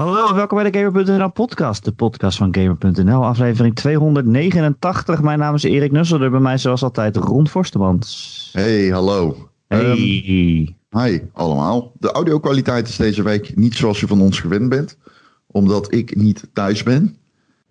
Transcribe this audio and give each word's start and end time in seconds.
Hallo, 0.00 0.34
welkom 0.34 0.62
bij 0.62 0.70
de 0.70 0.78
Gamer.nl 0.78 1.30
podcast, 1.30 1.84
de 1.84 1.92
podcast 1.92 2.38
van 2.38 2.54
Gamer.nl, 2.54 3.24
aflevering 3.24 3.74
289. 3.74 5.22
Mijn 5.22 5.38
naam 5.38 5.54
is 5.54 5.62
Erik 5.62 5.92
Nusselder, 5.92 6.30
bij 6.30 6.40
mij 6.40 6.58
zoals 6.58 6.82
altijd 6.82 7.16
Ron 7.16 7.48
Forstemans. 7.48 8.50
Hey, 8.52 8.88
hallo. 8.88 9.50
Hey. 9.66 9.90
Um, 9.90 11.00
hi 11.02 11.20
allemaal. 11.32 11.92
De 11.98 12.12
audio-kwaliteit 12.12 12.88
is 12.88 12.96
deze 12.96 13.22
week 13.22 13.56
niet 13.56 13.74
zoals 13.74 14.00
je 14.00 14.06
van 14.06 14.20
ons 14.20 14.40
gewend 14.40 14.68
bent, 14.68 14.98
omdat 15.46 15.94
ik 15.94 16.16
niet 16.16 16.48
thuis 16.52 16.82
ben. 16.82 17.16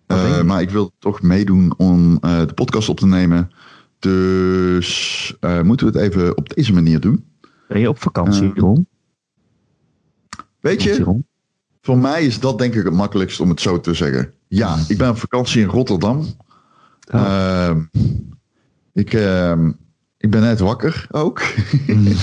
Uh, 0.07 0.41
maar 0.41 0.61
ik 0.61 0.69
wil 0.69 0.91
toch 0.99 1.21
meedoen 1.21 1.73
om 1.77 2.17
uh, 2.21 2.39
de 2.45 2.53
podcast 2.53 2.89
op 2.89 2.99
te 2.99 3.07
nemen. 3.07 3.51
Dus 3.99 5.37
uh, 5.41 5.61
moeten 5.61 5.91
we 5.91 5.99
het 5.99 6.11
even 6.11 6.37
op 6.37 6.55
deze 6.55 6.73
manier 6.73 6.99
doen. 6.99 7.25
Ben 7.67 7.79
je 7.79 7.89
op 7.89 8.01
vakantie, 8.01 8.51
Ron? 8.55 8.87
Weet 10.59 10.83
je? 10.83 11.21
Voor 11.89 11.97
mij 11.97 12.25
is 12.25 12.39
dat 12.39 12.57
denk 12.57 12.75
ik 12.75 12.83
het 12.83 12.93
makkelijkst 12.93 13.39
om 13.39 13.49
het 13.49 13.61
zo 13.61 13.79
te 13.79 13.93
zeggen. 13.93 14.33
Ja, 14.47 14.77
ik 14.87 14.97
ben 14.97 15.09
op 15.09 15.17
vakantie 15.17 15.61
in 15.61 15.67
Rotterdam. 15.67 16.25
Oh. 17.11 17.71
ik, 18.93 19.13
ik 20.17 20.29
ben 20.29 20.41
net 20.41 20.59
wakker 20.59 21.07
ook. 21.11 21.41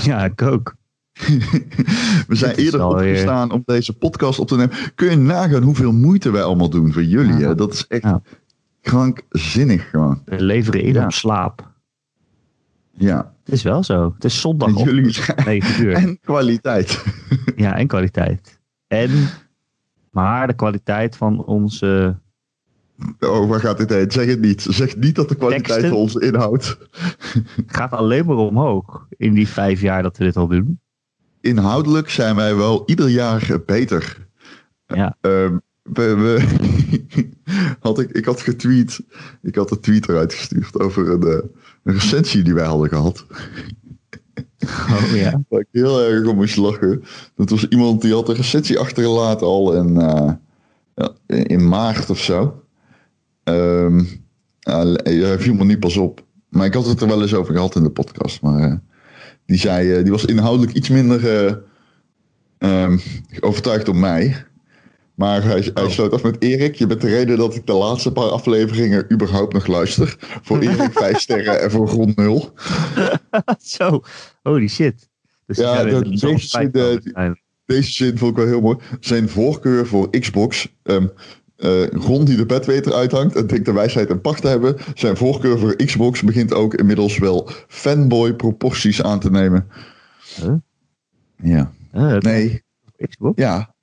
ja, 0.03 0.25
ik 0.25 0.41
ook. 0.41 0.75
We 2.27 2.35
zijn 2.35 2.55
eerder 2.55 2.85
opgestaan 2.85 3.51
om 3.51 3.61
deze 3.65 3.93
podcast 3.93 4.39
op 4.39 4.47
te 4.47 4.55
nemen. 4.55 4.75
Kun 4.95 5.09
je 5.09 5.15
nagaan 5.15 5.63
hoeveel 5.63 5.91
moeite 5.91 6.31
wij 6.31 6.43
allemaal 6.43 6.69
doen 6.69 6.93
voor 6.93 7.03
jullie? 7.03 7.37
Ja. 7.37 7.53
Dat 7.53 7.73
is 7.73 7.87
echt 7.87 8.03
ja. 8.03 8.21
krankzinnig 8.81 9.89
gewoon. 9.89 10.21
We 10.25 10.41
leveren 10.41 10.81
in 10.81 11.03
op 11.03 11.11
slaap. 11.11 11.71
Ja. 12.91 13.33
Het 13.43 13.53
is 13.53 13.63
wel 13.63 13.83
zo. 13.83 14.13
Het 14.13 14.23
is 14.23 14.39
zondag 14.39 14.67
en 14.67 14.83
jullie 14.83 15.17
9 15.45 15.83
uur. 15.83 15.93
En 16.03 16.19
kwaliteit. 16.19 17.03
Ja, 17.55 17.75
en 17.77 17.87
kwaliteit. 17.87 18.59
En, 18.87 19.11
maar 20.17 20.47
de 20.47 20.53
kwaliteit 20.53 21.15
van 21.15 21.45
onze... 21.45 22.19
Oh, 23.19 23.49
waar 23.49 23.59
gaat 23.59 23.77
dit 23.77 23.89
heen? 23.89 24.11
Zeg 24.11 24.25
het 24.25 24.39
niet. 24.39 24.65
Zeg 24.69 24.95
niet 24.95 25.15
dat 25.15 25.29
de 25.29 25.35
kwaliteit 25.35 25.65
Teksten. 25.65 25.89
van 25.89 25.97
onze 25.97 26.19
inhoud... 26.19 26.77
gaat 27.67 27.91
alleen 27.91 28.25
maar 28.25 28.35
omhoog 28.35 29.07
in 29.09 29.33
die 29.33 29.47
vijf 29.47 29.81
jaar 29.81 30.03
dat 30.03 30.17
we 30.17 30.23
dit 30.23 30.37
al 30.37 30.47
doen. 30.47 30.79
Inhoudelijk 31.41 32.09
zijn 32.09 32.35
wij 32.35 32.55
wel 32.55 32.83
ieder 32.85 33.09
jaar 33.09 33.57
beter. 33.65 34.27
Ja. 34.85 35.17
Uh, 35.21 35.55
we, 35.83 36.15
we 36.15 36.41
had 37.79 37.99
ik, 37.99 38.09
ik 38.09 38.25
had 38.25 38.41
getweet. 38.41 38.99
Ik 39.41 39.55
had 39.55 39.71
een 39.71 39.79
tweet 39.79 40.09
eruit 40.09 40.33
gestuurd 40.33 40.79
over 40.79 41.09
een, 41.09 41.25
uh, 41.25 41.33
een 41.83 41.93
recensie 41.93 42.43
die 42.43 42.53
wij 42.53 42.65
hadden 42.65 42.89
gehad. 42.89 43.25
Oh 44.89 45.15
ja. 45.15 45.41
Ik 45.49 45.67
heel 45.71 46.01
erg 46.03 46.27
om 46.27 46.35
moest 46.35 46.57
lachen. 46.57 47.03
Dat 47.35 47.49
was 47.49 47.67
iemand 47.67 48.01
die 48.01 48.13
had 48.13 48.29
een 48.29 48.35
recensie 48.35 48.79
achtergelaten 48.79 49.47
al 49.47 49.73
in, 49.73 49.89
uh, 49.89 50.31
ja, 50.95 51.11
in 51.25 51.67
maart 51.67 52.09
of 52.09 52.19
zo. 52.19 52.63
Um, 53.43 54.07
hij 54.59 55.39
viel 55.39 55.53
me 55.53 55.65
niet 55.65 55.79
pas 55.79 55.97
op. 55.97 56.25
Maar 56.49 56.65
ik 56.65 56.73
had 56.73 56.85
het 56.85 57.01
er 57.01 57.07
wel 57.07 57.21
eens 57.21 57.33
over 57.33 57.53
gehad 57.53 57.75
in 57.75 57.83
de 57.83 57.89
podcast. 57.89 58.41
Maar 58.41 58.69
uh, 58.69 58.75
die 59.45 59.57
zei, 59.57 60.03
die 60.03 60.11
was 60.11 60.25
inhoudelijk 60.25 60.73
iets 60.73 60.89
minder 60.89 61.61
um, 62.59 62.99
overtuigd 63.39 63.85
door 63.85 63.95
mij. 63.95 64.46
Maar 65.17 65.43
hij, 65.43 65.71
hij 65.73 65.89
sloot 65.89 66.13
af 66.13 66.23
met 66.23 66.41
Erik. 66.43 66.75
Je 66.75 66.87
bent 66.87 67.01
de 67.01 67.07
reden 67.07 67.37
dat 67.37 67.55
ik 67.55 67.65
de 67.65 67.73
laatste 67.73 68.11
paar 68.11 68.29
afleveringen 68.29 69.11
überhaupt 69.11 69.53
nog 69.53 69.67
luister. 69.67 70.15
Voor 70.19 70.59
Erik 70.67 70.91
vijf 70.91 71.19
sterren 71.19 71.61
en 71.61 71.71
voor 71.71 71.87
grond 71.87 72.15
nul. 72.15 72.53
Zo, 73.77 74.01
holy 74.43 74.67
shit. 74.67 75.09
Dus 75.45 75.57
ja, 75.57 75.83
deze, 75.83 76.37
zin, 76.37 76.71
de, 76.71 77.35
deze 77.65 77.91
zin 77.91 78.17
vond 78.17 78.31
ik 78.31 78.37
wel 78.37 78.47
heel 78.47 78.61
mooi. 78.61 78.77
Zijn 78.99 79.29
voorkeur 79.29 79.87
voor 79.87 80.09
Xbox. 80.09 80.75
Um, 80.83 81.11
uh, 81.57 81.87
Ron 81.87 82.25
die 82.25 82.37
de 82.37 82.45
bedweter 82.45 82.93
uithangt 82.93 83.35
en 83.35 83.47
denkt 83.47 83.65
de 83.65 83.73
wijsheid 83.73 84.09
en 84.09 84.21
pacht 84.21 84.41
te 84.41 84.47
hebben. 84.47 84.75
Zijn 84.93 85.17
voorkeur 85.17 85.59
voor 85.59 85.75
Xbox 85.75 86.21
begint 86.21 86.53
ook 86.53 86.73
inmiddels 86.73 87.17
wel 87.17 87.49
fanboy 87.67 88.33
proporties 88.33 89.03
aan 89.03 89.19
te 89.19 89.31
nemen. 89.31 89.67
Huh? 90.35 90.53
Ja. 91.35 91.71
Nee. 92.19 92.63
Xbox? 93.07 93.41
Ja. 93.41 93.75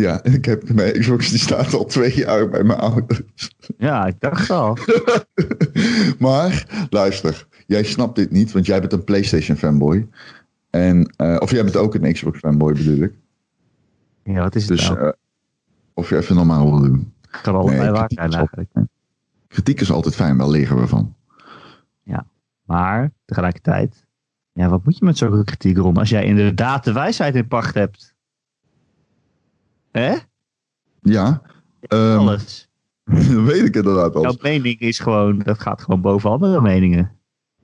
Ja, 0.00 0.22
ik 0.22 0.44
heb 0.44 0.72
mijn 0.72 0.92
Xbox 0.92 1.30
die 1.30 1.38
staat 1.38 1.74
al 1.74 1.84
twee 1.84 2.14
jaar 2.14 2.48
bij 2.48 2.62
mijn 2.62 2.78
ouders. 2.78 3.50
Ja, 3.78 4.06
ik 4.06 4.20
dacht 4.20 4.50
al. 4.50 4.78
maar 6.18 6.86
luister, 6.90 7.46
jij 7.66 7.82
snapt 7.82 8.16
dit 8.16 8.30
niet, 8.30 8.52
want 8.52 8.66
jij 8.66 8.80
bent 8.80 8.92
een 8.92 9.04
PlayStation 9.04 9.56
fanboy. 9.56 10.08
En, 10.70 11.14
uh, 11.16 11.36
of 11.38 11.50
jij 11.50 11.62
bent 11.62 11.76
ook 11.76 11.94
een 11.94 12.12
Xbox 12.12 12.38
fanboy 12.38 12.72
bedoel 12.72 13.02
ik. 13.02 13.12
Ja, 14.22 14.40
wat 14.40 14.54
is 14.54 14.68
het 14.68 14.78
dus, 14.78 14.88
nou? 14.88 15.04
uh, 15.04 15.12
of 15.94 16.08
je 16.08 16.16
even 16.16 16.36
normaal 16.36 16.70
wil 16.70 16.80
doen. 16.80 17.12
kan 17.42 17.54
allebei 17.54 17.80
nee, 17.80 17.90
waar 17.90 18.10
zijn 18.14 18.32
eigenlijk. 18.32 18.70
Kritiek 19.48 19.80
is 19.80 19.90
altijd 19.90 20.14
fijn, 20.14 20.36
wel 20.36 20.50
leren 20.50 20.80
we 20.80 20.86
van. 20.86 21.14
Ja, 22.02 22.26
maar 22.64 23.12
tegelijkertijd, 23.24 24.06
ja, 24.52 24.68
wat 24.68 24.84
moet 24.84 24.98
je 24.98 25.04
met 25.04 25.18
zo'n 25.18 25.44
kritiek 25.44 25.76
rond 25.76 25.98
als 25.98 26.08
jij 26.08 26.24
inderdaad 26.24 26.84
de 26.84 26.92
wijsheid 26.92 27.34
in 27.34 27.48
pacht 27.48 27.74
hebt? 27.74 28.14
Hè? 29.98 30.16
Ja. 31.02 31.42
Um, 31.88 32.18
Alles. 32.18 32.68
dat 33.04 33.44
weet 33.44 33.64
ik 33.64 33.76
inderdaad 33.76 34.14
al. 34.14 34.22
Jouw 34.22 34.36
mening 34.40 34.78
is 34.78 34.98
gewoon, 34.98 35.38
dat 35.38 35.60
gaat 35.60 35.82
gewoon 35.82 36.00
boven 36.00 36.30
andere 36.30 36.60
meningen. 36.60 37.12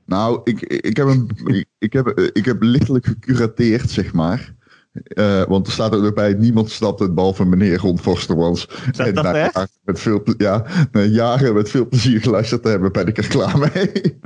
Nou, 0.07 0.41
ik, 0.45 0.61
ik, 0.61 0.97
heb, 0.97 1.07
een, 1.07 1.31
ik, 1.79 1.93
heb, 1.93 2.09
ik 2.33 2.45
heb 2.45 2.63
lichtelijk 2.63 3.07
gecurateerd, 3.07 3.91
zeg 3.91 4.13
maar. 4.13 4.55
Uh, 4.93 5.43
want 5.43 5.67
er 5.67 5.73
staat 5.73 5.93
er 5.93 6.05
ook 6.05 6.15
bij, 6.15 6.33
niemand 6.33 6.71
snapt 6.71 7.01
het 7.01 7.15
behalve 7.15 7.45
meneer 7.45 7.79
Ron 7.79 7.99
Forstermans. 7.99 8.69
En 8.97 9.15
dat 9.15 9.35
echt? 9.35 9.79
Met 9.85 10.01
veel, 10.01 10.23
ja, 10.37 10.67
na 10.93 11.01
jaren 11.01 11.55
met 11.55 11.71
veel 11.71 11.89
plezier 11.89 12.21
geluisterd 12.21 12.63
te 12.63 12.69
hebben, 12.69 12.93
ben 12.93 13.07
ik 13.07 13.19
er 13.19 13.29
klaar 13.29 13.59
mee. 13.59 14.19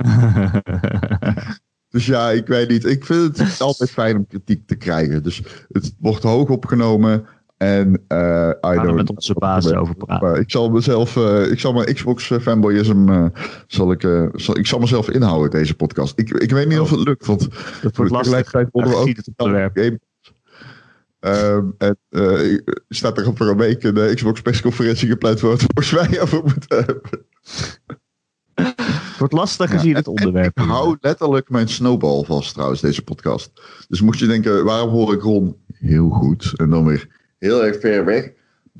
dus 1.89 2.05
ja, 2.05 2.31
ik 2.31 2.47
weet 2.47 2.69
niet. 2.69 2.85
Ik 2.85 3.05
vind 3.05 3.37
het 3.37 3.61
altijd 3.61 3.91
fijn 3.91 4.17
om 4.17 4.27
kritiek 4.27 4.67
te 4.67 4.75
krijgen. 4.75 5.23
Dus 5.23 5.41
het 5.71 5.95
wordt 5.99 6.23
hoog 6.23 6.49
opgenomen. 6.49 7.25
En 7.57 8.03
uh, 8.07 8.49
I 8.65 8.75
don't 8.75 8.93
met 8.93 9.09
onze 9.09 9.33
baas 9.33 9.73
over 9.73 9.95
praten. 9.95 10.39
Ik 10.39 10.51
zal 10.51 10.69
mezelf, 10.69 11.15
uh, 11.15 11.51
ik 11.51 11.59
zal 11.59 11.73
mijn 11.73 11.93
Xbox 11.93 12.31
fanboyism, 12.41 13.09
uh, 13.09 13.25
zal 13.67 13.91
ik, 13.91 14.01
zal, 14.33 14.57
ik 14.57 14.67
zal 14.67 14.79
mezelf 14.79 15.09
inhouden 15.09 15.51
deze 15.51 15.75
podcast. 15.75 16.19
Ik, 16.19 16.29
ik 16.29 16.51
weet 16.51 16.67
niet 16.67 16.77
oh. 16.77 16.83
of 16.83 16.89
het 16.89 16.99
lukt, 16.99 17.25
want 17.25 17.47
dat 17.81 17.95
wordt 17.95 18.11
lastig. 18.11 18.51
worden 18.51 18.91
we 18.91 18.97
ook 18.97 19.07
onderwerp. 19.35 19.97
Um, 21.19 21.75
en 21.77 21.97
uh, 22.09 22.59
staat 22.89 23.17
er 23.17 23.27
over 23.27 23.49
een 23.49 23.57
week 23.57 23.83
een 23.83 24.15
Xbox 24.15 24.41
persconferentie 24.41 25.07
gepland 25.07 25.39
waar 25.39 25.51
we 25.51 25.57
het 25.57 25.73
volgens 25.73 26.09
mij 26.09 26.21
over 26.21 26.43
moeten 26.43 26.77
hebben. 26.85 27.01
Het 28.53 29.17
wordt 29.17 29.33
lastig 29.33 29.69
gezien 29.69 29.89
ja, 29.89 29.95
het 29.95 30.07
onderwerp. 30.07 30.59
Ik 30.59 30.65
hou 30.65 30.97
letterlijk 31.01 31.49
mijn 31.49 31.67
snowball 31.67 32.23
vast 32.23 32.53
trouwens, 32.53 32.81
deze 32.81 33.03
podcast. 33.03 33.51
Dus 33.87 34.01
moest 34.01 34.19
je 34.19 34.27
denken, 34.27 34.65
waarom 34.65 34.89
hoor 34.89 35.13
ik 35.13 35.21
Ron 35.21 35.55
heel 35.67 36.09
goed 36.09 36.53
en 36.55 36.69
dan 36.69 36.85
weer 36.85 37.16
heel 37.37 37.65
erg 37.65 37.79
ver 37.79 38.05
weg? 38.05 38.31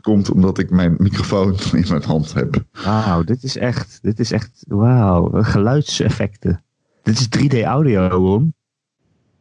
Komt 0.02 0.30
omdat 0.30 0.58
ik 0.58 0.70
mijn 0.70 0.96
microfoon 0.98 1.56
in 1.82 1.86
mijn 1.90 2.04
hand 2.04 2.34
heb. 2.34 2.64
Wauw, 2.72 3.24
dit 3.24 3.44
is 3.44 3.58
echt, 3.58 4.00
dit 4.02 4.20
is 4.20 4.32
echt, 4.32 4.64
wauw, 4.68 5.44
geluidseffecten. 5.44 6.64
Dit 7.04 7.20
is 7.20 7.28
3D 7.38 7.64
audio, 7.64 8.08
Ron. 8.08 8.56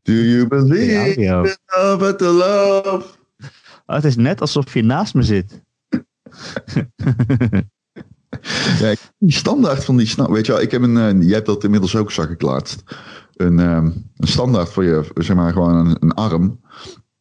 Do 0.03 0.12
you 0.12 0.47
believe 0.47 1.15
in 1.15 1.56
love 1.66 2.15
to 2.16 2.32
love? 2.32 3.05
Oh, 3.87 3.97
het 3.97 4.05
is 4.05 4.16
net 4.16 4.41
alsof 4.41 4.75
je 4.75 4.82
naast 4.82 5.15
me 5.15 5.22
zit. 5.22 5.62
ja, 8.81 8.94
die 9.19 9.32
standaard 9.32 9.84
van 9.84 9.97
die 9.97 10.06
snap. 10.06 10.28
Weet 10.28 10.47
je 10.47 10.53
wel, 10.53 10.60
ik 10.60 10.71
heb 10.71 10.82
een. 10.82 10.97
Uh, 10.97 11.22
jij 11.22 11.34
hebt 11.34 11.47
dat 11.47 11.65
inmiddels 11.65 11.97
ook, 11.97 12.10
zag 12.10 12.31
ik 12.31 12.43
laatst. 12.43 12.82
Een, 13.37 13.59
um, 13.59 14.10
een 14.16 14.28
standaard 14.28 14.69
voor 14.69 14.84
je, 14.84 15.05
zeg 15.14 15.37
maar, 15.37 15.52
gewoon 15.52 15.87
een, 15.87 15.96
een 16.00 16.12
arm. 16.12 16.61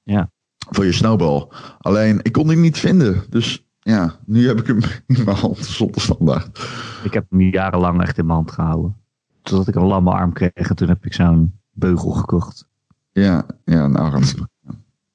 Ja. 0.03 0.31
Voor 0.69 0.85
je 0.85 0.91
snowball. 0.91 1.47
Alleen, 1.77 2.19
ik 2.21 2.31
kon 2.31 2.47
die 2.47 2.57
niet 2.57 2.77
vinden. 2.77 3.23
Dus 3.29 3.65
ja, 3.79 4.15
nu 4.25 4.47
heb 4.47 4.59
ik 4.59 4.67
hem 4.67 4.79
in 5.17 5.23
mijn 5.25 5.37
hand 5.37 5.57
zonder 5.57 6.01
standaard. 6.01 6.59
Ik 7.03 7.13
heb 7.13 7.25
hem 7.29 7.41
jarenlang 7.41 8.01
echt 8.01 8.17
in 8.17 8.25
mijn 8.25 8.37
hand 8.37 8.51
gehouden. 8.51 8.97
Totdat 9.41 9.67
ik 9.67 9.75
een 9.75 9.87
lamme 9.87 10.11
arm 10.11 10.33
kreeg 10.33 10.51
en 10.53 10.75
toen 10.75 10.87
heb 10.87 11.05
ik 11.05 11.13
zo'n 11.13 11.59
beugel 11.71 12.11
gekocht. 12.11 12.67
Ja, 13.11 13.45
ja, 13.65 13.83
een 13.83 13.95
arm. 13.95 14.23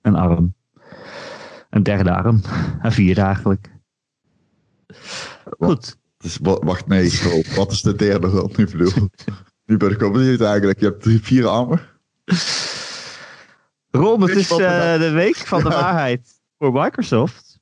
Een 0.02 0.17
arm. 0.17 0.55
Een 1.70 1.82
derde 1.82 2.11
arm. 2.11 2.41
Een 2.82 2.93
vierde 2.93 3.20
eigenlijk. 3.20 3.70
Goed. 5.58 5.99
Dus, 6.19 6.38
wacht, 6.41 6.87
nee. 6.87 7.20
Wat 7.56 7.73
is 7.73 7.82
de 7.82 7.96
derde 7.96 8.31
dan? 8.31 8.53
Nu 8.56 8.67
bedoel 8.67 9.08
Nu 9.64 9.76
ben 9.76 9.91
ik 9.91 9.99
wel 9.99 10.11
benieuwd 10.11 10.41
eigenlijk. 10.41 10.81
Je 10.81 10.85
hebt 10.87 11.03
drie, 11.03 11.23
vier 11.23 11.46
armen. 11.46 11.81
Ron, 13.90 14.20
het 14.20 14.31
is 14.31 14.50
uh, 14.50 14.58
de 14.98 15.10
week 15.10 15.37
van 15.37 15.62
de 15.62 15.70
ja. 15.70 15.81
waarheid 15.81 16.40
voor 16.58 16.72
Microsoft. 16.72 17.60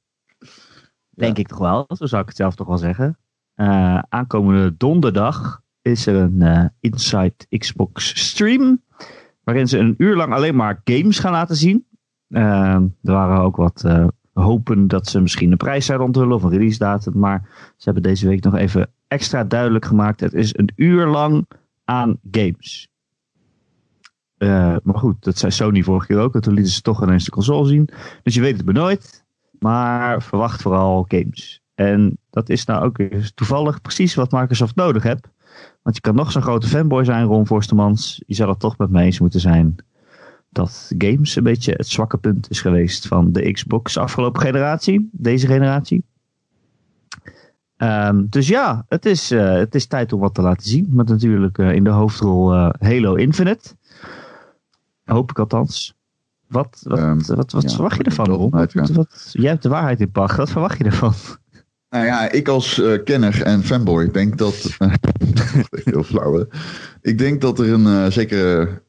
Denk 1.11 1.37
ja. 1.37 1.43
ik 1.43 1.49
toch 1.49 1.59
wel. 1.59 1.85
Zo 1.89 2.07
zou 2.07 2.23
ik 2.23 2.29
het 2.29 2.37
zelf 2.37 2.55
toch 2.55 2.67
wel 2.67 2.79
zeggen. 2.79 3.19
Uh, 3.57 3.99
aankomende 4.09 4.77
donderdag 4.77 5.63
is 5.83 6.07
er 6.07 6.15
een 6.15 6.41
uh, 6.41 6.65
Inside 6.81 7.35
Xbox 7.59 8.27
stream. 8.27 8.83
Waarin 9.45 9.69
ze 9.69 9.79
een 9.79 9.95
uur 9.99 10.17
lang 10.17 10.33
alleen 10.33 10.57
maar 10.57 10.81
games 10.85 11.19
gaan 11.19 11.33
laten 11.33 11.57
zien. 11.57 11.87
Uh, 12.29 12.75
er 12.75 13.13
waren 13.13 13.41
ook 13.41 13.57
wat, 13.57 13.83
uh, 13.87 14.07
hopen 14.33 14.89
dat 14.89 15.07
ze 15.07 15.21
misschien 15.21 15.51
een 15.51 15.57
prijs 15.57 15.87
zouden 15.87 16.07
onthullen 16.07 16.35
of 16.35 16.43
een 16.43 16.51
release 16.51 16.79
datum. 16.79 17.19
Maar 17.19 17.49
ze 17.77 17.85
hebben 17.85 18.03
deze 18.03 18.29
week 18.29 18.45
nog 18.45 18.55
even 18.55 18.91
extra 19.07 19.45
duidelijk 19.45 19.85
gemaakt. 19.85 20.21
Het 20.21 20.35
is 20.35 20.57
een 20.57 20.73
uur 20.77 21.07
lang 21.07 21.47
aan 21.85 22.19
games. 22.31 22.89
Uh, 24.39 24.77
maar 24.83 24.99
goed, 24.99 25.25
dat 25.25 25.39
zei 25.39 25.53
Sony 25.53 25.83
vorige 25.83 26.07
keer 26.07 26.19
ook. 26.19 26.35
En 26.35 26.41
toen 26.41 26.55
lieten 26.55 26.73
ze 26.73 26.81
toch 26.81 27.03
ineens 27.03 27.25
de 27.25 27.31
console 27.31 27.69
zien. 27.69 27.89
Dus 28.23 28.35
je 28.35 28.41
weet 28.41 28.57
het 28.57 28.65
maar 28.65 28.75
nooit. 28.75 29.25
Maar 29.59 30.23
verwacht 30.23 30.63
vooral 30.63 31.05
games. 31.09 31.63
En 31.75 32.19
dat 32.31 32.49
is 32.49 32.65
nou 32.65 32.85
ook 32.85 32.97
toevallig 33.35 33.81
precies 33.81 34.15
wat 34.15 34.33
Microsoft 34.33 34.77
nodig 34.77 35.03
heeft. 35.03 35.29
Want 35.83 35.97
je 35.97 36.03
kan 36.03 36.15
nog 36.15 36.33
zo'n 36.33 36.43
grote 36.43 36.67
fanboy 36.67 37.05
zijn, 37.05 37.27
Ron 37.27 37.47
Forstemans. 37.47 38.23
Je 38.27 38.35
zou 38.35 38.51
het 38.51 38.59
toch 38.59 38.79
met 38.79 38.91
me 38.91 39.03
eens 39.03 39.21
moeten 39.21 39.41
zijn 39.41 39.77
dat 40.51 40.93
games 40.99 41.37
een 41.37 41.43
beetje 41.43 41.73
het 41.73 41.89
zwakke 41.89 42.19
punt 42.19 42.51
is 42.51 42.61
geweest 42.61 43.07
van 43.07 43.33
de 43.33 43.53
Xbox 43.53 43.97
afgelopen 43.97 44.41
generatie. 44.41 45.09
Deze 45.13 45.47
generatie. 45.47 46.05
Um, 47.77 48.27
dus 48.31 48.49
ja, 48.49 48.85
het 48.89 49.07
is, 49.07 49.33
uh, 49.33 49.53
het 49.53 49.75
is 49.75 49.87
tijd 49.87 50.13
om 50.13 50.21
wat 50.21 50.35
te 50.35 50.43
laten 50.43 50.69
zien. 50.69 50.87
Met 50.91 51.09
natuurlijk 51.09 51.59
uh, 51.59 51.73
in 51.73 51.85
de 51.85 51.91
hoofdrol 51.91 52.55
Halo 52.79 53.15
Infinite. 53.15 53.77
Hoop 55.09 55.31
ik 55.31 55.39
althans. 55.39 55.97
Wat, 56.47 56.81
wat, 56.83 56.99
um, 56.99 57.27
wat, 57.27 57.53
wat 57.53 57.63
ja, 57.63 57.69
verwacht 57.69 57.97
je 57.97 58.03
ervan, 58.03 58.29
Ron? 58.29 58.69
Jij 59.33 59.51
hebt 59.51 59.63
de 59.63 59.69
waarheid 59.69 60.01
in 60.01 60.11
pacht. 60.11 60.37
Wat 60.37 60.51
verwacht 60.51 60.79
je 60.79 60.85
ervan? 60.85 61.15
Nou 61.91 62.05
ja, 62.05 62.31
ik 62.31 62.49
als 62.49 62.79
uh, 62.79 63.05
kenner 63.05 63.43
en 63.43 63.63
fanboy 63.63 64.11
denk 64.11 64.39
dat. 64.39 64.65
Uh, 64.79 64.93
heel 65.85 66.03
flauw. 66.03 66.39
Hè? 66.39 66.45
Ik 67.01 67.19
denk 67.19 67.41
dat 67.41 67.59
er 67.59 67.73
een 67.73 67.87
uh, 67.87 68.07
zekere. 68.07 68.83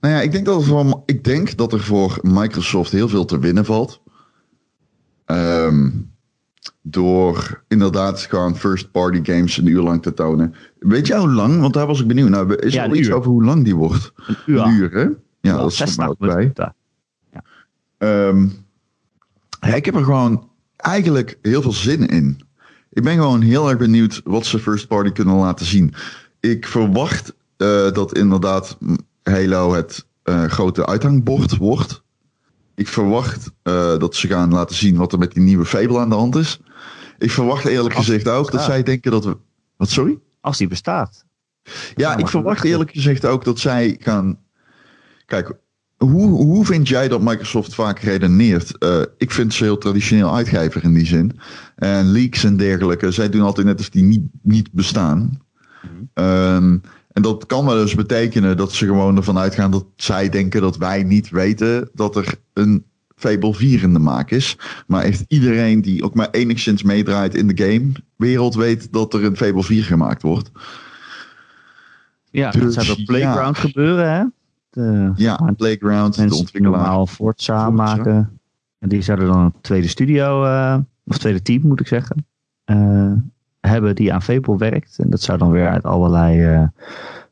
Nou 0.00 0.14
ja, 0.14 0.20
ik 0.20 0.32
denk, 0.32 0.46
dat 0.46 0.60
er 0.60 0.66
voor, 0.66 1.02
ik 1.06 1.24
denk 1.24 1.56
dat 1.56 1.72
er 1.72 1.80
voor 1.80 2.18
Microsoft 2.22 2.92
heel 2.92 3.08
veel 3.08 3.24
te 3.24 3.38
winnen 3.38 3.64
valt. 3.64 4.02
Um, 5.26 6.09
door 6.82 7.62
inderdaad 7.68 8.20
gewoon 8.20 8.56
first 8.56 8.90
party 8.90 9.20
games 9.32 9.56
een 9.56 9.66
uur 9.66 9.82
lang 9.82 10.02
te 10.02 10.14
tonen. 10.14 10.54
Weet 10.78 11.06
jij 11.06 11.18
hoe 11.18 11.30
lang? 11.30 11.60
Want 11.60 11.74
daar 11.74 11.86
was 11.86 12.00
ik 12.00 12.06
benieuwd 12.06 12.28
naar. 12.28 12.58
Is 12.58 12.76
er 12.76 12.94
iets 12.94 13.10
over 13.10 13.30
hoe 13.30 13.44
lang 13.44 13.64
die 13.64 13.76
wordt? 13.76 14.12
Een 14.26 14.36
uur. 14.46 14.60
Een 14.60 14.72
uur, 14.72 14.90
hè? 14.90 15.00
Ja, 15.00 15.10
ja 15.40 15.56
dat 15.56 15.72
is 15.72 15.98
er 15.98 16.08
ook 16.08 16.18
bij. 16.18 16.52
Ja. 16.54 16.74
Um, 18.28 18.66
ja, 19.60 19.74
ik 19.74 19.84
heb 19.84 19.94
er 19.94 20.04
gewoon 20.04 20.48
eigenlijk 20.76 21.38
heel 21.42 21.62
veel 21.62 21.72
zin 21.72 22.08
in. 22.08 22.40
Ik 22.90 23.02
ben 23.02 23.14
gewoon 23.14 23.40
heel 23.40 23.68
erg 23.68 23.78
benieuwd 23.78 24.20
wat 24.24 24.46
ze 24.46 24.58
first 24.58 24.88
party 24.88 25.10
kunnen 25.10 25.34
laten 25.34 25.66
zien. 25.66 25.94
Ik 26.40 26.66
verwacht 26.66 27.34
uh, 27.58 27.92
dat 27.92 28.16
inderdaad 28.16 28.78
Halo 29.22 29.72
het 29.72 30.06
uh, 30.24 30.44
grote 30.44 30.86
uithangbord 30.86 31.56
wordt. 31.56 32.02
Ik 32.80 32.88
verwacht 32.88 33.50
uh, 33.62 33.98
dat 33.98 34.14
ze 34.14 34.28
gaan 34.28 34.52
laten 34.52 34.76
zien 34.76 34.96
wat 34.96 35.12
er 35.12 35.18
met 35.18 35.32
die 35.32 35.42
nieuwe 35.42 35.64
Fable 35.64 35.98
aan 35.98 36.08
de 36.08 36.14
hand 36.14 36.36
is. 36.36 36.60
Ik 37.18 37.30
verwacht 37.30 37.64
eerlijk 37.64 37.94
Als 37.94 38.04
gezegd 38.04 38.28
ook 38.28 38.50
dat 38.50 38.62
zij 38.62 38.82
denken 38.82 39.10
dat 39.10 39.24
we. 39.24 39.36
Wat, 39.76 39.88
sorry? 39.88 40.18
Als 40.40 40.58
die 40.58 40.68
bestaat. 40.68 41.24
Ja, 41.94 42.16
ik 42.16 42.28
verwacht 42.28 42.64
eerlijk 42.64 42.90
gezegd 42.90 43.24
ook 43.24 43.44
dat 43.44 43.58
zij 43.58 43.96
gaan. 43.98 44.38
Kijk, 45.26 45.52
hoe, 45.96 46.30
hoe 46.30 46.64
vind 46.64 46.88
jij 46.88 47.08
dat 47.08 47.20
Microsoft 47.20 47.74
vaak 47.74 47.98
redeneert? 47.98 48.74
Uh, 48.78 49.02
ik 49.16 49.30
vind 49.30 49.54
ze 49.54 49.64
heel 49.64 49.78
traditioneel 49.78 50.34
uitgever 50.34 50.84
in 50.84 50.94
die 50.94 51.06
zin. 51.06 51.38
En 51.76 52.06
leaks 52.06 52.44
en 52.44 52.56
dergelijke, 52.56 53.10
zij 53.10 53.28
doen 53.28 53.42
altijd 53.42 53.66
net 53.66 53.78
als 53.78 53.90
die 53.90 54.02
niet, 54.04 54.24
niet 54.42 54.72
bestaan. 54.72 55.40
Mm 55.82 56.24
um, 56.24 56.80
en 57.20 57.26
dat 57.26 57.46
kan 57.46 57.64
wel 57.64 57.80
eens 57.80 57.94
betekenen 57.94 58.56
dat 58.56 58.72
ze 58.72 58.86
gewoon 58.86 59.16
ervan 59.16 59.38
uitgaan 59.38 59.70
dat 59.70 59.86
zij 59.96 60.28
denken 60.28 60.60
dat 60.60 60.76
wij 60.76 61.02
niet 61.02 61.30
weten 61.30 61.90
dat 61.92 62.16
er 62.16 62.34
een 62.52 62.84
Fable 63.16 63.54
4 63.54 63.82
in 63.82 63.92
de 63.92 63.98
maak 63.98 64.30
is. 64.30 64.58
Maar 64.86 65.02
echt 65.02 65.24
iedereen 65.28 65.80
die 65.82 66.02
ook 66.04 66.14
maar 66.14 66.30
enigszins 66.30 66.82
meedraait 66.82 67.34
in 67.34 67.46
de 67.46 67.62
gamewereld 67.64 68.54
weet 68.54 68.92
dat 68.92 69.14
er 69.14 69.24
een 69.24 69.36
Fable 69.36 69.62
4 69.62 69.84
gemaakt 69.84 70.22
wordt. 70.22 70.50
Ja, 72.30 72.50
dus, 72.50 72.74
dat 72.74 72.84
zou 72.84 72.98
op 72.98 73.04
Playground 73.04 73.56
ja. 73.56 73.62
gebeuren, 73.62 74.12
hè? 74.12 74.24
De, 74.70 75.12
ja, 75.16 75.52
Playground, 75.56 76.14
de 76.14 76.22
ontwikkelaar. 76.22 76.70
normaal 76.70 77.06
Forza 77.06 77.70
maken. 77.70 78.40
En 78.78 78.88
die 78.88 79.02
zouden 79.02 79.26
dan 79.26 79.38
een 79.38 79.54
tweede 79.60 79.88
studio, 79.88 80.44
uh, 80.44 80.78
of 81.04 81.18
tweede 81.18 81.42
team 81.42 81.66
moet 81.66 81.80
ik 81.80 81.86
zeggen, 81.86 82.26
uh, 82.66 83.12
hebben 83.60 83.94
die 83.94 84.12
aan 84.12 84.22
Fable 84.22 84.56
werkt. 84.56 84.98
En 84.98 85.10
dat 85.10 85.20
zou 85.20 85.38
dan 85.38 85.50
weer 85.50 85.68
uit 85.68 85.84
allerlei, 85.84 86.52
uh, 86.54 86.66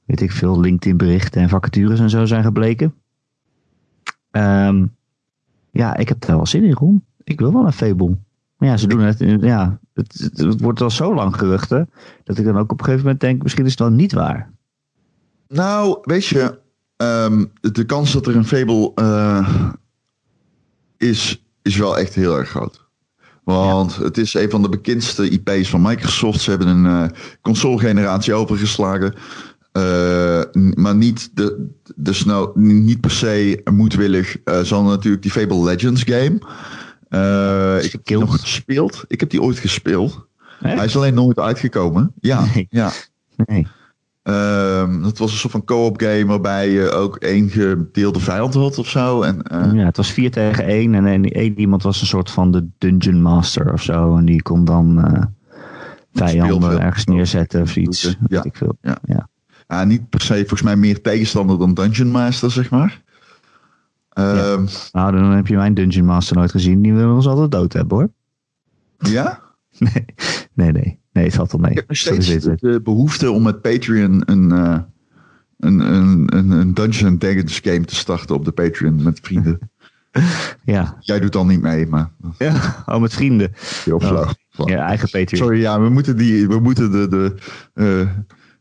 weet 0.04 0.20
ik 0.20 0.32
veel, 0.32 0.60
LinkedIn 0.60 0.96
berichten 0.96 1.42
en 1.42 1.48
vacatures 1.48 2.00
en 2.00 2.10
zo 2.10 2.24
zijn 2.24 2.42
gebleken. 2.42 2.94
Um, 4.30 4.96
ja, 5.70 5.96
ik 5.96 6.08
heb 6.08 6.24
er 6.24 6.36
wel 6.36 6.46
zin 6.46 6.64
in, 6.64 6.72
Ron. 6.72 7.04
Ik 7.24 7.40
wil 7.40 7.52
wel 7.52 7.66
een 7.66 7.72
Fable. 7.72 8.16
Maar 8.56 8.68
ja, 8.68 8.76
ze 8.76 8.86
doen 8.86 9.00
het, 9.00 9.18
ja, 9.40 9.78
het, 9.92 10.60
wordt 10.60 10.80
al 10.80 10.90
zo 10.90 11.14
lang 11.14 11.36
geruchten, 11.36 11.90
dat 12.24 12.38
ik 12.38 12.44
dan 12.44 12.58
ook 12.58 12.72
op 12.72 12.78
een 12.78 12.84
gegeven 12.84 13.04
moment 13.04 13.20
denk, 13.20 13.42
misschien 13.42 13.64
is 13.64 13.70
het 13.70 13.80
wel 13.80 13.90
niet 13.90 14.12
waar. 14.12 14.50
Nou, 15.48 15.98
weet 16.02 16.26
je, 16.26 16.58
um, 16.96 17.52
de 17.60 17.84
kans 17.84 18.12
dat 18.12 18.26
er 18.26 18.36
een 18.36 18.44
Fable 18.44 18.92
uh, 18.94 19.70
is, 20.96 21.44
is 21.62 21.76
wel 21.76 21.98
echt 21.98 22.14
heel 22.14 22.36
erg 22.38 22.48
groot. 22.48 22.87
Want 23.54 23.94
ja. 23.94 24.02
het 24.02 24.18
is 24.18 24.34
een 24.34 24.50
van 24.50 24.62
de 24.62 24.68
bekendste 24.68 25.30
IP's 25.30 25.70
van 25.70 25.82
Microsoft. 25.82 26.40
Ze 26.40 26.50
hebben 26.50 26.68
een 26.68 26.84
uh, 26.84 27.04
console-generatie 27.40 28.34
overgeslagen. 28.34 29.14
Uh, 29.72 30.42
maar 30.74 30.94
niet, 30.94 31.30
de, 31.34 31.68
de 31.96 32.12
snow, 32.12 32.56
niet 32.56 33.00
per 33.00 33.10
se 33.10 33.60
moedwillig. 33.72 34.36
Uh, 34.44 34.60
zal 34.60 34.82
natuurlijk 34.82 35.22
die 35.22 35.30
Fable 35.30 35.62
Legends 35.62 36.02
game. 36.02 36.38
Uh, 37.10 37.84
ik 37.84 37.92
heb 37.92 38.04
die 38.04 38.18
nog 38.18 38.40
gespeeld. 38.40 39.04
Ik 39.06 39.20
heb 39.20 39.30
die 39.30 39.42
ooit 39.42 39.58
gespeeld. 39.58 40.26
Echt? 40.60 40.76
Hij 40.76 40.84
is 40.84 40.96
alleen 40.96 41.14
nooit 41.14 41.38
uitgekomen. 41.38 42.12
Ja, 42.20 42.44
nee. 42.54 42.66
ja. 42.70 42.90
Nee. 43.36 43.66
Um, 44.28 45.02
dat 45.02 45.18
was 45.18 45.32
een 45.32 45.38
soort 45.38 45.52
van 45.52 45.64
co-op 45.64 46.00
game 46.00 46.26
waarbij 46.26 46.70
je 46.70 46.90
ook 46.90 47.16
één 47.16 47.48
gedeelde 47.48 48.20
vijand 48.20 48.54
had 48.54 48.78
of 48.78 48.88
zo. 48.88 49.22
En, 49.22 49.42
uh, 49.52 49.72
ja, 49.72 49.84
het 49.84 49.96
was 49.96 50.12
vier 50.12 50.30
tegen 50.30 50.64
één 50.64 50.94
en 50.94 51.24
één 51.24 51.58
iemand 51.58 51.82
was 51.82 52.00
een 52.00 52.06
soort 52.06 52.30
van 52.30 52.50
de 52.52 52.68
dungeon 52.78 53.22
master 53.22 53.72
of 53.72 53.82
zo. 53.82 54.16
En 54.16 54.24
die 54.24 54.42
kon 54.42 54.64
dan 54.64 54.98
uh, 54.98 55.22
vijanden 56.12 56.80
ergens 56.80 57.04
neerzetten 57.04 57.62
of 57.62 57.76
iets. 57.76 58.02
Ja. 58.02 58.16
Weet 58.26 58.44
ik 58.44 58.56
veel. 58.56 58.78
Ja. 58.80 58.98
ja. 59.04 59.28
ja. 59.68 59.84
niet 59.84 60.08
per 60.08 60.20
se 60.20 60.34
volgens 60.34 60.62
mij 60.62 60.76
meer 60.76 61.00
tegenstander 61.00 61.58
dan 61.58 61.74
dungeon 61.74 62.10
master, 62.10 62.50
zeg 62.50 62.70
maar. 62.70 63.02
Um, 64.14 64.24
ja. 64.24 64.58
Nou, 64.92 65.12
dan 65.12 65.30
heb 65.30 65.46
je 65.46 65.56
mijn 65.56 65.74
dungeon 65.74 66.06
master 66.06 66.36
nooit 66.36 66.50
gezien. 66.50 66.82
Die 66.82 66.94
wil 66.94 67.14
ons 67.14 67.26
altijd 67.26 67.50
dood 67.50 67.72
hebben 67.72 67.96
hoor. 67.96 68.10
Ja? 68.98 69.40
nee, 69.78 70.04
nee, 70.54 70.72
nee. 70.72 71.00
Nee, 71.18 71.26
het 71.26 71.36
valt 71.36 71.52
wel 71.52 71.60
mee. 71.60 71.70
Ik 71.70 71.76
heb 71.76 71.88
nog 71.88 71.96
steeds 71.96 72.44
de 72.60 72.80
behoefte 72.82 73.30
om 73.30 73.42
met 73.42 73.60
Patreon 73.60 74.22
een, 74.24 74.52
uh, 74.52 74.78
een, 75.58 75.80
een, 75.80 76.36
een, 76.36 76.50
een 76.50 76.74
Dungeons 76.74 77.18
Dragons 77.18 77.60
game 77.62 77.84
te 77.84 77.94
starten 77.94 78.34
op 78.34 78.44
de 78.44 78.52
Patreon 78.52 79.02
met 79.02 79.20
vrienden. 79.22 79.58
ja. 80.64 80.96
Jij 81.00 81.20
doet 81.20 81.32
dan 81.32 81.46
niet 81.46 81.60
mee, 81.60 81.86
maar... 81.86 82.10
Ja, 82.38 82.84
oh, 82.86 83.00
met 83.00 83.14
vrienden. 83.14 83.52
Heel 83.84 84.00
flauw. 84.00 84.32
Oh, 84.56 84.68
ja, 84.68 84.86
eigen 84.86 85.10
Patreon. 85.10 85.42
Sorry, 85.42 85.60
ja, 85.60 85.80
we 85.80 85.88
moeten, 85.88 86.16
die, 86.16 86.48
we 86.48 86.60
moeten 86.60 86.90
de, 86.90 87.08
de, 87.08 87.34
uh, 87.74 88.10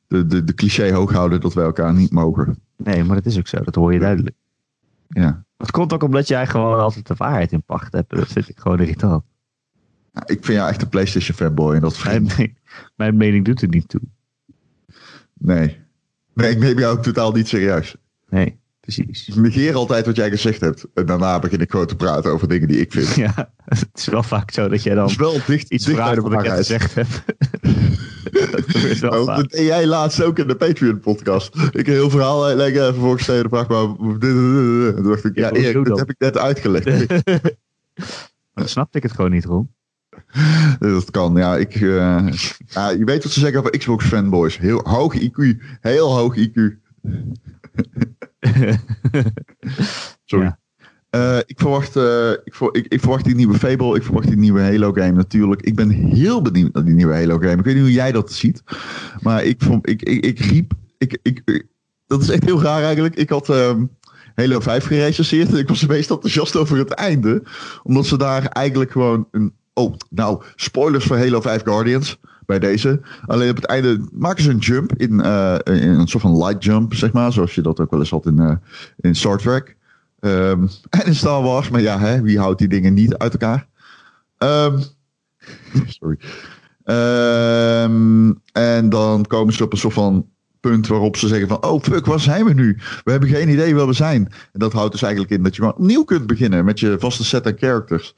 de, 0.08 0.28
de, 0.28 0.44
de 0.44 0.54
cliché 0.54 0.92
hoog 0.92 1.12
houden 1.12 1.42
dat 1.42 1.54
wij 1.54 1.66
elkaar 1.66 1.94
niet 1.94 2.12
mogen. 2.12 2.60
Nee, 2.78 3.04
maar 3.04 3.16
dat 3.16 3.26
is 3.26 3.38
ook 3.38 3.48
zo. 3.48 3.58
Dat 3.64 3.76
hoor 3.76 3.94
je 3.94 4.00
duidelijk. 4.00 4.36
Ja. 5.08 5.46
Het 5.58 5.72
komt 5.72 5.94
ook 5.94 6.04
omdat 6.04 6.28
jij 6.28 6.48
gewoon 6.48 6.80
altijd 6.80 7.08
de 7.08 7.16
waarheid 7.18 7.52
in 7.52 7.64
pacht 7.64 7.94
hebt. 7.94 8.10
Dat 8.10 8.28
vind 8.28 8.50
ik 8.50 8.60
gewoon 8.60 8.80
irritant. 8.80 9.24
Ik 10.26 10.46
vind 10.46 10.58
jou 10.58 10.70
echt 10.70 10.82
een 10.82 10.90
PlayStation 10.90 11.36
fanboy 11.36 11.76
en 11.76 11.82
dat 11.82 12.04
mijn, 12.04 12.58
mijn 12.96 13.18
mening 13.18 13.46
doet 13.46 13.62
er 13.62 13.68
niet 13.68 13.90
toe. 13.90 14.02
Nee. 15.34 15.80
Nee, 16.34 16.52
ik 16.52 16.60
neem 16.60 16.80
jou 16.80 16.98
ook 16.98 17.04
totaal 17.04 17.32
niet 17.32 17.48
serieus. 17.48 17.96
Nee, 18.30 18.60
precies. 18.80 19.28
Ik 19.28 19.36
negeer 19.36 19.76
altijd 19.76 20.06
wat 20.06 20.16
jij 20.16 20.30
gezegd 20.30 20.62
hebt. 20.62 20.86
En 20.94 21.06
daarna 21.06 21.40
begin 21.40 21.62
ik 21.62 21.72
gewoon 21.72 21.86
te 21.86 21.96
praten 21.96 22.32
over 22.32 22.48
dingen 22.48 22.68
die 22.68 22.80
ik 22.80 22.92
vind. 22.92 23.16
Ja, 23.26 23.52
het 23.66 23.90
is 23.94 24.08
wel 24.08 24.24
vaak 24.24 24.52
zo 24.52 24.68
dat 24.68 24.84
jij 24.84 24.94
dan 24.96 25.04
het 25.04 25.12
is 25.12 25.18
wel 25.18 25.40
dicht, 25.46 25.72
iets 25.72 25.86
dicht 25.86 25.98
vraagt 25.98 26.22
wat 26.22 26.46
ik 26.46 26.50
gezegd 26.50 26.96
heb. 26.96 27.08
dat, 29.00 29.26
dat 29.26 29.50
deed 29.50 29.66
jij 29.66 29.86
laatst 29.86 30.24
ook 30.24 30.40
in 30.40 30.48
de 30.48 30.56
Patreon 30.56 31.00
podcast. 31.00 31.56
Ik 31.56 31.88
een 31.88 31.94
heel 31.94 32.10
verhaal 32.10 32.56
leggen 32.56 32.86
en 32.86 32.94
vervolgens 32.94 33.26
je 33.26 33.42
de 33.42 33.50
vraag, 33.50 33.68
maar... 33.68 33.96
Toen 34.20 35.04
dacht 35.04 35.26
ik, 35.26 35.36
ja, 35.36 35.52
Erik, 35.52 35.86
dat 35.86 36.00
heb 36.00 36.10
ik 36.10 36.20
net 36.20 36.38
uitgelegd. 36.38 36.86
dan 38.54 38.68
snapte 38.68 38.98
ik 38.98 39.04
het 39.04 39.12
gewoon 39.12 39.32
niet, 39.32 39.46
Ron. 39.46 39.76
Dat 40.80 41.12
kan, 41.12 41.36
ja. 41.36 41.58
Ik, 41.58 41.76
uh, 41.76 42.28
ja. 42.68 42.90
Je 42.90 43.06
weet 43.06 43.24
wat 43.24 43.32
ze 43.32 43.40
zeggen 43.40 43.60
over 43.60 43.78
Xbox 43.78 44.06
fanboys. 44.06 44.58
Heel 44.58 44.82
hoog 44.84 45.16
IQ. 45.16 45.62
Heel 45.82 46.16
hoog 46.16 46.36
IQ. 46.38 46.62
Sorry. 50.26 50.46
Ja. 50.46 50.60
Uh, 51.12 51.38
ik, 51.46 51.60
verwacht, 51.60 51.96
uh, 51.96 52.32
ik, 52.44 52.56
ver, 52.56 52.76
ik, 52.76 52.86
ik, 52.88 53.00
verwacht 53.00 53.26
die 53.26 53.36
nieuwe 53.36 53.58
Fable. 53.58 53.96
Ik 53.96 54.04
verwacht 54.04 54.28
die 54.28 54.38
nieuwe 54.38 54.62
Halo 54.62 54.92
game 54.92 55.12
natuurlijk. 55.12 55.62
Ik 55.62 55.76
ben 55.76 55.90
heel 55.90 56.42
benieuwd 56.42 56.74
naar 56.74 56.86
die 56.86 56.94
nieuwe 56.94 57.14
Halo 57.14 57.38
game. 57.38 57.58
Ik 57.58 57.64
weet 57.64 57.74
niet 57.74 57.84
hoe 57.84 57.92
jij 57.92 58.12
dat 58.12 58.32
ziet. 58.32 58.64
Maar 59.20 59.44
ik, 59.44 59.64
ik, 59.82 60.02
ik, 60.02 60.26
ik 60.26 60.40
riep... 60.40 60.74
Ik, 60.98 61.18
ik, 61.22 61.66
dat 62.08 62.22
is 62.22 62.30
echt 62.30 62.44
heel 62.44 62.62
raar 62.62 62.84
eigenlijk. 62.84 63.16
Ik 63.16 63.30
had... 63.30 63.50
Um, 63.50 63.96
Halo 64.38 64.60
5 64.60 64.86
gerecenseerd. 64.86 65.50
En 65.50 65.58
ik 65.58 65.68
was 65.68 65.82
het 65.82 65.90
meest 65.90 66.10
enthousiast 66.10 66.56
over 66.56 66.78
het 66.78 66.92
einde. 66.92 67.44
Omdat 67.84 68.06
ze 68.06 68.18
daar 68.18 68.46
eigenlijk 68.46 68.92
gewoon 68.92 69.28
een... 69.32 69.54
Oh, 69.78 69.94
nou, 70.10 70.42
spoilers 70.56 71.06
voor 71.06 71.18
Halo 71.18 71.42
5 71.42 71.64
Guardians 71.64 72.20
bij 72.46 72.60
deze. 72.60 73.02
Alleen 73.26 73.50
op 73.50 73.56
het 73.56 73.66
einde 73.66 74.08
maken 74.12 74.44
ze 74.44 74.50
een 74.50 74.58
jump 74.58 74.94
in, 74.96 75.22
eh, 75.22 75.56
in 75.64 75.90
een 75.90 76.08
soort 76.08 76.24
van 76.24 76.38
light 76.38 76.64
jump, 76.64 76.94
zeg 76.94 77.12
maar. 77.12 77.34
Zoals 77.34 77.56
je 77.56 77.62
dat 77.62 77.80
ook 77.80 77.92
wel 77.92 78.00
eens 78.00 78.10
had 78.10 78.26
in, 78.26 78.40
eh, 78.40 78.56
in 78.98 79.16
Star 79.16 79.38
Trek. 79.38 79.76
Ehm, 80.20 80.68
en 80.90 81.06
in 81.06 81.16
Star 81.16 81.44
Wars. 81.44 81.70
Maar 81.70 81.82
ja, 81.82 82.00
hè, 82.00 82.22
wie 82.22 82.40
houdt 82.40 82.60
die 82.60 82.68
dingen 82.68 82.94
niet 82.94 83.18
uit 83.18 83.32
elkaar? 83.32 83.68
Ehm, 84.38 84.80
sorry. 86.00 86.18
Ehm, 86.84 88.34
en 88.52 88.90
dan 88.90 89.26
komen 89.26 89.54
ze 89.54 89.64
op 89.64 89.72
een 89.72 89.78
soort 89.78 89.94
van 89.94 90.28
punt 90.60 90.88
waarop 90.88 91.18
ze 91.18 91.28
zeggen 91.28 91.48
van... 91.48 91.64
Oh 91.64 91.84
fuck, 91.84 92.06
waar 92.06 92.20
zijn 92.20 92.46
we 92.46 92.54
nu? 92.54 92.78
We 93.04 93.12
hebben 93.12 93.30
geen 93.30 93.50
idee 93.50 93.76
waar 93.76 93.88
we 93.88 93.94
zijn. 93.94 94.26
En 94.54 94.60
dat 94.60 94.74
houdt 94.74 94.92
dus 94.92 95.02
eigenlijk 95.02 95.34
in 95.34 95.44
dat 95.44 95.56
je 95.56 95.62
gewoon 95.62 95.78
opnieuw 95.78 96.04
kunt 96.04 96.28
beginnen 96.28 96.66
met 96.66 96.80
je 96.80 96.96
vaste 97.00 97.24
set 97.24 97.46
aan 97.46 97.58
characters. 97.58 98.16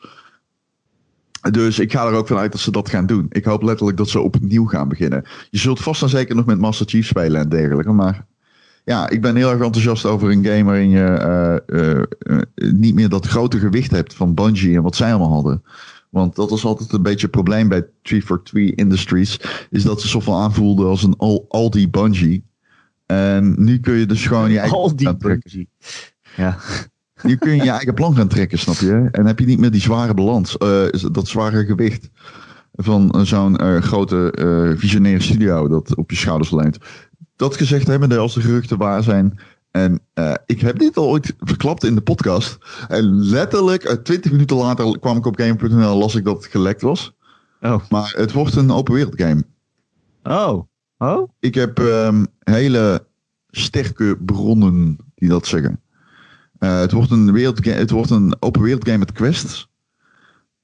Dus 1.51 1.79
ik 1.79 1.91
ga 1.91 2.08
er 2.08 2.13
ook 2.13 2.27
vanuit 2.27 2.51
dat 2.51 2.62
ze 2.62 2.72
dat 2.72 2.89
gaan 2.89 3.05
doen. 3.05 3.25
Ik 3.29 3.46
hoop 3.46 3.62
letterlijk 3.62 3.98
dat 3.98 4.10
ze 4.10 4.19
opnieuw 4.19 4.65
gaan 4.65 4.88
beginnen. 4.88 5.24
Je 5.50 5.58
zult 5.58 5.79
vast 5.79 6.01
en 6.01 6.10
zeker 6.10 6.36
nog 6.36 6.46
met 6.46 6.60
Master 6.60 6.86
Chief 6.86 7.08
spelen 7.08 7.41
en 7.41 7.50
dergelijke. 7.50 7.91
Maar 7.91 8.25
ja, 8.86 9.10
ik 9.10 9.22
ben 9.22 9.36
heel 9.36 9.51
erg 9.51 9.62
enthousiast 9.62 10.05
over 10.05 10.31
een 10.31 10.46
game 10.46 10.63
waarin 10.63 10.89
je 10.89 11.62
uh, 11.67 11.79
uh, 11.79 12.03
uh, 12.19 12.74
niet 12.74 12.96
meer 12.96 13.10
dat 13.10 13.27
grote 13.27 13.60
gewicht 13.60 13.91
hebt 13.91 14.13
van 14.13 14.34
Bungie 14.34 14.75
en 14.75 14.84
wat 14.84 14.96
zij 14.96 15.10
allemaal 15.10 15.34
hadden. 15.34 15.63
Want 16.10 16.36
dat 16.36 16.50
was 16.50 16.65
altijd 16.65 16.93
een 16.93 17.01
beetje 17.01 17.22
het 17.22 17.31
probleem 17.31 17.67
bij 17.67 17.86
343 18.01 18.75
Industries. 18.75 19.39
Is 19.69 19.84
dat 19.84 20.01
ze 20.01 20.08
zo 20.08 20.19
van 20.19 20.41
aanvoelden 20.41 20.88
als 20.88 21.03
een 21.03 21.17
Aldi 21.48 21.89
Bungie. 21.89 22.43
En 23.05 23.55
nu 23.58 23.79
kun 23.79 23.93
je 23.93 24.05
dus 24.05 24.27
gewoon 24.27 24.51
je 24.51 24.60
eigen 24.60 24.77
Aldi 24.77 25.13
Bungie. 25.17 25.69
Ja. 26.36 26.58
Nu 27.24 27.36
kun 27.36 27.56
je 27.56 27.64
je 27.64 27.70
eigen 27.70 27.94
plan 27.94 28.16
gaan 28.16 28.28
trekken, 28.28 28.60
snap 28.60 28.76
je? 28.76 29.08
En 29.12 29.26
heb 29.26 29.40
je 29.40 29.46
niet 29.46 29.60
meer 29.60 29.72
die 29.72 29.82
zware 29.82 30.14
balans, 30.14 30.56
uh, 30.64 30.84
dat 31.12 31.28
zware 31.28 31.66
gewicht 31.66 32.10
van 32.74 33.26
zo'n 33.26 33.64
uh, 33.64 33.82
grote 33.82 34.34
uh, 34.40 34.78
visionaire 34.78 35.22
studio 35.22 35.68
dat 35.68 35.96
op 35.96 36.10
je 36.10 36.18
schouders 36.18 36.52
leunt. 36.52 36.78
Dat 37.36 37.58
gezegd 37.58 37.88
hebbende, 37.88 38.18
als 38.18 38.34
de 38.34 38.42
geruchten 38.42 38.78
waar 38.78 39.04
zijn. 39.04 39.40
En 39.72 40.02
ik 40.46 40.62
heb 40.62 40.80
dit 40.80 40.98
al 40.98 41.08
ooit 41.08 41.34
verklapt 41.40 41.84
in 41.84 41.96
de 41.96 42.02
podcast. 42.02 42.58
En 42.88 43.26
letterlijk, 43.26 44.00
twintig 44.04 44.32
minuten 44.32 44.58
later 44.58 45.00
kwam 45.00 45.18
ik 45.18 45.26
op 45.26 45.40
Game.nl 45.40 45.92
en 45.92 45.98
las 45.98 46.16
ik 46.16 46.24
dat 46.24 46.36
het 46.36 46.52
gelekt 46.52 46.82
was. 46.82 47.16
Oh. 47.62 47.82
Maar 47.90 48.14
het 48.18 48.32
wordt 48.32 48.56
een 48.56 48.72
open 48.72 48.94
wereld 48.94 49.22
game. 49.22 49.44
Oh. 50.24 50.64
Oh? 50.98 51.30
Ik 51.40 51.56
heb 51.56 51.78
um, 51.80 52.28
hele 52.40 53.06
sterke 53.48 54.18
bronnen 54.26 54.98
die 55.16 55.30
dat 55.30 55.48
zeggen. 55.48 55.82
Uh, 56.60 56.80
het, 56.80 56.92
wordt 56.92 57.12
een 57.12 57.32
wereld, 57.32 57.66
het 57.66 57.89
wordt 57.89 58.10
een 58.10 58.36
open 58.39 58.62
wereld 58.62 58.86
game 58.86 58.98
met 58.98 59.12
quests. 59.12 59.70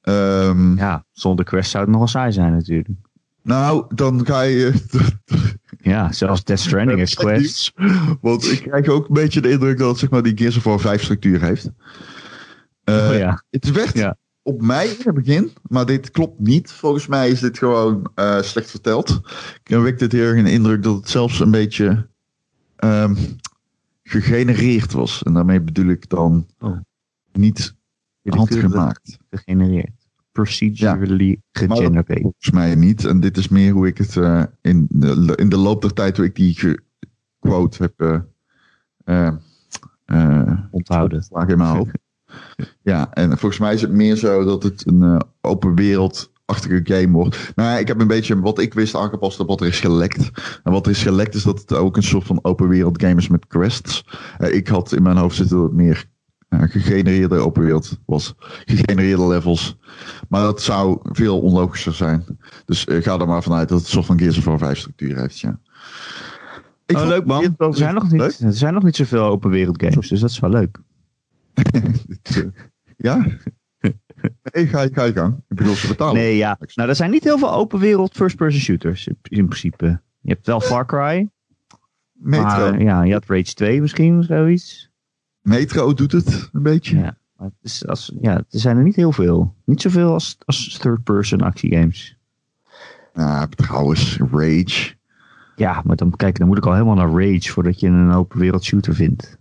Um, 0.02 0.78
ja, 0.78 1.06
zonder 1.12 1.46
quests 1.46 1.72
zou 1.72 1.84
het 1.84 1.94
nogal 1.94 2.08
saai 2.08 2.32
zijn 2.32 2.52
natuurlijk. 2.52 2.90
Nou, 3.42 3.86
dan 3.96 4.26
ga 4.26 4.42
je... 4.42 4.74
ja, 5.78 6.12
zelfs 6.12 6.44
Death 6.44 6.60
Stranding 6.60 7.00
is 7.00 7.14
quests. 7.26 7.74
Want 8.22 8.52
ik 8.52 8.62
krijg 8.62 8.88
ook 8.88 9.08
een 9.08 9.14
beetje 9.14 9.42
de 9.42 9.50
indruk 9.50 9.78
dat 9.78 10.00
zeg 10.00 10.10
maar, 10.10 10.24
die 10.24 10.38
Gears 10.38 10.58
of 10.58 10.64
War 10.64 10.80
5 10.80 11.04
structuur 11.04 11.42
heeft. 11.42 11.70
Uh, 12.86 13.10
oh, 13.10 13.18
ja. 13.18 13.44
Het 13.50 13.72
werd 13.72 13.98
ja. 13.98 14.18
op 14.42 14.62
mij 14.62 14.88
in 14.88 14.96
het 15.04 15.14
begin, 15.14 15.52
maar 15.62 15.86
dit 15.86 16.12
klopt 16.12 16.40
niet. 16.40 16.72
Volgens 16.72 17.08
mij 17.08 17.30
is 17.30 17.40
dit 17.40 17.58
gewoon 17.58 18.12
uh, 18.16 18.42
slecht 18.42 18.70
verteld. 18.70 19.22
Ik 19.64 19.78
wekt 19.78 20.00
dit 20.00 20.12
heel 20.12 20.24
erg 20.24 20.40
een 20.40 20.46
indruk 20.46 20.84
dat 20.84 20.96
het 20.96 21.10
zelfs 21.10 21.40
een 21.40 21.52
beetje... 21.52 22.08
Um, 22.84 23.18
gegenereerd 24.08 24.92
was. 24.92 25.24
En 25.24 25.34
daarmee 25.34 25.62
bedoel 25.62 25.88
ik 25.88 26.10
dan 26.10 26.48
oh. 26.60 26.78
niet 27.32 27.76
handgemaakt. 28.24 29.18
Gegenereerd. 29.30 30.08
Procedurally 30.32 31.30
ja, 31.30 31.36
gegenereerd. 31.52 32.22
Volgens 32.22 32.52
mij 32.52 32.76
niet. 32.76 33.06
En 33.06 33.20
dit 33.20 33.38
is 33.38 33.48
meer 33.48 33.72
hoe 33.72 33.88
ik 33.88 33.98
het 33.98 34.16
uh, 34.16 34.44
in, 34.62 34.86
de, 34.90 35.34
in 35.36 35.50
de 35.50 35.58
loop 35.58 35.82
der 35.82 35.94
tijd, 35.94 36.18
hoe 36.18 36.26
ik 36.26 36.36
die 36.36 36.80
quote 37.40 37.84
heb 37.84 38.26
uh, 39.06 39.32
uh, 40.06 40.60
onthouden. 40.72 41.24
Slaag 41.24 41.48
in 41.48 41.58
mijn 41.58 41.76
hoofd. 41.76 41.98
ja, 42.82 43.14
en 43.14 43.30
volgens 43.38 43.60
mij 43.60 43.74
is 43.74 43.82
het 43.82 43.92
meer 43.92 44.16
zo 44.16 44.44
dat 44.44 44.64
het 44.64 44.88
een 44.88 45.22
open 45.42 45.76
wereld 45.76 46.34
achtige 46.46 46.80
game 46.84 47.12
wordt. 47.12 47.52
Nou 47.56 47.80
ik 47.80 47.88
heb 47.88 48.00
een 48.00 48.08
beetje 48.08 48.40
wat 48.40 48.60
ik 48.60 48.74
wist 48.74 48.96
aangepast 48.96 49.40
op 49.40 49.48
wat 49.48 49.62
er 49.62 49.68
is 49.68 49.80
gelekt. 49.80 50.32
En 50.64 50.72
wat 50.72 50.86
er 50.86 50.92
is 50.92 51.02
gelekt 51.02 51.36
is 51.36 51.44
dat 51.44 51.60
het 51.60 51.74
ook 51.74 51.98
een 51.98 52.04
soort 52.04 52.26
van 52.26 52.40
open 52.42 52.68
wereld 52.68 53.02
game 53.02 53.16
is 53.16 53.28
met 53.28 53.48
quests. 53.48 54.06
Uh, 54.40 54.54
ik 54.54 54.68
had 54.68 54.92
in 54.92 55.04
mijn 55.04 55.18
hoofd 55.18 55.36
zitten 55.36 55.58
dat 55.58 55.66
het 55.66 55.76
meer 55.76 56.06
uh, 56.50 56.62
gegenereerde 56.62 57.38
open 57.38 57.64
wereld 57.64 58.00
was. 58.06 58.34
Gegenereerde 58.66 59.28
levels. 59.28 59.78
Maar 60.30 60.42
dat 60.42 60.62
zou 60.62 61.00
veel 61.04 61.42
onlogischer 61.42 61.94
zijn. 61.94 62.26
Dus 62.66 62.86
uh, 62.86 63.04
ga 63.04 63.20
er 63.20 63.28
maar 63.28 63.44
vanuit 63.44 63.70
dat 63.70 63.78
het 63.78 63.88
een 63.88 63.94
soort 63.94 64.06
van 64.06 64.20
Gears 64.20 64.38
of 64.38 64.46
War 64.46 64.58
5 64.58 64.78
structuur 64.78 65.20
heeft, 65.20 65.40
ja. 65.40 65.60
Ik 66.86 66.98
oh, 66.98 67.08
leuk 67.08 67.26
man. 67.26 67.56
Er 67.58 67.76
zijn, 67.76 67.94
nog 67.94 68.12
niet, 68.12 68.40
er 68.40 68.54
zijn 68.54 68.74
nog 68.74 68.84
niet 68.84 68.96
zoveel 68.96 69.24
open 69.24 69.50
wereld 69.50 69.82
games, 69.82 70.10
dus 70.10 70.20
dat 70.20 70.30
is 70.30 70.40
wel 70.40 70.50
leuk. 70.50 70.78
ja? 72.98 73.26
Nee, 74.54 74.68
ga, 74.68 74.88
ga 74.92 75.04
je 75.04 75.14
gang. 75.14 75.36
Ik 75.50 75.56
bedoel, 75.58 75.76
ze 75.76 75.88
betalen. 75.88 76.16
Nee, 76.16 76.36
ja. 76.36 76.58
Nou, 76.74 76.90
er 76.90 76.96
zijn 76.96 77.12
niet 77.12 77.24
heel 77.24 77.38
veel 77.38 77.54
open 77.54 77.80
wereld 77.80 78.14
first-person 78.14 78.62
shooters 78.62 79.08
in, 79.08 79.18
in, 79.24 79.46
principe. 79.46 80.02
Je 80.22 80.32
hebt 80.32 80.46
wel 80.46 80.62
Far 80.62 80.86
Cry. 80.86 81.30
Metro. 82.12 82.46
Maar, 82.46 82.82
ja, 82.82 83.04
je 83.04 83.14
had 83.14 83.26
Rage 83.28 83.54
2 83.54 83.82
misschien, 83.82 84.24
zoiets. 84.24 84.92
Metro 85.42 85.94
doet 85.94 86.12
het 86.12 86.50
een 86.54 86.64
beetje. 86.64 86.98
Ja, 86.98 87.18
maar 87.38 87.48
het 87.48 87.56
is 87.62 87.88
als, 87.88 88.14
ja 88.22 88.36
er 88.36 88.46
zijn 88.50 88.78
er 88.78 88.84
niet 88.84 88.96
heel 88.96 89.12
veel. 89.12 89.56
Niet 89.66 89.82
zoveel 89.82 90.14
als, 90.14 90.38
als 90.46 90.78
third-person 90.78 91.42
actiegames. 91.42 92.18
Nou, 93.14 93.50
trouwens, 93.50 94.18
Rage. 94.32 94.94
Ja, 95.56 95.82
maar 95.86 95.96
dan, 95.96 96.16
kijk, 96.16 96.38
dan 96.38 96.48
moet 96.48 96.58
ik 96.58 96.66
al 96.66 96.74
helemaal 96.74 96.96
naar 96.96 97.10
Rage 97.10 97.52
voordat 97.52 97.80
je 97.80 97.88
een 97.88 98.12
open 98.12 98.40
wereld 98.40 98.64
shooter 98.64 98.96
vindt. 98.96 99.38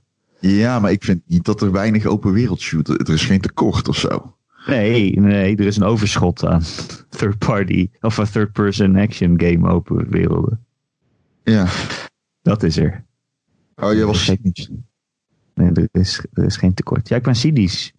Ja, 0.48 0.78
maar 0.78 0.90
ik 0.90 1.04
vind 1.04 1.22
niet 1.26 1.44
dat 1.44 1.62
er 1.62 1.72
weinig 1.72 2.06
open 2.06 2.32
wereld 2.32 2.60
shooter... 2.60 3.00
Er 3.00 3.12
is 3.12 3.24
geen 3.24 3.40
tekort 3.40 3.88
of 3.88 3.96
zo. 3.96 4.36
Nee, 4.66 5.20
nee, 5.20 5.56
er 5.56 5.66
is 5.66 5.76
een 5.76 5.82
overschot 5.82 6.44
aan 6.44 6.62
third 7.18 7.38
party 7.38 7.90
of 8.00 8.16
een 8.16 8.30
third 8.30 8.52
person 8.52 8.96
action 8.96 9.40
game 9.40 9.68
open 9.68 10.10
werelden. 10.10 10.64
Ja. 11.42 11.66
Dat 12.42 12.62
is 12.62 12.76
er. 12.76 13.04
Oh, 13.76 13.92
jij 13.92 14.04
was 14.04 14.24
cynisch. 14.24 14.70
Nee, 15.54 15.72
er 15.72 15.88
is, 15.92 16.24
er 16.32 16.44
is 16.44 16.56
geen 16.56 16.74
tekort. 16.74 17.08
Ja, 17.08 17.16
ik 17.16 17.22
ben 17.22 17.34
cynisch. 17.34 17.92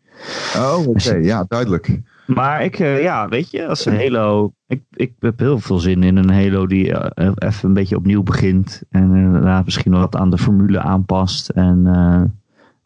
Oh, 0.55 0.77
oké. 0.87 0.89
Okay. 0.89 1.23
Ja, 1.23 1.45
duidelijk. 1.47 1.99
Maar 2.25 2.63
ik, 2.63 2.79
uh, 2.79 3.01
ja, 3.01 3.27
weet 3.27 3.51
je, 3.51 3.67
als 3.67 3.85
een 3.85 3.95
Halo... 3.95 4.53
Ik, 4.67 4.81
ik 4.93 5.13
heb 5.19 5.39
heel 5.39 5.59
veel 5.59 5.79
zin 5.79 6.03
in 6.03 6.17
een 6.17 6.31
Halo 6.31 6.67
die 6.67 6.87
uh, 6.87 7.05
even 7.35 7.67
een 7.67 7.73
beetje 7.73 7.95
opnieuw 7.95 8.23
begint. 8.23 8.83
En 8.89 9.15
inderdaad 9.15 9.65
misschien 9.65 9.91
wat 9.91 10.15
aan 10.15 10.29
de 10.29 10.37
formule 10.37 10.79
aanpast. 10.79 11.49
En 11.49 11.83
uh, 11.85 12.21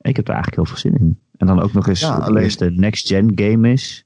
ik 0.01 0.15
heb 0.15 0.27
er 0.27 0.33
eigenlijk 0.33 0.55
heel 0.55 0.75
veel 0.75 0.91
zin 0.91 0.99
in. 0.99 1.19
En 1.37 1.47
dan 1.47 1.61
ook 1.61 1.73
nog 1.73 1.87
eens 1.87 1.99
ja, 1.99 2.15
alleen... 2.15 2.51
de 2.57 2.71
next-gen 2.71 3.31
game 3.35 3.71
is. 3.71 4.05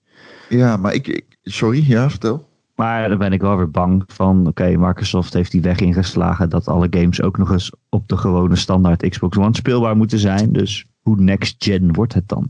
Ja, 0.50 0.78
maar 0.78 0.94
ik, 0.94 1.08
ik, 1.08 1.26
Sorry, 1.44 1.84
ja, 1.88 2.10
vertel. 2.10 2.52
Maar 2.76 3.10
dan 3.10 3.18
ben 3.18 3.34
ik 3.34 3.42
wel 3.42 3.58
weer 3.58 3.72
bang 3.72 4.04
van... 4.08 4.40
Oké, 4.40 4.50
okay, 4.50 4.76
Microsoft 4.76 5.34
heeft 5.34 5.52
die 5.52 5.62
weg 5.62 5.80
ingeslagen... 5.80 6.50
dat 6.50 6.68
alle 6.68 6.88
games 6.90 7.22
ook 7.22 7.38
nog 7.38 7.52
eens 7.52 7.72
op 7.90 8.08
de 8.08 8.18
gewone 8.18 8.56
standaard 8.56 9.10
Xbox 9.10 9.38
One 9.38 9.56
speelbaar 9.56 9.96
moeten 9.98 10.20
zijn. 10.20 10.54
Dus 10.54 10.86
hoe 11.02 11.22
next-gen 11.22 11.94
wordt 11.94 12.14
het 12.14 12.28
dan? 12.28 12.50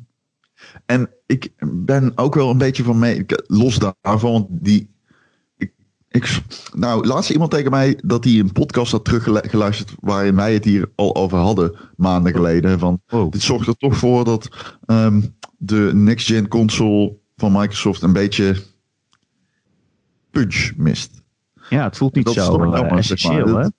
En 0.86 1.10
ik 1.26 1.54
ben 1.66 2.12
ook 2.16 2.36
wel 2.36 2.50
een 2.50 2.58
beetje 2.58 2.84
van 2.84 3.00
mee... 3.00 3.26
Los 3.48 3.80
daarvan, 4.02 4.32
want 4.32 4.48
die... 4.50 4.92
Ik, 5.58 5.74
ik, 6.10 6.42
nou, 6.74 7.08
laatst 7.08 7.30
iemand 7.30 7.52
tegen 7.52 7.72
mij 7.72 8.00
dat 8.06 8.24
hij 8.24 8.40
een 8.40 8.52
podcast 8.52 8.92
had 8.92 9.06
teruggeluisterd... 9.06 9.94
waarin 10.00 10.36
wij 10.36 10.54
het 10.54 10.66
hier 10.66 10.92
al 10.96 11.16
over 11.16 11.38
hadden 11.38 11.76
maanden 11.96 12.34
geleden. 12.34 12.80
Van, 12.80 13.02
oh. 13.10 13.32
Dit 13.32 13.42
zorgt 13.42 13.68
er 13.68 13.78
toch 13.78 13.98
voor 13.98 14.26
dat 14.26 14.76
um, 14.86 15.36
de 15.58 15.92
next-gen 15.94 16.48
console 16.48 17.18
van 17.36 17.52
Microsoft 17.52 18.02
een 18.02 18.14
beetje 18.14 18.64
punch 20.32 20.72
mist. 20.76 21.22
Ja, 21.70 21.84
het 21.84 21.98
voelt 21.98 22.16
niet 22.16 22.26
dat 22.26 22.34
zo 22.34 22.64
uh, 22.64 22.92
essentieel, 22.92 23.48
zeg 23.48 23.54
maar. 23.54 23.64
hè? 23.64 23.70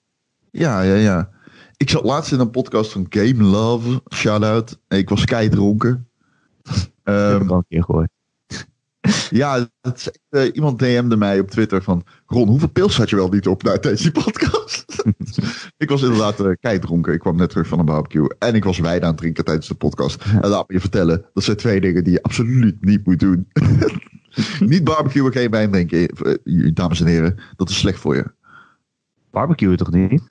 Ja, 0.51 0.81
ja, 0.81 0.95
ja. 0.95 1.29
Ik 1.77 1.89
zat 1.89 2.03
laatst 2.03 2.31
in 2.31 2.39
een 2.39 2.49
podcast 2.49 2.91
van 2.91 3.05
Game 3.09 3.43
Love, 3.43 4.01
shout-out. 4.13 4.79
Ik 4.87 5.09
was 5.09 5.25
keidronken. 5.25 6.07
Dat 7.03 7.31
heb 7.31 7.41
ik 7.41 7.49
al 7.49 7.57
een 7.57 7.65
keer 7.67 7.83
gehoord. 7.83 8.09
Ja, 9.29 9.69
dat 9.81 9.95
is 9.95 10.09
uh, 10.29 10.55
iemand 10.55 10.79
DM'de 10.79 11.17
mij 11.17 11.39
op 11.39 11.49
Twitter 11.49 11.83
van... 11.83 12.03
Ron, 12.25 12.47
hoeveel 12.47 12.69
pils 12.69 12.97
had 12.97 13.09
je 13.09 13.15
wel 13.15 13.29
niet 13.29 13.47
op 13.47 13.63
naar 13.63 13.81
deze 13.81 14.11
podcast? 14.11 14.85
ik 15.77 15.89
was 15.89 16.01
inderdaad 16.01 16.39
uh, 16.39 16.51
keidronken. 16.59 17.13
Ik 17.13 17.19
kwam 17.19 17.35
net 17.35 17.49
terug 17.49 17.67
van 17.67 17.79
een 17.79 17.85
barbecue. 17.85 18.35
En 18.39 18.55
ik 18.55 18.63
was 18.63 18.79
wijn 18.79 19.01
aan 19.01 19.07
het 19.07 19.17
drinken 19.17 19.45
tijdens 19.45 19.67
de 19.67 19.75
podcast. 19.75 20.23
En 20.41 20.49
laat 20.49 20.67
me 20.67 20.73
je 20.73 20.79
vertellen, 20.79 21.25
dat 21.33 21.43
zijn 21.43 21.57
twee 21.57 21.81
dingen 21.81 22.03
die 22.03 22.13
je 22.13 22.23
absoluut 22.23 22.85
niet 22.85 23.05
moet 23.05 23.19
doen. 23.19 23.47
niet 24.59 24.83
barbecuen, 24.83 25.31
geen 25.31 25.51
wijn 25.51 25.71
drinken. 25.71 26.09
Uh, 26.43 26.73
dames 26.73 27.01
en 27.01 27.07
heren, 27.07 27.39
dat 27.55 27.69
is 27.69 27.79
slecht 27.79 27.99
voor 27.99 28.15
je. 28.15 28.33
Barbecuen 29.31 29.77
toch 29.77 29.91
niet? 29.91 30.21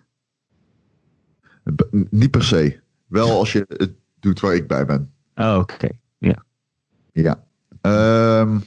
B 1.77 1.83
niet 2.11 2.31
per 2.31 2.45
se. 2.45 2.81
Wel 3.07 3.39
als 3.39 3.53
je 3.53 3.65
het 3.69 3.93
doet 4.21 4.41
waar 4.41 4.55
ik 4.55 4.67
bij 4.67 4.87
ben. 4.87 5.13
Oh, 5.35 5.59
oké. 5.59 5.89
Ja. 6.25 6.45
Ja. 7.13 7.45
Ehm, 7.81 8.59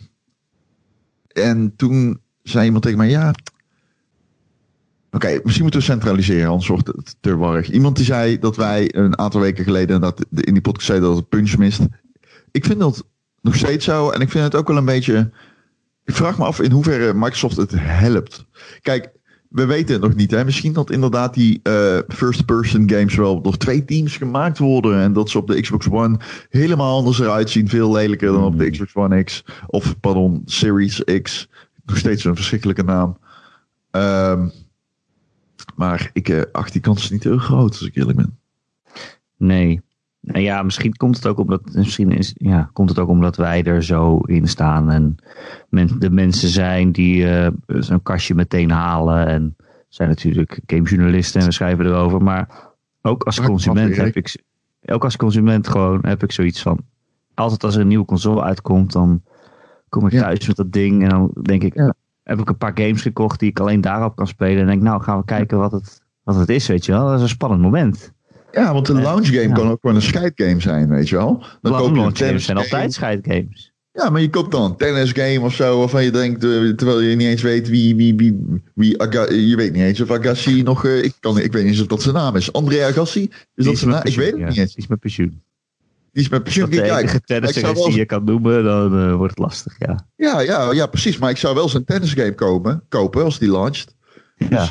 en 1.27 1.73
toen 1.75 2.21
zei 2.43 2.65
iemand 2.65 2.83
tegen 2.83 2.97
mij, 2.97 3.09
ja... 3.09 3.33
Oké, 5.11 5.39
misschien 5.43 5.61
moeten 5.61 5.79
we 5.79 5.85
centraliseren, 5.85 6.49
anders 6.49 6.67
wordt 6.67 6.87
het 6.87 7.15
te 7.19 7.35
warrig. 7.35 7.71
Iemand 7.71 7.95
die 7.95 8.05
zei 8.05 8.39
dat 8.39 8.55
wij 8.55 8.95
een 8.95 9.17
aantal 9.17 9.41
weken 9.41 9.63
geleden 9.63 10.01
dat 10.01 10.25
in 10.31 10.53
die 10.53 10.61
podcast 10.61 10.85
zei 10.85 10.99
dat 10.99 11.15
het 11.15 11.29
punch 11.29 11.57
mist. 11.57 11.81
Ik 12.51 12.65
vind 12.65 12.79
dat 12.79 13.05
nog 13.41 13.55
steeds 13.55 13.85
zo. 13.85 14.09
En 14.09 14.21
ik 14.21 14.29
vind 14.29 14.43
het 14.43 14.55
ook 14.55 14.67
wel 14.67 14.77
een 14.77 14.85
beetje... 14.85 15.31
Ik 16.03 16.15
vraag 16.15 16.37
me 16.37 16.45
af 16.45 16.59
in 16.59 16.71
hoeverre 16.71 17.13
Microsoft 17.13 17.57
het 17.57 17.71
helpt. 17.75 18.45
Kijk, 18.81 19.11
we 19.49 19.65
weten 19.65 19.93
het 19.93 20.03
nog 20.03 20.15
niet. 20.15 20.31
Hè? 20.31 20.45
Misschien 20.45 20.73
dat 20.73 20.91
inderdaad 20.91 21.33
die 21.33 21.59
eh, 21.63 21.97
first-person 22.07 22.89
games 22.89 23.15
wel 23.15 23.41
door 23.41 23.57
twee 23.57 23.85
teams 23.85 24.17
gemaakt 24.17 24.57
worden. 24.57 24.99
En 24.99 25.13
dat 25.13 25.29
ze 25.29 25.37
op 25.37 25.47
de 25.47 25.61
Xbox 25.61 25.89
One 25.89 26.19
helemaal 26.49 26.97
anders 26.97 27.19
eruit 27.19 27.49
zien. 27.49 27.69
Veel 27.69 27.91
lelijker 27.91 28.31
dan 28.31 28.43
op 28.43 28.57
de 28.57 28.69
Xbox 28.69 28.95
One 28.95 29.23
X. 29.23 29.43
Of, 29.67 29.99
pardon, 29.99 30.41
Series 30.45 31.03
X. 31.21 31.49
Nog 31.85 31.97
steeds 31.97 32.23
een 32.23 32.35
verschrikkelijke 32.35 32.83
naam. 32.83 33.17
Ehm, 33.91 34.49
maar 35.75 36.09
ik 36.13 36.29
eh, 36.29 36.41
acht 36.51 36.71
die 36.71 36.81
kans 36.81 37.09
niet 37.09 37.23
heel 37.23 37.37
groot, 37.37 37.69
als 37.69 37.87
ik 37.87 37.95
eerlijk 37.95 38.17
ben. 38.17 38.39
Nee. 39.37 39.81
Nou 40.27 40.39
ja, 40.43 40.63
misschien 40.63 40.95
komt 40.95 41.15
het 41.15 41.27
ook 41.27 41.37
omdat, 41.37 41.61
misschien 41.73 42.11
is, 42.11 42.31
ja, 42.35 42.69
komt 42.73 42.89
het 42.89 42.99
ook 42.99 43.09
omdat 43.09 43.35
wij 43.35 43.63
er 43.63 43.83
zo 43.83 44.17
in 44.17 44.47
staan. 44.47 44.91
En 44.91 45.15
men, 45.69 45.99
de 45.99 46.09
mensen 46.09 46.49
zijn 46.49 46.91
die 46.91 47.27
eh, 47.29 47.51
zo'n 47.65 48.01
kastje 48.01 48.35
meteen 48.35 48.71
halen. 48.71 49.27
En 49.27 49.55
zijn 49.87 50.09
natuurlijk 50.09 50.59
gamejournalisten 50.65 51.39
en 51.41 51.47
we 51.47 51.53
schrijven 51.53 51.85
erover. 51.85 52.23
Maar 52.23 52.49
ook 53.01 53.23
als 53.23 53.41
consument 53.41 53.95
heb 53.95 54.15
ik, 54.15 54.43
ook 54.85 55.03
als 55.03 55.15
consument 55.17 55.67
gewoon 55.67 55.99
heb 56.01 56.23
ik 56.23 56.31
zoiets 56.31 56.61
van. 56.61 56.79
Altijd 57.33 57.63
als 57.63 57.75
er 57.75 57.81
een 57.81 57.87
nieuwe 57.87 58.05
console 58.05 58.41
uitkomt, 58.41 58.91
dan 58.91 59.23
kom 59.89 60.05
ik 60.05 60.11
Ja. 60.11 60.21
thuis 60.21 60.47
met 60.47 60.55
dat 60.55 60.71
ding. 60.71 61.03
En 61.03 61.09
dan 61.09 61.31
denk 61.41 61.63
ik, 61.63 61.73
Ja. 61.75 61.93
heb 62.23 62.39
ik 62.39 62.49
een 62.49 62.57
paar 62.57 62.71
games 62.75 63.01
gekocht 63.01 63.39
die 63.39 63.49
ik 63.49 63.59
alleen 63.59 63.81
daarop 63.81 64.15
kan 64.15 64.27
spelen. 64.27 64.61
En 64.61 64.67
denk, 64.67 64.81
nou 64.81 65.01
gaan 65.01 65.17
we 65.17 65.25
kijken 65.25 65.57
wat 65.57 65.71
het, 65.71 66.03
wat 66.23 66.35
het 66.35 66.49
is, 66.49 66.67
weet 66.67 66.85
je 66.85 66.91
wel. 66.91 67.05
Dat 67.05 67.15
is 67.15 67.21
een 67.21 67.27
spannend 67.27 67.61
moment. 67.61 68.15
Ja, 68.51 68.73
want 68.73 68.87
een 68.89 68.97
Eh, 68.97 69.03
launch 69.03 69.25
game 69.27 69.47
ja. 69.47 69.53
kan 69.53 69.69
ook 69.69 69.77
gewoon 69.81 69.95
een 69.95 70.01
scheidgame 70.01 70.59
zijn, 70.61 70.89
weet 70.89 71.09
je 71.09 71.15
wel. 71.15 71.43
Dan 71.61 71.71
koop 71.71 71.81
je 71.81 71.87
een 71.87 71.95
launch 71.95 72.17
games 72.17 72.45
zijn 72.45 72.57
altijd 72.57 72.93
scheidgames. 72.93 73.71
Ja, 73.91 74.09
maar 74.09 74.21
je 74.21 74.29
koopt 74.29 74.51
dan 74.51 74.63
een 74.63 74.75
tennisgame 74.77 75.39
of 75.41 75.53
zo, 75.53 75.79
waarvan 75.79 76.03
je 76.03 76.11
denkt, 76.11 76.43
eh, 76.43 76.49
terwijl 76.69 76.99
je 77.01 77.15
niet 77.15 77.27
eens 77.27 77.41
weet 77.41 77.69
wie, 77.69 77.95
wie, 77.95 78.15
wie, 78.15 78.63
wie 78.75 79.01
Aga- 79.01 79.31
je 79.31 79.55
weet 79.55 79.73
niet 79.73 79.81
eens 79.83 80.01
of 80.01 80.11
Agassi 80.11 80.63
nog, 80.63 80.85
eh, 80.85 81.03
ik, 81.03 81.13
kan, 81.19 81.37
ik 81.39 81.51
weet 81.51 81.61
niet 81.63 81.71
eens 81.71 81.81
of 81.81 81.87
dat 81.87 82.01
zijn 82.01 82.15
naam 82.15 82.35
is. 82.35 82.53
André 82.53 82.85
Agassi? 82.85 83.21
Is 83.21 83.29
Die 83.55 83.65
dat 83.65 83.73
is 83.73 83.79
zijn 83.79 83.91
naam? 83.91 84.01
Ik 84.03 84.15
weet 84.15 84.31
het 84.31 84.35
niet 84.47 84.57
eens. 84.57 84.73
Die 84.73 84.83
is 84.83 84.87
met 84.87 84.99
pensioen. 84.99 85.41
Die 86.11 86.23
is 86.23 86.29
met 86.29 86.43
pensioen. 86.43 86.65
Als 86.65 86.71
dat 86.73 87.53
de 87.53 87.61
wel 87.61 87.73
die 87.85 87.95
je 87.95 88.05
kan 88.05 88.23
noemen, 88.23 88.63
dan 88.63 89.13
wordt 89.15 89.29
het 89.29 89.39
lastig, 89.45 89.75
ja. 89.79 90.07
Ja, 90.15 90.39
ja, 90.39 90.71
ja, 90.71 90.85
precies. 90.87 91.17
Maar 91.17 91.29
ik 91.29 91.37
zou 91.37 91.55
wel 91.55 91.69
zijn 91.69 91.85
tennisgame 91.85 92.35
kopen, 92.35 92.83
kopen 92.89 93.23
als 93.23 93.39
die 93.39 93.51
launcht. 93.51 93.95
ja. 94.49 94.69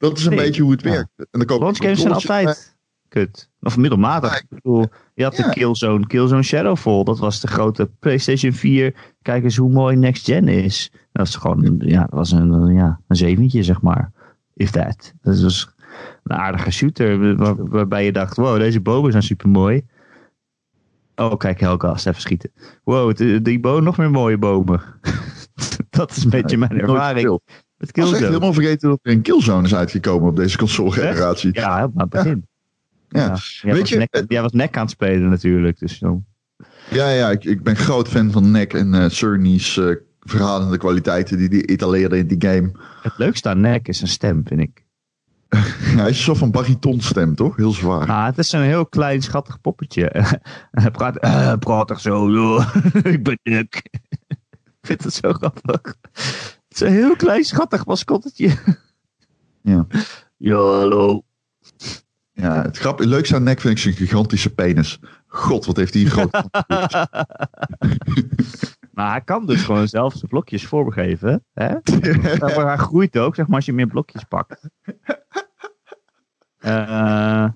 Dat 0.00 0.18
is 0.18 0.24
een 0.24 0.30
Nee, 0.34 0.38
beetje 0.44 0.62
hoe 0.62 0.70
het 0.72 0.82
ja. 0.82 0.90
werkt. 0.90 1.10
En 1.16 1.26
dan 1.30 1.44
koop 1.44 1.76
zijn 1.76 2.12
altijd 2.12 2.78
kut. 3.08 3.50
Of 3.60 3.76
middelmatig. 3.76 4.30
Ja, 4.32 4.36
Ik 4.38 4.46
bedoel, 4.48 4.86
je 5.14 5.22
had 5.24 5.36
Ja. 5.36 5.44
de 5.46 5.50
Killzone, 5.50 6.06
Killzone 6.06 6.42
Shadowfall. 6.42 7.04
Dat 7.04 7.18
was 7.18 7.40
de 7.40 7.46
grote 7.46 7.90
PlayStation 7.98 8.52
4. 8.52 8.94
Kijk 9.22 9.44
eens 9.44 9.56
hoe 9.56 9.70
mooi 9.70 9.96
Next 9.96 10.24
Gen 10.24 10.48
is. 10.48 10.92
Dat 11.12 11.26
is 11.26 11.34
gewoon, 11.34 11.74
ja, 11.78 12.00
dat 12.00 12.10
was 12.10 12.30
een, 12.32 12.66
ja, 12.74 13.00
een 13.08 13.16
zeventje, 13.16 13.62
zeg 13.62 13.82
maar. 13.82 14.12
If 14.54 14.70
that. 14.70 15.14
Dat 15.22 15.34
is 15.34 15.40
dus 15.40 15.68
een 16.22 16.36
aardige 16.36 16.70
shooter. 16.70 17.36
waar- 17.36 17.68
waarbij 17.68 18.04
je 18.04 18.12
dacht, 18.12 18.36
wow, 18.36 18.58
deze 18.58 18.80
bomen 18.80 19.10
zijn 19.10 19.22
super 19.22 19.48
mooi. 19.48 19.86
Oh, 21.14 21.36
kijk, 21.36 21.60
Helgast, 21.60 22.06
even 22.06 22.20
schieten. 22.20 22.50
Wow, 22.84 23.16
die, 23.42 23.60
bomen, 23.60 23.84
nog 23.84 23.96
meer 23.96 24.10
mooie 24.10 24.38
bomen. 24.38 24.80
dat 25.90 26.10
is 26.10 26.24
een 26.24 26.30
beetje 26.30 26.56
mijn 26.56 26.70
Nooit 26.76 26.82
ervaring 26.82 27.40
met 27.80 27.88
Ik 27.88 27.96
was 27.96 28.04
Killzone. 28.04 28.26
helemaal 28.26 28.52
vergeten 28.52 28.88
dat 28.88 28.98
er 29.02 29.12
een 29.12 29.22
Killzone 29.22 29.66
is 29.66 29.74
uitgekomen 29.74 30.28
op 30.28 30.36
deze 30.36 30.58
console 30.58 30.90
generatie. 30.90 31.50
Ja, 31.52 31.74
helemaal 31.74 31.92
aan 31.96 32.00
het 32.00 32.10
begin. 32.10 32.46
Ja. 33.08 33.36
Jij, 33.62 33.72
Weet 33.72 33.80
was 33.80 33.88
je, 33.88 33.96
nek, 33.96 34.08
eh, 34.14 34.22
jij 34.28 34.42
was 34.42 34.52
nek 34.52 34.76
aan 34.76 34.82
het 34.82 34.90
spelen 34.90 35.28
natuurlijk. 35.30 35.78
Dus 35.78 35.98
zo. 35.98 36.22
Ja, 36.90 37.08
ja, 37.10 37.30
ik, 37.30 37.44
ik 37.44 37.62
ben 37.62 37.76
groot 37.76 38.08
fan 38.08 38.30
van 38.30 38.50
Nek 38.50 38.72
en 38.72 38.94
eh 38.94 39.08
Cerny's 39.08 39.76
eh 39.76 39.94
verhalende 40.20 40.78
kwaliteiten 40.78 41.38
die 41.38 41.48
die 41.48 41.64
etaleerde 41.64 42.18
in 42.18 42.26
die 42.26 42.50
game. 42.50 42.72
Het 43.02 43.12
leukste 43.16 43.48
aan 43.48 43.60
nek 43.60 43.88
is 43.88 43.98
zijn 43.98 44.10
stem, 44.10 44.42
vind 44.46 44.60
ik. 44.60 44.84
Ja, 45.94 45.96
hij 45.96 46.10
is 46.10 46.16
een 46.16 46.22
soort 46.22 46.38
van 46.38 46.50
baritonstem, 46.50 47.34
toch? 47.34 47.56
Heel 47.56 47.72
zwaar. 47.72 48.06
Maar 48.06 48.26
het 48.26 48.38
is 48.38 48.52
een 48.52 48.62
heel 48.62 48.86
klein, 48.86 49.22
schattig 49.22 49.60
poppetje. 49.60 50.10
Hij 50.70 50.90
praat, 50.90 51.20
praat 51.58 51.88
toch 51.88 52.00
zo, 52.00 52.30
joh. 52.30 52.74
ik 53.14 53.22
ben 53.22 53.38
nek. 53.42 53.82
ik 54.28 54.38
vind 54.82 55.04
het 55.04 55.14
zo 55.14 55.32
grappig. 55.32 55.94
Is 56.80 56.86
een 56.86 56.92
heel 56.92 57.16
klein, 57.16 57.44
schattig 57.44 57.86
mascottetje. 57.86 58.50
Ja. 59.62 59.86
Ja, 60.36 60.56
hallo. 60.56 61.22
Ja, 62.32 62.62
het 62.62 62.78
grap, 62.78 63.00
leukste 63.00 63.34
aan 63.34 63.42
Nek 63.42 63.60
vind 63.60 63.72
ik 63.74 63.82
zijn 63.82 63.94
gigantische 63.94 64.54
penis. 64.54 64.98
God, 65.26 65.66
wat 65.66 65.76
heeft 65.76 65.94
hij 65.94 66.04
groot. 66.04 66.30
Maar 68.94 69.10
hij 69.10 69.20
kan 69.20 69.46
dus 69.46 69.62
gewoon 69.62 69.88
zelf 69.88 70.12
zijn 70.12 70.28
blokjes 70.28 70.66
vormgeven. 70.66 71.44
Hè? 71.52 71.74
Maar 72.38 72.66
hij 72.66 72.76
groeit 72.76 73.18
ook, 73.18 73.34
zeg 73.34 73.46
maar, 73.46 73.56
als 73.56 73.64
je 73.64 73.72
meer 73.72 73.86
blokjes 73.86 74.24
pakt. 74.24 74.68
Eh, 76.58 77.48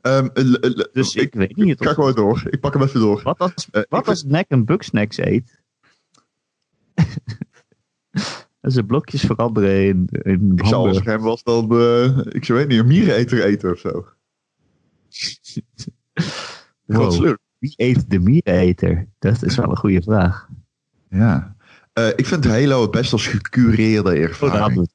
Ehm, 0.00 0.26
eh, 0.34 0.84
dus 0.92 1.14
ik, 1.14 1.34
weet 1.34 1.56
niet. 1.56 1.80
Ik 1.80 1.86
ga 1.86 1.92
gewoon 1.92 2.14
door. 2.14 2.42
Ik 2.50 2.60
pak 2.60 2.72
hem 2.72 2.82
even 2.82 3.00
door. 3.00 3.22
wat 3.22 3.38
als, 3.38 3.68
Eh, 3.70 3.82
wat 3.88 4.08
als 4.08 4.24
nek 4.24 4.46
een 4.48 4.64
bugsnacks 4.64 5.16
eet? 5.16 5.60
en 8.60 8.72
zijn 8.72 8.86
blokjes 8.86 9.20
veranderen 9.20 9.86
in, 9.86 10.08
in 10.10 10.52
Ik 10.56 10.66
zou 10.66 10.88
als 10.88 10.98
ik 10.98 11.04
hem 11.04 11.20
was 11.20 11.42
dan, 11.42 11.70
eh, 11.70 12.18
ik 12.28 12.44
zou 12.44 12.58
weet 12.58 12.68
niet, 12.68 12.78
een 12.78 12.86
miereneter 12.86 13.44
eten 13.44 13.70
of 13.70 13.78
zo. 13.78 13.90
Wat 16.84 17.16
Wow, 17.16 17.36
wie 17.58 17.74
eet 17.76 18.10
de 18.10 18.18
miereneter? 18.18 19.08
Dat 19.18 19.42
is 19.42 19.56
wel 19.56 19.70
een 19.70 19.76
goede 19.76 20.02
vraag. 20.02 20.48
Ja. 21.08 21.56
Eh, 21.92 22.08
ik 22.16 22.26
vind 22.26 22.44
Halo 22.44 22.82
het 22.82 22.90
best 22.90 23.12
als 23.12 23.26
gecureerde 23.26 24.10
Oh, 24.10 24.16
ervaring. 24.16 24.88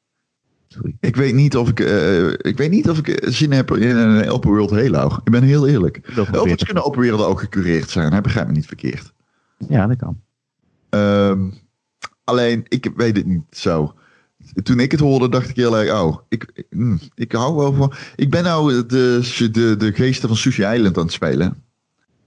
Sorry. 0.68 0.98
Ik 1.00 1.16
weet 1.16 1.34
niet 1.34 1.58
of 1.58 1.70
ik, 1.70 1.80
eh, 1.80 2.30
ik 2.30 2.58
weet 2.58 2.72
niet 2.72 2.90
of 2.90 2.98
ik 2.98 3.24
zin 3.26 3.52
heb 3.52 3.72
in 3.72 3.96
een 3.96 4.30
open 4.30 4.50
world 4.50 4.70
Halo. 4.70 5.18
Ik 5.24 5.32
ben 5.32 5.44
heel 5.44 5.68
eerlijk. 5.68 6.02
Overigens 6.18 6.64
kunnen 6.64 6.86
open 6.86 7.00
werelden 7.00 7.28
ook 7.28 7.40
gecureerd 7.40 7.90
zijn. 7.90 8.14
Hè? 8.14 8.22
Begrijp 8.22 8.48
me 8.48 8.54
niet 8.54 8.66
verkeerd. 8.66 9.14
Ja, 9.58 9.88
dat 9.88 9.98
kan. 9.98 10.22
Ehm, 10.90 11.50
alleen, 12.24 12.66
ik 12.68 12.92
weet 12.96 13.18
het 13.18 13.26
niet 13.26 13.44
zo. 13.52 13.94
Toen 14.64 14.80
ik 14.80 14.92
het 14.92 15.00
hoorde, 15.00 15.30
dacht 15.30 15.50
ik 15.50 15.56
heel 15.56 15.78
erg, 15.78 16.02
oh, 16.02 16.18
ik, 16.30 16.46
ik, 16.54 16.66
hm, 16.70 16.98
ik 17.16 17.32
hou 17.32 17.56
wel 17.56 17.74
van... 17.74 17.94
Ik 18.16 18.30
ben 18.30 18.44
nou 18.44 18.86
de, 18.86 19.50
de, 19.52 19.76
de 19.78 19.94
geesten 19.94 20.28
van 20.28 20.38
Sushi 20.38 20.64
Island 20.64 20.98
aan 20.98 21.04
het 21.04 21.14
spelen. 21.14 21.64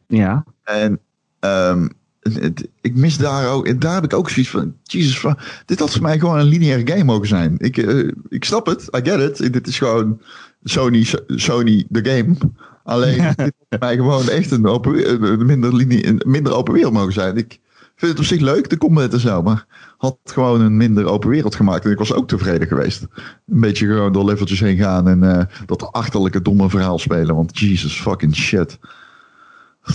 Ja, 0.06 0.44
En 0.64 1.00
ehm, 1.40 1.88
het- 2.20 2.68
ik 2.80 2.94
mis 2.94 3.18
daar 3.18 3.48
ook... 3.50 3.66
En 3.66 3.78
daar 3.78 3.94
heb 3.94 4.04
ik 4.04 4.14
ook 4.14 4.30
zoiets 4.30 4.50
van, 4.50 4.74
Jesus, 4.82 5.18
van, 5.20 5.38
dit 5.64 5.78
had 5.78 5.92
voor 5.92 6.02
mij 6.02 6.18
gewoon 6.18 6.38
een 6.38 6.46
lineaire 6.46 6.92
game 6.92 7.04
mogen 7.04 7.28
zijn. 7.28 7.54
Ik, 7.59 7.76
eh, 7.76 8.09
ik 8.28 8.44
snap 8.44 8.66
het, 8.66 8.82
I 8.82 9.11
get 9.11 9.40
it. 9.40 9.52
Dit 9.52 9.66
is 9.66 9.78
gewoon 9.78 10.20
Sony, 10.64 11.06
Sony 11.26 11.87
de 11.88 12.11
game. 12.11 12.37
Alleen, 12.85 13.16
dit 13.37 13.37
had 13.37 13.52
voor 13.68 13.78
mij 13.78 13.96
gewoon 13.96 14.28
echt 14.28 14.50
een, 14.50 14.66
open, 14.66 15.22
een 15.22 15.46
minder, 15.46 15.74
linie, 15.76 16.06
een 16.06 16.22
minder 16.26 16.54
open 16.54 16.72
wereld 16.74 16.92
mogen 16.92 17.12
zijn. 17.12 17.37
Ik 17.37 17.59
vind 17.96 18.11
het 18.11 18.20
op 18.20 18.26
zich 18.26 18.40
leuk, 18.40 18.68
de 18.68 18.76
combat 18.78 19.12
en 19.12 19.20
zo, 19.20 19.42
maar 19.42 19.66
had 19.96 20.18
gewoon 20.24 20.61
een 20.61 20.76
minder 20.76 21.04
open 21.06 21.28
wereld 21.28 21.54
gemaakt. 21.54 21.85
En 21.85 21.90
ik 21.90 21.98
was 21.98 22.12
ook 22.12 22.28
tevreden 22.28 22.68
geweest. 22.68 23.02
Een 23.46 23.61
beetje 23.61 23.87
gewoon 23.87 24.12
door 24.12 24.24
leveltjes 24.24 24.61
heen 24.61 24.76
gaan 24.76 25.09
en 25.09 25.22
eh, 25.38 25.44
dat 25.66 25.92
achterlijke 25.92 26.42
domme 26.42 26.70
verhaal 26.70 26.98
spelen. 26.98 27.35
Want 27.35 27.59
Jesus 27.59 28.00
fucking 28.00 28.37
shit. 28.37 28.78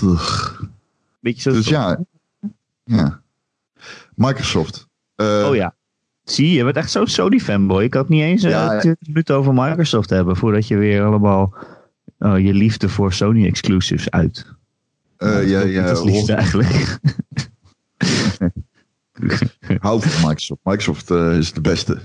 Ugh. 0.03 0.61
beetje 1.19 1.41
zo. 1.41 1.51
Dus 1.51 1.67
ja, 1.67 1.99
ja. 2.83 3.21
Microsoft. 4.15 4.87
Eh, 5.15 5.45
Oh 5.49 5.55
ja. 5.55 5.75
Zie 6.23 6.49
je, 6.49 6.55
je 6.55 6.63
bent 6.63 6.75
echt 6.75 6.91
zo'n 6.91 7.07
Sony 7.07 7.39
fanboy. 7.39 7.83
Ik 7.83 7.93
had 7.93 8.09
niet 8.09 8.21
eens 8.21 8.43
eh, 8.43 8.51
Ja, 8.51 8.73
ja. 8.73 8.79
20 8.79 9.07
minuten 9.07 9.35
over 9.35 9.53
Microsoft 9.53 10.09
hebben 10.09 10.35
voordat 10.35 10.67
je 10.67 10.77
weer 10.77 11.03
allemaal 11.03 11.53
eh, 12.17 12.37
je 12.45 12.53
liefde 12.53 12.89
voor 12.89 13.13
Sony 13.13 13.45
exclusives 13.45 14.09
uit. 14.09 14.45
eh, 15.17 15.49
ja, 15.49 15.59
ja, 15.59 15.83
Dat 15.85 15.91
is 15.91 15.97
het 16.03 16.09
liefste 16.13 16.33
eigenlijk. 16.33 16.69
hou 19.79 20.01
van 20.01 20.27
Microsoft. 20.29 20.61
Microsoft 20.63 21.11
eh, 21.11 21.37
is 21.37 21.53
de 21.53 21.61
beste. 21.61 21.99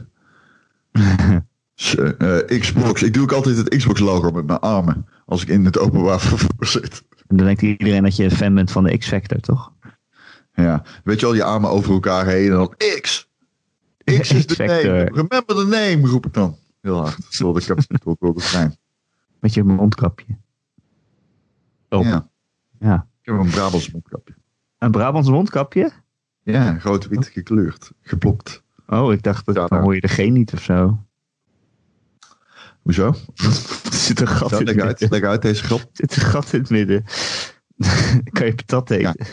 Eh, 1.76 2.40
eh, 2.50 2.60
Xbox. 2.60 3.02
Ik 3.02 3.14
doe 3.14 3.22
ook 3.22 3.32
altijd 3.32 3.56
het 3.56 3.76
Xbox 3.76 4.00
logo 4.00 4.30
met 4.30 4.46
mijn 4.46 4.58
armen. 4.58 5.06
Als 5.26 5.42
ik 5.42 5.48
in 5.48 5.64
het 5.64 5.78
openbaar 5.78 6.20
vervoer 6.20 6.66
zit. 6.66 7.02
Dan 7.26 7.46
denkt 7.46 7.62
iedereen 7.62 8.02
dat 8.02 8.16
je 8.16 8.24
een 8.24 8.30
fan 8.30 8.54
bent 8.54 8.70
van 8.70 8.84
de 8.84 8.98
X-Factor, 8.98 9.40
toch? 9.40 9.72
Ja. 10.54 10.82
Weet 11.04 11.20
je 11.20 11.26
wel, 11.26 11.34
je 11.34 11.44
armen 11.44 11.70
over 11.70 11.92
elkaar 11.92 12.26
heen 12.26 12.50
en 12.50 12.56
dan 12.56 12.74
X. 13.00 13.30
X 14.04 14.32
is 14.32 14.46
de 14.46 14.64
name. 14.64 15.04
Remember 15.04 15.56
the 15.56 15.66
name, 15.66 16.08
roep 16.08 16.26
ik 16.26 16.32
dan. 16.32 16.56
Heel 16.80 16.96
hard. 16.96 17.38
De, 17.38 17.64
kap- 17.66 18.04
door, 18.04 18.16
door 18.18 18.34
de 18.34 18.40
trein. 18.40 18.76
Met 19.40 19.54
je 19.54 19.64
mondkapje. 19.64 20.38
Oh. 21.88 22.04
Ja. 22.04 22.28
Ja. 22.78 23.08
Ik 23.22 23.32
heb 23.32 23.38
een 23.38 23.50
Brabants 23.50 23.90
mondkapje. 23.90 24.34
Een 24.78 24.90
Brabants 24.90 25.28
mondkapje? 25.28 25.92
Ja, 26.52 26.78
rood-wit 26.82 27.26
gekleurd. 27.26 27.92
Geblokt. 28.02 28.62
Oh, 28.86 29.12
ik 29.12 29.22
dacht 29.22 29.46
dat 29.46 29.54
Ja, 29.54 29.66
dan 29.66 29.80
hoor 29.82 29.94
je 29.94 30.00
er 30.00 30.08
geen 30.08 30.32
niet 30.32 30.52
of 30.52 30.62
zo. 30.62 31.04
Hoezo? 32.82 33.06
Er 33.84 33.92
zit 34.12 34.20
een 34.20 34.28
gat 34.28 34.50
Ja, 34.50 34.58
in 34.58 34.66
het 34.66 34.76
leg 34.76 34.84
uit, 34.84 35.00
midden. 35.00 35.20
leg 35.20 35.30
uit 35.30 35.42
deze 35.42 35.64
grap. 35.64 35.80
Er 35.80 35.86
zit 35.92 36.16
een 36.16 36.22
gat 36.22 36.52
in 36.52 36.60
het 36.60 36.70
midden. 36.70 37.04
kan 38.36 38.46
je 38.46 38.54
patat 38.54 38.90
eten? 38.90 39.26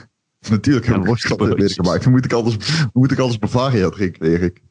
Natuurlijk 0.49 0.85
heb 0.85 0.95
ik 0.95 1.07
een 1.07 1.17
grap 1.17 1.41
in 1.41 1.47
het 1.47 1.57
midden 1.57 1.75
gemaakt. 1.75 2.03
Dan 2.03 2.11
moet 2.11 2.25
ik 2.25 2.33
anders, 2.33 2.77
dan 2.77 2.89
moet 2.93 3.11
ik 3.11 3.19
anders 3.19 3.39
Bavaria 3.39 3.89
drinken, 3.89 4.27
Erik. 4.27 4.61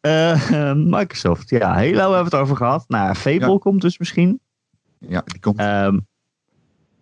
Eh, 0.00 0.50
eh, 0.70 0.76
Microsoft, 0.76 1.50
ja. 1.50 1.72
Halo 1.74 2.12
hebben 2.12 2.18
we 2.18 2.24
het 2.24 2.34
over 2.34 2.56
gehad. 2.56 2.84
Nou, 2.88 3.14
Fable 3.14 3.58
komt 3.58 3.80
dus 3.80 3.98
misschien. 3.98 4.40
Ja, 4.98 5.22
die 5.26 5.40
komt. 5.40 5.58
Ehm, 5.58 5.98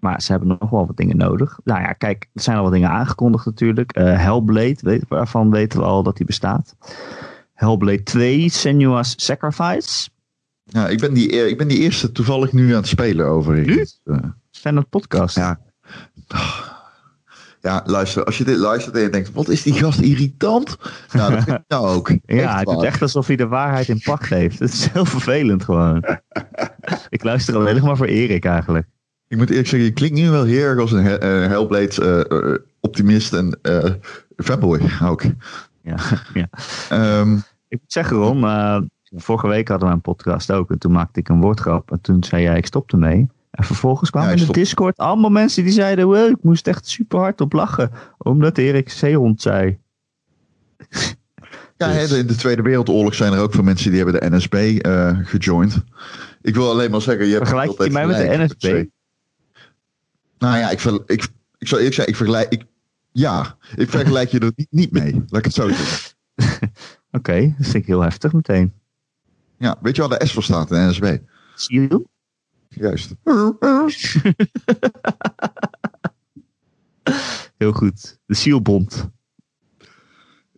maar 0.03 0.23
ze 0.23 0.31
hebben 0.31 0.57
nog 0.61 0.71
wel 0.71 0.87
wat 0.87 0.97
dingen 0.97 1.17
nodig. 1.17 1.59
Nou 1.65 1.81
ja, 1.81 1.93
kijk, 1.93 2.29
er 2.35 2.43
zijn 2.43 2.57
al 2.57 2.63
wat 2.63 2.73
dingen 2.73 2.91
aangekondigd 2.91 3.47
natuurlijk. 3.47 3.93
Eh, 3.93 4.19
Hellblade, 4.19 4.77
weet, 4.81 5.05
waarvan 5.09 5.51
weten 5.51 5.79
we 5.79 5.85
al 5.85 6.03
dat 6.03 6.17
die 6.17 6.27
bestaat. 6.27 6.77
Hellblade 7.55 8.03
2, 8.03 8.49
Senua's 8.49 9.15
Sacrifice. 9.17 10.09
Ja, 10.65 10.89
ik 10.89 10.99
ben, 11.01 11.15
die, 11.15 11.29
ik 11.49 11.59
ben 11.59 11.69
die 11.69 11.79
eerste 11.79 12.13
toevallig 12.13 12.53
nu 12.53 12.69
aan 12.71 12.77
het 12.77 12.87
spelen 12.87 13.27
overigens. 13.27 14.01
Eh, 14.05 14.17
Zijn 14.51 14.75
dat 14.75 14.89
podcast? 14.89 15.37
Ja. 15.37 15.61
ja, 17.61 17.83
luister. 17.87 18.25
Als 18.25 18.39
je 18.39 18.45
dit 18.45 18.57
luistert 18.57 18.97
en 18.97 19.03
je 19.03 19.11
denkt, 19.11 19.33
wat 19.33 19.49
is 19.49 19.63
die 19.63 19.73
gast 19.73 20.01
irritant? 20.01 20.77
Nou, 21.13 21.35
dat 21.35 21.45
vind 21.45 21.57
ik 21.57 21.65
nou 21.69 21.87
ook. 21.89 22.09
Ja, 22.27 22.57
het 22.57 22.67
doet 22.67 22.75
waar. 22.75 22.85
echt 22.85 23.03
alsof 23.03 23.27
hij 23.27 23.37
de 23.37 23.47
waarheid 23.47 23.89
in 23.89 24.01
pak 24.05 24.25
geeft. 24.25 24.59
Het 24.59 24.73
is 24.73 24.89
heel 24.93 25.05
vervelend 25.05 25.65
gewoon. 25.65 26.05
ik 27.09 27.25
luister 27.25 27.55
alleen 27.57 27.75
nog 27.75 27.85
maar 27.85 27.97
voor 27.97 28.07
Erik 28.07 28.45
eigenlijk. 28.45 28.87
Ik 29.33 29.39
moet 29.39 29.51
eerlijk 29.51 29.69
zeggen, 29.69 29.89
je 29.89 29.95
klinkt 29.95 30.17
nu 30.17 30.31
wel 30.31 30.45
heel 30.45 30.65
erg 30.65 30.81
als 30.81 30.93
een 30.93 31.07
eh, 31.07 31.47
Hellblade 31.47 32.25
eh, 32.29 32.53
eh, 32.53 32.59
optimist 32.81 33.33
en 33.33 33.59
fanboy 34.37 34.81
ook. 35.03 35.23
Ja, 35.83 35.97
ja. 36.35 36.49
Ehm, 36.89 37.35
Ik 37.69 37.79
moet 37.81 37.93
zeggen, 37.93 38.17
Ron, 38.17 38.91
vorige 39.15 39.49
week 39.49 39.69
hadden 39.69 39.89
we 39.89 39.95
een 39.95 40.01
podcast 40.01 40.53
ook. 40.53 40.71
En 40.71 40.79
toen 40.79 40.93
maakte 40.93 41.21
ik 41.21 41.29
een 41.29 41.41
woordgrap. 41.41 41.91
En 41.91 42.01
toen 42.01 42.25
zei 42.25 42.43
jij, 42.43 42.57
ik 42.57 42.67
stop 42.67 42.93
ermee. 42.93 43.29
En 43.51 43.65
vervolgens 43.65 44.11
kwamen 44.11 44.35
Ja, 44.35 44.41
in 44.41 44.47
de. 44.47 44.53
Discord 44.53 44.97
allemaal 44.97 45.31
mensen 45.31 45.65
die 45.65 45.73
zeiden... 45.73 46.09
Well, 46.09 46.29
ik 46.31 46.43
moest 46.43 46.67
echt 46.67 46.89
super 46.89 47.19
hard 47.19 47.41
op 47.41 47.53
lachen. 47.53 47.91
Omdat 48.19 48.59
Erik 48.59 48.91
zeehond 48.91 49.43
zei. 49.43 49.79
ja, 51.77 51.93
Dus- 51.93 52.13
in 52.13 52.27
de 52.27 52.37
Tweede 52.37 52.63
Wereldoorlog 52.63 53.15
zijn 53.15 53.33
er 53.33 53.41
ook 53.41 53.53
veel 53.53 53.63
mensen 53.63 53.91
die 53.91 54.03
hebben 54.03 54.21
de 54.21 54.37
NSB 54.37 54.55
eh 54.55 55.19
gejoind. 55.23 55.85
Ik 56.43 56.55
wil 56.55 56.71
alleen 56.71 56.91
maar 56.91 57.03
zeggen, 57.03 57.27
je 57.27 57.33
hebt 57.33 57.49
Vergelijk 57.49 57.83
je 57.83 57.91
mij 57.91 58.07
met 58.07 58.17
de 58.17 58.23
gelijk, 58.23 58.53
NSB? 58.53 58.85
Nou 60.43 60.59
ja, 60.59 60.71
ik, 60.71 60.81
ver, 60.81 60.93
ik, 61.07 61.29
ik 61.59 61.69
zou 61.69 61.81
eerlijk 61.81 61.95
zeggen, 61.95 62.09
ik 62.09 62.17
vergelijk... 62.17 62.53
Ik, 62.53 62.65
ja, 63.13 63.57
ik 63.77 63.91
vergelijk 63.91 64.31
je 64.31 64.39
er 64.39 64.53
niet, 64.57 64.67
niet 64.71 64.91
mee. 64.93 65.13
Laat 65.13 65.39
ik 65.39 65.45
het 65.45 65.55
zo 65.55 65.69
zeggen. 65.69 66.15
Oké, 67.19 67.55
dat 67.59 67.67
vind 67.67 67.75
ik 67.75 67.87
heel 67.87 68.01
heftig 68.01 68.33
meteen. 68.33 68.73
Ja, 69.59 69.79
weet 69.83 69.97
je 69.97 70.09
waar 70.09 70.19
de 70.19 70.27
S 70.27 70.33
voor 70.33 70.43
staat 70.43 70.71
in 70.71 70.77
de 70.77 70.87
NSB? 70.91 71.19
Ziel? 71.55 72.07
Juist. 72.69 73.15
Heel 77.57 77.73
goed. 77.73 78.19
De 78.27 78.35
Zielbond. 78.35 79.09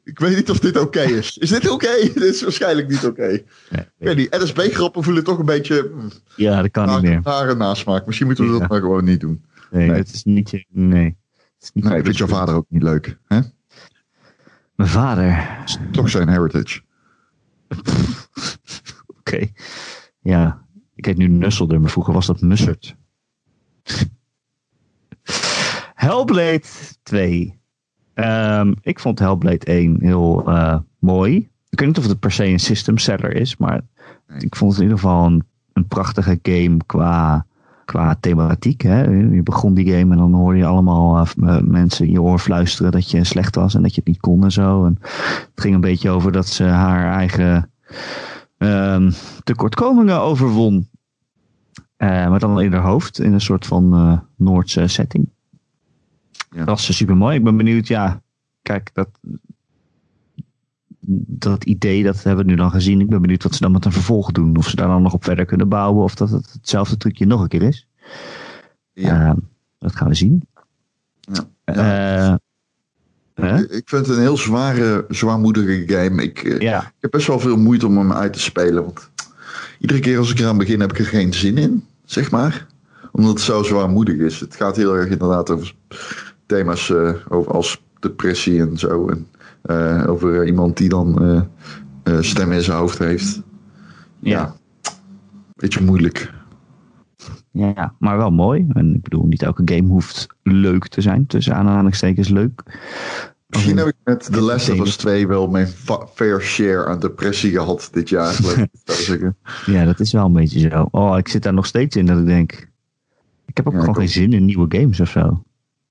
Ik 0.05 0.19
weet 0.19 0.37
niet 0.37 0.51
of 0.51 0.59
dit 0.59 0.77
oké 0.79 1.01
is. 1.01 1.39
Is 1.39 1.49
dit 1.51 1.71
oké? 1.71 1.93
dit 2.15 2.17
is 2.23 2.43
waarschijnlijk 2.43 2.89
niet 2.89 3.05
oké. 3.07 3.27
Nee, 3.27 3.41
Ik 3.71 3.89
weet 3.99 4.17
niet, 4.17 4.31
NSB-grappen 4.31 5.03
voelen 5.03 5.25
toch 5.25 5.39
een 5.39 5.45
beetje 5.47 5.91
mm, 5.95 6.11
Ja, 6.37 6.63
dat 6.63 6.71
kan 6.71 6.89
niet 6.89 7.03
meer. 7.03 7.21
rare 7.25 7.55
nasmaak. 7.55 8.07
Misschien 8.07 8.27
moeten 8.27 8.45
we 8.47 8.53
Ja. 8.53 8.59
dat 8.59 8.69
maar 8.69 8.81
gewoon 8.81 9.05
niet 9.05 9.21
doen. 9.21 9.45
Nee, 9.75 9.89
Nee. 9.89 9.97
het 9.99 10.13
is 10.13 10.25
niet... 10.25 10.51
je- 10.51 10.67
Nee. 10.69 11.05
Het 11.05 11.63
is 11.63 11.71
niet 11.73 11.85
Nee, 11.85 12.03
vindt 12.03 12.19
jouw 12.19 12.27
vader 12.27 12.55
ook 12.55 12.67
niet 12.69 12.83
leuk. 12.83 13.19
Hè? 13.27 13.41
Mijn 14.75 14.89
vader. 14.91 15.59
Is 15.65 15.79
toch 15.93 16.09
zijn 16.11 16.29
heritage. 16.29 16.81
Oké. 19.19 19.47
Ja. 20.21 20.63
Ik 20.95 21.05
heet 21.05 21.17
nu 21.17 21.29
Nusselder, 21.29 21.81
maar 21.81 21.91
vroeger 21.91 22.13
was 22.15 22.27
dat 22.27 22.41
Mussert. 22.41 22.97
Hellblade 25.95 26.63
2. 27.03 27.59
Ehm, 28.15 28.73
ik 28.81 29.01
vond 29.01 29.19
Hellblade 29.19 29.65
1 29.67 29.97
heel 30.01 30.43
eh, 30.49 30.79
mooi. 30.99 31.37
Ik 31.69 31.79
weet 31.79 31.89
niet 31.89 31.99
of 31.99 32.07
het 32.07 32.21
per 32.21 32.33
se 32.33 32.45
een 32.47 32.59
system 32.61 32.99
seller 32.99 33.35
is, 33.37 33.57
maar 33.57 33.81
Nee. 34.27 34.41
ik 34.41 34.57
vond 34.57 34.71
het 34.73 34.81
in 34.81 34.87
ieder 34.89 35.03
geval 35.03 35.27
een, 35.27 35.45
een 35.73 35.87
prachtige 35.87 36.39
game 36.43 36.77
qua, 36.87 37.47
qua 37.85 38.17
thematiek. 38.21 38.81
Hè? 38.83 39.03
Je 39.11 39.43
begon 39.43 39.75
die 39.75 39.87
game 39.91 40.13
en 40.13 40.19
dan 40.19 40.33
hoorde 40.35 40.59
je 40.59 40.65
allemaal 40.67 41.19
eh, 41.19 41.27
m- 41.37 41.71
mensen 41.71 42.07
in 42.07 42.13
je 42.13 42.23
oor 42.23 42.39
fluisteren 42.39 42.93
dat 42.93 43.11
je 43.11 43.25
slecht 43.25 43.55
was 43.55 43.75
en 43.75 43.83
dat 43.83 43.91
je 43.95 44.01
het 44.01 44.09
niet 44.09 44.21
kon 44.21 44.45
en 44.45 44.53
zo. 44.53 44.85
En 44.85 44.99
het 45.01 45.51
ging 45.55 45.75
een 45.75 45.81
beetje 45.81 46.11
over 46.11 46.33
dat 46.33 46.47
ze 46.47 46.65
haar 46.65 47.13
eigen 47.13 47.71
ehm, 48.59 49.11
tekortkomingen 49.45 50.21
overwon. 50.21 50.89
Eh, 51.97 52.09
maar 52.29 52.39
dan 52.39 52.61
in 52.61 52.73
haar 52.73 52.83
hoofd, 52.83 53.21
in 53.21 53.33
een 53.33 53.41
soort 53.41 53.67
van 53.67 53.93
eh, 53.95 54.19
Noordse 54.37 54.87
setting. 54.87 55.29
Ja. 56.51 56.59
Dat 56.59 56.67
was 56.67 56.97
super 56.97 57.17
mooi. 57.17 57.37
Ik 57.37 57.45
ben 57.45 57.57
benieuwd, 57.57 57.89
ja, 57.89 58.23
kijk, 58.63 58.91
dat, 58.93 59.09
dat 61.27 61.65
idee, 61.65 62.03
dat 62.03 62.23
hebben 62.23 62.45
we 62.45 62.51
nu 62.51 62.57
dan 62.57 62.71
gezien. 62.71 63.01
Ik 63.01 63.09
ben 63.09 63.21
benieuwd 63.21 63.43
wat 63.43 63.55
ze 63.55 63.61
dan 63.61 63.73
met 63.73 63.85
een 63.85 63.93
vervolg 63.93 64.33
doen. 64.33 64.57
Of 64.57 64.69
ze 64.69 64.77
daar 64.77 64.89
dan 64.89 65.03
nog 65.03 65.13
op 65.13 65.25
verder 65.25 65.45
kunnen 65.45 65.69
bouwen. 65.69 66.05
Of 66.05 66.15
dat 66.15 66.31
het 66.31 66.53
hetzelfde 66.53 66.97
trucje 66.97 67.27
nog 67.27 67.41
een 67.41 67.49
keer 67.49 67.63
is. 67.63 67.87
Ja. 68.93 69.29
Eh, 69.29 69.37
dat 69.79 69.97
gaan 69.97 70.09
we 70.09 70.15
zien. 70.15 70.49
Ja. 71.21 72.39
Eh? 73.35 73.59
Ik 73.59 73.89
vind 73.89 74.07
het 74.07 74.17
een 74.17 74.23
heel 74.23 74.37
zware, 74.37 75.05
zwaarmoedige 75.09 75.95
game. 75.95 76.23
Ik, 76.23 76.43
eh, 76.43 76.59
ja, 76.59 76.81
ik 76.81 76.93
heb 77.01 77.11
best 77.11 77.27
wel 77.27 77.41
veel 77.41 77.57
moeite 77.57 77.87
om 77.87 77.99
hem 77.99 78.13
uit 78.13 78.33
te 78.33 78.41
spelen. 78.41 78.85
Want 78.85 79.11
iedere 79.79 80.01
keer 80.01 80.19
als 80.19 80.31
ik 80.31 80.39
eraan 80.39 80.59
begin 80.59 80.81
heb 80.81 80.91
ik 80.91 80.99
er 80.99 81.05
geen 81.05 81.33
zin 81.33 81.59
in, 81.59 81.85
zeg 82.05 82.31
maar. 82.31 82.67
Omdat 83.13 83.33
het 83.33 83.41
zo 83.41 83.63
zwaarmoedig 83.63 84.17
is. 84.17 84.41
Het 84.41 84.57
gaat 84.57 84.77
heel 84.77 84.97
erg 84.97 85.11
inderdaad 85.11 85.51
over 85.51 85.75
thema's 86.47 86.91
over 87.29 87.53
als 87.53 87.83
depressie 88.01 88.61
en 88.61 88.79
zo. 88.79 89.09
En 89.09 89.27
eh, 89.65 90.05
over 90.07 90.41
eh, 90.41 90.47
iemand 90.47 90.77
die 90.77 90.89
dan 90.89 91.23
eh 91.23 91.41
eh, 92.03 92.21
stem 92.23 92.53
in 92.53 92.63
zijn 92.63 92.79
hoofd 92.79 92.99
heeft. 92.99 93.43
ja. 94.19 94.39
Ja. 94.39 94.55
Beetje 95.57 95.85
moeilijk. 95.85 96.33
Ja, 97.51 97.95
maar 97.99 98.17
wel 98.17 98.31
mooi. 98.31 98.67
En 98.73 98.95
ik 98.95 99.03
bedoel, 99.03 99.27
niet 99.27 99.43
elke 99.43 99.63
game 99.65 99.89
hoeft 99.89 100.27
leuk 100.43 100.89
te 100.89 101.01
zijn. 101.01 101.27
Tussen 101.27 101.55
aanhalingstekens 101.55 102.29
leuk. 102.29 102.63
Misschien 103.47 103.77
heb 103.77 103.87
ik 103.87 103.95
met 104.05 104.33
The 104.33 104.41
Last 104.41 104.71
of 104.71 104.79
Us 104.79 104.79
entertainment. 104.79 104.99
2 104.99 105.27
wel 105.29 105.49
mijn 105.49 105.67
fa- 105.67 106.07
fair 106.15 106.41
share 106.41 106.87
aan 106.87 106.99
depressie 106.99 107.51
gehad 107.51 107.89
dit 107.93 108.09
jaar. 108.09 108.39
Ja, 109.67 109.85
dat 109.85 110.01
is 110.01 110.13
wel 110.13 110.25
een 110.25 110.33
beetje 110.33 110.69
zo. 110.71 110.89
Oh, 110.91 111.19
ik 111.19 111.29
zit 111.29 111.43
daar 111.43 111.55
nog 111.55 111.67
steeds 111.67 111.97
in 111.97 112.07
dat 112.07 112.19
ik 112.19 112.27
denk... 112.27 112.53
Ik 113.47 113.57
heb 113.57 113.67
ook 113.67 113.73
Ja, 113.73 113.79
gewoon 113.79 113.95
geen 113.97 114.09
zin 114.09 114.33
in 114.33 114.45
nieuwe 114.45 114.79
games 114.79 115.01
of 115.01 115.09
zo. 115.11 115.43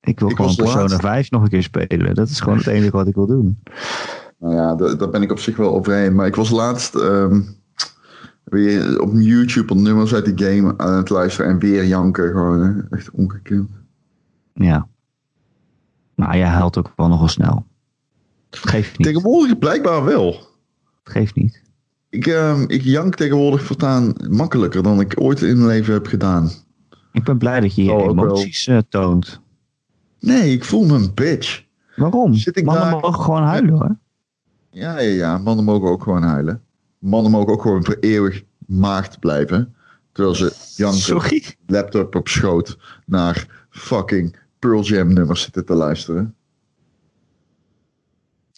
Ik 0.04 0.20
wil 0.20 0.30
Ik 0.30 0.36
gewoon 0.36 0.56
Persona 0.56 0.80
laatst- 0.82 1.00
5 1.00 1.32
nog 1.32 1.42
een 1.42 1.50
keer 1.50 1.64
spelen. 1.64 2.16
Dat 2.16 2.30
is 2.30 2.40
gewoon 2.40 2.58
het 2.58 2.68
enige 2.68 2.92
wat 2.92 3.08
ik 3.08 3.16
wil 3.16 3.28
doen. 3.28 3.60
Nou 4.40 4.56
ja, 4.56 4.76
da- 4.76 4.94
daar 4.96 5.10
ben 5.10 5.22
ik 5.22 5.32
op 5.32 5.40
zich 5.40 5.58
wel 5.58 5.74
overheen. 5.76 6.16
Maar 6.16 6.28
ik 6.28 6.36
was 6.36 6.50
laatst 6.50 6.96
ehm, 6.96 7.42
weer 8.44 9.02
op 9.02 9.12
YouTube 9.14 9.72
op 9.74 9.80
nummers 9.80 10.14
uit 10.14 10.26
die 10.38 10.46
game 10.48 10.78
aan 10.78 10.94
het 10.98 11.10
luisteren 11.10 11.52
en 11.52 11.60
weer 11.60 11.86
janken. 11.86 12.28
Gewoon 12.32 12.60
hè. 12.62 12.96
echt 12.98 13.12
ongekend. 13.12 13.70
Ja. 14.54 14.88
Maar 16.16 16.38
jij 16.38 16.48
huilt 16.48 16.78
ook 16.78 16.94
wel 16.96 17.08
nogal 17.08 17.28
snel. 17.28 17.66
Geeft 18.50 18.98
niet. 18.98 19.08
Tegenwoordig 19.08 19.58
blijkbaar 19.60 20.04
wel. 20.04 20.36
Geeft 21.04 21.36
niet. 21.36 21.62
Ik, 22.10 22.28
ehm, 22.28 22.64
ik 22.68 22.82
jank 22.82 23.16
tegenwoordig 23.16 23.64
voortaan 23.64 24.14
makkelijker 24.30 24.84
dan 24.84 25.00
ik 25.00 25.14
ooit 25.22 25.42
in 25.42 25.56
mijn 25.56 25.68
leven 25.68 25.94
heb 25.94 26.08
gedaan. 26.08 26.50
Ik 27.12 27.24
ben 27.24 27.38
blij 27.38 27.60
dat 27.60 27.76
je 27.76 27.84
je 27.84 27.92
Oh, 27.92 28.10
emoties 28.10 28.68
eh, 28.68 28.78
toont. 28.90 29.42
Nee, 30.24 30.52
ik 30.54 30.64
voel 30.64 30.86
me 30.86 30.94
een 30.94 31.14
bitch. 31.14 31.64
Waarom? 31.96 32.34
Zit 32.34 32.58
ik 32.58 32.66
Mannen 32.66 32.84
daar- 32.84 33.00
mogen 33.00 33.24
gewoon 33.24 33.44
huilen 33.44 33.74
hoor. 33.74 33.98
Ja, 34.70 35.00
ja, 35.00 35.10
ja. 35.10 35.38
Mannen 35.38 35.66
mogen 35.66 35.90
ook 35.90 36.04
gewoon 36.04 36.24
huilen. 36.24 36.64
Mannen 37.00 37.32
mogen 37.32 37.54
ook 37.54 37.62
gewoon 37.62 37.86
voor 37.86 37.98
eeuwig 38.00 38.44
maagd 38.68 39.20
blijven. 39.20 39.76
Terwijl 40.12 40.36
ze 40.36 40.54
janken. 40.76 41.42
Laptop 41.76 42.16
op 42.16 42.28
schoot 42.28 42.78
naar 43.06 43.66
fucking 43.70 44.36
Pearl 44.60 44.82
Jam 44.82 45.14
nummers 45.14 45.42
zitten 45.42 45.66
te 45.66 45.74
luisteren. 45.74 46.36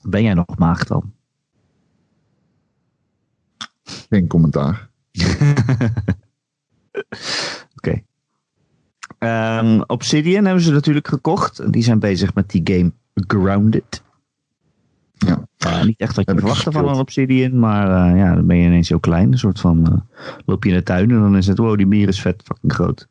Ben 0.04 0.24
jij 0.24 0.34
nog 0.34 0.58
maagd 0.58 0.88
dan? 0.88 1.14
Geen 4.10 4.28
commentaar. 4.28 4.90
Ehm, 9.26 9.82
Obsidian 9.88 10.46
hebben 10.46 10.64
ze 10.64 10.72
natuurlijk 10.72 11.08
gekocht. 11.08 11.72
Die 11.72 11.84
zijn 11.84 12.00
bezig 12.00 12.34
met 12.34 12.50
die 12.50 12.62
game 12.64 12.92
Grounded. 13.14 14.04
Ja. 15.14 15.48
Niet 15.84 16.00
echt 16.00 16.16
wat 16.16 16.26
je 16.26 16.34
verwachtte 16.34 16.72
van 16.72 16.88
een 16.88 16.96
Obsidian, 16.96 17.60
maar 17.60 18.12
eh, 18.12 18.18
ja, 18.18 18.36
dan 18.36 18.48
ben 18.48 18.58
je 18.58 18.66
ineens 18.66 18.90
heel 18.90 19.00
klein. 19.00 19.32
Een 19.32 19.38
soort 19.38 19.60
van, 19.60 19.86
eh, 19.88 20.22
loop 20.46 20.64
je 20.64 20.70
in 20.70 20.76
de 20.76 20.84
tuin 20.84 21.10
en 21.12 21.20
dan 21.20 21.38
is 21.38 21.48
het, 21.48 21.58
wow, 21.58 21.78
die 21.78 21.88
mier 21.88 22.08
is 22.08 22.22
vet 22.22 22.42
fucking 22.46 22.74
groot. 22.74 23.08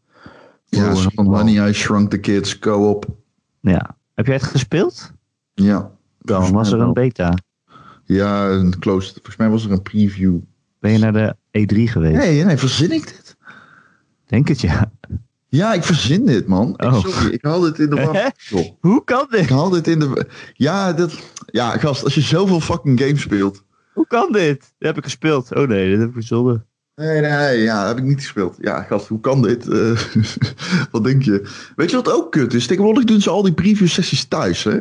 Ja, 0.64 0.87
Wow, 0.87 0.96
zo 0.96 1.09
van. 1.14 1.27
Honey, 1.27 1.68
I 1.68 1.72
Shrunk 1.72 2.11
the 2.11 2.18
Kids, 2.18 2.59
co-op. 2.59 3.07
Ja. 3.61 3.96
Heb 4.14 4.27
jij 4.27 4.35
het 4.35 4.44
gespeeld? 4.44 5.12
Ja. 5.55 5.90
Dan 6.18 6.53
was 6.53 6.72
er 6.72 6.81
een 6.81 6.92
beta. 6.92 7.35
Ja, 8.05 8.48
een 8.48 8.79
closed. 8.79 9.12
Volgens 9.12 9.37
mij 9.37 9.48
was 9.48 9.64
er 9.64 9.72
een 9.72 9.83
preview. 9.83 10.38
Ben 10.79 10.92
je 10.92 10.98
naar 10.98 11.12
de 11.12 11.37
E3 11.50 11.90
geweest? 11.90 12.16
Nee, 12.16 12.44
nee, 12.44 12.57
verzin 12.57 12.92
ik 12.92 13.05
dit? 13.05 13.37
Denk 14.27 14.48
het 14.48 14.61
ja. 14.61 14.92
Ja, 15.55 15.73
ik 15.75 15.83
verzin 15.85 16.27
dit, 16.27 16.47
man. 16.47 16.69
Ik- 16.77 16.83
Oh. 16.85 16.95
Sorry, 17.05 17.33
ik 17.33 17.43
haal 17.45 17.61
dit 17.61 17.79
in 17.79 17.90
de 17.90 17.97
war. 18.05 18.33
Hoe 18.81 19.05
kan 19.05 19.23
Ik 19.23 19.31
dit? 19.31 19.49
haal 19.49 19.71
dit 19.71 19.87
in 19.88 19.99
de... 19.99 20.27
Ja, 20.55 20.93
dit... 20.93 21.19
Ja, 21.47 21.71
gast, 21.79 22.05
als 22.05 22.14
je 22.14 22.21
zoveel 22.21 22.61
fucking 22.61 23.01
games 23.01 23.21
speelt... 23.21 23.62
Hoe 23.93 24.07
kan 24.07 24.33
dit? 24.33 24.59
Dat 24.61 24.69
heb 24.88 24.97
ik 24.97 25.05
gespeeld. 25.05 25.55
Oh 25.55 25.69
nee, 25.69 25.90
dat 25.90 25.99
heb 25.99 26.09
ik 26.09 26.14
verzonnen. 26.14 26.67
Nee, 26.97 27.21
nee, 27.21 27.59
ja, 27.62 27.87
heb 27.87 27.99
ik 27.99 28.05
niet 28.05 28.21
gespeeld. 28.21 28.57
Ja, 28.61 28.83
gast, 28.83 29.07
hoe 29.09 29.21
kan 29.21 29.43
dit? 29.43 29.69
Eh, 29.69 30.01
wat 30.93 31.05
denk 31.05 31.23
je? 31.23 31.49
Weet 31.77 31.90
je 31.90 31.97
wat 31.97 32.12
ook 32.12 32.33
kut 32.33 32.55
is? 32.55 32.67
Tegenwoordig 32.67 33.05
doen 33.05 33.21
ze 33.21 33.31
al 33.31 33.43
die 33.43 33.53
preview 33.53 33.88
sessies 33.88 34.25
thuis, 34.25 34.64
hè? 34.64 34.79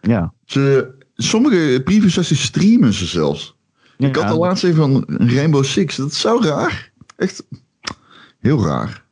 Ja. 0.00 0.32
Ze, 0.44 0.94
sommige 1.14 1.80
preview 1.84 2.10
sessies 2.10 2.42
streamen 2.42 2.92
ze 2.92 3.06
zelfs. 3.06 3.56
Ik 3.98 4.14
had 4.16 4.24
Ja, 4.24 4.30
de 4.30 4.38
laatste 4.38 4.68
een 4.68 4.74
van 4.74 5.04
Rainbow 5.08 5.64
Six. 5.64 5.96
Dat 5.96 6.10
is 6.10 6.20
zo 6.20 6.38
raar. 6.42 6.90
Echt 7.16 7.44
heel 8.40 8.64
raar. 8.66 9.03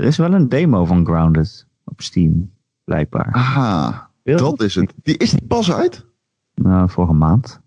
Er 0.00 0.06
is 0.06 0.16
wel 0.16 0.32
een 0.32 0.48
demo 0.48 0.84
van 0.84 1.06
Grounded 1.06 1.66
op 1.84 2.00
Steam, 2.00 2.52
blijkbaar. 2.84 3.28
Je 4.22 4.34
dat 4.34 4.62
is 4.62 4.74
het. 4.74 4.94
Die, 5.02 5.16
is 5.16 5.34
pas 5.48 5.72
uit? 5.72 6.06
Nou, 6.54 6.90
vorige 6.90 7.12
maand. 7.12 7.60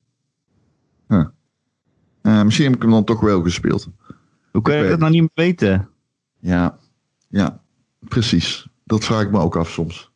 Eh, 2.21 2.43
misschien 2.43 2.65
heb 2.65 2.75
ik 2.75 2.81
hem 2.81 2.91
dan 2.91 3.03
toch 3.03 3.19
wel 3.19 3.41
gespeeld. 3.41 3.87
Hoe 4.51 4.61
kun 4.61 4.75
je 4.75 4.83
Ik 4.83 4.89
dat 4.89 4.99
nou 4.99 5.11
niet 5.11 5.21
meer 5.21 5.45
weten? 5.45 5.89
Ja, 6.39 6.77
ja, 7.27 7.61
precies. 7.99 8.67
Dat 8.83 9.05
vraag 9.05 9.21
ik 9.21 9.31
me 9.31 9.39
ook 9.39 9.55
af 9.55 9.69
soms. 9.69 10.11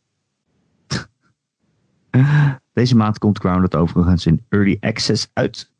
Deze 2.74 2.96
maand 2.96 3.18
komt 3.18 3.40
Grounded 3.40 3.76
overigens 3.76 4.26
in 4.26 4.46
Early 4.50 4.78
Access 4.80 5.30
uit. 5.34 5.72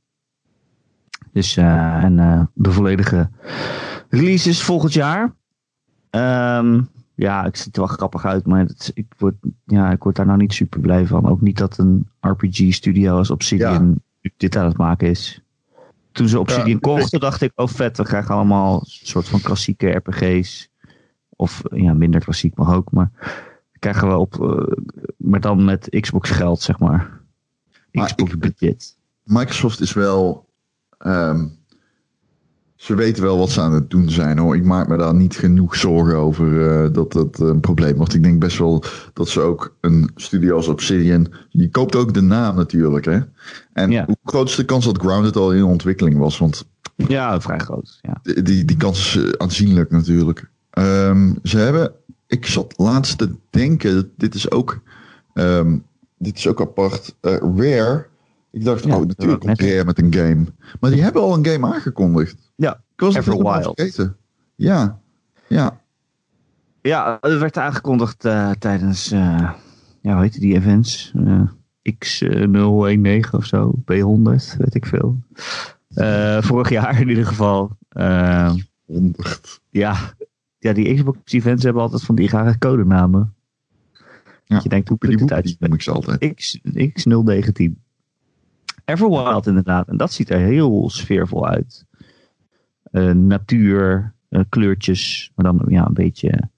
Dus, 1.32 1.58
eh, 1.58 2.04
en 2.04 2.20
eh, 2.20 2.42
de 2.54 2.72
volledige 2.72 3.30
release 4.10 4.50
is 4.50 4.64
volgend 4.64 4.94
jaar. 4.94 5.36
Ehm, 6.18 6.82
ja, 7.16 7.46
ik 7.46 7.56
ziet 7.56 7.76
er 7.76 7.82
wel 7.82 7.96
grappig 7.96 8.26
uit, 8.26 8.46
maar 8.46 8.60
het, 8.60 8.92
ik, 8.94 9.06
word, 9.18 9.36
ja, 9.66 9.92
ik 9.92 10.04
word 10.04 10.16
daar 10.16 10.26
nou 10.26 10.38
niet 10.38 10.54
super 10.54 10.80
blij 10.80 11.06
van. 11.06 11.28
Ook 11.30 11.42
niet 11.42 11.58
dat 11.58 11.78
een 11.78 12.08
RPG-studio 12.20 13.18
als 13.18 13.30
Obsidian 13.32 14.02
dit 14.38 14.56
aan 14.56 14.66
het 14.66 14.78
maken 14.78 15.08
is. 15.10 15.42
Toen 16.12 16.28
ze 16.28 16.40
Obsidian 16.40 16.68
Ja, 16.70 16.78
kochten, 16.80 17.20
dacht 17.30 17.42
ik, 17.42 17.52
oh 17.56 17.68
vet, 17.68 17.98
we 17.98 18.04
krijgen 18.04 18.36
allemaal 18.36 18.76
een 18.76 18.86
soort 18.86 19.28
van 19.28 19.42
klassieke 19.42 19.90
RPG's. 19.90 20.70
Of 21.30 21.62
ja, 21.74 21.94
minder 21.94 22.20
klassiek 22.24 22.56
mag 22.56 22.74
ook, 22.74 22.92
maar 22.92 23.12
krijgen 23.80 24.08
we 24.08 24.18
op, 24.18 24.42
eh, 24.44 24.78
maar 25.18 25.40
dan 25.42 25.66
met 25.66 25.98
Xbox 26.00 26.30
geld, 26.30 26.62
zeg 26.62 26.80
maar. 26.80 27.22
Maar 27.92 28.06
Xbox 28.06 28.32
ik- 28.34 28.40
budget. 28.40 28.98
Microsoft 29.24 29.80
is 29.80 29.94
wel. 29.94 30.46
ehm, 30.98 31.46
ze 32.78 32.96
weten 32.96 33.24
wel 33.24 33.38
wat 33.38 33.50
ze 33.50 33.62
aan 33.62 33.74
het 33.74 33.90
doen 33.90 34.10
zijn 34.10 34.38
hoor. 34.38 34.56
Ik 34.56 34.64
maak 34.64 34.88
me 34.88 34.98
daar 34.98 35.16
niet 35.16 35.36
genoeg 35.38 35.76
zorgen 35.76 36.16
over 36.16 36.68
eh, 36.84 36.94
dat 36.94 37.12
dat 37.12 37.40
een 37.40 37.60
probleem 37.60 37.96
wordt. 37.96 38.14
Ik 38.14 38.24
denk 38.24 38.40
best 38.40 38.58
wel 38.58 38.84
dat 39.14 39.28
ze 39.30 39.42
ook 39.42 39.76
een 39.82 40.10
studio 40.16 40.56
als 40.56 40.68
Obsidian. 40.68 41.28
Je 41.50 41.70
koopt 41.70 41.96
ook 41.96 42.14
de 42.14 42.22
naam 42.22 42.56
natuurlijk 42.56 43.06
hè. 43.06 43.20
En 43.74 43.92
Ja. 43.92 44.06
hoe 44.06 44.18
groot 44.24 44.50
is 44.50 44.56
de 44.56 44.66
kans 44.66 44.86
dat 44.86 44.98
Grounded 44.98 45.36
al 45.36 45.54
in 45.54 45.64
ontwikkeling 45.64 46.18
was? 46.18 46.38
Want 46.38 46.66
Ja, 46.96 47.42
vrij 47.42 47.60
groot. 47.60 48.00
Ja. 48.02 48.20
die, 48.24 48.42
die, 48.42 48.66
die 48.66 48.78
kans 48.78 49.16
is 49.16 49.24
eh, 49.24 49.30
aanzienlijk 49.38 49.92
natuurlijk. 49.92 50.50
Ehm, 50.70 51.34
ze 51.44 51.58
hebben. 51.58 51.92
Ik 52.28 52.46
zat 52.46 52.74
laatst 52.78 53.18
te 53.18 53.32
denken. 53.50 54.12
Dit 54.18 54.36
is 54.36 54.52
ook. 54.52 54.80
ehm, 55.34 55.78
dit 56.18 56.38
is 56.38 56.48
ook 56.48 56.62
apart. 56.62 57.16
Eh, 57.22 57.32
Rare. 57.56 58.06
Ik 58.52 58.64
dacht, 58.64 58.84
Ja, 58.84 58.94
oh, 58.94 58.98
dat 59.00 59.08
natuurlijk 59.08 59.40
komt 59.40 59.60
Rare 59.62 59.86
met 59.86 60.00
een 60.00 60.14
game. 60.14 60.46
Maar 60.80 60.92
die 60.92 61.02
hebben 61.02 61.22
al 61.22 61.38
een 61.38 61.46
game 61.46 61.74
aangekondigd. 61.74 62.52
Ja, 62.56 62.74
Ik 62.96 63.00
was 63.02 63.16
het 63.16 63.26
helemaal 63.26 63.54
Everwild. 63.54 63.76
vergeten. 63.80 64.18
Ja, 64.56 65.00
ja. 65.48 65.82
ja, 66.82 67.18
het 67.22 67.40
werd 67.40 67.58
aangekondigd 67.58 68.26
eh, 68.26 68.52
tijdens, 68.52 69.12
eh, 69.12 69.52
ja, 70.02 70.14
hoe 70.14 70.22
heet 70.22 70.40
die 70.40 70.56
events? 70.56 71.14
Eh, 71.16 71.42
X019 72.06 73.30
of 73.32 73.46
zo, 73.46 73.74
B100, 73.82 74.58
weet 74.58 74.76
ik 74.76 74.86
veel. 74.86 75.18
Vorig 76.40 76.70
jaar 76.70 77.02
in 77.02 77.10
ieder 77.10 77.26
geval. 77.26 77.78
Eh, 77.90 78.54
100. 78.86 79.62
ja, 79.70 79.98
ja, 80.60 80.74
die 80.74 80.94
Xbox 80.96 81.34
events 81.34 81.64
hebben 81.64 81.82
altijd 81.82 82.02
van 82.04 82.16
die 82.16 82.30
rare 82.30 82.58
codenamen. 82.58 83.34
Ja, 84.44 84.56
Dat 84.56 84.64
je 84.64 84.70
denkt, 84.70 84.90
hoe 84.90 84.98
uit? 85.32 85.56
noem 85.60 85.74
ik 85.74 85.82
ze 85.82 85.92
altijd. 85.92 86.34
X, 86.36 86.60
X019. 86.64 87.87
Everwild 88.88 89.48
inderdaad. 89.48 89.88
En 89.88 89.98
dat 89.98 90.12
ziet 90.12 90.30
er 90.30 90.40
heel 90.40 90.90
sfeervol 90.90 91.48
uit. 91.48 91.86
Eh, 92.84 93.12
natuur, 93.12 94.14
eh, 94.30 94.42
kleurtjes. 94.50 95.32
Maar 95.36 95.46
dan 95.46 95.66
ja, 95.68 95.86
een 95.88 95.94
beetje... 95.94 96.50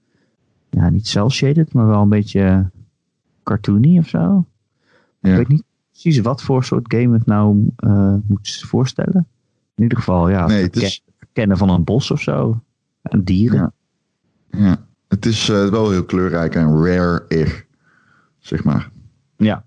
Ja, 0.69 0.89
niet 0.89 1.07
cel-shaded, 1.07 1.73
maar 1.73 1.87
wel 1.87 2.01
een 2.01 2.09
beetje 2.09 2.69
cartoony 3.43 3.97
of 3.97 4.07
zo. 4.07 4.45
Ja. 5.19 5.29
Ik 5.31 5.35
weet 5.37 5.47
niet 5.47 5.63
precies 5.91 6.19
wat 6.19 6.41
voor 6.41 6.63
soort 6.63 6.93
game 6.93 7.13
het 7.17 7.25
nou 7.25 7.71
eh, 7.75 8.15
moet 8.27 8.63
voorstellen. 8.65 9.27
In 9.75 9.83
ieder 9.83 9.97
geval, 9.97 10.29
ja, 10.29 10.47
Nee, 10.47 10.61
het 10.61 10.75
is- 10.75 11.03
kennen 11.33 11.57
van 11.57 11.69
een 11.69 11.83
bos 11.83 12.11
of 12.11 12.21
zo. 12.21 12.61
En 13.01 13.23
dieren. 13.23 13.73
Ja. 14.49 14.59
Ja. 14.59 14.85
Het 15.07 15.25
is 15.25 15.47
wel 15.47 15.89
heel 15.89 16.05
kleurrijk 16.05 16.55
en 16.55 16.85
rare-ig, 16.85 17.65
zeg 18.39 18.63
maar. 18.63 18.91
Ja. 19.37 19.65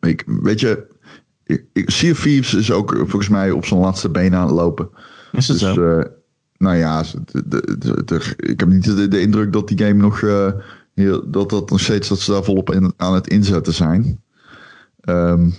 Ik, 0.00 0.24
weet 0.26 0.60
je, 0.60 0.95
ik, 1.46 1.64
ik, 1.72 1.90
Sea 1.90 2.10
of 2.10 2.20
Thieves 2.20 2.54
is 2.54 2.70
ook 2.72 2.92
eh, 2.92 2.98
volgens 2.98 3.28
mij 3.28 3.50
op 3.50 3.64
zijn 3.66 3.80
laatste 3.80 4.08
benen 4.08 4.38
aan 4.38 4.46
het 4.46 4.54
lopen. 4.56 4.88
Is 5.32 5.46
dat 5.46 5.58
Dus, 5.58 5.74
zo? 5.74 5.98
eh, 5.98 6.06
nou 6.56 6.76
ja, 6.76 7.04
de, 7.32 7.76
de, 8.04 8.34
ik 8.36 8.60
heb 8.60 8.68
niet 8.68 9.10
de, 9.10 9.20
indruk 9.20 9.52
dat 9.52 9.68
die 9.68 9.78
game 9.78 10.00
nog, 10.02 10.22
eh, 10.22 10.52
heel, 10.94 11.30
dat 11.30 11.50
dat 11.50 11.70
nog 11.70 11.80
steeds, 11.80 12.08
dat 12.08 12.20
ze 12.20 12.32
daar 12.32 12.44
volop 12.44 12.72
in, 12.72 12.92
aan 12.96 13.14
het 13.14 13.28
inzetten 13.28 13.74
zijn. 13.74 14.20
Ehm, 15.00 15.50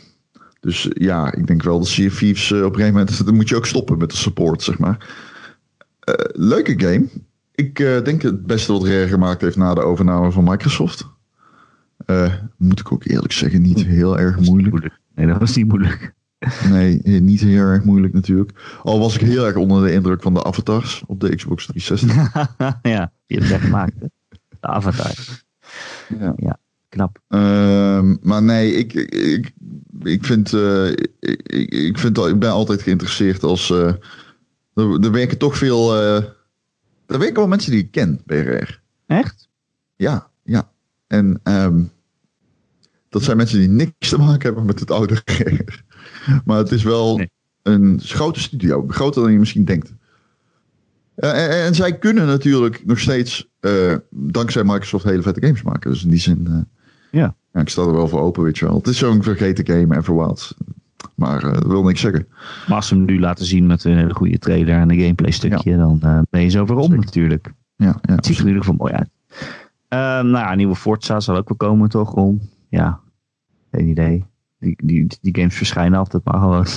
dus 0.60 0.88
ja, 0.94 1.34
ik 1.34 1.48
denk 1.48 1.64
wel 1.64 1.78
dat 1.80 1.88
Sea 1.88 2.08
of 2.08 2.18
Thieves 2.18 2.52
op 2.52 2.58
een 2.58 2.64
gegeven 2.76 2.94
moment, 2.94 3.26
dan 3.26 3.36
moet 3.36 3.50
je 3.50 3.56
ook 3.56 3.66
stoppen 3.66 3.98
met 3.98 4.10
de 4.10 4.18
support, 4.18 4.64
zeg 4.64 4.78
maar. 4.78 5.16
Leuke 6.32 6.80
game. 6.80 7.08
Ik 7.56 7.76
denk 7.76 8.22
het 8.22 8.46
beste 8.46 8.72
wat 8.72 8.84
Rare 8.84 9.08
gemaakt 9.08 9.42
heeft 9.42 9.58
na 9.58 9.74
de 9.74 9.82
overname 9.82 10.32
van 10.32 10.44
Microsoft. 10.44 11.08
Moet 12.58 12.80
ik 12.80 12.92
ook 12.92 13.06
eerlijk 13.06 13.34
zeggen, 13.34 13.62
niet 13.62 13.86
heel 13.86 14.20
erg 14.20 14.40
moeilijk. 14.40 15.00
Nee, 15.18 15.28
dat 15.28 15.40
was 15.40 15.56
niet 15.56 15.68
moeilijk. 15.68 16.14
Nee, 16.70 17.02
eh, 17.04 17.22
niet 17.22 17.42
heel 17.42 17.66
erg 17.66 17.84
moeilijk 17.84 18.14
natuurlijk. 18.14 18.78
Al 18.84 19.00
was 19.00 19.16
ik 19.16 19.22
heel 19.22 19.46
erg 19.46 19.56
onder 19.56 19.84
de 19.84 19.92
indruk 19.94 20.22
van 20.22 20.34
de 20.34 20.44
avatars 20.44 21.04
op 21.08 21.20
de 21.20 21.36
Xbox 21.36 21.66
360. 21.74 22.34
ja, 22.82 23.12
die 23.26 23.38
heb 23.40 23.48
jij 23.48 23.60
gemaakt. 23.60 23.94
Hè? 24.00 24.08
De 24.60 24.68
avatar. 24.68 25.14
Ja. 26.38 26.60
Knap. 26.90 27.20
Ehm, 27.28 28.16
maar 28.22 28.44
nee, 28.44 28.74
ik, 28.74 28.94
ik, 28.94 29.52
ik, 30.04 30.26
vind, 30.26 30.54
eh, 30.54 30.90
ik, 31.20 31.72
ik, 31.72 31.98
vind 31.98 32.18
al, 32.18 32.28
ik 32.28 32.40
ben 32.40 32.52
altijd 32.52 32.82
geïnteresseerd 32.82 33.44
als. 33.44 33.70
eh, 33.70 33.94
er, 34.74 35.00
er 35.04 35.12
werken 35.12 35.38
toch 35.38 35.58
veel. 35.58 35.96
er 35.96 36.36
werken 37.06 37.36
wel 37.36 37.48
mensen 37.48 37.72
die 37.72 37.80
ik 37.84 37.92
ken 37.92 38.22
bij. 38.26 38.68
Echt? 39.08 39.50
Ja, 39.96 40.30
ja. 40.44 40.72
En 41.08 41.40
ehm, 41.44 41.84
dat 43.18 43.26
zijn 43.26 43.38
mensen 43.38 43.60
die 43.60 43.68
niks 43.70 44.10
te 44.10 44.18
maken 44.18 44.42
hebben 44.42 44.66
met 44.66 44.80
het 44.80 44.92
oude. 44.92 45.22
Maar 46.46 46.58
het 46.58 46.72
is 46.72 46.84
wel 46.84 47.18
Nee. 47.18 47.30
een 47.64 48.00
grote 48.04 48.40
studio. 48.40 48.86
Groter 48.88 49.22
dan 49.22 49.32
je 49.32 49.40
misschien 49.40 49.66
denkt. 49.66 49.94
Eh, 51.16 51.44
en, 51.44 51.66
en 51.66 51.76
zij 51.76 51.98
kunnen 51.98 52.26
natuurlijk 52.28 52.86
nog 52.86 53.00
steeds, 53.00 53.48
eh, 53.60 53.96
dankzij 54.10 54.64
Microsoft, 54.64 55.04
hele 55.04 55.22
vette 55.22 55.46
games 55.46 55.62
maken. 55.62 55.92
Dus 55.92 56.04
in 56.04 56.10
die 56.10 56.20
zin, 56.20 56.48
eh, 56.48 57.22
Ja. 57.22 57.36
ik 57.62 57.70
sta 57.70 57.82
er 57.82 57.94
wel 57.94 58.08
voor 58.08 58.20
open, 58.22 58.44
weet 58.44 58.58
je 58.58 58.66
wel. 58.66 58.76
Het 58.78 58.88
is 58.88 58.98
zo'n 58.98 59.24
vergeten 59.24 59.66
game, 59.68 59.96
Everwild. 59.98 60.56
Maar 61.16 61.44
eh, 61.44 61.54
dat 61.54 61.66
wil 61.68 61.84
niks 61.84 62.02
zeggen. 62.02 62.28
Maar 62.68 62.76
als 62.76 62.88
ze 62.88 62.96
hem 62.96 63.06
nu 63.06 63.20
laten 63.20 63.46
zien 63.46 63.66
met 63.66 63.84
een 63.84 63.98
hele 63.98 64.14
goede 64.14 64.38
trailer 64.40 64.76
en 64.76 64.92
een 64.92 65.00
gameplay 65.00 65.32
stukje, 65.32 65.78
dan 65.78 66.00
eh, 66.02 66.20
ben 66.30 66.42
je 66.42 66.50
zo 66.50 66.66
weer 66.66 66.78
om 66.78 66.96
natuurlijk. 66.96 67.52
Ja, 67.76 68.00
ja. 68.02 68.16
Het 68.16 68.26
ziet 68.26 68.36
er 68.36 68.42
in 68.42 68.48
ieder 68.48 68.64
geval 68.64 68.78
mooi 68.78 68.94
uit. 68.94 69.10
Nou 70.24 70.30
ja, 70.38 70.56
nieuwe 70.56 70.76
Forza 70.76 71.20
zal 71.20 71.36
ook 71.38 71.48
wel 71.48 71.58
komen 71.58 71.90
toch? 71.90 72.14
Om, 72.14 72.42
ja, 72.70 73.00
geen 73.72 73.88
idee. 73.88 74.26
Die, 74.60 74.76
die, 74.84 75.08
die 75.22 75.36
games 75.36 75.56
verschijnen 75.56 76.00
altijd 76.00 76.24
maar 76.24 76.40
gewoon. 76.40 76.66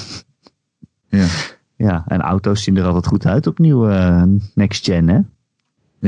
Ja, 1.09 1.27
Ja, 1.77 2.05
en 2.07 2.21
auto's 2.21 2.63
zien 2.63 2.77
er 2.77 2.85
altijd 2.85 3.07
goed 3.07 3.27
uit 3.27 3.47
op 3.47 3.59
nieuwe 3.59 3.93
eh, 3.93 4.23
next 4.55 4.85
gen, 4.85 5.09
hè? 5.09 5.21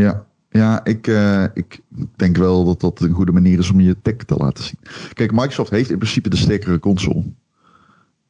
ja. 0.01 0.27
ja 0.51 0.85
ik, 0.85 1.07
eh, 1.07 1.45
ik 1.55 1.81
denk 2.17 2.37
wel 2.37 2.65
dat 2.65 2.81
dat 2.81 3.01
een 3.01 3.13
goede 3.13 3.33
manier 3.33 3.59
is 3.59 3.71
om 3.71 3.81
je 3.81 3.97
tech 4.03 4.17
te 4.17 4.37
laten 4.37 4.65
zien. 4.65 4.79
Kijk, 5.13 5.33
Microsoft 5.33 5.71
heeft 5.71 5.91
in 5.91 5.99
principe 5.99 6.29
de 6.29 6.37
sterkere 6.37 6.79
console. 6.79 7.25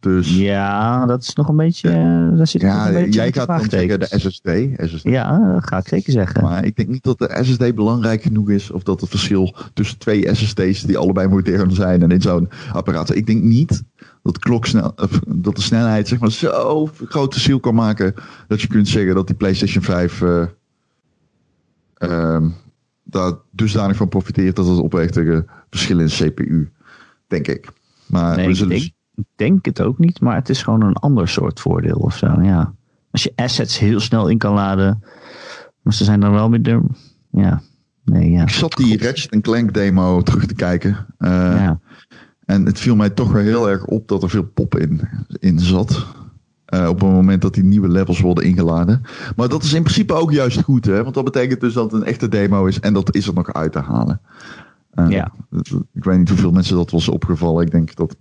Dus 0.02 0.36
Ja, 0.36 1.06
dat 1.06 1.22
is 1.22 1.34
nog 1.34 1.48
een 1.48 1.56
beetje. 1.56 1.88
eh, 1.88 2.36
daar 2.36 2.46
zit 2.46 2.62
nog 2.62 2.86
een 2.86 2.92
beetje 2.92 3.10
jij 3.10 3.32
gaat 3.32 3.46
dan 3.46 3.70
zeggen 3.70 4.00
de. 4.00 4.06
SSD. 4.18 4.48
SSD. 4.76 5.02
Ja, 5.02 5.52
dat 5.52 5.66
ga 5.66 5.78
ik 5.78 5.88
zeker 5.88 6.12
zeggen. 6.12 6.42
Maar 6.42 6.64
ik 6.64 6.76
denk 6.76 6.88
niet 6.88 7.02
dat 7.02 7.18
de 7.18 7.38
SSD 7.42 7.74
belangrijk 7.74 8.22
genoeg 8.22 8.50
is. 8.50 8.70
Of 8.70 8.82
dat 8.82 9.00
het 9.00 9.10
verschil 9.10 9.54
tussen 9.74 9.98
twee 9.98 10.34
SSD's 10.34 10.82
die 10.82 10.98
allebei 10.98 11.28
modern 11.28 11.70
zijn 11.70 12.02
en 12.02 12.10
in 12.10 12.20
zo'n 12.20 12.48
apparaat. 12.72 13.14
Ik 13.14 13.26
denk 13.26 13.42
niet 13.42 13.82
dat, 14.22 14.38
kloksnel, 14.38 14.94
dat 15.28 15.56
de 15.56 15.62
snelheid 15.62 16.08
zeg 16.08 16.18
maar, 16.18 16.30
zo 16.30 16.90
groot 17.04 17.32
verschil 17.32 17.60
kan 17.60 17.74
maken. 17.74 18.14
Dat 18.48 18.60
je 18.60 18.66
kunt 18.68 18.88
zeggen 18.88 19.14
dat 19.14 19.26
die 19.26 19.36
PlayStation 19.36 19.82
5 19.82 20.22
eh, 20.22 20.44
ehm, 21.94 22.48
daar 23.02 23.32
dusdanig 23.50 23.96
van 23.96 24.08
profiteert 24.08 24.56
dat 24.56 24.66
het 24.66 24.78
opweegt 24.78 25.12
tegen 25.12 25.46
verschillen 25.70 26.02
in 26.08 26.30
CPU. 26.32 26.70
Denk 27.26 27.48
ik. 27.48 27.68
Maar 28.06 28.36
Nee, 28.36 28.46
we 28.46 28.54
zullen 28.54 28.76
ik 28.76 28.92
denk 29.36 29.64
het 29.64 29.80
ook 29.80 29.98
niet, 29.98 30.20
maar 30.20 30.34
het 30.34 30.48
is 30.48 30.62
gewoon 30.62 30.82
een 30.82 30.96
ander 30.96 31.28
soort 31.28 31.60
voordeel 31.60 31.96
of 31.96 32.16
zo. 32.16 32.40
Ja. 32.40 32.74
Als 33.10 33.22
je 33.22 33.32
assets 33.34 33.78
heel 33.78 34.00
snel 34.00 34.28
in 34.28 34.38
kan 34.38 34.54
laden, 34.54 35.02
maar 35.82 35.94
ze 35.94 36.04
zijn 36.04 36.20
dan 36.20 36.32
wel 36.32 36.50
weer. 36.50 36.82
Ja, 37.30 37.62
nee, 38.04 38.30
ja. 38.30 38.42
Ik 38.42 38.48
zat 38.50 38.72
die 38.72 38.98
Ratchet 39.04 39.40
Clank 39.40 39.74
demo 39.74 40.22
terug 40.22 40.46
te 40.46 40.54
kijken. 40.54 41.06
Eh, 41.18 41.30
ja. 41.30 41.80
En 42.44 42.66
het 42.66 42.80
viel 42.80 42.96
mij 42.96 43.10
toch 43.10 43.32
wel 43.32 43.42
heel 43.42 43.68
erg 43.70 43.84
op 43.84 44.08
dat 44.08 44.22
er 44.22 44.30
veel 44.30 44.44
pop 44.44 44.78
in, 44.78 45.00
in 45.38 45.58
zat. 45.60 46.06
Eh, 46.64 46.88
op 46.88 47.00
het 47.00 47.10
moment 47.10 47.42
dat 47.42 47.54
die 47.54 47.64
nieuwe 47.64 47.88
levels 47.88 48.20
worden 48.20 48.44
ingeladen. 48.44 49.02
Maar 49.36 49.48
dat 49.48 49.62
is 49.62 49.72
in 49.72 49.82
principe 49.82 50.12
ook 50.12 50.32
juist 50.32 50.62
goed, 50.62 50.84
hè? 50.84 51.02
Want 51.02 51.14
dat 51.14 51.24
betekent 51.24 51.60
dus 51.60 51.72
dat 51.72 51.92
het 51.92 52.00
een 52.00 52.06
echte 52.06 52.28
demo 52.28 52.66
is 52.66 52.80
en 52.80 52.92
dat 52.92 53.14
is 53.14 53.26
er 53.26 53.34
nog 53.34 53.52
uit 53.52 53.72
te 53.72 53.78
halen. 53.80 54.20
Eh, 54.90 55.08
Ja. 55.08 55.32
Ik 55.92 56.04
weet 56.04 56.18
niet 56.18 56.28
hoeveel 56.28 56.52
mensen 56.52 56.76
dat 56.76 56.90
was 56.90 57.08
opgevallen. 57.08 57.64
Ik 57.64 57.70
denk 57.70 57.94
dat. 57.94 58.16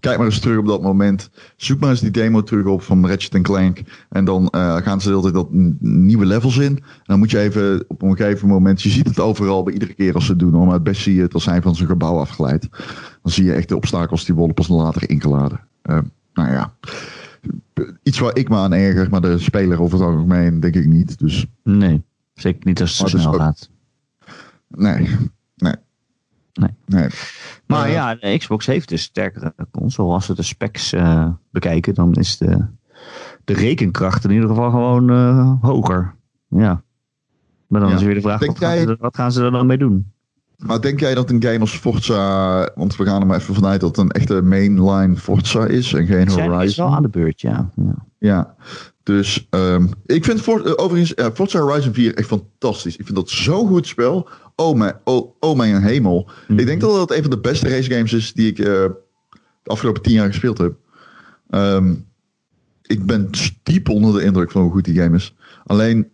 Kijk 0.00 0.16
maar 0.16 0.26
eens 0.26 0.40
terug 0.40 0.58
op 0.58 0.66
dat 0.66 0.82
moment. 0.82 1.30
Zoek 1.56 1.80
maar 1.80 1.90
eens 1.90 2.00
die 2.00 2.10
demo 2.10 2.42
terug 2.42 2.66
op 2.66 2.82
van 2.82 3.06
Ratchet 3.06 3.42
Clank. 3.42 3.80
En 4.08 4.24
dan 4.24 4.48
eh, 4.48 4.76
gaan 4.76 5.00
ze 5.00 5.08
de 5.08 5.14
hele 5.14 5.22
tijd 5.32 5.34
dat 5.34 5.48
nieuwe 5.80 6.26
levels 6.26 6.56
in. 6.56 6.76
En 6.76 6.82
dan 7.04 7.18
moet 7.18 7.30
je 7.30 7.38
even 7.38 7.84
op 7.88 8.02
een 8.02 8.16
gegeven 8.16 8.48
moment. 8.48 8.82
Je 8.82 8.88
ziet 8.88 9.06
het 9.08 9.20
overal 9.20 9.62
bij 9.62 9.72
iedere 9.72 9.94
keer 9.94 10.14
als 10.14 10.24
ze 10.24 10.30
het 10.30 10.40
doen. 10.40 10.52
hoor, 10.52 10.64
Maar 10.64 10.74
het 10.74 10.82
best 10.82 11.02
zie 11.02 11.14
je 11.14 11.22
het 11.22 11.34
als 11.34 11.46
hij 11.46 11.62
van 11.62 11.74
zijn 11.74 11.88
gebouw 11.88 12.18
afglijdt. 12.18 12.68
Dan 13.22 13.32
zie 13.32 13.44
je 13.44 13.52
echt 13.52 13.68
de 13.68 13.76
obstakels 13.76 14.24
die 14.24 14.34
worden 14.34 14.54
pas 14.54 14.68
later 14.68 15.10
ingeladen. 15.10 15.60
Eh, 15.82 15.98
nou 16.34 16.50
ja. 16.52 16.74
Iets 18.02 18.18
waar 18.18 18.36
ik 18.36 18.48
me 18.48 18.56
aan 18.56 18.72
erger. 18.72 19.10
Maar 19.10 19.20
de 19.20 19.38
speler 19.38 19.80
over 19.80 19.98
het 19.98 20.06
algemeen 20.08 20.60
denk 20.60 20.74
ik 20.74 20.86
niet. 20.86 21.18
Dus 21.18 21.46
Nee, 21.62 22.02
zeker 22.34 22.60
niet 22.66 22.80
als 22.80 22.98
het 22.98 23.08
zo 23.08 23.16
dus 23.16 23.24
snel 23.24 23.38
gaat. 23.38 23.70
nee. 24.68 25.08
Nee. 26.60 26.70
Nee. 26.86 27.08
Maar 27.66 27.86
Eh, 27.86 27.92
ja, 27.92 28.14
de 28.14 28.38
Xbox 28.38 28.66
heeft 28.66 28.88
dus 28.88 29.02
sterkere 29.02 29.54
console. 29.70 30.12
Als 30.12 30.26
we 30.26 30.34
de 30.34 30.42
specs 30.42 30.92
eh, 30.92 31.28
bekijken, 31.50 31.94
dan 31.94 32.12
is 32.14 32.38
de, 32.38 32.66
de 33.44 33.52
rekenkracht 33.52 34.24
in 34.24 34.30
ieder 34.30 34.48
geval 34.48 34.70
gewoon 34.70 35.10
eh, 35.10 35.52
hoger. 35.60 36.14
Ja. 36.48 36.82
Maar 37.66 37.80
dan 37.80 37.90
Ja. 37.90 37.96
is 37.96 38.02
weer 38.02 38.14
de 38.14 38.20
vraag, 38.20 38.46
wat 38.46 38.58
gaan, 38.58 38.76
ze, 38.78 38.86
er- 38.86 38.96
wat 39.00 39.16
gaan 39.16 39.32
ze 39.32 39.44
er 39.44 39.50
dan 39.50 39.66
mee 39.66 39.78
doen? 39.78 40.10
Maar 40.56 40.80
denk 40.80 41.00
jij 41.00 41.14
dat 41.14 41.30
een 41.30 41.42
game 41.42 41.58
als 41.58 41.76
Forza, 41.78 42.70
want 42.74 42.96
we 42.96 43.04
gaan 43.04 43.20
er 43.20 43.26
maar 43.26 43.38
even 43.38 43.54
vanuit 43.54 43.80
dat 43.80 43.96
het 43.96 43.98
een 43.98 44.10
echte 44.10 44.42
mainline 44.42 45.16
Forza 45.16 45.64
is 45.66 45.92
en 45.92 46.06
geen 46.06 46.06
Zijn 46.06 46.26
is 46.28 46.34
wel 46.34 46.48
Horizon. 46.56 46.92
aan 46.94 47.02
de 47.02 47.08
beurt, 47.08 47.40
ja. 47.40 47.70
ja. 47.76 47.94
Ja, 48.18 48.54
dus 49.06 49.46
ehm, 49.50 49.86
ik 50.06 50.24
vind 50.24 50.40
eh, 50.40 50.72
overigens 50.76 51.14
eh, 51.14 51.26
Forza 51.34 51.60
Horizon 51.60 51.94
4 51.94 52.14
echt 52.14 52.28
fantastisch. 52.28 52.96
Ik 52.96 53.04
vind 53.04 53.16
dat 53.16 53.30
zo'n 53.30 53.68
goed 53.68 53.86
spel. 53.86 54.28
Oh 54.56 54.76
mijn, 54.76 54.96
oh, 55.04 55.34
oh 55.40 55.56
mijn 55.56 55.82
hemel. 55.82 56.30
Mhm. 56.48 56.58
Ik 56.58 56.66
denk 56.66 56.80
dat 56.80 56.94
dat 56.94 57.10
een 57.16 57.22
van 57.22 57.30
de 57.30 57.40
beste 57.40 57.68
race 57.68 57.90
games 57.90 58.12
is 58.12 58.32
die 58.32 58.50
ik 58.50 58.58
eh, 58.58 58.64
de 58.64 59.70
afgelopen 59.70 60.02
tien 60.02 60.12
jaar 60.12 60.26
gespeeld 60.26 60.58
heb. 60.58 60.74
Ehm, 61.50 61.94
ik 62.82 63.06
ben 63.06 63.30
diep 63.62 63.88
onder 63.88 64.12
de 64.12 64.22
indruk 64.24 64.50
van 64.50 64.62
hoe 64.62 64.70
goed 64.70 64.84
die 64.84 65.00
game 65.00 65.16
is. 65.16 65.34
Alleen, 65.64 66.10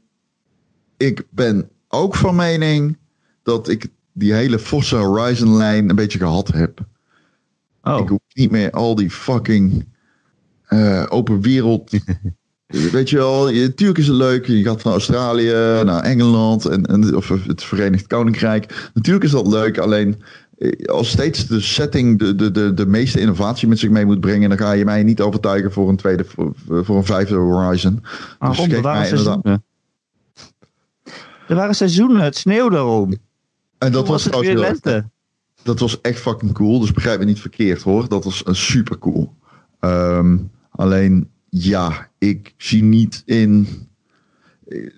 ik 0.97 1.27
ben 1.31 1.71
ook 1.89 2.15
van 2.15 2.37
mening 2.37 2.99
dat 3.43 3.69
ik 3.69 3.89
die 4.13 4.33
hele 4.33 4.59
Forza 4.59 4.99
Horizon 4.99 5.57
lijn 5.57 5.91
een 5.91 5.97
beetje 5.97 6.19
gehad 6.19 6.49
heb. 6.49 6.87
Oh, 7.83 7.99
Ik 7.99 8.09
hoef 8.09 8.21
niet 8.33 8.51
meer 8.51 8.71
al 8.71 8.95
die 8.95 9.11
fucking 9.11 9.87
eh, 10.63 11.07
open 11.09 11.41
wereld. 11.41 11.91
Weet 12.73 13.11
je 13.11 13.17
wel, 13.17 13.49
je, 13.49 13.61
natuurlijk 13.61 13.99
is 13.99 14.07
het 14.07 14.17
leuk. 14.17 14.47
Je 14.47 14.63
gaat 14.63 14.83
van 14.83 14.93
Australië 14.93 15.53
naar 15.85 16.03
Engeland 16.03 16.65
en, 16.65 16.87
en, 16.87 17.17
of 17.17 17.29
het 17.29 17.65
Verenigd 17.65 18.07
Koninkrijk. 18.07 18.91
Natuurlijk 18.95 19.25
is 19.25 19.31
dat 19.31 19.47
leuk. 19.47 19.79
Alleen 19.79 20.23
eh, 20.59 20.85
als 20.85 21.09
steeds 21.09 21.47
de 21.47 21.61
setting 21.61 22.19
de, 22.19 22.35
de, 22.35 22.51
de, 22.51 22.75
de 22.75 22.87
meeste 22.87 23.21
innovatie 23.21 23.69
met 23.69 23.79
zich 23.79 23.91
mee 23.91 24.05
moet 24.05 24.21
brengen, 24.21 24.49
dan 24.49 24.59
ga 24.59 24.73
je 24.73 24.85
mij 24.85 25.03
niet 25.03 25.21
overtuigen 25.21 25.73
voor 25.73 25.89
een 25.89 25.97
tweede, 25.97 26.25
voor, 26.25 26.53
voor 26.67 26.97
een 26.97 27.05
vijfde 27.05 27.35
Horizon. 27.35 28.05
waarom? 28.39 28.59
geef 28.65 28.73
er 28.73 28.83
waren 28.83 29.07
seizoenen. 29.07 29.65
Er 31.49 31.55
waren 31.55 31.75
seizoenen, 31.75 32.23
het 32.23 32.37
sneeuwde 32.37 32.77
erom. 32.77 33.11
En 33.79 33.93
dat 33.93 34.05
Toen 34.05 34.13
was, 34.13 34.27
was 34.27 34.41
weer 34.41 34.59
lente. 34.59 35.11
dat 35.63 35.79
was 35.79 36.01
echt 36.01 36.21
fucking 36.21 36.53
cool. 36.53 36.81
Dus 36.81 36.93
begrijp 36.93 37.19
me 37.19 37.25
niet 37.25 37.41
verkeerd 37.41 37.83
hoor. 37.83 38.09
Dat 38.09 38.25
was 38.25 38.47
een 38.47 38.57
super 38.57 38.99
cool. 38.99 39.35
Ehm, 39.81 40.37
alleen 40.71 41.31
ja, 41.55 42.09
ik 42.19 42.55
zie 42.57 42.83
niet 42.83 43.23
in. 43.25 43.67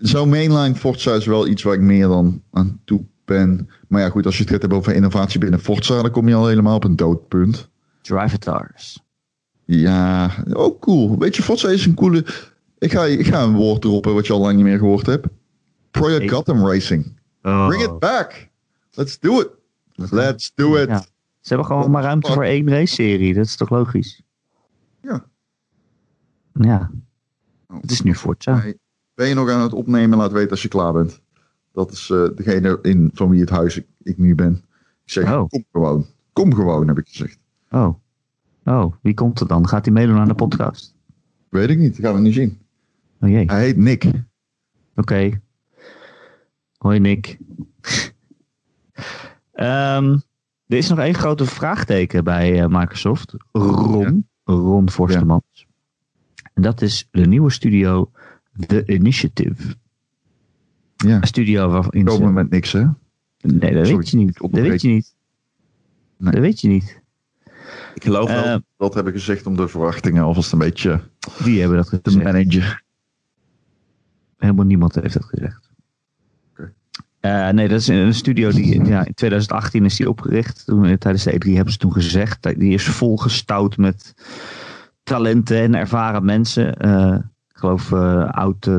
Zo'n 0.00 0.28
mainline 0.28 0.74
Forza 0.74 1.14
is 1.14 1.26
wel 1.26 1.46
iets 1.46 1.62
waar 1.62 1.74
ik 1.74 1.80
meer 1.80 2.06
dan 2.06 2.42
aan 2.52 2.80
toe 2.84 3.04
ben. 3.24 3.68
Maar 3.88 4.00
ja, 4.00 4.08
goed, 4.08 4.26
als 4.26 4.36
je 4.36 4.42
het 4.42 4.50
gaat 4.50 4.60
hebben 4.60 4.78
over 4.78 4.94
innovatie 4.94 5.40
binnen 5.40 5.60
Forza, 5.60 6.02
dan 6.02 6.10
kom 6.10 6.28
je 6.28 6.34
al 6.34 6.46
helemaal 6.46 6.76
op 6.76 6.84
een 6.84 6.96
doodpunt. 6.96 7.68
Drivatars. 8.02 9.02
Ja, 9.64 10.30
ook 10.52 10.80
cool. 10.80 11.18
Weet 11.18 11.36
je, 11.36 11.42
Forza 11.42 11.68
is 11.68 11.86
een 11.86 11.94
coole. 11.94 12.24
Ik 12.78 12.92
ga, 12.92 13.04
ik 13.04 13.26
ga 13.26 13.42
een 13.42 13.54
woord 13.54 13.82
droppen 13.82 14.14
wat 14.14 14.26
je 14.26 14.32
al 14.32 14.40
lang 14.40 14.54
niet 14.56 14.64
meer 14.64 14.78
gehoord 14.78 15.06
hebt. 15.06 15.26
Project 15.90 16.22
Ik- 16.22 16.30
Gotham 16.30 16.66
Racing. 16.66 17.20
Oh. 17.42 17.66
Bring 17.66 17.82
it 17.82 17.98
back. 17.98 18.48
Let's 18.90 19.18
do 19.18 19.40
it. 19.40 19.48
Let's 19.94 20.52
do 20.54 20.76
it. 20.76 20.88
Ja. 20.88 21.00
Ze 21.40 21.54
hebben 21.54 21.66
gewoon 21.66 21.90
maar 21.90 22.02
ruimte 22.02 22.32
voor 22.32 22.44
één 22.44 22.68
race-serie. 22.68 23.34
Dat 23.34 23.44
is 23.44 23.56
toch 23.56 23.70
logisch? 23.70 24.22
Ja. 25.02 25.24
Ja. 26.60 26.90
Het 27.80 27.90
is 27.90 28.02
nu 28.02 28.14
Forza. 28.14 28.64
Ben 29.14 29.28
je 29.28 29.34
nog 29.34 29.50
aan 29.50 29.60
het 29.62 29.72
opnemen? 29.72 30.18
Laat 30.18 30.32
weten 30.32 30.50
als 30.50 30.62
je 30.62 30.68
klaar 30.68 30.92
bent. 30.92 31.22
Dat 31.72 31.92
is 31.92 32.10
eh, 32.10 32.28
degene 32.34 32.78
in, 32.82 33.10
van 33.14 33.28
wie 33.28 33.40
het 33.40 33.50
huis 33.50 33.76
ik, 33.76 33.86
ik 34.02 34.18
nu 34.18 34.34
ben. 34.34 34.52
Ik 35.04 35.10
zeg, 35.12 35.32
Oh. 35.32 35.48
kom 35.48 35.64
gewoon. 35.72 36.06
Kom 36.32 36.54
gewoon, 36.54 36.88
heb 36.88 36.98
ik 36.98 37.08
gezegd. 37.08 37.38
Oh. 37.70 37.94
Oh, 38.64 38.94
wie 39.02 39.14
komt 39.14 39.40
er 39.40 39.46
dan? 39.46 39.68
Gaat 39.68 39.84
hij 39.84 39.94
meedoen 39.94 40.18
aan 40.18 40.28
de 40.28 40.34
podcast? 40.34 40.94
Weet 41.48 41.70
ik 41.70 41.78
niet, 41.78 41.96
dat 41.96 42.04
gaan 42.04 42.14
we 42.14 42.20
nu 42.20 42.32
zien. 42.32 42.58
Oh 43.20 43.28
jee. 43.28 43.44
Hij 43.46 43.64
heet 43.64 43.76
Nick. 43.76 44.10
Oké. 44.94 45.40
Hoi 46.76 46.98
Nick. 46.98 47.38
Ehm, 49.52 50.18
er 50.66 50.76
is 50.76 50.88
nog 50.88 50.98
één 50.98 51.14
grote 51.14 51.46
vraagteken 51.46 52.24
bij 52.24 52.62
eh, 52.62 52.68
Microsoft. 52.68 53.34
Ron. 53.52 54.28
Ron 54.44 54.90
Forstemans. 54.90 55.63
En 56.54 56.62
dat 56.62 56.82
is 56.82 57.08
de 57.10 57.26
nieuwe 57.26 57.50
studio 57.50 58.10
The 58.66 58.82
Initiative. 58.86 59.74
Ja, 60.96 61.16
Een 61.20 61.26
studio 61.26 61.68
waarin 61.68 62.04
komen 62.04 62.26
ze... 62.26 62.32
met 62.32 62.50
niks, 62.50 62.72
hè? 62.72 62.84
Nee, 63.40 63.74
dat 63.74 63.86
Sorry, 63.86 63.96
weet 63.96 64.10
je 64.10 64.16
niet. 64.16 64.38
Dat 64.38 64.50
weet 64.50 64.82
je 64.82 64.88
niet. 64.88 65.14
Nee. 66.16 66.32
Dat 66.32 66.40
weet 66.40 66.60
je 66.60 66.68
niet. 66.68 67.02
Ik 67.94 68.02
geloof 68.02 68.28
wel 68.28 68.42
wel 68.42 68.54
Eh, 68.54 68.60
dat 68.76 68.94
hebben 68.94 69.12
gezegd 69.12 69.46
om 69.46 69.56
de 69.56 69.68
verwachtingen 69.68 70.22
alvast 70.22 70.52
een 70.52 70.58
beetje 70.58 71.00
Wie 71.38 71.60
hebben 71.60 71.76
dat 71.78 71.88
te 71.90 72.00
gezegd? 72.02 72.24
managen. 72.24 72.82
Helemaal 74.38 74.64
niemand 74.64 74.94
heeft 74.94 75.14
dat 75.14 75.24
gezegd. 75.24 75.70
Oké. 76.50 76.72
Eh, 77.20 77.48
nee, 77.48 77.68
dat 77.68 77.80
is 77.80 77.86
een 77.88 78.14
studio 78.14 78.50
die 78.50 78.84
ja, 78.84 79.04
in 79.06 79.14
2018 79.14 79.84
is 79.84 79.96
die 79.96 80.08
opgericht. 80.08 80.62
Toen, 80.66 80.84
eh, 80.84 80.96
tijdens 80.96 81.24
de 81.24 81.32
E3 81.34 81.52
hebben 81.54 81.72
ze 81.72 81.78
toen 81.78 81.92
gezegd. 81.92 82.42
dat 82.42 82.54
Die 82.54 82.72
is 82.72 82.84
volgestouwd 82.84 83.76
met 83.76 84.14
talenten 85.05 85.57
en 85.57 85.75
ervaren 85.75 86.25
mensen. 86.25 86.77
Eh, 86.77 87.15
ik 87.48 87.57
geloof 87.57 87.90
uh, 87.90 88.31
oud 88.31 88.67
uh, 88.67 88.77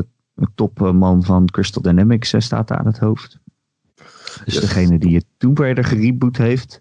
topman 0.54 1.24
van 1.24 1.46
Crystal 1.46 1.82
Dynamics 1.82 2.32
uh, 2.32 2.40
staat 2.40 2.68
daar 2.68 2.78
aan 2.78 2.86
het 2.86 2.98
hoofd. 2.98 3.38
Dus 4.44 4.54
Yes. 4.54 4.60
degene 4.60 4.98
die 4.98 5.16
het 5.16 5.26
Tomb 5.36 5.58
Raider 5.58 5.84
gereboot 5.84 6.36
heeft. 6.36 6.80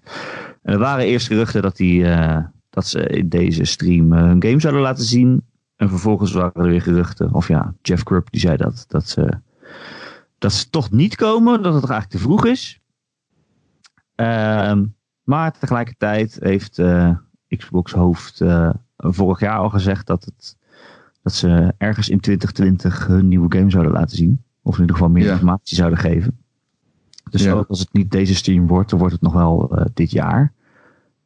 En 0.62 0.74
er 0.74 0.80
waren 0.80 1.06
eerst 1.06 1.28
geruchten 1.28 1.62
dat, 1.62 1.76
die, 1.78 2.02
uh, 2.02 2.38
dat 2.70 2.88
ze 2.88 3.08
in 3.08 3.30
deze 3.30 3.66
stream 3.66 4.14
uh, 4.14 4.20
hun 4.20 4.44
game 4.44 4.60
zouden 4.60 4.82
laten 4.82 5.04
zien. 5.04 5.44
En 5.76 5.90
vervolgens 5.90 6.32
waren 6.32 6.64
er 6.64 6.70
weer 6.70 6.82
geruchten. 6.82 7.34
Of 7.34 7.48
ja, 7.48 7.74
Jeff 7.82 8.04
Grubb 8.04 8.32
die 8.32 8.40
zei 8.40 8.58
dat. 8.58 8.86
Dat 8.88 9.10
ze, 9.10 9.40
dat 10.38 10.54
ze 10.54 10.70
toch 10.70 10.92
niet 10.92 11.16
komen. 11.16 11.64
Dat 11.64 11.74
het 11.74 11.90
eigenlijk 11.90 12.10
te 12.10 12.18
vroeg 12.20 12.46
is. 12.46 12.80
Uh, 14.16 14.82
maar 15.24 15.60
tegelijkertijd 15.60 16.38
heeft 16.42 16.78
uh, 16.78 17.18
Xbox 17.48 17.92
hoofd 17.92 18.42
uh, 18.42 18.70
vorig 18.98 19.40
jaar 19.40 19.58
al 19.58 19.70
gezegd 19.70 20.08
dat, 20.08 20.26
het, 20.26 20.58
dat 21.22 21.34
ze 21.34 21.74
ergens 21.78 22.10
in 22.10 22.20
2020 22.20 23.08
hun 23.08 23.28
nieuwe 23.28 23.58
game 23.58 23.70
zouden 23.72 23.94
laten 23.94 24.18
zien. 24.18 24.44
Of 24.62 24.76
in 24.76 24.82
ieder 24.82 24.96
geval 24.96 25.12
meer 25.12 25.26
Ja. 25.26 25.32
informatie 25.32 25.78
zouden 25.78 26.00
geven. 26.00 26.38
Dus 27.30 27.44
Ja. 27.44 27.52
ook 27.52 27.68
als 27.68 27.80
het 27.80 27.94
niet 27.94 28.12
deze 28.12 28.36
stream 28.36 28.68
wordt, 28.68 28.90
dan 28.90 29.00
wordt 29.00 29.14
het 29.14 29.24
nog 29.24 29.34
wel 29.34 29.78
uh, 29.80 29.86
dit 29.94 30.12
jaar. 30.12 30.54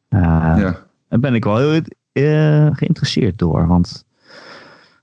Uh, 0.08 0.20
ja. 0.58 0.86
En 1.08 1.20
ben 1.20 1.34
ik 1.34 1.44
wel 1.44 1.56
heel 1.58 1.80
eh, 2.12 2.68
geïnteresseerd 2.72 3.38
door. 3.38 3.66
Want 3.66 4.04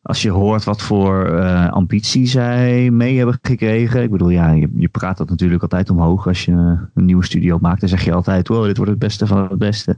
als 0.01 0.21
je 0.21 0.29
hoort 0.29 0.63
wat 0.63 0.81
voor 0.81 1.25
eh, 1.25 1.69
ambitie 1.69 2.25
zij 2.27 2.91
mee 2.91 3.17
hebben 3.17 3.39
gekregen. 3.41 4.03
Ik 4.03 4.11
bedoel, 4.11 4.29
ja, 4.29 4.49
je, 4.51 4.69
je 4.75 4.87
praat 4.87 5.17
dat 5.17 5.29
natuurlijk 5.29 5.61
altijd 5.61 5.89
omhoog 5.89 6.27
als 6.27 6.45
je 6.45 6.51
een 6.93 7.05
nieuwe 7.05 7.25
studio 7.25 7.57
maakt. 7.61 7.79
Dan 7.79 7.89
zeg 7.89 8.03
je 8.03 8.13
altijd, 8.13 8.47
wow, 8.47 8.65
dit 8.65 8.77
wordt 8.77 8.91
het 8.91 8.99
beste 8.99 9.27
van 9.27 9.47
het 9.49 9.57
beste. 9.57 9.97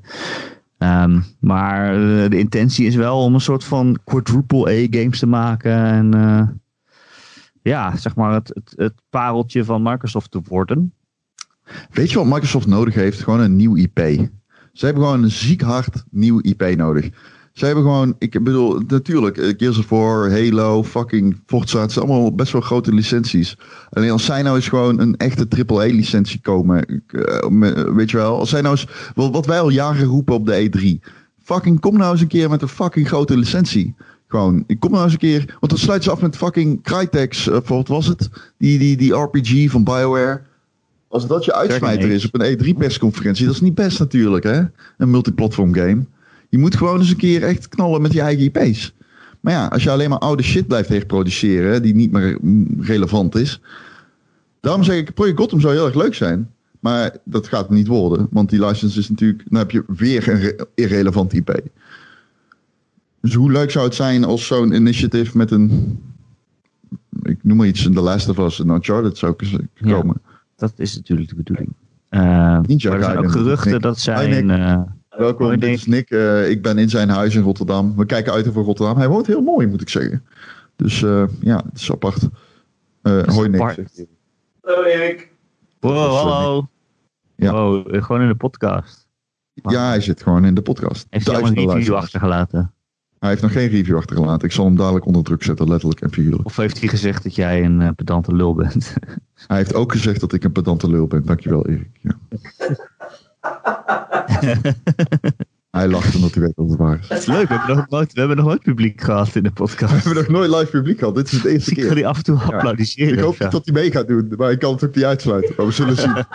Ehm, 0.79 1.19
maar 1.39 1.93
eh, 1.93 2.29
de 2.29 2.37
intentie 2.37 2.85
is 2.85 2.95
wel 2.95 3.23
om 3.23 3.33
een 3.33 3.41
soort 3.41 3.63
van 3.63 3.99
quadruple 4.03 4.69
A 4.69 4.87
games 4.89 5.19
te 5.19 5.27
maken. 5.27 5.71
En 5.71 6.13
eh, 6.13 6.47
ja, 7.61 7.97
zeg 7.97 8.15
maar 8.15 8.33
het, 8.33 8.51
het, 8.53 8.73
het 8.75 8.93
pareltje 9.09 9.65
van 9.65 9.81
Microsoft 9.81 10.31
te 10.31 10.41
worden. 10.47 10.93
Weet 11.91 12.11
je 12.11 12.17
wat 12.17 12.25
Microsoft 12.25 12.67
nodig 12.67 12.93
heeft? 12.93 13.23
Gewoon 13.23 13.39
een 13.39 13.55
nieuw 13.55 13.75
IP. 13.75 13.99
Ze 14.73 14.85
hebben 14.85 15.03
gewoon 15.03 15.23
een 15.23 15.31
ziek 15.31 15.61
hard 15.61 16.03
nieuw 16.09 16.39
IP 16.41 16.75
nodig. 16.75 17.09
Ze 17.59 17.65
hebben 17.65 17.83
gewoon, 17.83 18.15
ik 18.17 18.43
bedoel, 18.43 18.81
natuurlijk, 18.87 19.37
eh, 19.37 19.53
Gears 19.57 19.77
of 19.77 19.89
War, 19.89 20.31
Halo, 20.31 20.83
fucking 20.83 21.41
Forza, 21.45 21.81
het 21.81 21.91
zijn 21.91 22.05
allemaal 22.05 22.35
best 22.35 22.51
wel 22.51 22.61
grote 22.61 22.93
licenties. 22.93 23.57
Alleen 23.89 24.11
als 24.11 24.25
zij 24.25 24.41
nou 24.41 24.55
eens 24.55 24.67
gewoon 24.67 24.99
een 24.99 25.17
echte 25.17 25.47
AAA-licentie 25.49 26.39
komen, 26.41 27.03
eh, 27.07 27.93
weet 27.95 28.11
je 28.11 28.17
wel, 28.17 28.39
als 28.39 28.49
zij 28.49 28.61
nou 28.61 28.75
eens, 28.75 28.87
wat 29.15 29.45
wij 29.45 29.59
al 29.59 29.69
jaren 29.69 30.05
roepen 30.05 30.35
op 30.35 30.45
de 30.45 30.55
E3, 30.55 30.99
fucking 31.43 31.79
kom 31.79 31.97
nou 31.97 32.11
eens 32.11 32.21
een 32.21 32.27
keer 32.27 32.49
met 32.49 32.61
een 32.61 32.67
fucking 32.67 33.07
grote 33.07 33.37
licentie. 33.37 33.95
Gewoon, 34.27 34.63
ik 34.67 34.79
kom 34.79 34.91
nou 34.91 35.03
eens 35.03 35.13
een 35.13 35.19
keer, 35.19 35.45
want 35.59 35.71
dan 35.71 35.77
sluit 35.77 36.03
ze 36.03 36.11
af 36.11 36.21
met 36.21 36.37
fucking 36.37 36.83
Crytek's, 36.83 37.47
eh, 37.47 37.57
voor 37.63 37.77
wat 37.77 37.87
was 37.87 38.05
het? 38.05 38.29
Die, 38.57 38.79
die, 38.79 38.97
die 38.97 39.13
RPG 39.13 39.71
van 39.71 39.83
BioWare. 39.83 40.41
Als 41.07 41.27
dat 41.27 41.45
je 41.45 41.53
uitsmijter 41.53 42.09
is 42.09 42.25
op 42.25 42.39
een 42.39 42.57
E3-persconferentie, 42.57 43.45
dat 43.45 43.55
is 43.55 43.61
niet 43.61 43.75
best 43.75 43.99
natuurlijk, 43.99 44.43
hè? 44.43 44.61
Een 44.97 45.09
multiplatform 45.09 45.73
game. 45.73 46.05
Je 46.49 46.57
moet 46.57 46.75
gewoon 46.75 46.99
eens 46.99 47.09
een 47.09 47.15
keer 47.15 47.43
echt 47.43 47.67
knallen 47.69 48.01
met 48.01 48.13
je 48.13 48.21
eigen 48.21 48.43
IP's. 48.53 48.93
Maar 49.39 49.53
ja, 49.53 49.67
als 49.67 49.83
je 49.83 49.91
alleen 49.91 50.09
maar 50.09 50.19
oude 50.19 50.43
shit 50.43 50.67
blijft 50.67 50.89
herproduceren, 50.89 51.81
die 51.81 51.95
niet 51.95 52.11
meer 52.11 52.37
relevant 52.79 53.35
is. 53.35 53.61
Daarom 54.59 54.83
zeg 54.83 54.97
ik, 54.97 55.13
Project 55.13 55.37
Gotham 55.39 55.59
zou 55.59 55.73
heel 55.73 55.85
erg 55.85 55.95
leuk 55.95 56.13
zijn. 56.15 56.49
Maar 56.79 57.17
dat 57.23 57.47
gaat 57.47 57.69
niet 57.69 57.87
worden, 57.87 58.27
want 58.31 58.49
die 58.49 58.65
license 58.65 58.99
is 58.99 59.09
natuurlijk, 59.09 59.43
dan 59.49 59.59
heb 59.59 59.71
je 59.71 59.83
weer 59.87 60.29
een 60.29 60.39
re- 60.39 60.55
irrelevant 60.75 61.33
IP. 61.33 61.61
Dus 63.21 63.33
hoe 63.33 63.51
leuk 63.51 63.71
zou 63.71 63.85
het 63.85 63.95
zijn 63.95 64.23
als 64.23 64.45
zo'n 64.47 64.73
initiative 64.73 65.37
met 65.37 65.51
een, 65.51 65.99
ik 67.23 67.37
noem 67.43 67.57
maar 67.57 67.67
iets, 67.67 67.85
een 67.85 67.93
The 67.93 68.01
Last 68.01 68.29
of 68.29 68.37
Us, 68.37 68.59
een 68.59 68.69
Uncharted 68.69 69.17
zou 69.17 69.35
Ja. 69.73 69.91
komen. 69.91 70.21
Dat 70.55 70.73
is 70.75 70.95
natuurlijk 70.95 71.29
de 71.29 71.35
bedoeling. 71.35 71.69
Eh, 72.09 72.19
maar 72.21 72.63
er 72.67 72.79
zijn 72.79 73.17
ook 73.17 73.31
geruchten 73.31 73.81
dat 73.81 73.99
zijn... 73.99 74.45
Nick. 74.45 74.77
Eh, 75.19 75.25
Welkom, 75.25 75.49
dit 75.49 75.59
Nick. 75.59 75.73
is 75.73 75.85
Nick. 75.85 76.09
Eh, 76.09 76.49
ik 76.49 76.61
ben 76.61 76.77
in 76.77 76.89
zijn 76.89 77.09
huis 77.09 77.35
in 77.35 77.41
Rotterdam. 77.41 77.95
We 77.95 78.05
kijken 78.05 78.33
uit 78.33 78.47
over 78.47 78.63
Rotterdam. 78.63 78.97
Hij 78.97 79.07
woont 79.07 79.27
heel 79.27 79.41
mooi, 79.41 79.67
moet 79.67 79.81
ik 79.81 79.89
zeggen. 79.89 80.25
Dus 80.75 81.03
eh, 81.03 81.23
ja, 81.39 81.63
het 81.69 81.79
is 81.79 81.91
apart. 81.91 82.27
Eh 83.01 83.25
is 83.25 83.35
hoi 83.35 83.49
Nick. 83.49 83.61
apart. 83.61 84.05
Hallo 84.61 84.83
Erik. 84.83 85.31
wow, 85.79 86.13
hallo. 86.13 86.67
Ja. 87.35 87.51
Wow, 87.51 88.03
gewoon 88.03 88.21
in 88.21 88.27
de 88.27 88.35
podcast. 88.35 89.07
Ja, 89.53 89.87
hij 89.87 90.01
zit 90.01 90.23
gewoon 90.23 90.45
in 90.45 90.53
de 90.53 90.61
podcast. 90.61 91.07
Heeft 91.09 91.27
hij 91.27 91.41
een 91.41 91.69
review 91.69 91.95
achtergelaten? 91.95 92.73
Hij 93.19 93.29
heeft 93.29 93.41
nog 93.41 93.51
geen 93.51 93.67
review 93.67 93.97
achtergelaten. 93.97 94.47
Ik 94.47 94.53
zal 94.53 94.65
hem 94.65 94.75
dadelijk 94.75 95.05
onder 95.05 95.23
druk 95.23 95.43
zetten, 95.43 95.67
letterlijk 95.67 96.01
en 96.01 96.11
figuurlijk. 96.11 96.45
Of 96.45 96.55
heeft 96.55 96.79
hij 96.79 96.87
gezegd 96.89 97.23
dat 97.23 97.35
jij 97.35 97.63
een 97.65 97.95
pedante 97.95 98.35
lul 98.35 98.53
bent? 98.53 98.93
Hij 99.47 99.57
heeft 99.57 99.73
ook 99.73 99.91
gezegd 99.91 100.19
dat 100.19 100.33
ik 100.33 100.43
een 100.43 100.51
pedante 100.51 100.89
lul 100.89 101.07
ben. 101.07 101.25
Dankjewel, 101.25 101.67
Erik. 101.67 101.99
Ja. 102.01 102.17
hij 105.71 105.87
lacht 105.87 106.15
omdat 106.15 106.33
hij 106.33 106.43
weet 106.43 106.55
dat 106.55 106.69
het 106.69 106.77
waar 106.77 106.99
is. 106.99 107.07
Dat 107.07 107.17
is 107.17 107.25
leuk, 107.25 107.47
we 107.47 107.53
hebben, 107.55 107.75
nog 107.75 107.89
nooit, 107.89 108.13
we 108.13 108.19
hebben 108.19 108.37
nog 108.37 108.45
nooit 108.45 108.61
publiek 108.61 109.01
gehad 109.01 109.35
in 109.35 109.43
de 109.43 109.49
We 109.49 109.55
podcast. 109.55 109.93
hebben 110.03 110.15
nog 110.15 110.27
nooit 110.27 110.49
live 110.49 110.71
publiek 110.71 110.99
gehad. 110.99 111.15
Dit 111.15 111.25
is 111.25 111.31
het 111.31 111.43
Dus 111.43 111.51
eerste 111.51 111.71
ik 111.71 111.77
ga 111.79 111.85
keer. 111.85 111.95
die 111.95 112.07
af 112.07 112.17
en 112.17 112.23
toe 112.23 112.37
applaudisseren. 112.39 113.13
Ik 113.13 113.19
hoop 113.19 113.37
dat 113.37 113.65
hij 113.65 113.73
mee 113.73 113.91
gaat 113.91 114.07
doen, 114.07 114.33
maar 114.37 114.51
ik 114.51 114.59
kan 114.59 114.73
het 114.73 114.83
ook 114.83 114.95
niet 114.95 115.05
uitsluiten. 115.05 115.53
Maar 115.57 115.65
we 115.65 115.71
zullen 115.71 115.95
zien. 115.95 116.15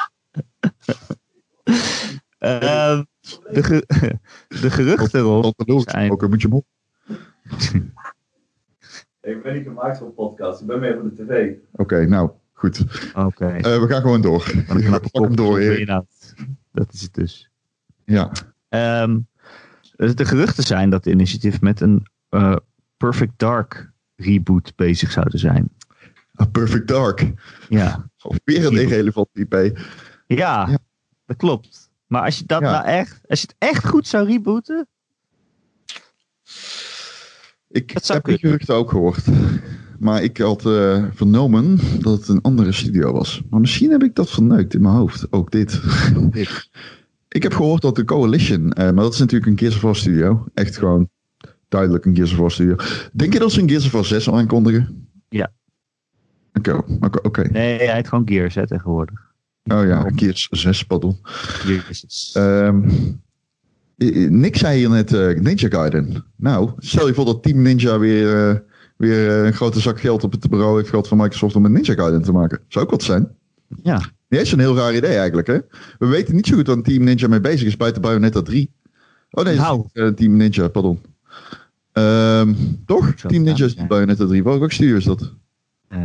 Ehm, 2.38 3.02
de, 3.52 3.62
ge- 3.62 3.86
de 4.62 4.70
geruchten 4.70 5.20
rond 5.20 5.54
ook, 5.66 6.28
moet 6.28 6.42
je 6.42 6.48
mond. 6.48 6.64
Ik 9.20 9.42
ben 9.42 9.54
niet 9.54 9.62
gemaakt 9.62 9.98
voor 9.98 10.06
een 10.06 10.14
podcast. 10.14 10.60
Ik 10.60 10.66
ben 10.66 10.80
meer 10.80 10.98
voor 11.00 11.10
de 11.14 11.24
tv. 11.24 11.52
Oké, 11.72 12.06
nou, 12.06 12.30
goed. 12.52 12.84
Oké. 13.14 13.46
Eh, 13.46 13.80
we 13.80 13.86
gaan 13.88 14.00
gewoon 14.00 14.20
door. 14.20 14.50
Knappe 14.66 15.10
Pak 15.10 15.22
hem 15.22 15.36
door, 15.36 15.58
Erik. 15.58 15.88
Dat 16.72 16.92
is 16.92 17.00
het 17.00 17.14
dus. 17.14 17.50
Ja. 18.04 18.32
Ehm, 18.68 19.18
dus 19.96 20.14
de 20.14 20.24
geruchten 20.24 20.64
zijn 20.64 20.90
dat 20.90 21.04
de 21.04 21.10
initiatief 21.10 21.60
met 21.60 21.80
een 21.80 22.06
eh, 22.28 22.56
Perfect 22.96 23.32
Dark 23.36 23.92
reboot 24.16 24.72
bezig 24.76 25.10
zouden 25.12 25.38
zijn. 25.38 25.68
A 26.40 26.44
Perfect 26.44 26.88
Dark. 26.88 27.32
Ja. 27.68 28.08
Of 28.22 28.36
weer 28.44 28.66
een 28.66 28.76
irrelevant 28.78 29.28
IP. 29.32 29.52
ja, 30.26 30.68
Ja. 30.68 30.78
dat 31.26 31.36
klopt. 31.36 31.90
Maar 32.06 32.22
als 32.22 32.38
je 32.38 32.44
dat 32.46 32.60
Ja. 32.62 32.70
nou 32.70 32.84
echt, 32.86 33.20
als 33.28 33.40
je 33.40 33.46
het 33.46 33.56
echt 33.58 33.86
goed 33.86 34.06
zou 34.06 34.26
rebooten, 34.26 34.86
Ik 37.68 37.92
Dat 37.94 38.06
heb 38.08 38.24
die 38.24 38.38
geruchten 38.38 38.74
ook 38.74 38.90
gehoord. 38.90 39.24
Maar 39.98 40.22
ik 40.22 40.38
had 40.38 40.66
eh, 40.66 41.04
vernomen 41.12 41.78
dat 42.00 42.18
het 42.18 42.28
een 42.28 42.40
andere 42.40 42.72
studio 42.72 43.12
was. 43.12 43.42
Maar 43.50 43.60
misschien 43.60 43.90
heb 43.90 44.02
ik 44.02 44.14
dat 44.14 44.30
verneukt 44.30 44.74
in 44.74 44.82
mijn 44.82 44.94
hoofd. 44.94 45.26
Ook 45.30 45.50
dit. 45.50 45.80
Ik 47.28 47.42
heb 47.42 47.54
gehoord 47.54 47.82
dat 47.82 47.96
de 47.96 48.04
Coalition, 48.04 48.72
eh, 48.72 48.84
maar 48.84 49.02
dat 49.02 49.12
is 49.12 49.18
natuurlijk 49.18 49.50
een 49.50 49.58
Gears 49.58 49.74
of 49.74 49.80
War 49.80 49.96
studio. 49.96 50.44
Echt 50.54 50.78
gewoon 50.78 51.08
duidelijk 51.68 52.04
een 52.04 52.16
Gears 52.16 52.32
of 52.32 52.38
War 52.38 52.50
studio. 52.50 52.76
Denk 53.12 53.32
je 53.32 53.38
dat 53.38 53.52
ze 53.52 53.60
een 53.60 53.68
Gears 53.68 53.86
of 53.86 53.92
War 53.92 54.04
6 54.04 54.28
al 54.28 54.38
aankondigen? 54.38 55.08
Ja. 55.28 55.52
Oké, 56.52 56.82
oké. 57.22 57.48
nee, 57.50 57.76
hij 57.76 57.94
heet 57.94 58.08
gewoon 58.08 58.28
Gears 58.28 58.54
hè, 58.54 58.66
tegenwoordig. 58.66 59.32
Oh 59.64 59.84
ja, 59.86 60.10
Gears 60.14 60.48
6, 60.50 60.82
pardon. 60.82 61.18
Gears. 61.22 62.32
Ehm 62.32 62.80
eh, 63.96 64.30
Nick 64.30 64.56
zei 64.56 64.78
hier 64.78 64.90
net 64.90 65.12
eh, 65.12 65.40
Ninja 65.40 65.68
Gaiden. 65.68 66.24
Nou, 66.36 66.70
stel 66.78 67.06
je 67.06 67.14
voor 67.14 67.24
dat 67.24 67.42
Team 67.42 67.62
Ninja 67.62 67.98
weer, 67.98 68.64
weer 68.96 69.28
eh, 69.40 69.44
een 69.46 69.52
grote 69.52 69.80
zak 69.80 70.00
geld 70.00 70.24
op 70.24 70.32
het 70.32 70.50
bureau 70.50 70.76
heeft 70.76 70.88
gehad 70.88 71.08
van 71.08 71.18
Microsoft 71.18 71.56
om 71.56 71.64
een 71.64 71.72
Ninja 71.72 71.94
Gaiden 71.94 72.22
te 72.22 72.32
maken. 72.32 72.60
Zou 72.68 72.84
ook 72.84 72.90
wat 72.90 73.02
zijn. 73.02 73.28
ja, 73.82 74.00
Nee, 74.28 74.40
is 74.42 74.52
een 74.52 74.58
heel 74.58 74.76
raar 74.76 74.94
idee 74.94 75.16
eigenlijk, 75.16 75.46
hè? 75.46 75.58
We 75.98 76.06
weten 76.06 76.34
niet 76.34 76.46
zo 76.46 76.56
goed 76.56 76.66
waar 76.66 76.82
Team 76.82 77.04
Ninja 77.04 77.28
mee 77.28 77.40
bezig 77.40 77.66
is 77.66 77.76
buiten 77.76 78.02
Bayonetta 78.02 78.42
3. 78.42 78.70
Oh 79.30 79.44
nee, 79.44 79.56
Nou. 79.56 79.84
is, 79.92 80.02
eh, 80.02 80.08
Team 80.08 80.36
Ninja, 80.36 80.68
pardon. 80.68 81.00
Ehm, 81.92 82.54
toch? 82.86 83.12
Zo, 83.16 83.28
Team 83.28 83.42
Ninja 83.42 83.58
ja, 83.58 83.64
is 83.64 83.72
ja. 83.72 83.86
Bayonetta 83.86 84.26
3. 84.26 84.42
Welk 84.44 84.72
studio 84.72 84.96
is 84.96 85.04
dat? 85.04 85.32
eh, 85.88 85.98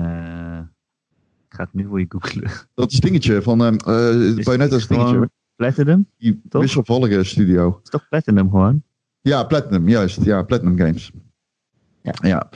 ik 1.47 1.55
ga 1.55 1.63
het 1.63 1.73
nu 1.73 1.85
voor 1.87 1.99
je 1.99 2.05
googlen. 2.09 2.51
Dat 2.73 2.91
is 2.91 2.99
dingetje 2.99 3.41
van 3.41 3.73
Is- 3.73 4.43
Bayonetta 4.43 4.75
is 4.75 4.87
dingetje. 4.87 5.13
gewoon 5.13 5.29
Platinum? 5.55 6.07
Die 6.17 6.41
wisselvallige 6.49 7.23
studio. 7.23 7.67
Het 7.75 7.79
is 7.83 7.89
toch 7.89 8.07
Platinum 8.09 8.49
gewoon? 8.49 8.83
Ja, 9.21 9.43
Platinum, 9.43 9.89
juist. 9.89 10.23
Ja, 10.23 10.43
Platinum 10.43 10.77
Games. 10.77 11.11
Ja. 12.21 12.49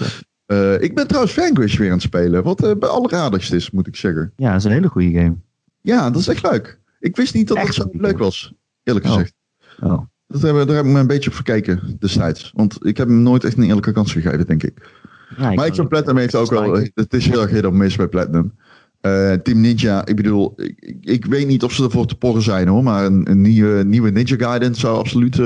Eh, 0.45 0.81
ik 0.81 0.95
ben 0.95 1.07
trouwens 1.07 1.33
Vanquish 1.33 1.77
weer 1.77 1.87
aan 1.87 1.93
het 1.93 2.01
spelen. 2.01 2.43
Wat 2.43 2.63
eh 2.63 2.71
bij 2.79 2.89
alleraardigst 2.89 3.53
is, 3.53 3.71
moet 3.71 3.87
ik 3.87 3.95
zeggen. 3.95 4.33
Ja, 4.35 4.47
dat 4.49 4.57
is 4.59 4.63
een 4.63 4.71
hele 4.71 4.87
goede 4.87 5.11
game. 5.19 5.35
Ja, 5.81 6.09
dat 6.09 6.21
is 6.21 6.27
echt 6.27 6.51
leuk. 6.51 6.79
Ik 6.99 7.15
wist 7.15 7.33
niet 7.33 7.47
dat 7.47 7.57
Echt 7.57 7.67
het 7.67 7.75
zo 7.75 7.89
een 7.91 8.01
leuk 8.01 8.17
was. 8.17 8.53
Eerlijk 8.83 9.05
Oh. 9.05 9.11
gezegd. 9.11 9.33
Oh. 9.81 10.01
Dat 10.27 10.41
hebben, 10.41 10.67
daar 10.67 10.75
heb 10.75 10.85
ik 10.85 10.91
me 10.91 10.99
een 10.99 11.07
beetje 11.07 11.29
op 11.29 11.35
verkeken 11.35 11.95
destijds. 11.99 12.51
Want 12.55 12.85
ik 12.85 12.97
heb 12.97 13.07
hem 13.07 13.21
nooit 13.21 13.43
echt 13.43 13.57
een 13.57 13.63
eerlijke 13.63 13.91
kans 13.91 14.11
gegeven, 14.11 14.45
denk 14.47 14.63
ik. 14.63 14.89
Ja, 15.37 15.53
maar 15.53 15.65
ik 15.65 15.75
vind 15.75 15.87
Platinum 15.89 16.17
heeft 16.17 16.35
ook 16.35 16.49
wel... 16.49 16.73
Het 16.93 17.13
is 17.13 17.25
heel 17.27 17.41
erg 17.41 17.51
hit 17.51 17.65
of 17.65 17.73
mis 17.73 17.95
bij 17.95 18.07
Platinum. 18.07 18.53
Eh, 19.01 19.31
Team 19.33 19.61
Ninja, 19.61 20.05
ik 20.05 20.15
bedoel... 20.15 20.53
Ik, 20.55 20.73
ik- 20.79 20.97
ik 21.05 21.25
weet 21.25 21.47
niet 21.47 21.63
of 21.63 21.73
ze 21.73 21.83
ervoor 21.83 22.05
te 22.05 22.15
porren 22.15 22.41
zijn 22.41 22.67
hoor. 22.67 22.83
Maar 22.83 23.05
een, 23.05 23.29
een 23.29 23.41
nieuwe, 23.41 23.83
nieuwe 23.83 24.09
Ninja 24.09 24.35
Gaiden 24.37 24.75
zou 24.75 24.97
absoluut 24.97 25.39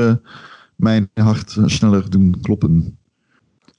mijn 0.76 1.10
hart 1.14 1.58
sneller 1.66 2.10
doen 2.10 2.36
kloppen. 2.41 2.97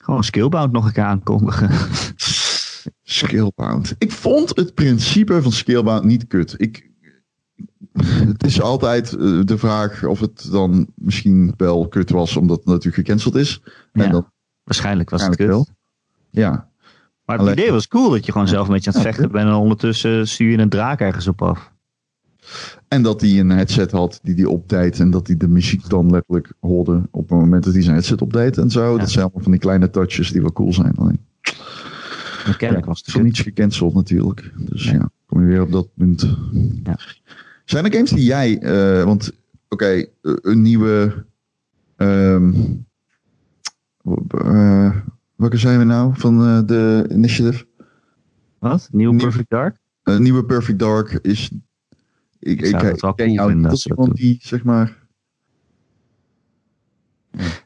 Gewoon 0.08 0.24
Skillbound 0.24 0.72
nog 0.72 0.86
een 0.86 0.92
keer 0.92 1.04
aankondigen. 1.04 1.70
Scalebound. 3.02 3.94
Ik 3.98 4.12
vond 4.12 4.56
het 4.56 4.74
principe 4.74 5.42
van 5.42 5.52
Scalebound 5.52 6.04
niet 6.04 6.26
kut. 6.26 6.54
Ik, 6.56 6.90
het 8.02 8.44
is 8.44 8.60
altijd 8.60 9.12
eh, 9.12 9.40
de 9.44 9.58
vraag 9.58 10.04
of 10.04 10.20
het 10.20 10.48
dan 10.50 10.86
misschien 10.94 11.54
wel 11.56 11.88
kut 11.88 12.10
was, 12.10 12.36
omdat 12.36 12.56
het 12.56 12.66
natuurlijk 12.66 12.94
gecanceld 12.94 13.34
is. 13.34 13.60
Ja. 13.92 14.04
En 14.04 14.10
dat, 14.10 14.30
Waarschijnlijk 14.64 15.10
was 15.10 15.22
het 15.26 15.36
kut. 15.36 15.72
Ja. 16.30 16.50
Maar 17.24 17.36
het 17.36 17.46
Alleen- 17.46 17.58
idee 17.58 17.72
was 17.72 17.88
cool 17.88 18.10
dat 18.10 18.26
je 18.26 18.32
gewoon 18.32 18.48
zelf 18.48 18.66
een 18.66 18.72
beetje 18.74 18.90
aan 18.90 18.96
het 18.96 19.06
vechten 19.06 19.30
bent 19.30 19.48
en 19.48 19.54
ondertussen 19.54 20.28
stuur 20.28 20.50
je 20.50 20.58
een 20.58 20.68
draak 20.68 21.00
ergens 21.00 21.28
op 21.28 21.42
af. 21.42 21.72
En 22.88 23.02
dat 23.02 23.20
hij 23.20 23.38
een 23.38 23.50
headset 23.50 23.90
had 23.90 24.20
die 24.22 24.34
hij 24.34 24.44
opdeed 24.44 25.00
en 25.00 25.10
dat 25.10 25.26
hij 25.26 25.36
de 25.36 25.48
muziek 25.48 25.88
dan 25.88 26.10
letterlijk 26.10 26.52
hoorde 26.60 27.02
op 27.10 27.28
het 27.28 27.38
moment 27.38 27.64
dat 27.64 27.72
hij 27.72 27.82
zijn 27.82 27.94
headset 27.94 28.22
opdeed 28.22 28.58
en 28.58 28.70
zo. 28.70 28.92
Ja. 28.92 28.98
Dat 28.98 29.10
zijn 29.10 29.24
allemaal 29.24 29.42
van 29.42 29.52
die 29.52 29.60
kleine 29.60 29.90
touches 29.90 30.32
die 30.32 30.40
wel 30.40 30.52
cool 30.52 30.72
zijn. 30.72 30.94
Alleen, 30.94 31.20
kennelijk 32.56 32.86
ja, 32.86 32.90
was 32.92 33.02
het 33.04 33.22
niets 33.22 33.40
gecanceld 33.40 33.94
natuurlijk. 33.94 34.52
Dus 34.58 34.84
Nee. 34.84 34.94
ja, 34.94 35.10
kom 35.26 35.40
je 35.40 35.46
weer 35.46 35.62
op 35.62 35.72
dat 35.72 35.88
punt. 35.94 36.36
Ja. 36.84 36.98
Zijn 37.64 37.84
er 37.84 37.92
games 37.92 38.10
die 38.10 38.24
jij, 38.24 38.58
eh, 38.58 39.04
want 39.04 39.32
oké, 39.68 39.86
eh, 39.86 40.04
een 40.22 40.62
nieuwe 40.62 41.24
welke 45.36 45.56
zijn 45.56 45.78
we 45.78 45.84
nou 45.84 46.12
van 46.16 46.66
de 46.66 47.06
Initiative? 47.12 47.66
Wat? 48.58 48.88
Nieuw 48.92 49.10
Nieuw- 49.10 49.20
Perfect 49.20 49.50
Dark? 49.50 49.76
Een 50.02 50.22
nieuwe 50.22 50.44
Perfect 50.44 50.78
Dark 50.78 51.18
is. 51.22 51.50
Ik, 52.40 52.60
ik, 52.60 53.00
wel 53.00 53.14
ken 53.14 53.26
cool 53.26 53.30
jou 53.32 53.54
niet 53.54 53.66
als 53.66 53.86
iemand 53.86 54.16
die, 54.16 54.38
zeg 54.40 54.64
maar. 54.64 54.96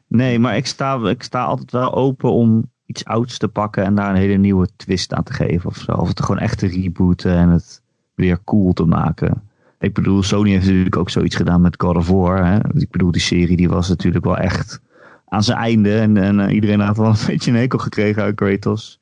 Nee, 0.07 0.39
maar 0.39 0.57
ik 0.57 0.65
sta, 0.65 1.09
ik 1.09 1.23
sta 1.23 1.43
altijd 1.43 1.71
wel 1.71 1.93
open 1.93 2.31
om 2.31 2.71
iets 2.85 3.05
ouds 3.05 3.37
te 3.37 3.47
pakken 3.47 3.83
en 3.83 3.95
daar 3.95 4.09
een 4.09 4.21
hele 4.21 4.37
nieuwe 4.37 4.67
twist 4.75 5.13
aan 5.13 5.23
te 5.23 5.33
geven 5.33 5.69
of 5.69 5.77
zo. 5.77 5.91
Of 5.91 6.07
het 6.07 6.21
gewoon 6.21 6.41
echt 6.41 6.57
te 6.57 6.67
rebooten 6.67 7.35
en 7.35 7.49
het 7.49 7.81
weer 8.15 8.43
cool 8.43 8.73
te 8.73 8.85
maken. 8.85 9.43
Ik 9.79 9.93
bedoel, 9.93 10.23
Sony 10.23 10.49
heeft 10.49 10.65
natuurlijk 10.65 10.97
ook 10.97 11.09
zoiets 11.09 11.35
gedaan 11.35 11.61
met 11.61 11.81
God 11.81 11.95
of 11.95 12.07
War. 12.07 12.45
Hè? 12.45 12.57
Ik 12.79 12.91
bedoel, 12.91 13.11
die 13.11 13.21
serie 13.21 13.57
die 13.57 13.69
was 13.69 13.89
natuurlijk 13.89 14.25
wel 14.25 14.37
echt 14.37 14.81
aan 15.25 15.43
zijn 15.43 15.57
einde. 15.57 15.99
En, 15.99 16.17
en 16.17 16.39
eh, 16.39 16.53
iedereen 16.53 16.79
had 16.79 16.97
wel 16.97 17.07
een 17.07 17.25
beetje 17.27 17.51
een 17.51 17.57
hekel 17.57 17.79
gekregen 17.79 18.23
uit 18.23 18.35
Kratos. 18.35 18.99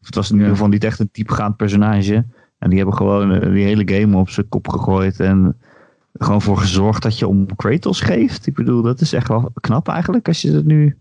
Of 0.00 0.06
het 0.06 0.14
was 0.14 0.30
in 0.30 0.36
ieder 0.36 0.50
geval 0.50 0.68
niet 0.68 0.84
echt 0.84 0.98
een 0.98 1.08
diepgaand 1.12 1.56
personage. 1.56 2.24
En 2.64 2.70
die 2.70 2.78
hebben 2.78 2.96
gewoon 2.96 3.32
eh, 3.32 3.52
die 3.52 3.64
hele 3.64 3.88
game 3.98 4.16
op 4.16 4.28
zijn 4.30 4.48
kop 4.48 4.68
gegooid. 4.68 5.20
En 5.20 5.56
gewoon 6.18 6.42
voor 6.42 6.56
gezorgd 6.58 7.02
dat 7.02 7.18
je 7.18 7.28
om 7.28 7.56
Kratos 7.56 8.00
geeft. 8.00 8.46
Ik 8.46 8.54
bedoel, 8.54 8.82
dat 8.82 9.00
is 9.00 9.12
echt 9.12 9.28
wel 9.28 9.50
knap 9.60 9.88
eigenlijk. 9.88 10.28
Als 10.28 10.42
je 10.42 10.52
er 10.52 10.64
nu 10.64 10.96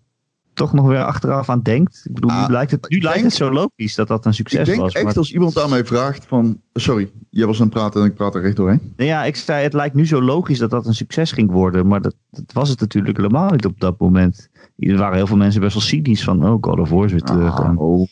toch 0.53 0.73
nog 0.73 0.87
weer 0.87 1.03
achteraf 1.03 1.49
aan 1.49 1.61
denkt. 1.61 2.01
Ik 2.05 2.13
bedoel, 2.13 2.29
Ah, 2.29 2.47
nu 2.47 2.53
lijkt 2.53 2.71
het, 2.71 2.89
nu 2.89 2.97
lijkt 2.99 3.13
denk- 3.13 3.27
het 3.29 3.35
zo 3.37 3.51
logisch 3.51 3.95
dat 3.95 4.07
dat 4.07 4.25
een 4.25 4.33
succes 4.33 4.59
ik 4.59 4.65
denk 4.65 4.79
was. 4.79 4.93
echt 4.93 5.03
maar- 5.05 5.15
als 5.17 5.33
iemand 5.33 5.59
aan 5.59 5.69
mij 5.69 5.85
vraagt 5.85 6.25
van. 6.25 6.59
Sorry, 6.73 7.11
jij 7.29 7.45
was 7.45 7.57
aan 7.57 7.65
het 7.65 7.73
praten 7.73 8.01
en 8.01 8.07
ik 8.07 8.15
praat 8.15 8.35
er 8.35 8.41
recht 8.41 8.55
doorheen. 8.55 8.93
Nou 8.97 9.09
ja, 9.09 9.23
ik 9.25 9.35
zei, 9.35 9.63
het 9.63 9.73
lijkt 9.73 9.95
nu 9.95 10.07
zo 10.07 10.21
logisch 10.21 10.59
dat 10.59 10.69
dat 10.69 10.85
een 10.85 10.93
succes 10.93 11.31
ging 11.31 11.51
worden. 11.51 11.87
Maar 11.87 12.01
dat, 12.01 12.15
dat 12.31 12.53
was 12.53 12.69
het 12.69 12.79
natuurlijk 12.79 13.17
helemaal 13.17 13.51
niet 13.51 13.65
op 13.65 13.79
dat 13.79 13.99
moment. 13.99 14.49
Er 14.77 14.97
waren 14.97 15.15
heel 15.17 15.27
veel 15.27 15.37
mensen 15.37 15.61
best 15.61 15.73
wel 15.73 15.83
cynisch 15.83 16.23
van, 16.23 16.45
oh, 16.45 16.57
God 16.61 16.79
of 16.79 16.89
War 16.89 17.05
is 17.05 17.11
weer 17.11 17.21
terug. 17.21 17.59
En- 17.59 17.77
oh, 17.77 18.07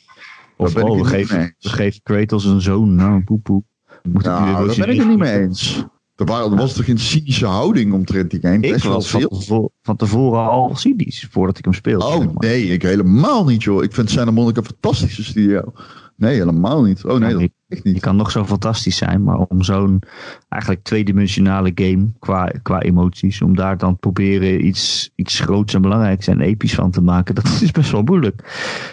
of, 0.68 0.74
ben 0.74 0.84
ik 0.84 0.90
oh, 0.90 0.96
we 0.96 1.02
niet 1.02 1.12
geven, 1.12 1.36
mee 1.38 1.46
eens. 1.46 1.56
we 1.60 1.70
geven 1.70 2.02
Kratos 2.04 2.46
een 2.46 2.62
zoon. 2.62 2.96
Nou, 2.96 3.24
poepoe. 3.24 3.64
Moet 4.12 4.24
nou, 4.24 4.68
daar 4.68 4.76
ben 4.76 4.90
ik 4.90 4.98
het 5.00 5.08
niet 5.08 5.18
mee 5.18 5.40
eens. 5.40 5.86
Er, 6.16 6.26
waren, 6.26 6.52
er 6.52 6.58
was 6.58 6.74
toch 6.74 6.86
geen 6.86 6.98
cynische 6.98 7.46
houding 7.46 7.94
omtrent 7.94 8.32
die 8.32 8.40
game? 8.42 8.56
Ik 8.60 8.72
Best 8.72 8.84
wel 8.84 8.94
was 8.94 9.10
van, 9.10 9.20
veel. 9.20 9.30
tevo- 9.30 9.72
van 9.82 9.96
tevoren 9.96 10.50
al 10.50 10.76
cynisch 10.76 11.28
voordat 11.32 11.58
ik 11.58 11.64
hem 11.64 11.74
speelde. 11.74 12.06
Oh 12.06 12.36
nee, 12.36 12.64
ik 12.68 12.82
helemaal 12.82 13.46
niet 13.46 13.64
joh. 13.64 13.84
Ik 13.84 13.94
vind 13.94 14.10
Santa 14.10 14.32
Monica 14.32 14.60
een 14.60 14.66
fantastische 14.66 15.24
studio. 15.24 15.74
Nee, 16.16 16.34
helemaal 16.36 16.84
niet. 16.84 17.06
Oh 17.06 17.12
nee, 17.20 17.28
Ja, 17.28 17.34
dat 17.34 17.42
ik- 17.42 17.52
echt 17.72 17.84
Je 17.84 17.90
niet. 17.92 18.02
kan 18.02 18.16
nog 18.16 18.32
zo 18.32 18.46
fantastisch 18.46 18.98
zijn, 18.98 19.24
maar 19.24 19.38
om 19.38 19.64
zo'n 19.64 20.02
eigenlijk 20.50 20.84
tweedimensionale 20.84 21.72
game 21.76 22.08
qua, 22.20 22.52
qua 22.64 22.82
emoties, 22.82 23.42
om 23.42 23.56
daar 23.56 23.78
dan 23.78 23.98
proberen 23.98 24.66
iets, 24.66 25.12
iets 25.16 25.40
groots 25.40 25.74
en 25.74 25.82
belangrijks 25.82 26.28
en 26.28 26.42
episch 26.42 26.74
van 26.76 26.92
te 26.92 27.02
maken, 27.02 27.36
dat 27.42 27.46
is 27.62 27.72
best 27.72 27.92
wel 27.92 28.02
moeilijk. 28.02 28.44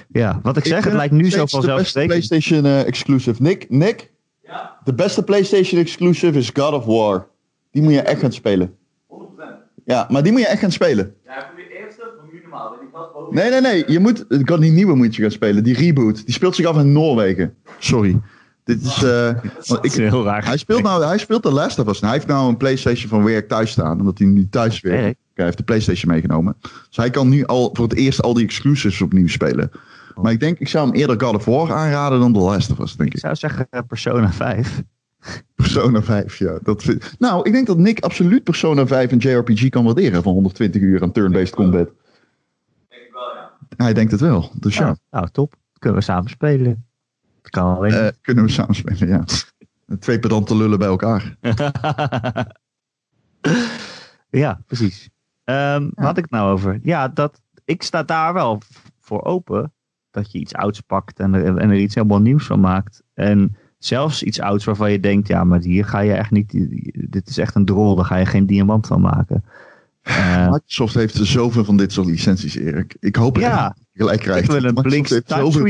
Ja, 0.08 0.40
wat 0.42 0.56
ik 0.56 0.64
zeg, 0.66 0.84
het 0.84 0.92
lijkt 0.92 1.12
nu 1.14 1.30
zo 1.30 1.46
steeds 1.46 1.50
De 1.52 1.56
beste 1.56 1.66
vanzelfsprekend. 1.66 2.28
PlayStation 2.28 2.64
eh, 2.64 2.86
exclusive. 2.86 3.42
Nick, 3.42 3.66
Nick, 3.68 4.10
Ja, 4.44 4.76
de 4.84 4.94
beste 4.94 5.24
PlayStation 5.24 5.80
exclusive 5.80 6.38
is 6.38 6.50
God 6.54 6.72
of 6.72 6.84
War. 6.84 7.26
Die 7.70 7.82
moet 7.82 7.92
je 7.92 8.00
echt 8.00 8.20
gaan 8.20 8.32
spelen. 8.32 8.70
100%. 8.70 8.74
Ja, 9.84 10.06
maar 10.10 10.22
die 10.22 10.32
moet 10.32 10.40
je 10.40 10.46
echt 10.46 10.60
gaan 10.60 10.72
spelen. 10.72 11.14
Ja, 11.24 11.46
voor 11.46 11.56
de 11.56 11.78
eerste, 11.84 12.02
voor 12.18 12.28
nu 12.32 12.40
normaal. 12.40 12.70
Die. 12.70 12.86
Nee, 13.30 13.50
nee, 13.50 13.60
nee. 13.60 13.84
Je 13.92 13.98
moet, 13.98 14.24
die 14.60 14.70
nieuwe 14.72 14.94
moet 14.94 15.16
je 15.16 15.22
gaan 15.22 15.30
spelen. 15.30 15.64
Die 15.64 15.74
reboot. 15.74 16.24
Die 16.24 16.34
speelt 16.34 16.54
zich 16.56 16.66
af 16.66 16.76
in 16.78 16.92
Noorwegen. 16.92 17.54
Sorry. 17.78 18.20
Dit 18.68 18.82
is, 18.82 19.02
eh, 19.02 19.30
want 19.66 19.84
ik, 19.84 19.92
heel 19.92 20.24
raar. 20.24 20.44
hij 20.44 20.56
speelt 20.56 20.82
nou, 20.82 21.04
hij 21.04 21.18
speelt 21.18 21.42
de 21.42 21.50
Last 21.50 21.78
of 21.78 21.88
Us. 21.88 22.00
Hij 22.00 22.10
heeft 22.10 22.26
nou 22.26 22.48
een 22.48 22.56
PlayStation 22.56 23.08
van 23.08 23.24
werk 23.24 23.48
thuis 23.48 23.70
staan. 23.70 23.98
Omdat 24.00 24.18
hij 24.18 24.26
nu 24.26 24.48
thuis 24.48 24.80
werkt. 24.80 25.02
Werk? 25.02 25.16
Hij 25.34 25.44
heeft 25.44 25.56
de 25.58 25.64
PlayStation 25.64 26.12
meegenomen. 26.12 26.56
Dus 26.60 26.96
hij 26.96 27.10
kan 27.10 27.28
nu 27.28 27.44
al 27.46 27.70
voor 27.72 27.84
het 27.88 27.96
eerst 27.96 28.22
al 28.22 28.34
die 28.34 28.44
exclusives 28.44 29.00
opnieuw 29.02 29.28
spelen. 29.28 29.70
Maar 30.22 30.32
ik 30.32 30.40
denk, 30.40 30.58
ik 30.58 30.68
zou 30.68 30.86
hem 30.86 30.96
eerder 30.96 31.20
God 31.20 31.34
of 31.34 31.44
War 31.44 31.72
aanraden 31.72 32.20
dan 32.20 32.32
The 32.32 32.38
Last 32.38 32.70
of 32.70 32.78
Us, 32.78 32.96
denk 32.96 33.08
Ik 33.08 33.14
ik. 33.14 33.20
zou 33.20 33.34
zeggen 33.34 33.66
eh, 33.70 33.80
Persona 33.88 34.32
5. 34.32 34.82
Persona 35.54 36.02
5, 36.02 36.36
ja. 36.38 36.58
Dat 36.62 36.82
vind- 36.82 37.14
Nou, 37.18 37.42
ik 37.46 37.52
denk 37.52 37.66
dat 37.66 37.78
Nick 37.78 38.00
absoluut 38.00 38.44
Persona 38.44 38.86
5 38.86 39.10
en 39.10 39.18
JRPG 39.18 39.68
kan 39.68 39.84
waarderen 39.84 40.22
van 40.22 40.32
120 40.32 40.82
uur 40.82 41.02
aan 41.02 41.12
turn-based 41.12 41.54
combat. 41.54 41.88
Denk 42.88 43.02
ik 43.02 43.12
wel, 43.12 43.22
ja. 43.34 43.84
Hij 43.84 43.92
denkt 43.94 44.12
het 44.12 44.20
wel. 44.20 44.50
Dus 44.54 44.76
ja, 44.76 44.84
Nou, 44.84 44.96
nou, 45.10 45.28
top. 45.32 45.54
Kunnen 45.78 45.98
we 45.98 46.04
samen 46.04 46.30
spelen. 46.30 46.86
Dat 47.50 47.62
kan 47.64 47.76
alleen. 47.76 47.92
eh, 47.92 48.08
kunnen 48.20 48.44
we 48.44 48.50
samen 48.50 48.74
spelen, 48.74 49.08
ja. 49.08 49.24
Twee 49.98 50.18
pedante 50.18 50.56
lullen 50.56 50.78
bij 50.78 50.88
elkaar. 50.88 51.36
ja, 54.30 54.60
precies. 54.66 55.10
Ehm 55.44 55.82
Wat 55.94 56.04
had 56.04 56.16
ik 56.16 56.22
het 56.22 56.32
nou 56.32 56.52
over? 56.52 56.78
Ja, 56.82 57.08
dat, 57.08 57.40
ik 57.64 57.82
sta 57.82 58.02
daar 58.02 58.32
wel 58.34 58.60
voor 59.00 59.24
open. 59.24 59.72
Dat 60.10 60.32
je 60.32 60.38
iets 60.38 60.54
ouds 60.54 60.80
pakt 60.80 61.18
en 61.18 61.34
er, 61.34 61.56
en 61.58 61.70
er 61.70 61.76
iets 61.78 61.94
helemaal 61.94 62.20
nieuws 62.20 62.46
van 62.46 62.60
maakt. 62.60 63.02
En 63.14 63.56
zelfs 63.78 64.22
iets 64.22 64.40
ouds 64.40 64.64
waarvan 64.64 64.92
je 64.92 65.00
denkt, 65.00 65.28
ja, 65.28 65.44
maar 65.44 65.60
hier 65.60 65.84
ga 65.84 66.00
je 66.00 66.12
echt 66.12 66.30
niet. 66.30 66.50
Dit 67.10 67.28
is 67.28 67.38
echt 67.38 67.54
een 67.54 67.64
drol, 67.64 67.94
daar 67.94 68.04
ga 68.04 68.16
je 68.16 68.26
geen 68.26 68.46
diamant 68.46 68.86
van 68.86 69.00
maken. 69.00 69.44
Eh, 70.02 70.50
Microsoft 70.50 70.94
heeft 70.94 71.14
zoveel 71.14 71.64
van 71.64 71.76
dit 71.76 71.92
soort 71.92 72.06
licenties, 72.06 72.54
Erik. 72.56 72.96
Ik 73.00 73.16
hoop 73.16 73.34
dat 73.34 73.42
Ja. 73.42 73.76
je 73.92 73.98
gelijk 73.98 74.18
ik 74.18 74.24
krijgt. 74.24 74.46
wil 74.46 74.56
een 74.56 74.62
Microsoft 74.62 74.88
Blink's 74.88 75.10
heeft 75.10 75.28
zoveel 75.30 75.62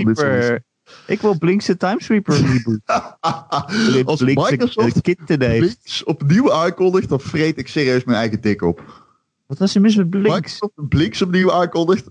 Ik 1.06 1.20
wil 1.20 1.38
Blink's 1.38 1.74
Timesweeper 1.78 2.34
reboot. 2.34 2.80
Als 4.06 4.20
Blink's 4.20 4.50
Microsoft 4.50 5.00
kitten 5.00 5.42
heeft. 5.42 5.58
Blinks 5.58 6.04
opnieuw 6.04 6.52
aankondigt, 6.52 7.08
dan 7.08 7.20
vreet 7.20 7.58
ik 7.58 7.68
serieus 7.68 8.04
mijn 8.04 8.18
eigen 8.18 8.40
tik 8.40 8.62
op. 8.62 9.06
Wat 9.46 9.58
was 9.58 9.74
er 9.74 9.80
mis 9.80 9.96
met 9.96 10.10
Blinks? 10.10 10.34
Microsoft 10.34 10.88
Blinks 10.88 11.22
opnieuw 11.22 11.52
aankondigt. 11.52 12.10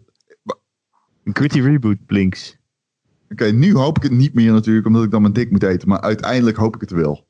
Een 1.23 1.35
gritty 1.35 1.59
reboot 1.59 2.05
Blinks. 2.05 2.57
Oké, 3.31 3.45
nu 3.45 3.75
hoop 3.75 3.97
ik 3.97 4.03
het 4.03 4.11
niet 4.11 4.33
meer 4.33 4.51
natuurlijk, 4.51 4.85
omdat 4.85 5.03
ik 5.03 5.11
dan 5.11 5.21
mijn 5.21 5.33
dik 5.33 5.51
moet 5.51 5.63
eten. 5.63 5.87
Maar 5.87 6.01
uiteindelijk 6.01 6.57
hoop 6.57 6.75
ik 6.75 6.81
het 6.81 6.91
wel. 6.91 7.25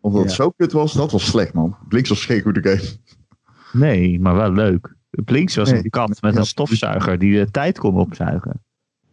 Omdat 0.00 0.22
het 0.22 0.32
zo 0.32 0.50
kut 0.50 0.72
was, 0.72 0.92
dat 0.92 1.12
was 1.12 1.26
slecht, 1.26 1.52
man. 1.52 1.76
Blinks 1.88 2.08
was 2.08 2.24
geen 2.24 2.42
goede 2.42 2.62
game. 2.62 2.90
Nee, 3.72 4.20
maar 4.20 4.34
wel 4.34 4.52
leuk. 4.52 4.94
Blinks 5.10 5.54
was 5.54 5.70
Nee, 5.70 5.84
een 5.84 5.90
kat 5.90 6.20
met 6.22 6.34
ja, 6.34 6.38
een 6.40 6.46
stofzuiger 6.46 7.18
die 7.18 7.44
de 7.44 7.50
tijd 7.50 7.78
kon 7.78 7.96
opzuigen. 7.96 8.62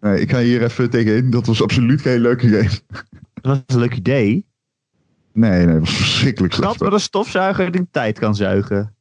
Nee, 0.02 0.22
ik 0.22 0.32
ga 0.32 0.40
hier 0.40 0.64
even 0.64 0.90
tegenin. 0.90 1.30
Dat 1.30 1.46
was 1.46 1.62
absoluut 1.64 2.02
geen 2.02 2.20
leuke 2.20 2.48
game. 2.48 2.70
Dat 3.34 3.64
was 3.66 3.76
een 3.76 3.80
leuk 3.80 3.96
idee. 3.96 4.46
Nee, 5.34 5.52
nee, 5.66 5.68
dat 5.68 5.80
was 5.80 5.96
verschrikkelijk 5.96 6.54
slecht. 6.54 6.80
met 6.80 6.94
een 6.94 7.00
stofzuiger 7.00 7.72
die 7.72 7.88
tijd 7.92 8.20
kan 8.20 8.36
zuigen. 8.36 8.96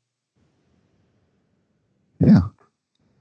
Ja. 2.16 2.52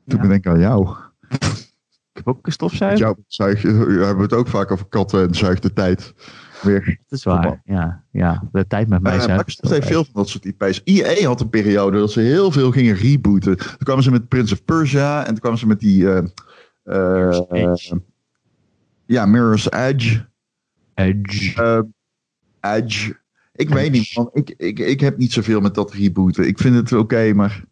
Toen 0.07 0.21
Ja. 0.21 0.27
ben 0.27 0.31
ik 0.31 0.47
aan 0.47 0.59
jou. 0.59 0.95
Ik 1.29 2.25
heb 2.25 2.27
ook 2.27 2.45
een 2.45 2.51
stofzuiger. 2.51 2.99
jou 2.99 3.15
zuig, 3.27 3.61
we 3.61 4.03
hebben 4.05 4.23
het 4.23 4.33
ook 4.33 4.47
vaak 4.47 4.71
over 4.71 4.85
katten 4.85 5.27
en 5.27 5.33
zuigt 5.35 5.61
de 5.61 5.73
tijd. 5.73 6.13
Weer. 6.61 6.85
Dat 7.07 7.17
is 7.19 7.23
waar. 7.23 7.61
Ja, 7.65 8.03
ja, 8.11 8.43
de 8.51 8.67
tijd 8.67 8.87
met 8.87 9.01
mij 9.01 9.15
Uh, 9.15 9.21
zuigt. 9.21 9.37
Microsoft 9.47 9.73
heeft 9.73 9.87
veel 9.87 10.03
van 10.03 10.13
dat 10.13 10.29
soort 10.29 10.45
IP's. 10.45 10.81
EA 10.83 11.27
had 11.27 11.41
een 11.41 11.49
periode 11.49 11.99
dat 11.99 12.11
ze 12.11 12.19
heel 12.19 12.51
veel 12.51 12.71
gingen 12.71 12.95
rebooten. 12.95 13.57
Toen 13.57 13.77
kwamen 13.77 14.03
ze 14.03 14.11
met 14.11 14.27
Prince 14.27 14.53
of 14.53 14.65
Persia 14.65 15.19
en 15.21 15.27
toen 15.27 15.39
kwamen 15.39 15.59
ze 15.59 15.67
met 15.67 15.79
die... 15.79 16.11
eh, 16.13 16.25
eh, 16.83 17.41
Edge. 17.49 18.01
ja, 19.05 19.25
Mirror's 19.25 19.71
Edge. 19.71 20.27
Edge. 20.93 21.63
Eh, 21.63 22.75
Edge. 22.75 23.17
Ik 23.53 23.69
weet 23.69 23.91
niet, 23.91 24.15
man. 24.15 24.29
Ik, 24.33 24.53
ik, 24.57 24.79
ik 24.79 24.99
heb 24.99 25.17
niet 25.17 25.33
zoveel 25.33 25.61
met 25.61 25.75
dat 25.75 25.93
rebooten. 25.93 26.47
Ik 26.47 26.57
vind 26.57 26.75
het 26.75 26.93
oké, 26.93 27.33
maar 27.33 27.63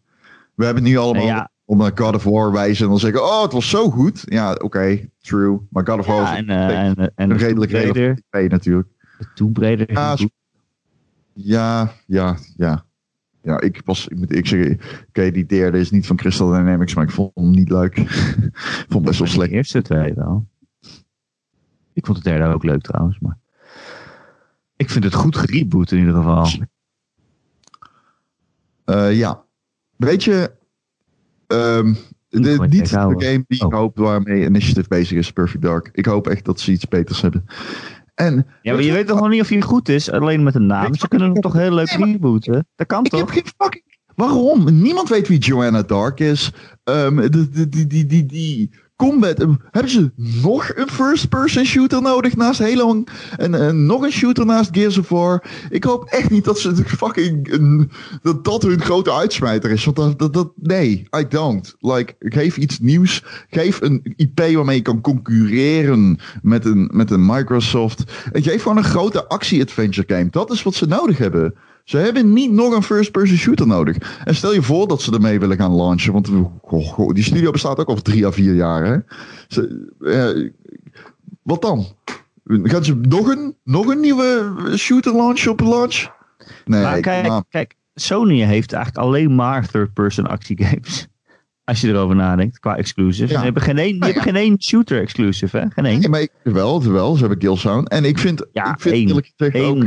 we 0.54 0.64
hebben 0.64 0.82
nu 0.82 0.96
allemaal 0.96 1.26
ja. 1.26 1.50
om 1.64 1.78
naar 1.78 1.92
God 1.94 2.14
of 2.14 2.24
War 2.24 2.52
wijzen 2.52 2.84
en 2.84 2.90
dan 2.90 3.00
zeggen, 3.00 3.22
oh, 3.22 3.42
het 3.42 3.52
was 3.52 3.68
zo 3.68 3.90
goed. 3.90 4.22
Ja, 4.24 4.52
oké, 4.52 5.08
true. 5.18 5.58
Maar 5.70 5.86
God 5.86 5.98
of 5.98 6.06
War 6.06 6.22
Ja, 6.22 6.36
en, 6.36 6.48
eh, 6.48 6.78
en, 6.78 6.96
en 6.96 7.12
een 7.14 7.28
de 7.28 7.34
redelijk 7.34 7.72
natuurlijk. 7.72 8.88
Ja, 9.60 9.74
reboot. 9.74 10.28
Ja, 11.32 11.92
ja, 12.06 12.36
ja. 12.56 12.86
Ja, 13.48 13.60
ik 13.60 13.80
was, 13.84 14.08
ik 14.08 14.16
moet 14.16 14.34
ik 14.34 14.46
zeggen, 14.46 14.80
oké, 15.08 15.30
die 15.30 15.46
derde 15.46 15.78
is 15.78 15.90
niet 15.90 16.06
van 16.06 16.16
Crystal 16.16 16.48
Dynamics, 16.50 16.94
maar 16.94 17.04
ik 17.04 17.10
vond 17.10 17.30
hem 17.34 17.50
niet 17.50 17.70
leuk. 17.70 17.96
ik 17.96 18.06
vond 18.88 18.92
hem 18.92 19.02
best 19.02 19.18
wel 19.18 19.28
De 19.28 19.32
slecht. 19.34 19.50
eerste 19.52 19.82
twee 19.82 20.14
wel. 20.14 20.46
Ik 21.92 22.06
vond 22.06 22.22
de 22.24 22.30
derde 22.30 22.54
ook 22.54 22.64
leuk 22.64 22.82
trouwens, 22.82 23.18
maar... 23.18 23.38
Ik 24.76 24.90
vind 24.90 25.04
het 25.04 25.14
goed 25.14 25.36
gereboot 25.36 25.90
in 25.90 25.98
ieder 25.98 26.14
geval. 26.14 26.46
Eh, 28.84 29.16
ja. 29.18 29.44
Weet 29.96 30.24
je, 30.24 30.52
ehm, 31.46 31.94
de, 32.28 32.66
Niet 32.68 32.90
de 32.90 32.96
game 32.96 33.44
die 33.46 33.58
ik 33.58 33.64
Oh. 33.64 33.72
hoop 33.74 33.96
waarmee 33.96 34.44
Initiative 34.44 34.88
bezig 34.88 35.18
is, 35.18 35.32
Perfect 35.32 35.62
Dark. 35.62 35.88
Ik 35.92 36.06
hoop 36.06 36.26
echt 36.26 36.44
dat 36.44 36.60
ze 36.60 36.70
iets 36.72 36.88
beters 36.88 37.20
hebben. 37.20 37.44
En 38.18 38.46
Ja, 38.62 38.72
maar 38.72 38.82
je 38.82 38.92
weet 38.92 39.06
toch 39.06 39.20
nog 39.20 39.28
niet 39.28 39.40
of 39.40 39.48
hij 39.48 39.60
goed 39.60 39.88
is, 39.88 40.10
alleen 40.10 40.42
met 40.42 40.54
een 40.54 40.66
naam. 40.66 40.94
Ze 40.94 41.08
kunnen 41.08 41.32
hem 41.32 41.40
toch 41.40 41.52
heel 41.52 41.72
leuk 41.74 41.90
rebooten? 41.90 42.66
Dat 42.76 42.86
kan 42.86 43.04
ik 43.04 43.10
heb 43.10 43.20
toch? 43.20 43.32
geen 43.32 43.44
fucking... 43.56 43.84
Waarom? 44.14 44.80
Niemand 44.80 45.08
weet 45.08 45.28
wie 45.28 45.38
Joanna 45.38 45.82
Dark 45.82 46.20
is. 46.20 46.52
Ehm, 46.84 47.30
die, 47.30 47.68
die, 47.68 48.06
die, 48.06 48.26
die 48.26 48.70
combat. 48.98 49.40
Eh, 49.40 49.48
Hebben 49.70 49.92
ze 49.92 50.10
nog 50.42 50.72
een 50.74 50.88
first-person 50.90 51.64
shooter 51.64 52.02
nodig 52.02 52.36
naast 52.36 52.58
Halo 52.60 53.04
en, 53.36 53.54
en 53.54 53.86
nog 53.86 54.02
een 54.02 54.12
shooter 54.12 54.46
naast 54.46 54.70
Gears 54.72 54.98
of 54.98 55.08
War? 55.08 55.44
Ik 55.70 55.84
hoop 55.84 56.04
echt 56.04 56.30
niet 56.30 56.44
dat 56.44 56.58
ze 56.58 56.76
fucking 56.76 57.52
een- 57.52 57.90
dat 58.22 58.44
dat 58.44 58.62
hun 58.62 58.80
grote 58.80 59.12
uitsmijter 59.12 59.70
is. 59.70 59.84
Want 59.84 59.96
dat, 59.96 60.18
dat, 60.18 60.32
dat 60.32 60.52
nee, 60.56 61.08
I 61.18 61.24
don't. 61.28 61.76
Like, 61.80 62.14
geef 62.18 62.56
iets 62.56 62.78
nieuws. 62.78 63.24
Geef 63.50 63.80
een 63.80 64.14
IP 64.16 64.38
waarmee 64.54 64.76
je 64.76 64.82
kan 64.82 65.00
concurreren 65.00 66.18
met 66.42 66.64
een, 66.64 66.90
met 66.92 67.10
een 67.10 67.26
Microsoft. 67.26 68.04
En 68.32 68.42
geef 68.42 68.62
gewoon 68.62 68.76
een 68.76 68.84
grote 68.84 69.28
actie-adventure 69.28 70.14
game. 70.14 70.28
Dat 70.30 70.50
is 70.52 70.62
wat 70.62 70.74
ze 70.74 70.86
nodig 70.86 71.18
hebben. 71.18 71.54
Ze 71.88 71.96
hebben 71.96 72.32
niet 72.32 72.52
nog 72.52 72.74
een 72.74 72.82
first-person 72.82 73.36
shooter 73.36 73.66
nodig. 73.66 74.22
En 74.24 74.34
stel 74.34 74.54
je 74.54 74.62
voor 74.62 74.88
dat 74.88 75.02
ze 75.02 75.12
ermee 75.12 75.40
willen 75.40 75.56
gaan 75.56 75.74
launchen. 75.74 76.12
Want 76.12 76.30
goh, 76.62 76.86
goh, 76.86 77.14
die 77.14 77.24
studio 77.24 77.50
bestaat 77.50 77.78
ook 77.78 77.88
al 77.88 78.02
drie 78.02 78.26
à 78.26 78.32
vier 78.32 78.54
jaar. 78.54 78.84
Hè? 78.84 78.96
Ze, 79.48 79.90
eh, 80.00 80.50
wat 81.42 81.62
dan? 81.62 81.86
Gaan 82.44 82.84
ze 82.84 82.94
nog 82.94 83.28
een, 83.28 83.56
nog 83.64 83.86
een 83.86 84.00
nieuwe 84.00 84.54
shooter 84.76 85.16
launchen 85.16 85.50
op 85.50 85.60
een 85.60 85.68
launch? 85.68 86.06
Nee, 86.64 86.82
maar 86.82 87.00
kijk, 87.00 87.26
maar- 87.26 87.44
kijk, 87.48 87.74
Sony 87.94 88.42
heeft 88.42 88.72
eigenlijk 88.72 89.04
alleen 89.04 89.34
maar 89.34 89.68
third-person 89.68 90.26
actiegames. 90.26 91.06
Als 91.64 91.80
je 91.80 91.88
erover 91.88 92.16
nadenkt, 92.16 92.58
qua 92.58 92.76
exclusives. 92.76 93.30
Ja. 93.30 93.38
Ze 93.38 93.44
hebben 93.44 93.62
geen 93.62 93.76
hebben 94.02 94.22
geen 94.22 94.36
één 94.36 94.62
shooter 94.62 95.00
exclusive, 95.00 95.58
hè? 95.58 95.64
Geen 95.70 95.84
één. 95.84 96.00
Nee, 96.00 96.08
maar 96.08 96.20
ik, 96.20 96.30
wel, 96.42 96.82
wel, 96.82 97.12
ze 97.14 97.20
hebben 97.20 97.38
Killzone. 97.38 97.88
En 97.88 98.04
ik 98.04 98.18
vind, 98.18 98.46
Ja, 98.52 98.72
ik 98.72 98.80
vind 98.80 98.94
één. 98.94 99.08
eerlijk 99.08 99.32
gezegd 99.36 99.64
ook... 99.64 99.84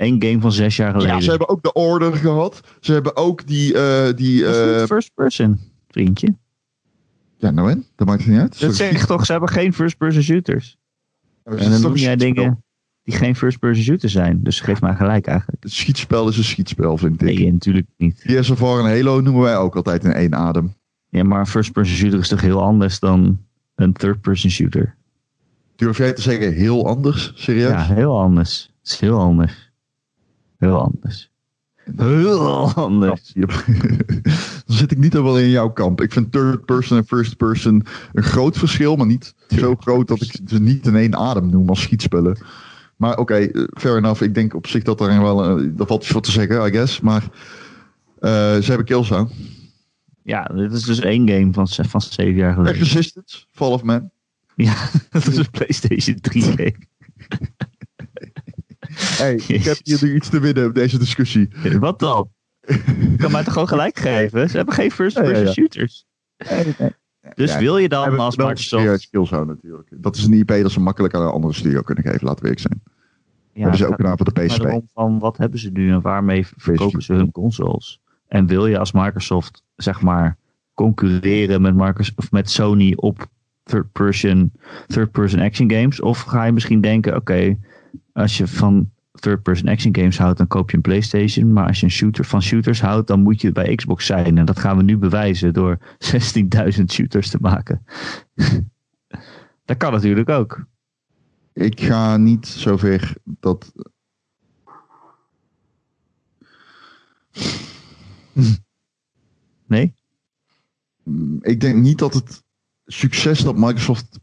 Eén, 0.00 0.20
één 0.20 0.22
game 0.22 0.40
van 0.40 0.52
zes 0.52 0.76
jaar 0.76 0.92
geleden. 0.92 1.14
Ja, 1.14 1.20
ze 1.20 1.30
hebben 1.30 1.48
ook 1.48 1.62
de 1.62 1.72
Order 1.72 2.12
gehad. 2.12 2.60
Ze 2.80 2.92
hebben 2.92 3.16
ook 3.16 3.46
die... 3.46 3.74
eh 3.74 4.16
die 4.16 4.46
eh, 4.46 4.78
niet 4.78 4.86
first-person, 4.86 5.58
vriendje. 5.88 6.34
ja, 7.36 7.50
nou 7.50 7.70
en? 7.70 7.86
Dat 7.96 8.06
maakt 8.06 8.20
het 8.20 8.30
niet 8.30 8.40
uit. 8.40 8.60
Dat 8.60 8.74
zegt 8.74 9.06
toch, 9.06 9.26
ze 9.26 9.32
hebben 9.32 9.50
geen 9.50 9.72
first-person 9.74 10.22
shooters. 10.22 10.78
Het 11.44 11.58
En 11.58 11.70
dan 11.70 11.80
toch 11.80 11.90
noem 11.90 11.98
jij 11.98 12.16
dingen 12.16 12.64
die 13.02 13.14
geen 13.14 13.36
first-person 13.36 13.84
shooters 13.84 14.12
zijn. 14.12 14.42
Dus 14.42 14.60
geef 14.60 14.80
maar 14.80 14.96
gelijk 14.96 15.26
eigenlijk. 15.26 15.62
Het 15.62 15.72
schietspel 15.72 16.28
is 16.28 16.36
een 16.36 16.44
schietspel, 16.44 16.96
vind 16.96 17.22
ik. 17.22 17.38
Nee, 17.38 17.52
natuurlijk 17.52 17.86
niet. 17.96 18.20
Gears 18.24 18.50
of 18.50 18.58
War 18.58 18.78
en 18.78 18.96
Halo 18.96 19.20
noemen 19.20 19.42
wij 19.42 19.56
ook 19.56 19.76
altijd 19.76 20.04
in 20.04 20.12
één 20.12 20.34
adem. 20.34 20.74
Ja, 21.08 21.24
maar 21.24 21.40
een 21.40 21.46
first-person 21.46 21.96
shooter 21.96 22.18
is 22.18 22.28
toch 22.28 22.40
heel 22.40 22.62
anders 22.62 22.98
dan 22.98 23.38
een 23.74 23.92
third-person 23.92 24.50
shooter? 24.50 24.96
Durf 25.76 25.98
jij 25.98 26.12
te 26.12 26.22
zeggen 26.22 26.52
heel 26.52 26.86
anders? 26.86 27.32
Serieus? 27.34 27.70
Ja, 27.70 27.84
heel 27.84 28.20
anders. 28.20 28.70
Het 28.82 28.90
is 28.92 29.00
heel 29.00 29.18
anders. 29.18 29.69
Heel 30.60 30.82
anders. 30.82 31.30
Heel 31.96 32.72
anders. 32.74 33.30
Ja. 33.34 33.46
Dan 34.66 34.76
zit 34.76 34.90
ik 34.90 34.98
niet 34.98 35.12
helemaal 35.12 35.38
in 35.38 35.50
jouw 35.50 35.70
kamp. 35.70 36.00
Ik 36.00 36.12
vind 36.12 36.32
third 36.32 36.64
person 36.64 36.96
en 36.96 37.06
first 37.06 37.36
person 37.36 37.84
een 38.12 38.22
groot 38.22 38.58
verschil, 38.58 38.96
maar 38.96 39.06
niet 39.06 39.34
zo 39.48 39.74
groot 39.74 40.08
dat 40.08 40.22
ik 40.22 40.36
ze 40.46 40.60
niet 40.60 40.86
in 40.86 40.96
één 40.96 41.16
adem 41.16 41.50
noem 41.50 41.68
als 41.68 41.80
schietspellen. 41.80 42.38
Maar 42.96 43.18
oké, 43.18 43.34
eh, 43.34 43.64
fair 43.78 43.96
enough. 43.96 44.22
Ik 44.22 44.34
denk 44.34 44.54
op 44.54 44.66
zich 44.66 44.82
dat 44.82 45.00
er 45.00 45.22
wel, 45.22 45.36
daar 45.74 45.86
valt 45.86 46.02
iets 46.02 46.12
voor 46.12 46.22
te 46.22 46.30
zeggen, 46.30 46.66
I 46.66 46.70
guess. 46.70 47.00
Maar 47.00 47.22
eh, 48.18 48.30
ze 48.30 48.64
hebben 48.66 48.86
Killzone. 48.86 49.28
Ja, 50.22 50.42
dit 50.42 50.72
is 50.72 50.82
dus 50.82 51.00
één 51.00 51.28
game 51.28 51.52
van, 51.52 51.68
van 51.68 52.00
zeven 52.00 52.34
jaar 52.34 52.48
En 52.48 52.54
geleden. 52.54 52.78
Resistance, 52.78 53.44
Fall 53.50 53.72
of 53.72 53.82
Man. 53.82 54.10
Ja, 54.54 54.74
dat 55.10 55.26
is 55.26 55.36
een 55.36 55.50
PlayStation 55.50 56.20
3 56.20 56.42
game. 56.42 56.74
Hey, 59.20 59.34
ik 59.58 59.64
heb 59.64 59.76
hier 59.82 59.98
nu 60.00 60.14
iets 60.14 60.28
te 60.28 60.40
winnen 60.40 60.66
op 60.66 60.74
deze 60.74 60.98
discussie. 60.98 61.48
Wat 61.78 61.98
dan? 61.98 62.28
Je 62.60 63.14
kan 63.20 63.30
mij 63.30 63.44
toch 63.44 63.52
gewoon 63.52 63.68
gelijk 63.68 63.98
geven? 63.98 64.50
Ze 64.50 64.56
hebben 64.56 64.74
geen 64.74 64.90
first-person 64.90 65.34
Ja, 65.34 65.40
ja, 65.40 65.46
ja. 65.46 65.52
shooters. 65.52 66.04
Dus 67.34 67.52
Ja, 67.52 67.58
wil 67.58 67.78
je 67.78 67.88
dan 67.88 68.18
als 68.18 68.36
Microsoft... 68.36 69.12
natuurlijk. 69.12 69.88
Dat 69.90 70.16
is 70.16 70.24
een 70.24 70.32
IP 70.32 70.48
dat 70.48 70.70
ze 70.70 70.80
makkelijk 70.80 71.14
aan 71.14 71.22
een 71.22 71.28
andere 71.28 71.54
studio 71.54 71.80
kunnen 71.82 72.04
geven, 72.04 72.26
laten 72.26 72.42
we 72.42 72.48
eerlijk 72.48 72.66
zijn. 72.66 72.82
Ja, 73.52 73.60
hebben 73.60 73.76
ze 73.76 73.82
het 73.82 73.92
ook 73.92 74.00
gedaan 74.00 74.16
voor 74.16 74.32
de 74.32 74.44
PSP. 74.44 74.80
van 74.92 75.18
wat 75.18 75.36
hebben 75.36 75.58
ze 75.58 75.70
nu 75.70 75.90
en 75.90 76.00
waarmee 76.00 76.46
verkopen 76.56 77.02
ze 77.02 77.12
hun 77.12 77.32
consoles? 77.32 78.00
En 78.28 78.46
wil 78.46 78.66
je 78.66 78.78
als 78.78 78.92
Microsoft, 78.92 79.62
zeg 79.76 80.00
maar, 80.00 80.36
concurreren 80.74 81.62
met, 81.62 81.74
Microsoft, 81.74 82.18
of 82.18 82.30
met 82.30 82.50
Sony 82.50 82.92
op 82.96 83.26
third-person 83.62 84.52
third 84.86 85.10
person 85.10 85.40
action 85.40 85.70
games? 85.70 86.00
Of 86.00 86.20
ga 86.20 86.44
je 86.44 86.52
misschien 86.52 86.80
denken, 86.80 87.16
oké, 87.16 87.58
als 88.12 88.38
je 88.38 88.46
van 88.46 88.90
third-person 89.20 89.68
action 89.68 89.96
games 89.96 90.18
houdt, 90.18 90.38
dan 90.38 90.46
koop 90.46 90.70
je 90.70 90.76
een 90.76 90.82
PlayStation. 90.82 91.52
Maar 91.52 91.66
als 91.66 91.80
je 91.80 91.86
een 91.86 91.92
shooter 91.92 92.24
van 92.24 92.42
shooters 92.42 92.80
houdt, 92.80 93.06
dan 93.06 93.22
moet 93.22 93.40
je 93.40 93.52
bij 93.52 93.74
Xbox 93.74 94.06
zijn. 94.06 94.38
En 94.38 94.44
dat 94.44 94.58
gaan 94.58 94.76
we 94.76 94.82
nu 94.82 94.98
bewijzen 94.98 95.52
door 95.52 95.78
16.000 96.78 96.84
shooters 96.86 97.30
te 97.30 97.38
maken. 97.40 97.84
dat 99.64 99.76
kan 99.76 99.92
natuurlijk 99.92 100.28
ook. 100.28 100.64
Ik 101.52 101.80
ga 101.80 102.16
niet 102.16 102.46
zover 102.46 103.14
dat. 103.24 103.72
Nee? 109.66 109.94
Ik 111.40 111.60
denk 111.60 111.76
niet 111.76 111.98
dat 111.98 112.14
het 112.14 112.44
succes 112.86 113.40
dat 113.40 113.56
Microsoft. 113.56 114.20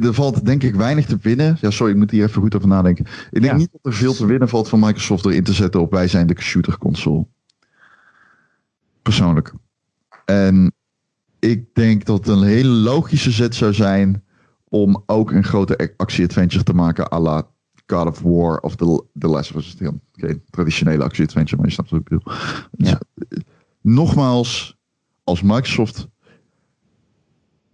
Er 0.00 0.14
valt 0.14 0.44
denk 0.44 0.62
ik 0.62 0.74
weinig 0.74 1.06
te 1.06 1.18
winnen. 1.20 1.58
Ja, 1.60 1.70
sorry, 1.70 1.92
ik 1.92 1.98
moet 1.98 2.10
hier 2.10 2.24
even 2.24 2.42
goed 2.42 2.56
over 2.56 2.68
nadenken. 2.68 3.04
Ik 3.30 3.40
denk 3.40 3.44
Ja. 3.52 3.56
niet 3.58 3.68
dat 3.72 3.92
er 3.92 3.98
veel 3.98 4.14
te 4.14 4.26
winnen 4.26 4.48
valt 4.48 4.68
van 4.68 4.80
Microsoft 4.80 5.24
erin 5.24 5.44
te 5.44 5.52
zetten 5.52 5.80
op 5.80 5.90
wij 5.90 6.08
zijn 6.08 6.26
de 6.26 6.36
shooter 6.40 6.78
console. 6.78 7.26
Persoonlijk. 9.02 9.52
En 10.24 10.72
ik 11.38 11.74
denk 11.74 12.04
dat 12.04 12.18
het 12.18 12.28
een 12.36 12.42
hele 12.42 12.68
logische 12.68 13.30
zet 13.30 13.54
zou 13.54 13.72
zijn 13.74 14.22
om 14.68 15.02
ook 15.06 15.30
een 15.30 15.44
grote 15.44 15.92
actie-adventure 15.96 16.64
te 16.64 16.72
maken 16.74 17.12
à 17.12 17.18
la 17.20 17.46
God 17.86 18.06
of 18.06 18.20
War 18.20 18.60
of 18.60 18.76
The, 18.76 19.04
The 19.18 19.28
Last 19.28 19.50
of 19.50 19.56
Us. 19.56 19.74
Geen 19.78 20.00
geen 20.12 20.42
traditionele 20.50 21.04
actie-adventure, 21.04 21.56
maar 21.56 21.66
je 21.66 21.72
snapt 21.72 21.90
wat 21.90 22.00
ik 22.00 22.08
bedoel. 22.08 22.34
Ja. 22.70 23.00
Dus, 23.14 23.38
nogmaals, 23.80 24.76
als 25.24 25.42
Microsoft 25.42 26.08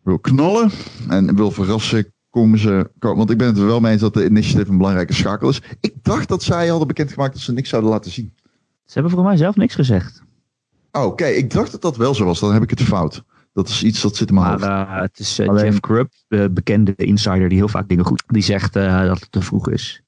wil 0.03 0.19
knallen 0.19 0.71
en 1.09 1.37
wil 1.37 1.51
verrassen, 1.51 2.14
komen 2.35 2.59
ze. 2.59 2.91
Want 2.99 3.31
ik 3.31 3.39
ben 3.39 3.47
het 3.47 3.59
er 3.59 3.67
wel 3.67 3.81
mee 3.81 3.93
eens 3.93 4.01
dat 4.01 4.15
de 4.15 4.25
initiative 4.25 4.71
een 4.71 4.77
belangrijke 4.77 5.13
schakel 5.15 5.49
is. 5.49 5.63
Ik 5.81 5.95
dacht 6.03 6.29
dat 6.29 6.43
zij 6.43 6.69
hadden 6.69 6.87
bekendgemaakt 6.89 7.33
dat 7.33 7.43
ze 7.43 7.53
niks 7.53 7.69
zouden 7.69 7.91
laten 7.91 8.11
zien. 8.11 8.33
Ze 8.85 8.93
hebben 8.95 9.13
voor 9.13 9.23
mij 9.25 9.37
zelf 9.37 9.57
niks 9.57 9.75
gezegd. 9.75 10.23
Oh, 10.93 11.05
oké. 11.05 11.25
Ik 11.25 11.51
dacht 11.53 11.73
dat 11.73 11.83
dat 11.83 11.97
wel 11.97 12.15
zo 12.15 12.25
was. 12.25 12.41
Dan 12.41 12.53
heb 12.53 12.63
ik 12.63 12.71
het 12.71 12.83
fout. 12.83 13.23
Dat 13.53 13.69
is 13.69 13.83
iets 13.85 14.01
dat 14.03 14.17
zit 14.17 14.29
in 14.29 14.35
mijn 14.35 14.47
Maar 14.47 14.79
hoofd. 14.79 14.89
eh, 14.91 15.01
het 15.01 15.19
is 15.19 15.39
eh, 15.39 15.49
Alleen- 15.49 15.65
Jeff 15.65 15.79
Grubb, 15.81 16.13
de 16.29 16.51
bekende 16.51 16.95
insider 16.97 17.49
die 17.49 17.59
heel 17.59 17.69
vaak 17.69 17.89
dingen 17.89 18.05
goed. 18.05 18.23
Die 18.27 18.43
zegt 18.43 18.77
eh, 18.77 19.01
dat 19.07 19.21
het 19.21 19.33
te 19.33 19.43
vroeg 19.43 19.71
is. 19.71 20.03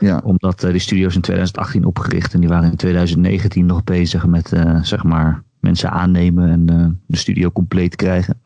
Ja. 0.00 0.20
Omdat 0.24 0.64
eh, 0.64 0.70
die 0.70 0.80
studio's 0.80 1.14
in 1.14 1.20
2018 1.20 1.84
opgericht 1.84 2.34
en 2.34 2.40
die 2.40 2.48
waren 2.48 2.70
in 2.70 2.76
2019 2.76 3.66
nog 3.66 3.84
bezig 3.84 4.26
met 4.26 4.52
eh, 4.52 4.82
zeg 4.82 5.04
maar 5.04 5.42
mensen 5.60 5.90
aannemen 5.90 6.48
en 6.50 6.68
eh, 6.80 6.86
de 7.06 7.16
studio 7.16 7.50
compleet 7.50 7.96
krijgen. 7.96 8.40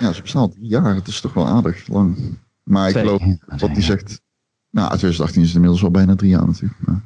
Ja, 0.00 0.12
ze 0.12 0.22
bestaan 0.22 0.42
al 0.42 0.48
drie 0.48 0.68
jaar. 0.68 0.94
Het 0.94 1.06
is 1.08 1.20
toch 1.20 1.32
wel 1.34 1.46
aardig 1.48 1.86
lang. 1.88 2.38
Maar 2.62 2.88
ik 2.88 2.96
geloof 2.96 3.22
wat 3.46 3.74
die 3.74 3.82
zegt. 3.82 4.20
Nou, 4.70 4.86
2018 4.88 5.40
is 5.40 5.46
het 5.46 5.56
inmiddels 5.56 5.84
al 5.84 5.90
bijna 5.90 6.14
drie 6.14 6.30
jaar 6.30 6.46
natuurlijk. 6.46 6.80
Maar- 6.80 7.02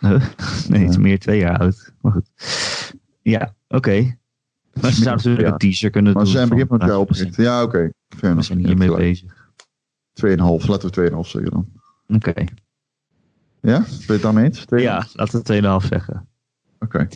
nee, 0.68 0.80
het 0.80 0.90
is 0.90 0.96
meer 0.96 1.18
twee 1.18 1.38
jaar 1.38 1.58
oud. 1.58 1.92
Maar 2.00 2.12
goed. 2.12 2.30
Ja, 3.22 3.54
oké. 3.68 4.16
Maar 4.80 4.92
ze 4.92 5.02
zouden 5.02 5.24
natuurlijk 5.26 5.48
een 5.52 5.58
teaser 5.58 5.90
kunnen 5.90 6.12
Maar 6.12 6.22
doen. 6.22 6.32
ze 6.32 6.36
zijn 6.38 6.48
van- 6.48 6.56
begin 6.56 6.70
van 6.70 6.78
het 6.80 6.88
jaar 6.88 6.96
nou, 6.98 7.08
opgericht. 7.10 7.36
Ja, 7.36 7.62
oké. 7.62 7.90
We 8.20 8.42
zijn 8.42 8.58
hiermee 8.66 8.94
bezig. 8.96 9.48
2,5. 10.12 10.66
Laten 10.68 10.90
we 10.90 11.10
2,5 11.24 11.30
zeggen 11.30 11.50
dan. 11.50 11.68
Oké. 12.08 12.32
Ja? 13.60 13.78
Ben 13.78 13.86
je 14.06 14.12
het 14.12 14.22
daarmee 14.22 14.44
eens? 14.44 14.60
2,5? 14.60 14.64
Ja, 14.82 15.06
laten 15.12 15.42
we 15.42 15.80
2,5 15.82 15.86
zeggen. 15.88 16.28
Oké. 16.80 17.08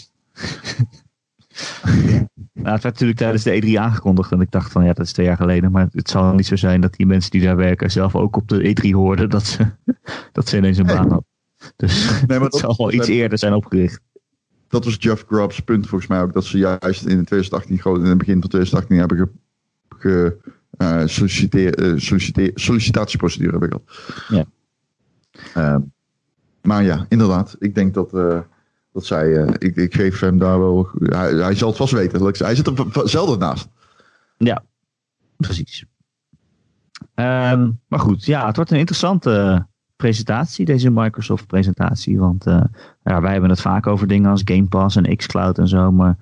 Nou, 2.52 2.74
het 2.74 2.82
werd 2.82 2.82
natuurlijk 2.82 3.18
tijdens 3.18 3.42
de 3.42 3.62
E3 3.62 3.78
aangekondigd 3.80 4.32
en 4.32 4.40
ik 4.40 4.50
dacht 4.50 4.72
van 4.72 4.84
ja, 4.84 4.92
dat 4.92 5.06
is 5.06 5.12
twee 5.12 5.26
jaar 5.26 5.36
geleden. 5.36 5.70
Maar 5.70 5.88
het 5.92 6.10
zal 6.10 6.34
niet 6.34 6.46
zo 6.46 6.56
zijn 6.56 6.80
dat 6.80 6.94
die 6.94 7.06
mensen 7.06 7.30
die 7.30 7.42
daar 7.42 7.56
werken 7.56 7.90
zelf 7.90 8.16
ook 8.16 8.36
op 8.36 8.48
de 8.48 8.76
E3 8.76 8.90
hoorden 8.90 9.30
dat 9.30 9.44
ze, 9.46 9.66
dat 10.32 10.48
ze 10.48 10.56
ineens 10.56 10.78
een 10.78 10.86
Nee. 10.86 10.94
baan 10.96 11.08
hadden. 11.10 11.26
Dus 11.76 12.22
maar 12.26 12.40
het 12.50 12.54
zal 12.54 12.74
wel 12.76 12.92
iets 12.92 13.08
eerder 13.08 13.38
zijn 13.38 13.52
opgericht. 13.54 14.00
Dat 14.68 14.84
was 14.84 14.96
Jeff 14.98 15.24
Grubb's 15.28 15.60
punt 15.60 15.86
volgens 15.86 16.10
mij 16.10 16.22
ook. 16.22 16.32
Dat 16.32 16.44
ze 16.44 16.58
juist 16.58 17.00
in 17.00 17.24
2018, 17.24 17.78
gewoon 17.78 18.00
in 18.02 18.08
het 18.08 18.18
begin 18.18 18.40
van 18.40 18.48
2018 18.50 18.98
hebben 18.98 19.16
ge, 19.18 19.28
ge, 19.98 20.36
eh, 20.70 21.02
solliciteer- 21.06 21.74
eh, 21.78 21.92
solliciteer- 21.96 22.50
sollicitatieprocedure 22.54 23.50
hebben 23.50 23.68
gehad. 23.68 24.16
Ja. 24.28 24.44
Ehm, 25.54 25.80
maar 26.62 26.82
ja, 26.84 27.06
inderdaad. 27.08 27.56
Ik 27.58 27.74
denk 27.74 27.94
dat, 27.94 28.14
eh, 28.14 28.40
dat 28.98 29.06
zij, 29.06 29.36
eh, 29.36 29.54
ik, 29.58 29.76
ik 29.76 29.94
geef 29.94 30.20
hem 30.20 30.38
daar 30.38 30.58
wel, 30.58 30.88
hij, 30.98 31.54
zal 31.54 31.68
het 31.68 31.76
vast 31.76 31.92
weten. 31.92 32.22
Hij 32.22 32.54
zit 32.54 32.66
er 32.66 33.08
zelden 33.08 33.38
naast. 33.38 33.68
Ja, 34.36 34.64
precies. 35.36 35.84
Ehm, 37.14 37.70
maar 37.88 38.00
goed, 38.00 38.24
ja, 38.24 38.46
het 38.46 38.56
wordt 38.56 38.70
een 38.70 38.78
interessante 38.78 39.66
presentatie, 39.96 40.64
deze 40.64 40.90
Microsoft-presentatie. 40.90 42.18
Want 42.18 42.46
eh, 42.46 42.64
ja, 43.02 43.20
wij 43.20 43.32
hebben 43.32 43.50
het 43.50 43.60
vaak 43.60 43.86
over 43.86 44.06
dingen 44.06 44.30
als 44.30 44.42
Game 44.44 44.66
Pass 44.66 44.96
en 44.96 45.16
xCloud 45.16 45.58
en 45.58 45.68
zo. 45.68 45.92
Maar 45.92 46.16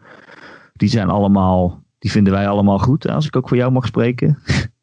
die 0.73 0.89
zijn 0.89 1.09
allemaal 1.09 1.85
die 1.99 2.11
vinden 2.11 2.33
wij 2.33 2.49
allemaal 2.49 2.79
goed, 2.79 3.09
als 3.09 3.27
ik 3.27 3.37
ook 3.37 3.49
voor 3.49 3.57
jou 3.57 3.73
mag 3.73 3.87
spreken. 3.87 4.39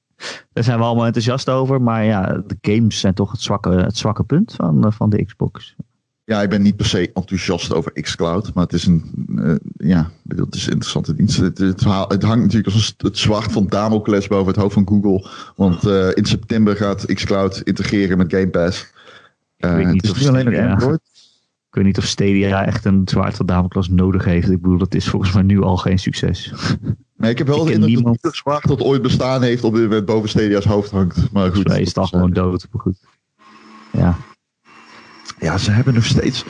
Daar 0.53 0.63
zijn 0.63 0.77
we 0.77 0.83
allemaal 0.83 1.05
enthousiast 1.05 1.49
over. 1.49 1.81
Maar 1.81 2.03
ja, 2.03 2.43
de 2.47 2.57
games 2.61 2.99
zijn 2.99 3.13
toch 3.13 3.31
het 3.31 3.41
zwakke, 3.41 3.69
het 3.69 3.97
zwakke 3.97 4.23
punt 4.23 4.53
van, 4.53 4.85
eh, 4.85 4.91
van 4.91 5.09
de 5.09 5.25
Xbox. 5.25 5.75
Ja, 6.25 6.41
ik 6.41 6.49
ben 6.49 6.61
niet 6.61 6.75
per 6.75 6.85
se 6.85 7.11
enthousiast 7.13 7.73
over 7.73 7.91
xCloud, 8.01 8.53
maar 8.53 8.63
het 8.63 8.73
is 8.73 8.85
een, 8.85 9.25
eh, 9.35 9.87
ja, 9.89 10.11
ik 10.27 10.37
het 10.37 10.55
is 10.55 10.65
een 10.65 10.71
interessante 10.71 11.13
dienst. 11.13 11.37
Het, 11.37 11.57
het, 11.57 11.81
verhaal- 11.81 12.07
het 12.07 12.23
hangt 12.23 12.43
natuurlijk 12.43 12.73
als 12.73 12.93
een, 12.97 13.07
het 13.07 13.17
zwaard 13.17 13.51
van 13.51 13.67
Damocles 13.67 14.27
boven 14.27 14.47
het 14.47 14.55
hoofd 14.61 14.73
van 14.73 14.87
Google, 14.87 15.29
want 15.55 15.85
eh, 15.85 16.09
in 16.13 16.25
september 16.25 16.75
gaat 16.75 17.05
xCloud 17.05 17.61
integreren 17.61 18.17
met 18.17 18.33
Game 18.33 18.47
Pass. 18.49 18.91
Eh, 19.57 19.75
weet 19.75 19.85
niet 19.85 19.95
het 19.95 20.03
is 20.03 20.09
of 20.11 20.17
niet 20.19 20.27
alleen 20.27 20.45
nog 20.45 20.71
Android. 20.71 20.99
Ik 21.69 21.79
weet 21.79 21.85
niet 21.85 21.97
of 21.97 22.05
Stadia 22.05 22.65
echt 22.65 22.85
een 22.85 23.01
zwaard 23.05 23.35
van 23.35 23.45
Damocles 23.45 23.89
nodig 23.89 24.25
heeft. 24.25 24.49
Ik 24.49 24.61
bedoel, 24.61 24.77
dat 24.77 24.95
is 24.95 25.07
volgens 25.09 25.31
mij 25.33 25.43
nu 25.43 25.61
al 25.61 25.77
geen 25.77 25.99
succes. 25.99 26.53
Nee, 27.17 27.31
ik 27.31 27.37
heb 27.37 27.47
wel 27.47 27.67
Ik 27.67 27.73
de 27.73 27.79
dat 27.79 27.87
niemand- 27.89 28.17
zwaard 28.31 28.67
dat 28.67 28.81
ooit 28.81 29.01
bestaan 29.01 29.41
heeft 29.41 29.63
op 29.63 29.73
dit 29.73 29.83
moment 29.83 30.05
boven 30.05 30.29
Stadia's 30.29 30.65
hoofd 30.65 30.91
hangt. 30.91 31.15
Maar 31.31 31.43
goed. 31.45 31.53
Volgens 31.53 31.73
mij 31.73 31.81
is 31.81 31.87
het 31.87 31.97
al 31.97 32.03
dat 32.03 32.11
gewoon 32.13 32.31
dood. 32.33 32.67
Maar 32.71 32.81
goed. 32.81 32.97
Ja, 33.91 34.17
Ja, 35.43 35.57
ze 35.57 35.71
hebben 35.71 35.93
nog 35.93 36.05
steeds. 36.05 36.45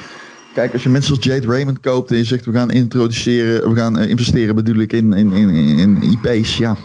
Kijk, 0.53 0.73
als 0.73 0.83
je 0.83 0.89
mensen 0.89 1.15
als 1.15 1.23
Jade 1.25 1.47
Raymond 1.47 1.79
koopt 1.79 2.11
en 2.11 2.17
je 2.17 2.23
zegt 2.23 2.45
we 2.45 2.51
gaan 2.51 2.71
introduceren, 2.71 3.69
we 3.69 3.75
gaan 3.75 3.97
eh, 3.97 4.09
investeren 4.09 4.55
bedoel 4.55 4.75
ik 4.77 4.93
in, 4.93 5.13
in, 5.13 5.31
in, 5.31 5.49
in 5.77 6.01
IP's, 6.23 6.57
ja. 6.57 6.75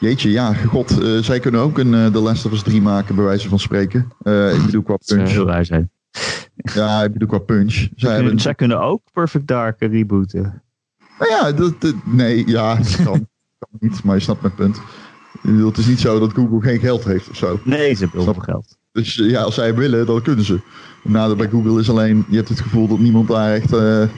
Jeetje, 0.00 0.30
ja, 0.30 0.54
god, 0.54 1.02
eh, 1.02 1.16
zij 1.18 1.40
kunnen 1.40 1.60
ook 1.60 1.78
een 1.78 1.94
eh, 1.94 2.06
The 2.06 2.18
Last 2.20 2.46
of 2.46 2.52
Us 2.52 2.62
3 2.62 2.82
maken, 2.82 3.14
bij 3.14 3.24
wijze 3.24 3.48
van 3.48 3.58
spreken. 3.58 4.12
Eh, 4.22 4.54
ik 4.54 4.64
bedoel 4.64 4.82
qua 4.82 4.96
punch. 5.06 5.28
heel 5.28 5.46
raar 5.46 5.64
zijn. 5.64 5.90
Ja, 6.54 7.02
ik 7.02 7.12
bedoel 7.12 7.28
qua 7.28 7.38
punch. 7.38 7.72
Zij 7.72 7.88
Zij 7.96 8.08
hebben, 8.08 8.24
kunnen, 8.26 8.40
zij 8.42 8.54
kunnen 8.54 8.80
ook 8.80 9.02
Perfect 9.12 9.46
Dark 9.46 9.80
rebooten. 9.80 10.62
nou 11.18 11.30
ja, 11.30 11.52
dat, 11.52 11.80
dat- 11.80 11.94
nee, 12.04 12.46
ja, 12.46 12.74
dat 12.74 12.96
kan, 13.04 13.04
kan 13.58 13.68
niet, 13.78 14.02
maar 14.02 14.16
je 14.16 14.22
snapt 14.22 14.42
mijn 14.42 14.54
punt. 14.54 14.80
Het 15.42 15.78
is 15.78 15.86
niet 15.86 16.00
zo 16.00 16.18
dat 16.18 16.32
Google 16.32 16.60
geen 16.60 16.78
geld 16.80 17.04
heeft 17.04 17.30
of 17.30 17.36
zo. 17.36 17.60
Nee, 17.64 17.94
ze 17.94 18.00
hebben 18.04 18.20
heel 18.22 18.32
veel 18.34 18.42
geld. 18.42 18.78
Dus 18.92 19.20
eh, 19.20 19.30
ja, 19.30 19.42
als 19.42 19.54
zij 19.54 19.74
willen, 19.74 20.06
dan 20.06 20.22
kunnen 20.22 20.44
ze. 20.44 20.60
Nou, 21.04 21.36
bij 21.36 21.48
Google 21.48 21.80
is 21.80 21.90
alleen, 21.90 22.24
je 22.28 22.36
hebt 22.36 22.48
het 22.48 22.60
gevoel 22.60 22.88
dat 22.88 22.98
niemand 22.98 23.28
daar 23.28 23.52
echt. 23.54 23.72
eh, 23.72 24.02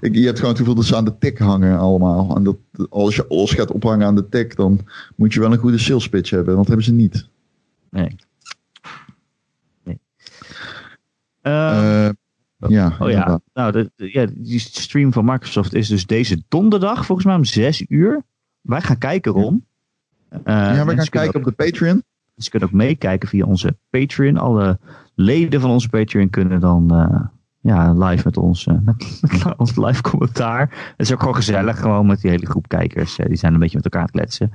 Ik- 0.00 0.14
je 0.14 0.24
hebt 0.24 0.36
gewoon 0.36 0.50
het 0.50 0.58
gevoel 0.60 0.74
dat 0.74 0.84
ze 0.84 0.96
aan 0.96 1.04
de 1.04 1.18
tik 1.18 1.38
hangen 1.38 1.78
allemaal. 1.78 2.36
En 2.36 2.42
dat 2.44 2.56
als 2.90 3.16
je 3.16 3.26
alles 3.28 3.50
gaat 3.52 3.70
ophangen 3.70 4.06
aan 4.06 4.14
de 4.14 4.28
tik, 4.28 4.56
dan 4.56 4.80
moet 5.16 5.32
je 5.34 5.40
wel 5.40 5.52
een 5.52 5.58
goede 5.58 5.78
sales 5.78 6.08
pitch 6.08 6.30
hebben. 6.30 6.54
Want 6.54 6.66
dat 6.66 6.76
hebben 6.76 6.84
ze 6.84 6.92
niet. 6.92 7.28
Nee. 7.90 8.16
nee. 9.84 10.00
Eh, 11.40 12.08
ja, 12.68 12.96
oh 12.98 13.10
ja, 13.10 13.40
nou, 13.54 13.72
de, 13.72 13.90
ja, 13.96 14.26
die 14.34 14.58
stream 14.58 15.12
van 15.12 15.24
Microsoft 15.24 15.74
is 15.74 15.88
dus 15.88 16.06
deze 16.06 16.42
donderdag, 16.48 17.06
volgens 17.06 17.26
mij 17.26 17.36
om 17.36 17.44
zes 17.44 17.84
uur. 17.88 18.22
Wij 18.60 18.80
gaan 18.80 18.98
kijken, 18.98 19.32
Ron. 19.32 19.66
Eh, 20.28 20.38
ja, 20.44 20.84
we 20.86 20.94
gaan 20.96 21.08
kijken 21.08 21.34
op 21.40 21.44
de 21.44 21.52
Patreon. 21.52 22.02
Dus 22.34 22.44
je 22.44 22.50
kunt 22.50 22.64
ook 22.64 22.72
meekijken 22.72 23.28
via 23.28 23.44
onze 23.44 23.76
Patreon. 23.90 24.36
Alle 24.36 24.78
leden 25.14 25.60
van 25.60 25.70
onze 25.70 25.88
Patreon 25.88 26.30
kunnen 26.30 26.60
dan 26.60 26.94
eh, 26.94 27.20
ja, 27.60 27.92
live 27.92 28.22
met 28.24 28.36
ons, 28.36 28.66
eh, 28.66 28.74
met, 28.84 29.20
met 29.44 29.56
ons 29.56 29.76
live 29.76 30.02
commentaar. 30.02 30.60
Het 30.96 31.06
is 31.06 31.12
ook 31.12 31.20
gewoon 31.20 31.34
gezellig, 31.34 31.80
gewoon 31.80 32.06
met 32.06 32.20
die 32.20 32.30
hele 32.30 32.46
groep 32.46 32.68
kijkers. 32.68 33.18
eh, 33.18 33.26
die 33.26 33.36
zijn 33.36 33.54
een 33.54 33.60
beetje 33.60 33.76
met 33.76 33.84
elkaar 33.84 34.00
aan 34.00 34.06
het 34.06 34.16
kletsen. 34.16 34.52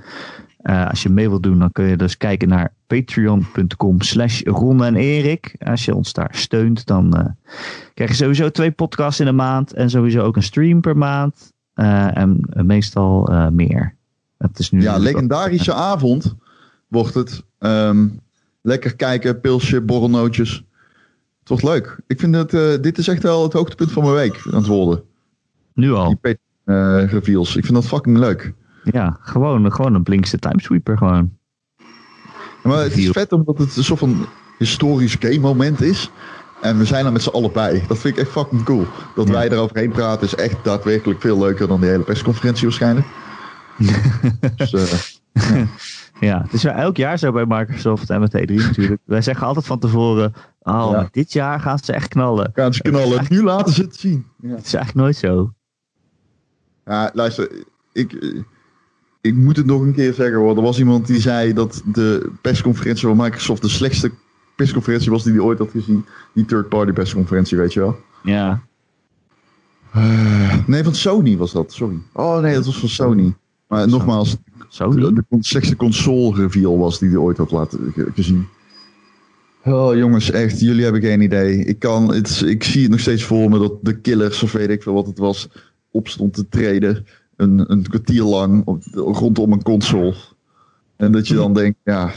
Eh, 0.62 0.88
als 0.88 1.02
je 1.02 1.08
mee 1.08 1.28
wilt 1.28 1.42
doen, 1.42 1.58
dan 1.58 1.72
kun 1.72 1.84
je 1.84 1.96
dus 1.96 2.16
kijken 2.16 2.48
naar 2.48 2.74
patreon.com 2.86 4.00
slash 4.00 4.42
en 4.42 4.96
Erik. 4.96 5.56
Als 5.58 5.84
je 5.84 5.94
ons 5.94 6.12
daar 6.12 6.34
steunt, 6.34 6.86
dan 6.86 7.14
eh, 7.14 7.26
krijg 7.94 8.10
je 8.10 8.16
sowieso 8.16 8.50
twee 8.50 8.70
podcasts 8.70 9.20
in 9.20 9.26
de 9.26 9.32
maand. 9.32 9.72
En 9.72 9.90
sowieso 9.90 10.22
ook 10.22 10.36
een 10.36 10.42
stream 10.42 10.80
per 10.80 10.96
maand. 10.96 11.52
Eh, 11.80 12.16
en 12.16 12.40
eh, 12.50 12.62
meestal 12.62 13.28
eh, 13.28 13.48
meer. 13.48 13.96
Het 14.38 14.58
is 14.58 14.70
nu 14.70 14.82
Ja, 14.82 14.98
legendarische 14.98 15.72
avond 15.72 16.34
wordt 16.90 17.14
het. 17.14 17.42
Ehm, 17.58 18.06
lekker 18.62 18.96
kijken, 18.96 19.40
pilsje, 19.40 19.80
borrelnootjes. 19.80 20.64
Het 21.38 21.48
wordt 21.48 21.64
leuk. 21.64 21.96
Ik 22.06 22.20
vind 22.20 22.34
het, 22.34 22.54
eh, 22.54 22.82
dit 22.82 22.98
is 22.98 23.08
echt 23.08 23.22
wel 23.22 23.42
het 23.42 23.52
hoogtepunt 23.52 23.92
van 23.92 24.02
mijn 24.02 24.14
week 24.14 24.42
aan 24.46 24.54
het 24.54 24.66
worden. 24.66 25.02
Nu 25.74 25.92
al. 25.92 26.18
Die 26.22 26.38
eh, 26.64 27.04
reveals. 27.10 27.56
Ik 27.56 27.64
vind 27.64 27.74
dat 27.74 27.86
fucking 27.86 28.18
leuk. 28.18 28.52
Ja, 28.84 29.18
gewoon, 29.20 29.72
gewoon 29.72 29.94
een 29.94 30.02
Blinkse 30.02 30.38
timesweeper 30.38 30.98
gewoon. 30.98 31.38
Maar 32.62 32.82
het 32.82 32.96
is 32.96 33.10
vet 33.10 33.32
omdat 33.32 33.58
het 33.58 33.76
een 33.76 33.84
soort 33.84 33.98
van 33.98 34.26
historisch 34.58 35.16
game 35.20 35.38
moment 35.38 35.80
is. 35.80 36.10
En 36.62 36.78
we 36.78 36.84
zijn 36.84 37.06
er 37.06 37.12
met 37.12 37.22
z'n 37.22 37.28
allen 37.28 37.52
bij. 37.52 37.84
Dat 37.88 37.98
vind 37.98 38.16
ik 38.16 38.22
echt 38.22 38.30
fucking 38.32 38.62
cool. 38.64 38.86
Dat 39.14 39.26
Ja. 39.26 39.32
wij 39.32 39.50
eroverheen 39.50 39.90
praten 39.90 40.26
is 40.26 40.34
echt 40.34 40.64
daadwerkelijk 40.64 41.20
veel 41.20 41.38
leuker 41.38 41.68
dan 41.68 41.80
die 41.80 41.90
hele 41.90 42.02
persconferentie 42.02 42.64
waarschijnlijk. 42.66 43.06
dus, 44.56 44.72
eh, 44.72 44.92
Ja, 45.32 45.66
het 46.20 46.52
is 46.52 46.62
wel 46.62 46.72
elk 46.72 46.96
jaar 46.96 47.18
zo 47.18 47.32
bij 47.32 47.44
Microsoft 47.48 48.10
en 48.10 48.20
met 48.20 48.36
E3 48.36 48.54
natuurlijk. 48.54 49.00
Wij 49.04 49.22
zeggen 49.22 49.46
altijd 49.46 49.66
van 49.66 49.78
tevoren, 49.78 50.32
oh, 50.62 50.88
Ja. 50.92 51.08
dit 51.10 51.32
jaar 51.32 51.60
gaan 51.60 51.78
ze 51.78 51.92
echt 51.92 52.08
knallen. 52.08 52.50
gaan 52.54 52.74
ze 52.74 52.82
knallen. 52.82 53.24
Nu 53.28 53.42
laten 53.42 53.72
ze 53.72 53.82
het 53.82 53.96
zien. 53.96 54.26
Ja. 54.40 54.48
Het 54.54 54.66
is 54.66 54.74
eigenlijk 54.74 55.04
nooit 55.04 55.16
zo. 55.16 55.52
Ja, 56.84 57.10
luister, 57.14 57.50
ik, 57.92 58.12
eh, 58.12 58.40
ik 59.20 59.34
moet 59.34 59.56
het 59.56 59.66
nog 59.66 59.80
een 59.80 59.94
keer 59.94 60.12
zeggen 60.14 60.36
hoor. 60.38 60.56
Er 60.56 60.62
was 60.62 60.78
iemand 60.78 61.06
die 61.06 61.20
zei 61.20 61.52
dat 61.52 61.82
de 61.84 62.30
persconferentie 62.40 63.06
van 63.08 63.16
Microsoft 63.16 63.62
de 63.62 63.68
slechtste 63.68 64.10
persconferentie 64.56 65.10
was 65.10 65.22
die 65.22 65.32
hij 65.32 65.42
ooit 65.42 65.58
had 65.58 65.70
gezien. 65.70 66.04
Die 66.34 66.44
third-party 66.44 66.92
persconferentie, 66.92 67.56
weet 67.56 67.72
je 67.72 67.80
wel. 67.80 67.96
Ja, 68.22 68.60
Nee, 70.66 70.84
van 70.84 70.94
Sony 70.94 71.36
was 71.36 71.52
dat, 71.52 71.72
sorry. 71.72 71.98
Oh 72.12 72.38
nee, 72.40 72.54
dat 72.54 72.64
was 72.64 72.78
van 72.78 72.88
Sony. 72.88 73.34
Maar 73.68 73.88
nogmaals, 73.88 74.36
zo 74.70 74.90
de, 74.94 75.12
de 75.12 75.24
slechtste 75.40 75.76
console 75.76 76.36
reveal 76.36 76.78
was 76.78 76.98
die 76.98 77.08
hij 77.08 77.18
ooit 77.18 77.36
had 77.36 77.50
laten 77.50 77.92
ge- 77.92 78.10
gezien. 78.14 78.46
Oh 79.64 79.96
jongens, 79.96 80.30
echt, 80.30 80.60
jullie 80.60 80.82
hebben 80.82 81.00
geen 81.00 81.20
idee. 81.20 81.64
Ik, 81.64 81.78
kan, 81.78 82.14
het, 82.14 82.40
ik 82.40 82.64
zie 82.64 82.82
het 82.82 82.90
nog 82.90 83.00
steeds 83.00 83.24
voor 83.24 83.50
me 83.50 83.58
dat 83.58 83.78
de 83.82 84.00
killers, 84.00 84.42
of 84.42 84.52
weet 84.52 84.70
ik 84.70 84.82
veel 84.82 84.94
wat 84.94 85.06
het 85.06 85.18
was, 85.18 85.48
opstond 85.90 86.34
te 86.34 86.48
treden. 86.48 87.06
Een, 87.36 87.72
een 87.72 87.82
kwartier 87.82 88.22
lang 88.22 88.62
op, 88.66 88.82
rondom 88.94 89.52
een 89.52 89.62
console. 89.62 90.14
En 90.96 91.12
dat 91.12 91.28
je 91.28 91.34
dan 91.34 91.54
denkt, 91.54 91.78
ja, 91.84 92.12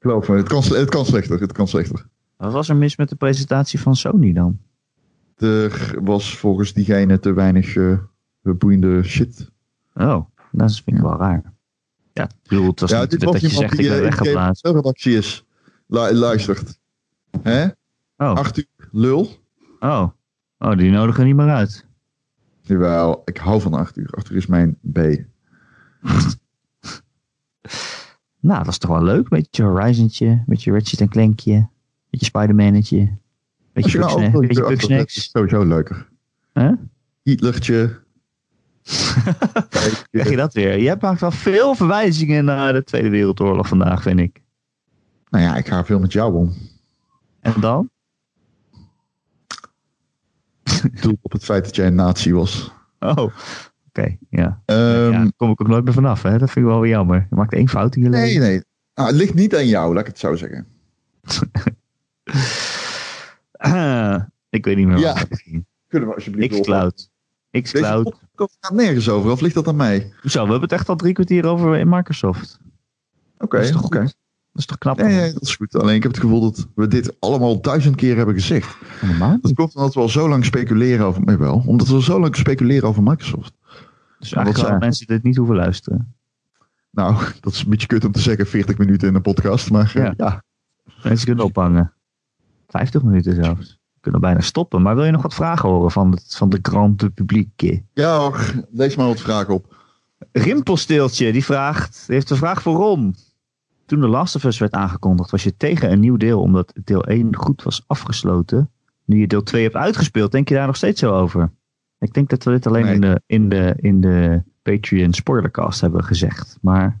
geloof 0.00 0.28
me, 0.28 0.36
het 0.36 0.48
kan, 0.48 0.62
het 0.62 0.88
kan 0.88 1.04
slechter, 1.04 1.40
het 1.40 1.52
kan 1.52 1.68
slechter. 1.68 2.06
Wat 2.36 2.52
was 2.52 2.68
er 2.68 2.76
mis 2.76 2.96
met 2.96 3.08
de 3.08 3.16
presentatie 3.16 3.80
van 3.80 3.96
Sony 3.96 4.32
dan? 4.32 4.58
Er 5.36 5.98
was 6.02 6.36
volgens 6.38 6.72
diegene 6.72 7.18
te 7.18 7.32
weinig 7.32 7.76
eh, 7.76 7.98
boeiende 8.42 9.02
shit. 9.02 9.50
Oh, 9.94 10.24
dat 10.52 10.80
vind 10.84 10.96
ik 10.96 11.02
wel 11.02 11.16
raar. 11.16 11.51
Ja, 12.12 12.24
ik 12.24 12.48
bedoel, 12.48 12.66
het 12.66 12.80
was 12.80 12.90
Ja, 12.90 13.06
dit 13.06 13.20
dat 13.20 13.40
je 13.40 13.48
zegt, 13.48 13.76
die 13.76 13.84
ik 13.86 13.92
ben 13.92 14.02
weggeblazen. 14.02 14.72
redactie 14.74 15.16
is. 15.16 15.44
Lu- 15.86 16.12
luistert. 16.12 16.78
Hè? 17.42 17.64
Oh, 18.16 18.34
Arthur, 18.34 18.64
lul. 18.90 19.30
oh. 19.80 20.08
oh, 20.58 20.76
die 20.76 20.90
nodigen 20.90 21.24
niet 21.24 21.36
meer 21.36 21.48
uit. 21.50 21.86
Jawel, 22.60 23.22
ik 23.24 23.36
hou 23.36 23.60
van 23.60 23.74
Arthur. 23.74 24.10
Arthur 24.10 24.36
is 24.36 24.46
mijn 24.46 24.78
B. 24.92 24.98
Nou, 28.40 28.58
dat 28.64 28.72
is 28.72 28.78
toch 28.78 28.90
wel 28.90 29.02
leuk. 29.02 29.28
Beetje 29.28 29.62
Horizontje, 29.62 30.42
beetje 30.46 30.72
Ratchet 30.72 31.00
en 31.00 31.08
Clankje, 31.08 31.68
beetje 32.10 32.26
Spider-Mannetje, 32.26 33.16
beetje 33.72 34.02
Als 34.02 34.12
je 34.22 34.30
Bugsnax. 34.68 35.16
is 35.16 35.30
sowieso 35.30 35.64
leuker. 35.64 36.08
Hè? 36.52 36.70
Hitlertje. 37.22 38.01
Krijg 40.10 40.30
je 40.30 40.36
dat 40.36 40.54
weer? 40.54 40.78
Je 40.78 40.96
maakt 41.00 41.20
wel 41.20 41.30
veel 41.30 41.74
verwijzingen 41.74 42.44
naar 42.44 42.72
de 42.72 42.84
Tweede 42.84 43.08
Wereldoorlog 43.08 43.68
vandaag, 43.68 44.02
vind 44.02 44.20
ik. 44.20 44.42
Nou 45.30 45.44
ja, 45.44 45.56
ik 45.56 45.68
ga 45.68 45.84
veel 45.84 45.98
met 45.98 46.12
jou 46.12 46.34
om. 46.34 46.52
En 47.40 47.54
dan? 47.60 47.90
Doel 51.00 51.18
op 51.22 51.32
het 51.32 51.44
feit 51.44 51.64
dat 51.64 51.76
jij 51.76 51.86
een 51.86 51.94
nazi 51.94 52.32
was. 52.32 52.72
Oh, 52.98 53.16
oké, 53.88 54.16
ja. 54.30 54.62
Ehm, 54.64 55.10
ja. 55.10 55.10
Daar 55.10 55.32
kom 55.36 55.50
ik 55.50 55.60
ook 55.60 55.68
nooit 55.68 55.84
meer 55.84 55.92
vanaf, 55.92 56.22
hè. 56.22 56.38
Dat 56.38 56.50
vind 56.50 56.66
ik 56.66 56.72
wel 56.72 56.80
weer 56.80 56.90
jammer. 56.90 57.26
Je 57.30 57.36
maakt 57.36 57.52
één 57.52 57.68
fout 57.68 57.96
in 57.96 58.02
je 58.02 58.08
nee, 58.08 58.26
leven. 58.26 58.40
nee. 58.40 58.64
Nou, 58.94 59.08
het 59.08 59.16
ligt 59.16 59.34
niet 59.34 59.56
aan 59.56 59.66
jou, 59.66 59.92
laat 59.92 60.00
ik 60.00 60.06
het 60.06 60.18
zo 60.18 60.36
zeggen. 60.36 60.66
ik 64.50 64.64
weet 64.64 64.76
niet 64.76 64.86
meer 64.86 64.98
Ja. 64.98 65.12
wat 65.12 65.26
ging. 65.30 65.66
Kunnen 65.88 66.08
we 66.08 66.14
alsjeblieft 66.14 66.60
Xcloud. 66.60 67.10
Xcloud. 67.60 68.04
podcast 68.04 68.56
gaat 68.60 68.74
nergens 68.74 69.08
over, 69.08 69.30
of 69.30 69.40
ligt 69.40 69.54
dat 69.54 69.68
aan 69.68 69.76
mij? 69.76 70.12
Zo, 70.24 70.44
we 70.44 70.50
hebben 70.50 70.60
het 70.60 70.72
echt 70.72 70.88
al 70.88 70.96
drie 70.96 71.12
kwartier 71.12 71.46
over 71.46 71.76
in 71.76 71.88
Microsoft. 71.88 72.60
Oké, 73.38 73.56
Dat 73.56 73.66
is 73.66 73.72
toch 73.72 73.84
oké. 73.84 73.98
Dat 74.00 74.60
is 74.60 74.66
toch 74.66 74.78
knap? 74.78 74.96
Nee, 74.96 75.14
nee, 75.14 75.32
dat 75.32 75.42
is 75.42 75.56
goed. 75.56 75.74
Alleen 75.74 75.94
ik 75.94 76.02
heb 76.02 76.12
het 76.12 76.20
gevoel 76.20 76.40
dat 76.40 76.68
we 76.74 76.86
dit 76.86 77.16
allemaal 77.20 77.60
duizend 77.60 77.96
keer 77.96 78.16
hebben 78.16 78.34
gezegd. 78.34 78.76
Normaal. 79.02 79.38
Dat 79.40 79.54
komt 79.54 79.74
omdat 79.74 79.94
we 79.94 80.00
al 80.00 80.08
zo 80.08 80.28
lang 80.28 80.44
speculeren 80.44 81.06
over... 81.06 81.22
Nee, 81.24 81.36
wel. 81.36 81.62
Omdat 81.66 81.88
we 81.88 81.94
al 81.94 82.00
zo 82.00 82.20
lang 82.20 82.36
speculeren 82.36 82.88
over 82.88 83.02
Microsoft. 83.02 83.52
Dus 84.18 84.32
eigenlijk 84.32 84.68
wel 84.68 84.78
mensen 84.78 85.06
dit 85.06 85.22
niet 85.22 85.36
hoeven 85.36 85.56
luisteren. 85.56 86.14
Nou, 86.90 87.24
dat 87.40 87.52
is 87.52 87.62
een 87.62 87.70
beetje 87.70 87.86
kut 87.86 88.04
om 88.04 88.12
te 88.12 88.20
zeggen, 88.20 88.46
40 88.46 88.78
minuten 88.78 89.08
in 89.08 89.14
een 89.14 89.22
podcast. 89.22 89.70
Maar 89.70 89.90
Ja. 89.94 90.14
ja. 90.16 90.42
Mensen 91.02 91.26
kunnen 91.26 91.44
ophangen. 91.44 91.92
50 92.68 93.02
minuten 93.02 93.34
zelfs. 93.44 93.80
Kunnen 94.02 94.20
bijna 94.20 94.40
stoppen. 94.40 94.82
Maar 94.82 94.94
wil 94.94 95.04
je 95.04 95.10
nog 95.10 95.22
wat 95.22 95.34
vragen 95.34 95.68
horen 95.68 95.90
van, 95.90 96.10
het, 96.10 96.34
van 96.36 96.48
de 96.48 96.58
grande 96.62 97.10
publiek? 97.10 97.80
Ja 97.92 98.18
hoor, 98.18 98.64
lees 98.70 98.96
maar 98.96 99.06
wat 99.06 99.20
vragen 99.20 99.54
op. 99.54 99.74
Rimpelsteeltje, 100.32 101.32
die 101.32 101.44
vraagt, 101.44 102.04
heeft 102.06 102.30
een 102.30 102.36
vraag 102.36 102.62
voor 102.62 102.74
Ron. 102.74 103.16
Toen 103.86 104.00
The 104.00 104.08
Last 104.08 104.36
of 104.36 104.44
Us 104.44 104.58
werd 104.58 104.72
aangekondigd, 104.72 105.30
was 105.30 105.42
je 105.42 105.56
tegen 105.56 105.92
een 105.92 106.00
nieuw 106.00 106.16
deel 106.16 106.40
omdat 106.40 106.72
deel 106.84 107.04
1 107.04 107.36
goed 107.36 107.62
was 107.62 107.84
afgesloten. 107.86 108.70
Nu 109.04 109.20
je 109.20 109.26
deel 109.26 109.42
2 109.42 109.62
hebt 109.62 109.74
uitgespeeld, 109.74 110.32
denk 110.32 110.48
je 110.48 110.54
daar 110.54 110.66
nog 110.66 110.76
steeds 110.76 111.00
zo 111.00 111.12
over? 111.14 111.50
Ik 111.98 112.14
denk 112.14 112.28
dat 112.28 112.44
we 112.44 112.50
dit 112.50 112.66
alleen 112.66 112.84
Nee. 112.84 112.94
in, 112.94 113.00
de, 113.00 113.22
in, 113.26 113.48
de, 113.48 113.74
in 113.76 114.00
de 114.00 114.42
Patreon 114.62 115.12
spoilercast 115.12 115.80
hebben 115.80 116.04
gezegd. 116.04 116.58
Maar 116.60 117.00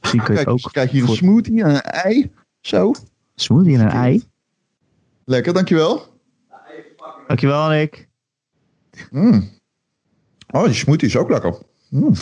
misschien 0.00 0.22
kun 0.22 0.34
je 0.34 0.44
Kijk, 0.44 0.50
ook 0.50 0.72
kijk 0.72 0.90
hier 0.90 1.02
een 1.02 1.08
smoothie 1.16 1.62
en 1.62 1.70
een 1.70 1.80
ei. 1.80 2.32
Zo. 2.60 2.92
smoothie 3.34 3.74
en 3.74 3.80
een 3.80 3.90
ei. 3.90 4.22
Lekker, 5.24 5.52
dankjewel. 5.52 6.11
Dankjewel, 7.26 7.68
Nick. 7.68 8.08
Mm. 9.10 9.50
Oh, 10.50 10.64
die 10.64 10.74
smoothie 10.74 11.08
is 11.08 11.16
ook 11.16 11.30
lekker. 11.30 11.54
Mm. 11.88 12.14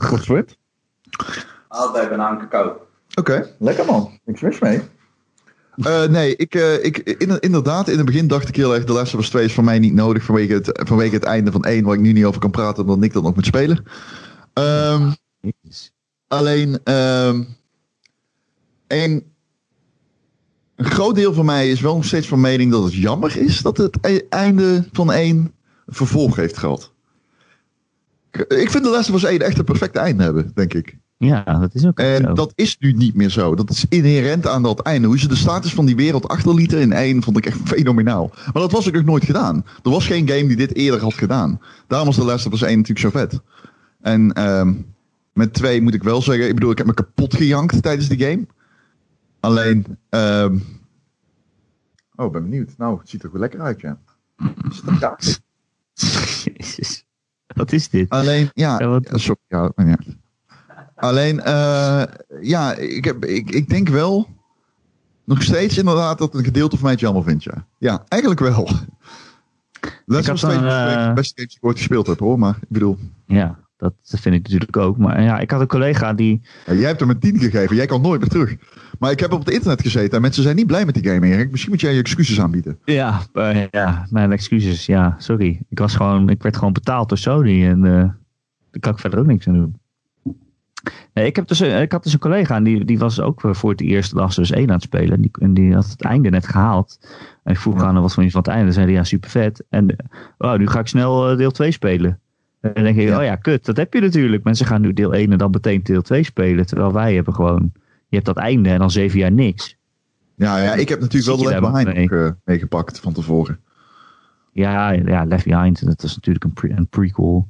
Goed 0.00 0.24
zwit. 0.24 0.56
Altijd 1.68 2.08
banaan 2.08 2.38
cacao. 2.38 2.86
Oké, 3.14 3.54
lekker 3.58 3.84
man. 3.84 4.18
Niks 4.24 4.40
mis 4.40 4.58
mee. 4.58 4.80
Eh, 5.76 6.04
nee, 6.04 6.36
ik, 6.36 6.54
eh, 6.54 6.84
ik, 6.84 6.98
in, 6.98 7.40
inderdaad, 7.40 7.88
in 7.88 7.96
het 7.96 8.06
begin 8.06 8.26
dacht 8.26 8.48
ik 8.48 8.56
heel 8.56 8.74
erg, 8.74 8.84
de 8.84 8.92
Last 8.92 9.14
of 9.14 9.20
Us 9.20 9.28
2 9.28 9.44
is 9.44 9.54
voor 9.54 9.64
mij 9.64 9.78
niet 9.78 9.94
nodig 9.94 10.22
vanwege 10.22 10.52
het, 10.52 10.80
vanwege 10.86 11.14
het 11.14 11.24
einde 11.24 11.52
van 11.52 11.64
1, 11.64 11.84
waar 11.84 11.94
ik 11.94 12.00
nu 12.00 12.12
niet 12.12 12.24
over 12.24 12.40
kan 12.40 12.50
praten, 12.50 12.82
omdat 12.82 12.98
Nick 12.98 13.12
dat 13.12 13.22
nog 13.22 13.34
moet 13.34 13.46
spelen. 13.46 13.84
Ehm, 14.52 15.10
alleen, 16.28 16.80
ehm 16.84 17.42
een, 18.92 19.31
een 20.76 20.84
groot 20.90 21.14
deel 21.14 21.32
van 21.32 21.44
mij 21.44 21.70
is 21.70 21.80
wel 21.80 21.94
nog 21.94 22.04
steeds 22.04 22.28
van 22.28 22.40
mening 22.40 22.70
dat 22.70 22.84
het 22.84 22.94
jammer 22.94 23.36
is 23.36 23.62
dat 23.62 23.76
het 23.76 23.98
e- 24.00 24.20
einde 24.28 24.84
van 24.92 25.12
1 25.12 25.36
een 25.36 25.52
vervolg 25.94 26.36
heeft 26.36 26.58
gehad. 26.58 26.92
Ik 28.48 28.70
vind 28.70 28.84
de 28.84 28.90
Last 28.90 29.08
of 29.08 29.14
Us 29.14 29.24
1 29.24 29.40
echt 29.40 29.58
een 29.58 29.64
perfecte 29.64 29.98
einde 29.98 30.22
hebben, 30.22 30.50
denk 30.54 30.74
ik. 30.74 30.96
Ja, 31.16 31.42
dat 31.60 31.74
is 31.74 31.86
ook 31.86 31.98
En 31.98 32.22
zo. 32.22 32.32
dat 32.32 32.52
is 32.54 32.76
nu 32.78 32.92
niet 32.92 33.14
meer 33.14 33.28
zo. 33.30 33.54
Dat 33.54 33.70
is 33.70 33.84
inherent 33.88 34.46
aan 34.46 34.62
dat 34.62 34.80
einde. 34.80 35.06
Hoe 35.06 35.18
ze 35.18 35.28
de 35.28 35.36
status 35.36 35.74
van 35.74 35.86
die 35.86 35.96
wereld 35.96 36.28
achterlieten 36.28 36.80
in 36.80 36.92
één 36.92 37.22
vond 37.22 37.36
ik 37.36 37.46
echt 37.46 37.58
fenomenaal. 37.74 38.30
Maar 38.34 38.62
dat 38.62 38.72
was 38.72 38.86
ook 38.88 38.94
nog 38.94 39.04
nooit 39.04 39.24
gedaan. 39.24 39.64
Er 39.82 39.90
was 39.90 40.06
geen 40.06 40.28
game 40.28 40.46
die 40.46 40.56
dit 40.56 40.74
eerder 40.74 41.00
had 41.00 41.14
gedaan. 41.14 41.60
Daarom 41.86 42.06
was 42.08 42.16
de 42.16 42.24
Last 42.24 42.46
of 42.46 42.52
Us 42.52 42.62
1 42.62 42.70
natuurlijk 42.78 42.98
zo 43.14 43.20
vet. 43.20 43.40
En 44.00 44.32
ehm, 44.32 44.72
met 45.32 45.52
2 45.54 45.82
moet 45.82 45.94
ik 45.94 46.02
wel 46.02 46.22
zeggen, 46.22 46.48
ik 46.48 46.54
bedoel, 46.54 46.70
ik 46.70 46.78
heb 46.78 46.86
me 46.86 46.94
kapot 46.94 47.34
gejankt 47.34 47.82
tijdens 47.82 48.08
die 48.08 48.18
game. 48.26 48.46
Alleen, 49.42 49.98
ehm, 50.08 50.58
oh, 52.14 52.26
ik 52.26 52.32
ben 52.32 52.42
benieuwd. 52.42 52.70
Nou, 52.76 52.98
het 52.98 53.08
ziet 53.08 53.22
er 53.22 53.32
wel 53.32 53.40
lekker 53.40 53.60
uit, 53.60 53.80
ja. 53.80 53.98
Is 54.70 54.76
het 54.76 54.86
een 54.86 54.98
kaart? 54.98 55.40
Jezus. 56.44 57.04
Wat 57.46 57.72
is 57.72 57.88
dit? 57.88 58.08
Alleen, 58.10 58.50
ja, 58.54 58.78
Ja, 58.78 58.86
wat- 58.88 59.08
ja, 59.10 59.18
sorry, 59.18 59.40
ja, 59.48 59.72
maar 59.74 59.86
ja. 59.86 59.98
Alleen, 60.94 61.40
eh, 61.40 62.02
ja, 62.40 62.74
ik, 62.74 63.04
heb, 63.04 63.24
ik, 63.24 63.50
ik 63.50 63.68
denk 63.68 63.88
wel 63.88 64.28
nog 65.24 65.42
steeds 65.42 65.78
inderdaad 65.78 66.18
dat 66.18 66.34
een 66.34 66.44
gedeelte 66.44 66.74
van 66.76 66.82
mij 66.84 66.92
het 66.92 67.00
jammer 67.00 67.22
vindt, 67.22 67.44
ja. 67.44 67.66
Ja, 67.78 68.04
eigenlijk 68.08 68.40
wel. 68.40 68.68
Dat 70.06 70.20
is 70.20 70.26
nog 70.26 70.38
steeds 70.38 70.54
van 70.54 70.66
eh, 70.66 71.06
de 71.06 71.12
beste 71.14 71.32
games 71.34 71.34
die 71.34 71.56
ik 71.56 71.64
ooit 71.64 71.76
gespeeld 71.76 72.06
heb, 72.06 72.18
hoor. 72.18 72.38
Maar 72.38 72.56
ik 72.60 72.68
bedoel, 72.68 72.98
Ja, 73.26 73.58
dat 73.82 74.20
vind 74.20 74.34
ik 74.34 74.42
natuurlijk 74.42 74.76
ook. 74.76 74.98
Maar 74.98 75.22
ja, 75.22 75.38
ik 75.38 75.50
had 75.50 75.60
een 75.60 75.66
collega 75.66 76.12
die... 76.12 76.40
ja, 76.66 76.72
jij 76.74 76.86
hebt 76.86 77.00
hem 77.00 77.10
een 77.10 77.18
10 77.18 77.38
gegeven, 77.38 77.76
jij 77.76 77.86
kan 77.86 78.00
nooit 78.00 78.20
meer 78.20 78.28
terug. 78.28 78.56
Maar 78.98 79.10
ik 79.10 79.20
heb 79.20 79.32
op 79.32 79.38
het 79.44 79.50
internet 79.54 79.82
gezeten 79.82 80.12
en 80.16 80.20
mensen 80.20 80.42
zijn 80.42 80.56
niet 80.56 80.66
blij 80.66 80.84
met 80.84 80.94
die 80.94 81.08
game, 81.08 81.26
Erik. 81.26 81.50
Misschien 81.50 81.72
moet 81.72 81.80
jij 81.80 81.92
je 81.94 82.00
excuses 82.00 82.40
aanbieden. 82.40 82.78
Ja, 82.84 83.20
eh, 83.32 83.66
ja, 83.70 84.06
mijn 84.10 84.32
excuses. 84.32 84.86
Ja, 84.86 85.14
sorry. 85.18 85.60
Ik 85.68 85.78
was 85.78 85.94
gewoon, 85.96 86.28
ik 86.28 86.42
werd 86.42 86.56
gewoon 86.56 86.72
betaald 86.72 87.08
door 87.08 87.18
Sony 87.18 87.66
en 87.66 87.84
eh 87.84 87.92
daar 88.70 88.80
kan 88.80 88.92
ik 88.92 88.98
verder 88.98 89.18
ook 89.18 89.26
niks 89.26 89.48
aan 89.48 89.54
doen. 89.54 89.80
Nee, 91.14 91.26
ik, 91.26 91.36
heb 91.36 91.48
dus, 91.48 91.60
ik 91.60 91.92
had 91.92 92.02
dus 92.02 92.12
een 92.12 92.18
collega 92.18 92.56
en 92.56 92.64
die, 92.64 92.84
die 92.84 92.98
was 92.98 93.20
ook 93.20 93.44
eh, 93.44 93.54
voor 93.54 93.70
het 93.70 93.80
eerst 93.80 94.12
Last 94.12 94.38
of 94.38 94.44
Us 94.44 94.50
1 94.50 94.68
aan 94.68 94.74
het 94.74 94.82
spelen. 94.82 95.12
En 95.12 95.20
die, 95.20 95.30
en 95.38 95.54
die 95.54 95.74
had 95.74 95.86
het 95.90 96.02
einde 96.02 96.30
net 96.30 96.46
gehaald. 96.46 96.98
En 97.44 97.52
ik 97.52 97.58
vroeg 97.58 97.80
Ja. 97.80 97.86
aan 97.86 97.92
hem 97.94 98.02
wat 98.02 98.14
vond 98.14 98.26
je 98.26 98.32
van 98.32 98.40
het 98.40 98.50
einde. 98.50 98.66
En 98.66 98.72
zei 98.72 98.86
hij, 98.86 98.94
ja, 98.94 99.04
super 99.04 99.30
vet. 99.30 99.64
En 99.68 99.96
nu 100.56 100.66
ga 100.66 100.78
ik 100.78 100.86
snel 100.86 101.36
deel 101.36 101.50
2 101.50 101.70
spelen. 101.70 102.20
En 102.62 102.70
dan 102.74 102.82
denk 102.84 102.96
ik, 102.96 103.08
Ja. 103.08 103.18
oh 103.18 103.24
ja, 103.24 103.36
kut, 103.36 103.64
dat 103.64 103.76
heb 103.76 103.94
je 103.94 104.00
natuurlijk. 104.00 104.44
Mensen 104.44 104.66
gaan 104.66 104.80
nu 104.80 104.92
deel 104.92 105.14
1 105.14 105.32
en 105.32 105.38
dan 105.38 105.50
meteen 105.50 105.80
deel 105.82 106.02
2 106.02 106.22
spelen. 106.22 106.66
Terwijl 106.66 106.92
wij 106.92 107.14
hebben 107.14 107.34
gewoon, 107.34 107.72
je 108.08 108.14
hebt 108.14 108.26
dat 108.26 108.36
einde 108.36 108.68
en 108.68 108.78
dan 108.78 108.90
zeven 108.90 109.18
jaar 109.18 109.32
niks. 109.32 109.76
Ja, 110.34 110.58
ja 110.62 110.74
ik 110.74 110.88
heb 110.88 111.00
natuurlijk 111.00 111.26
wel 111.26 111.36
de 111.36 111.42
je 111.54 111.60
Left 111.60 111.72
Behind 111.72 111.94
mee? 111.94 112.08
nog, 112.08 112.18
eh, 112.20 112.30
meegepakt 112.44 113.00
van 113.00 113.12
tevoren. 113.12 113.60
Ja, 114.52 114.90
ja, 114.90 115.24
Left 115.24 115.44
Behind, 115.46 115.86
dat 115.86 116.02
is 116.02 116.14
natuurlijk 116.14 116.44
een, 116.44 116.52
pre- 116.52 116.74
een 116.76 116.88
prequel. 116.88 117.46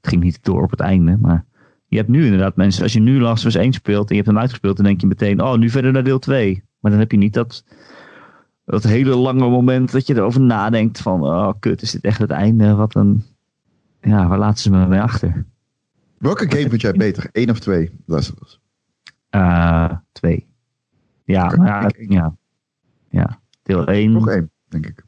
Het 0.00 0.08
ging 0.10 0.22
niet 0.22 0.38
door 0.44 0.62
op 0.62 0.70
het 0.70 0.80
einde, 0.80 1.16
maar 1.20 1.44
je 1.86 1.96
hebt 1.96 2.08
nu 2.08 2.24
inderdaad 2.24 2.56
mensen, 2.56 2.82
als 2.82 2.92
je 2.92 3.00
nu 3.00 3.20
Last 3.20 3.46
of 3.46 3.54
Us 3.54 3.60
1 3.62 3.72
speelt 3.72 4.08
en 4.08 4.16
je 4.16 4.22
hebt 4.22 4.26
hem 4.26 4.38
uitgespeeld, 4.38 4.76
dan 4.76 4.84
denk 4.84 5.00
je 5.00 5.06
meteen, 5.06 5.42
oh, 5.42 5.58
nu 5.58 5.70
verder 5.70 5.92
naar 5.92 6.04
deel 6.04 6.18
2. 6.18 6.62
Maar 6.80 6.90
dan 6.90 7.00
heb 7.00 7.10
je 7.10 7.16
niet 7.16 7.34
dat, 7.34 7.64
dat 8.64 8.82
hele 8.82 9.14
lange 9.14 9.48
moment 9.48 9.92
dat 9.92 10.06
je 10.06 10.14
erover 10.14 10.40
nadenkt 10.40 11.00
van, 11.00 11.22
oh, 11.22 11.50
kut, 11.60 11.82
is 11.82 11.90
dit 11.90 12.04
echt 12.04 12.18
het 12.18 12.30
einde? 12.30 12.74
Wat 12.74 12.94
een, 12.94 13.24
ja, 14.00 14.28
waar 14.28 14.38
laten 14.38 14.58
ze 14.62 14.70
me 14.70 14.86
mee 14.86 15.00
achter? 15.00 15.44
Welke 16.18 16.50
game 16.50 16.68
vind 16.68 16.80
jij 16.80 16.92
beter? 16.92 17.28
Eén 17.32 17.50
of 17.50 17.58
twee? 17.58 17.90
Last 18.06 18.32
of 18.32 18.40
Us? 18.42 18.60
Eh, 19.30 19.90
twee. 20.12 20.46
Ja, 21.24 21.46
maar 21.56 21.66
ja, 21.66 21.80
ik- 21.88 21.96
ik- 21.96 22.12
ja, 22.12 22.36
ja, 23.10 23.40
deel 23.62 23.88
1. 23.88 24.12
Nog 24.12 24.28
één, 24.28 24.50
denk 24.68 24.86
ik. 24.86 25.04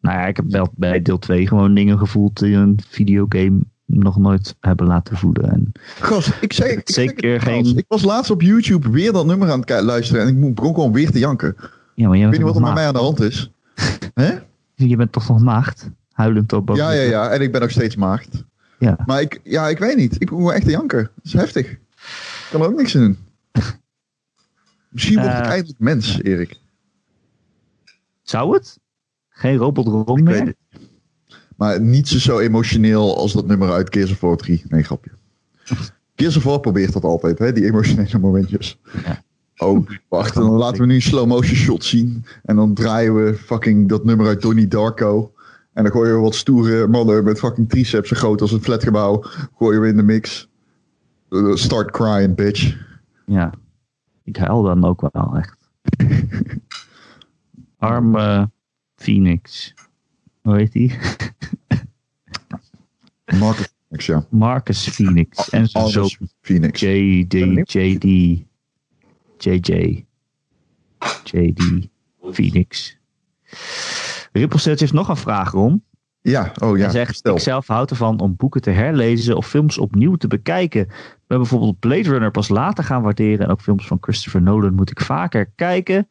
Nou 0.00 0.18
ja, 0.18 0.26
ik 0.26 0.36
heb 0.36 0.44
wel 0.48 0.68
bij 0.76 1.02
deel 1.02 1.18
2 1.18 1.46
gewoon 1.48 1.74
dingen 1.74 1.98
gevoeld 1.98 2.38
die 2.38 2.56
een 2.56 2.78
videogame 2.88 3.60
nog 3.86 4.18
nooit 4.18 4.56
hebben 4.60 4.86
laten 4.86 5.16
voelen. 5.16 5.50
En 5.50 5.72
Gast, 6.00 6.32
ik 6.40 6.52
zeg, 6.52 6.70
ik 6.70 6.90
zeg 6.90 7.04
Zeker 7.08 7.40
geen-. 7.40 7.76
Ik 7.76 7.84
was 7.88 8.02
laatst 8.02 8.30
op 8.30 8.42
YouTube 8.42 8.90
weer 8.90 9.12
dat 9.12 9.26
nummer 9.26 9.50
aan 9.50 9.60
het 9.60 9.82
luisteren 9.82 10.22
en 10.22 10.28
ik 10.28 10.34
mo- 10.36 10.50
begon 10.52 10.74
gewoon 10.74 10.92
weer 10.92 11.10
te 11.10 11.18
janken. 11.18 11.48
Ik 11.48 11.70
ja, 11.94 12.08
maar 12.08 12.16
jij 12.18 12.28
weet 12.28 12.36
niet 12.38 12.46
wat 12.46 12.56
er 12.56 12.62
met 12.62 12.74
mij 12.74 12.86
aan 12.86 12.92
de 12.94 12.98
hand 13.00 13.20
is. 13.20 13.50
Hè? 14.14 14.30
je 14.74 14.96
bent 14.96 15.12
toch 15.12 15.28
nog 15.28 15.40
maagd? 15.42 15.90
Huilend 16.14 16.52
op 16.52 16.70
Ja, 16.74 16.90
ja, 16.90 17.02
ja. 17.02 17.28
En 17.28 17.40
ik 17.40 17.52
ben 17.52 17.60
nog 17.60 17.70
steeds 17.70 17.96
maagd. 17.96 18.44
Ja. 18.78 18.98
Maar 19.06 19.20
ik, 19.20 19.40
ja, 19.44 19.68
ik 19.68 19.78
weet 19.78 19.96
niet. 19.96 20.20
Ik 20.20 20.28
gewoon 20.28 20.52
echt 20.52 20.70
janken. 20.70 21.02
Dat 21.02 21.24
is 21.24 21.32
heftig. 21.32 21.70
Ik 21.70 21.78
kan 22.50 22.60
er 22.60 22.66
ook 22.66 22.76
niks 22.76 22.96
aan 22.96 23.02
doen. 23.02 23.18
Misschien 24.88 25.20
word 25.20 25.32
ik 25.32 25.38
Eh. 25.40 25.48
eindelijk 25.48 25.78
mens, 25.78 26.22
Erik. 26.22 26.58
Zou 28.22 28.54
het? 28.54 28.78
Geen 29.28 29.56
robot 29.56 29.86
Ron 29.86 30.18
Ik 30.18 30.24
meer? 30.24 30.54
Maar 31.56 31.80
niet 31.80 32.08
zo, 32.08 32.18
zo 32.18 32.38
emotioneel 32.38 33.16
als 33.16 33.32
dat 33.32 33.46
nummer 33.46 33.72
uit 33.72 33.94
Gears 33.94 34.10
of 34.10 34.20
War 34.20 34.36
3. 34.36 34.64
Nee, 34.68 34.82
grapje. 34.82 35.10
Gears 36.16 36.36
of 36.36 36.42
War 36.44 36.60
probeert 36.60 36.92
dat 36.92 37.04
altijd, 37.04 37.38
hè? 37.38 37.52
die 37.52 37.64
emotionele 37.64 38.18
momentjes. 38.18 38.80
Ja. 39.04 39.22
Oh, 39.56 39.88
wacht, 40.08 40.34
dan 40.34 40.50
laten 40.50 40.80
we 40.80 40.86
nu 40.86 40.94
een 40.94 41.02
slow 41.02 41.26
motion 41.26 41.56
shot 41.56 41.84
zien. 41.84 42.24
En 42.44 42.56
dan 42.56 42.74
draaien 42.74 43.24
we 43.24 43.34
fucking 43.34 43.88
dat 43.88 44.04
nummer 44.04 44.26
uit 44.26 44.42
Donnie 44.42 44.68
Darko. 44.68 45.32
En 45.74 45.82
dan 45.82 45.92
gooien 45.92 46.14
we 46.14 46.20
wat 46.20 46.34
stoere 46.34 46.86
mannen 46.86 47.24
met 47.24 47.38
fucking 47.38 47.68
triceps 47.68 48.08
zo 48.08 48.16
groot 48.16 48.40
als 48.40 48.52
een 48.52 48.62
flatgebouw. 48.62 49.24
Gooien 49.58 49.80
we 49.80 49.88
in 49.88 49.96
de 49.96 50.02
mix. 50.02 50.48
Uh, 51.30 51.54
Start 51.54 51.90
crying, 51.90 52.34
bitch. 52.34 52.76
Ja. 53.26 53.52
Ik 54.24 54.36
huil 54.36 54.62
dan 54.62 54.84
ook 54.84 55.00
wel 55.12 55.36
echt. 55.36 55.56
Arme 57.78 58.50
Phoenix. 58.94 59.74
Hoe 60.42 60.56
heet 60.56 60.72
die? 60.72 60.98
Marcus 63.38 63.74
Phoenix, 63.88 64.06
ja. 64.06 64.26
Marcus 64.30 64.88
Phoenix. 64.88 65.50
En 65.50 65.66
zoon 65.66 65.82
Aldous 65.82 66.18
Phoenix. 66.40 66.80
JD. 66.80 67.32
JD, 67.72 68.42
JJ, 69.38 70.04
JD, 71.24 71.88
Phoenix. 72.32 72.96
Rippelsteeltje 74.38 74.84
heeft 74.84 74.96
nog 74.96 75.08
een 75.08 75.16
vraag, 75.16 75.50
Ron. 75.50 75.84
Ja, 76.20 76.52
oh 76.62 76.76
ja. 76.76 76.82
Hij 76.82 76.92
zegt, 76.92 77.16
stel. 77.16 77.34
ik 77.34 77.40
zelf 77.40 77.66
houd 77.66 77.90
ervan 77.90 78.20
om 78.20 78.36
boeken 78.36 78.60
te 78.60 78.70
herlezen 78.70 79.36
of 79.36 79.46
films 79.46 79.78
opnieuw 79.78 80.14
te 80.14 80.26
bekijken. 80.26 80.80
Ik 80.80 81.18
ben 81.26 81.38
bijvoorbeeld 81.38 81.78
Blade 81.78 82.08
Runner 82.08 82.30
pas 82.30 82.48
later 82.48 82.84
gaan 82.84 83.02
waarderen. 83.02 83.46
En 83.46 83.52
ook 83.52 83.60
films 83.60 83.86
van 83.86 83.98
Christopher 84.00 84.42
Nolan 84.42 84.74
moet 84.74 84.90
ik 84.90 85.00
vaker 85.00 85.50
kijken. 85.54 86.08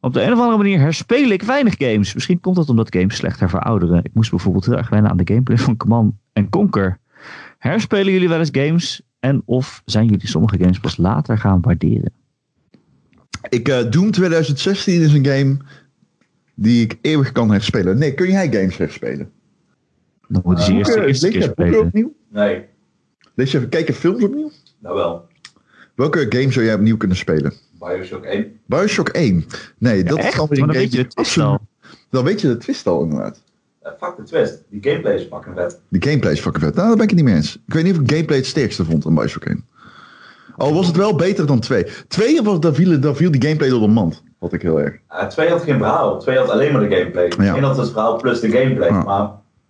Op 0.00 0.12
de 0.12 0.22
een 0.22 0.32
of 0.32 0.38
andere 0.38 0.56
manier 0.56 0.80
herspeel 0.80 1.28
ik 1.28 1.42
weinig 1.42 1.74
games. 1.78 2.14
Misschien 2.14 2.40
komt 2.40 2.56
dat 2.56 2.68
omdat 2.68 2.94
games 2.96 3.16
slechter 3.16 3.48
verouderen. 3.48 4.04
Ik 4.04 4.14
moest 4.14 4.30
bijvoorbeeld 4.30 4.66
heel 4.66 4.76
erg 4.76 4.88
wennen 4.88 5.10
aan 5.10 5.16
de 5.16 5.32
gameplay 5.32 5.58
van 5.58 5.76
Command 5.76 6.14
Conquer. 6.50 6.98
Herspelen 7.58 8.12
jullie 8.12 8.28
wel 8.28 8.38
eens 8.38 8.50
games? 8.52 9.02
En 9.20 9.42
of 9.44 9.82
zijn 9.84 10.06
jullie 10.06 10.28
sommige 10.28 10.58
games 10.58 10.78
pas 10.78 10.96
later 10.96 11.38
gaan 11.38 11.60
waarderen? 11.60 12.12
Ik, 13.48 13.68
eh, 13.68 13.90
Doom 13.90 14.10
2016 14.10 15.00
is 15.00 15.12
een 15.12 15.26
game 15.26 15.56
die 16.56 16.82
ik 16.84 16.98
eeuwig 17.00 17.32
kan 17.32 17.50
herspelen. 17.50 17.98
Nee, 17.98 18.14
kun 18.14 18.30
jij 18.30 18.52
games 18.52 18.76
herspelen? 18.76 19.30
Dan 20.28 20.42
moeten 20.44 20.64
ze 20.64 20.72
eerst 20.72 20.84
de 20.86 20.92
Boeken, 20.92 21.08
eerste 21.08 21.26
lees 21.26 21.34
keer 21.34 21.42
je 21.42 21.50
spelen. 21.52 21.86
opnieuw? 21.86 22.14
Nee, 22.28 22.64
Lees 23.34 23.50
je 23.50 23.56
even 23.56 23.68
kijken 23.70 23.94
films 23.94 24.22
opnieuw? 24.24 24.50
nou 24.78 24.94
wel. 24.94 25.26
Welke 25.94 26.26
game 26.28 26.52
zou 26.52 26.64
jij 26.64 26.74
opnieuw 26.74 26.96
kunnen 26.96 27.16
spelen? 27.16 27.52
Bioshock 27.78 28.24
1. 28.24 28.60
Bioshock 28.66 29.08
1. 29.08 29.44
Nee, 29.78 30.04
dat 30.04 30.18
is 30.18 30.24
Echt? 30.24 30.38
alweer 30.38 30.58
Maar 30.58 30.68
een 30.68 30.74
dan 30.74 30.82
game 30.82 30.90
weet 30.90 30.92
je 30.92 31.02
de 31.02 31.08
twist 31.08 31.38
al. 31.38 31.58
Dan 32.10 32.24
weet 32.24 32.40
je 32.40 32.48
de 32.48 32.56
twist 32.56 32.86
al 32.86 33.02
inderdaad. 33.02 33.42
Fuck 33.82 34.16
de 34.16 34.22
twist. 34.22 34.62
Die 34.70 34.82
gameplay 34.82 35.14
is 35.14 35.26
fucking 35.30 35.54
vet. 35.56 35.80
Die 35.88 36.02
gameplay 36.02 36.32
is 36.32 36.40
fucking 36.40 36.64
vet. 36.64 36.74
Nou, 36.74 36.86
daar 36.86 36.96
ben 36.96 37.04
ik 37.04 37.10
het 37.10 37.18
niet 37.18 37.28
mee 37.28 37.34
eens. 37.36 37.58
Ik 37.66 37.74
weet 37.74 37.84
niet 37.84 37.94
of 37.96 38.00
ik 38.00 38.10
gameplay 38.10 38.36
het 38.38 38.46
sterkste 38.46 38.84
vond 38.84 39.06
aan 39.06 39.14
Bioshock 39.14 39.44
1. 39.44 39.64
Al 40.56 40.74
was 40.74 40.86
het 40.86 40.96
wel 40.96 41.16
beter 41.16 41.46
dan 41.46 41.60
2. 41.60 41.86
2 42.08 42.42
was, 42.42 42.60
daar, 42.60 42.74
viel, 42.74 43.00
daar 43.00 43.14
viel 43.16 43.30
die 43.30 43.42
gameplay 43.42 43.68
door 43.68 43.80
de 43.80 43.86
mand. 43.86 44.22
Had 44.38 44.52
ik 44.52 44.62
heel 44.62 44.80
erg. 44.80 44.96
Eh, 45.08 45.26
twee 45.26 45.48
had 45.48 45.62
geen 45.62 45.78
verhaal. 45.78 46.18
Twee 46.20 46.38
had 46.38 46.50
alleen 46.50 46.72
maar 46.72 46.88
de 46.88 46.96
gameplay. 46.96 47.32
Ja. 47.38 47.56
Eén 47.56 47.62
had 47.62 47.76
het 47.76 47.90
verhaal 47.90 48.16
plus 48.20 48.40
de 48.40 48.50
gameplay. 48.50 48.88
Ja. 48.88 49.02
Maar 49.02 49.18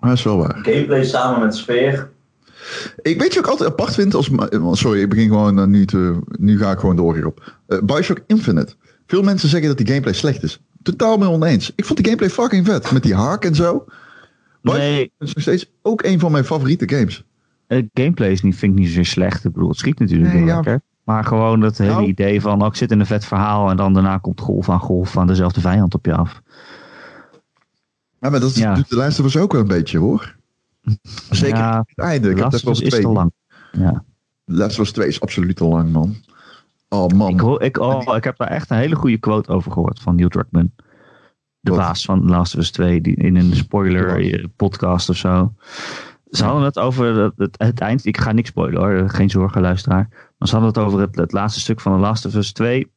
Maar 0.01 0.09
dat 0.11 0.19
is 0.19 0.23
wel 0.25 0.37
waar. 0.39 0.59
gameplay 0.63 1.05
samen 1.05 1.41
met 1.41 1.55
sfeer. 1.57 2.11
Ik 3.03 3.21
weet 3.21 3.33
je 3.33 3.39
ook 3.39 3.47
altijd 3.47 3.69
apart 3.71 3.95
vind 3.95 4.15
als... 4.15 4.31
Sorry, 4.73 5.01
ik 5.01 5.09
begin 5.09 5.29
gewoon 5.29 5.59
eh, 5.59 5.65
nu 5.67 5.87
te... 5.87 6.19
Nu 6.39 6.59
ga 6.59 6.71
ik 6.71 6.79
gewoon 6.79 6.97
door 6.97 7.15
hierop. 7.15 7.53
Eh 7.67 7.79
Bioshock 7.83 8.19
Infinite. 8.27 8.75
Veel 9.07 9.23
mensen 9.23 9.49
zeggen 9.49 9.69
dat 9.69 9.77
die 9.79 9.87
gameplay 9.87 10.13
slecht 10.15 10.43
is. 10.43 10.61
Totaal 10.83 11.17
mee 11.19 11.29
oneens. 11.29 11.73
Ik 11.77 11.85
vond 11.85 11.97
die 11.99 12.05
gameplay 12.07 12.31
fucking 12.31 12.67
vet. 12.67 12.91
Met 12.93 13.03
die 13.03 13.15
haak 13.15 13.45
en 13.45 13.55
zo. 13.55 13.85
Bioshock 14.63 14.83
Nee, 14.83 15.13
is 15.19 15.35
nog 15.35 15.43
steeds 15.43 15.73
ook 15.83 16.03
een 16.03 16.19
van 16.19 16.33
mijn 16.33 16.45
favoriete 16.45 16.89
games. 16.89 17.25
het 17.67 17.87
gameplay 17.95 18.31
is 18.31 18.43
niet, 18.43 18.57
vind 18.57 18.73
ik 18.73 18.79
niet 18.79 18.91
zo 18.91 19.03
slecht. 19.03 19.45
Ik 19.45 19.53
bedoel, 19.53 19.69
het 19.69 19.79
schiet 19.79 19.99
natuurlijk 19.99 20.33
Nee, 20.33 20.39
wel 20.45 20.49
ja. 20.49 20.55
lekker. 20.55 20.81
Maar 21.07 21.25
gewoon 21.25 21.61
dat 21.61 21.79
hele 21.79 21.91
Nou. 21.91 22.07
idee 22.07 22.41
van, 22.41 22.61
oh, 22.61 22.67
ik 22.67 22.75
zit 22.75 22.91
in 22.91 23.01
een 23.01 23.07
vet 23.07 23.25
verhaal 23.25 23.71
en 23.71 23.77
dan 23.77 23.93
daarna 23.93 24.19
komt 24.19 24.41
golf 24.41 24.69
aan 24.71 24.81
golf 24.81 25.17
aan 25.19 25.27
dezelfde 25.27 25.61
vijand 25.61 25.95
op 25.95 26.07
je 26.07 26.15
af. 26.15 26.43
Ja, 28.19 28.31
maar 28.31 28.41
dat 28.41 28.55
Ja. 28.57 28.75
doet 28.75 28.89
de 28.89 28.97
lijst 28.97 29.19
was 29.19 29.37
ook 29.37 29.53
wel 29.53 29.61
een 29.61 29.67
beetje 29.67 29.99
hoor. 29.99 30.37
Zeker 31.31 31.57
Ja, 31.59 31.85
het 31.87 31.99
einde. 31.99 32.31
Ik 32.31 32.37
heb 32.39 32.53
Us 32.53 32.65
is 32.81 32.89
twee. 32.89 33.01
te 33.01 33.09
lang. 33.09 33.33
Ja. 33.73 34.05
Last 34.45 34.79
Us 34.79 34.93
2 34.93 35.09
is 35.09 35.21
absoluut 35.21 35.57
te 35.57 35.65
lang, 35.65 35.93
man. 35.93 36.15
Oh 36.89 37.07
man. 37.09 37.31
Ik, 37.31 37.41
hoor, 37.41 37.63
ik, 37.63 37.79
oh, 37.79 38.17
ik 38.17 38.25
heb 38.25 38.37
daar 38.37 38.49
echt 38.49 38.71
een 38.71 38.77
hele 38.77 38.95
goede 38.95 39.19
quote 39.19 39.53
over 39.53 39.73
gehoord 39.73 40.01
van 40.01 40.15
Neil 40.15 40.29
Druckmann. 40.29 40.75
De 41.61 41.71
Wat? 41.71 41.79
baas 41.81 42.05
van 42.05 42.29
Last 42.29 42.55
of 42.55 42.61
Us 42.61 42.71
2, 42.71 43.01
die 43.01 43.15
in 43.17 43.37
een 43.37 43.57
spoiler 43.57 44.49
podcast 44.57 45.09
of 45.09 45.17
zo. 45.17 45.53
Ze 46.37 46.45
hadden 46.45 46.65
het 46.65 46.79
over 46.79 47.17
het, 47.17 47.33
het, 47.37 47.55
het 47.59 47.81
eind. 47.81 48.07
Ik 48.07 48.19
ga 48.19 48.33
niks 48.33 48.49
spoilen 48.49 48.81
hoor, 48.81 49.11
geen 49.11 49.31
zorgen 49.31 49.61
luisteraar. 49.61 50.09
Maar 50.39 50.49
ze 50.49 50.57
hadden 50.57 50.73
het 50.73 50.83
over 50.83 51.01
het, 51.01 51.17
het 51.17 51.33
laatste 51.33 51.61
stuk 51.61 51.81
van 51.81 51.93
The 51.93 51.99
Last 51.99 52.27
of 52.27 52.35
Us 52.35 52.53
2. 52.53 52.91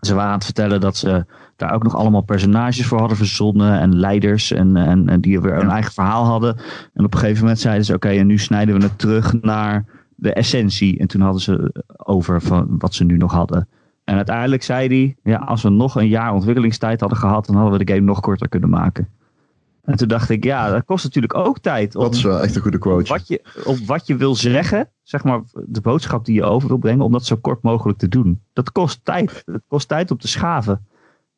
Ze 0.00 0.14
waren 0.14 0.28
aan 0.28 0.36
het 0.36 0.44
vertellen 0.44 0.80
dat 0.80 0.96
ze 0.96 1.24
daar 1.56 1.74
ook 1.74 1.82
nog 1.82 1.96
allemaal 1.96 2.22
personages 2.22 2.86
voor 2.86 2.98
hadden 2.98 3.16
verzonnen. 3.16 3.80
En 3.80 3.96
leiders 3.96 4.50
en, 4.50 4.76
en, 4.76 5.08
en 5.08 5.20
die 5.20 5.40
weer 5.40 5.58
een 5.58 5.70
eigen 5.70 5.92
verhaal 5.92 6.24
hadden. 6.24 6.56
En 6.94 7.04
op 7.04 7.14
een 7.14 7.20
gegeven 7.20 7.40
moment 7.40 7.60
zeiden 7.60 7.84
ze: 7.84 7.94
Oké, 7.94 8.08
en 8.08 8.26
nu 8.26 8.38
snijden 8.38 8.78
we 8.78 8.84
het 8.84 8.98
terug 8.98 9.32
naar 9.40 9.84
de 10.16 10.32
essentie. 10.32 10.98
En 10.98 11.06
toen 11.06 11.20
hadden 11.20 11.42
ze 11.42 11.84
over 11.96 12.42
van 12.42 12.66
wat 12.78 12.94
ze 12.94 13.04
nu 13.04 13.16
nog 13.16 13.32
hadden. 13.32 13.68
En 14.04 14.16
uiteindelijk 14.16 14.62
zei 14.62 14.88
hij: 14.88 15.32
Ja, 15.32 15.38
als 15.38 15.62
we 15.62 15.68
nog 15.68 15.96
een 15.96 16.08
jaar 16.08 16.32
ontwikkelingstijd 16.32 17.00
hadden 17.00 17.18
gehad, 17.18 17.46
dan 17.46 17.56
hadden 17.56 17.78
we 17.78 17.84
de 17.84 17.92
game 17.92 18.06
nog 18.06 18.20
korter 18.20 18.48
kunnen 18.48 18.70
maken. 18.70 19.08
En 19.84 19.96
toen 19.96 20.08
dacht 20.08 20.30
ik: 20.30 20.44
Ja, 20.44 20.70
dat 20.70 20.84
kost 20.84 21.04
natuurlijk 21.04 21.34
ook 21.34 21.58
tijd. 21.58 21.94
Om, 21.96 22.02
Dat 22.02 22.14
is 22.14 22.22
wel 22.22 22.40
echt 22.42 22.56
een 22.56 22.62
goede 22.62 22.78
quote. 22.78 23.12
wat 23.12 23.28
je, 23.28 23.42
op 23.64 23.78
wat 23.78 24.06
je 24.06 24.16
wil 24.16 24.34
zeggen, 24.34 24.90
zeg 25.02 25.24
maar 25.24 25.40
de 25.66 25.80
boodschap 25.80 26.24
die 26.24 26.34
je 26.34 26.42
over 26.44 26.68
wil 26.68 26.76
brengen, 26.78 27.04
om 27.04 27.12
dat 27.12 27.24
zo 27.26 27.36
kort 27.36 27.62
mogelijk 27.62 27.98
te 27.98 28.08
doen. 28.08 28.40
Dat 28.52 28.72
kost 28.72 29.00
tijd. 29.04 29.42
Het 29.46 29.62
kost 29.68 29.88
tijd 29.88 30.10
om 30.10 30.18
te 30.18 30.28
schaven. 30.28 30.86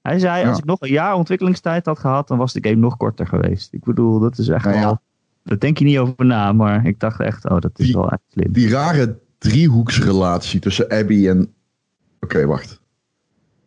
Hij 0.02 0.18
zei: 0.18 0.42
Ja. 0.42 0.48
Als 0.48 0.58
ik 0.58 0.64
nog 0.64 0.80
een 0.80 0.90
jaar 0.90 1.14
ontwikkelingstijd 1.14 1.86
had 1.86 1.98
gehad, 1.98 2.28
dan 2.28 2.38
was 2.38 2.52
de 2.52 2.68
game 2.68 2.80
nog 2.80 2.96
korter 2.96 3.26
geweest. 3.26 3.72
Ik 3.72 3.84
bedoel, 3.84 4.18
dat 4.18 4.38
is 4.38 4.48
echt 4.48 4.64
Nou 4.64 4.76
ja. 4.76 4.82
wel. 4.82 5.00
Daar 5.44 5.58
denk 5.58 5.78
je 5.78 5.84
niet 5.84 5.98
over 5.98 6.24
na, 6.26 6.52
maar 6.52 6.86
ik 6.86 7.00
dacht 7.00 7.20
echt: 7.20 7.44
Oh, 7.48 7.60
dat 7.60 7.78
is 7.78 7.84
Die- 7.86 7.94
wel 7.94 8.10
echt 8.10 8.22
slim. 8.28 8.52
Die 8.52 8.68
rare 8.68 9.18
driehoeksrelatie 9.38 10.60
tussen 10.60 10.88
Abby 10.88 11.28
en... 11.28 11.54
Oké, 12.20 12.46
wacht. 12.46 12.80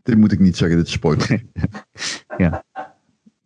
Dit 0.04 0.18
moet 0.18 0.32
ik 0.32 0.40
niet 0.40 0.58
zeggen, 0.58 0.78
dit 0.78 0.88
is 0.88 0.94
spoiler. 0.94 1.44
Er 2.38 2.64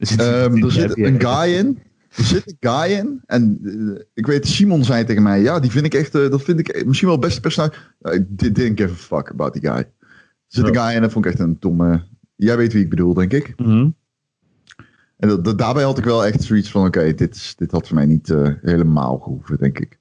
zit- 0.08 0.20
Ehm, 0.20 0.64
er 0.64 0.72
zit 0.72 0.98
een 0.98 1.22
guy 1.22 1.54
in. 1.56 1.80
Er 2.16 2.24
zit 2.24 2.56
een 2.60 2.70
guy 2.70 2.92
in. 2.98 3.22
En 3.26 3.60
eh, 3.64 4.02
ik 4.14 4.26
weet, 4.26 4.48
Simon 4.48 4.84
zei 4.84 5.04
tegen 5.06 5.24
mij: 5.24 5.42
Ja, 5.42 5.60
die 5.60 5.72
vind 5.72 5.86
ik 5.86 5.94
echt. 5.94 6.16
eh, 6.16 6.30
dat 6.30 6.42
vind 6.42 6.60
ik 6.60 6.86
misschien 6.86 7.08
wel 7.08 7.18
het 7.18 7.26
beste 7.26 7.42
personage. 7.42 7.74
Uh, 8.02 8.14
I 8.14 8.26
didn't 8.30 8.80
give 8.80 8.92
a 8.92 8.96
fuck 8.96 9.30
about 9.32 9.54
die 9.54 9.62
guy. 9.62 9.78
Er 9.78 9.88
zit 10.48 10.68
een 10.68 10.76
guy 10.76 10.90
in 10.90 10.96
en 10.96 11.02
dat 11.02 11.12
vond 11.12 11.26
ik 11.26 11.32
echt 11.32 11.40
een 11.42 11.58
domme. 11.60 12.04
Jij 12.36 12.58
weet 12.58 12.74
wie 12.74 12.84
ik 12.84 12.90
bedoel, 12.90 13.14
denk 13.14 13.34
ik. 13.34 13.54
Mhm. 13.58 13.90
En 15.18 15.30
dat, 15.30 15.46
dat- 15.46 15.58
daarbij 15.58 15.84
had 15.84 15.98
ik 15.98 16.04
wel 16.04 16.26
echt 16.26 16.44
zoiets 16.44 16.72
van: 16.72 16.86
Oké, 16.86 17.14
dit, 17.14 17.54
dit 17.58 17.72
had 17.72 17.88
voor 17.88 17.96
mij 17.96 18.06
niet 18.06 18.30
eh, 18.30 18.50
helemaal 18.62 19.18
gehoeven, 19.18 19.58
denk 19.58 19.80
ik. 19.80 20.00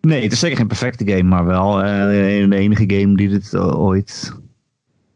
Nee, 0.00 0.22
het 0.22 0.32
is 0.32 0.38
zeker 0.38 0.56
geen 0.56 0.66
perfecte 0.66 1.06
game, 1.08 1.22
maar 1.22 1.44
wel 1.44 1.72
de 1.76 2.48
enige 2.56 2.84
game 2.86 3.16
die 3.16 3.28
dit 3.28 3.56
ooit 3.56 4.32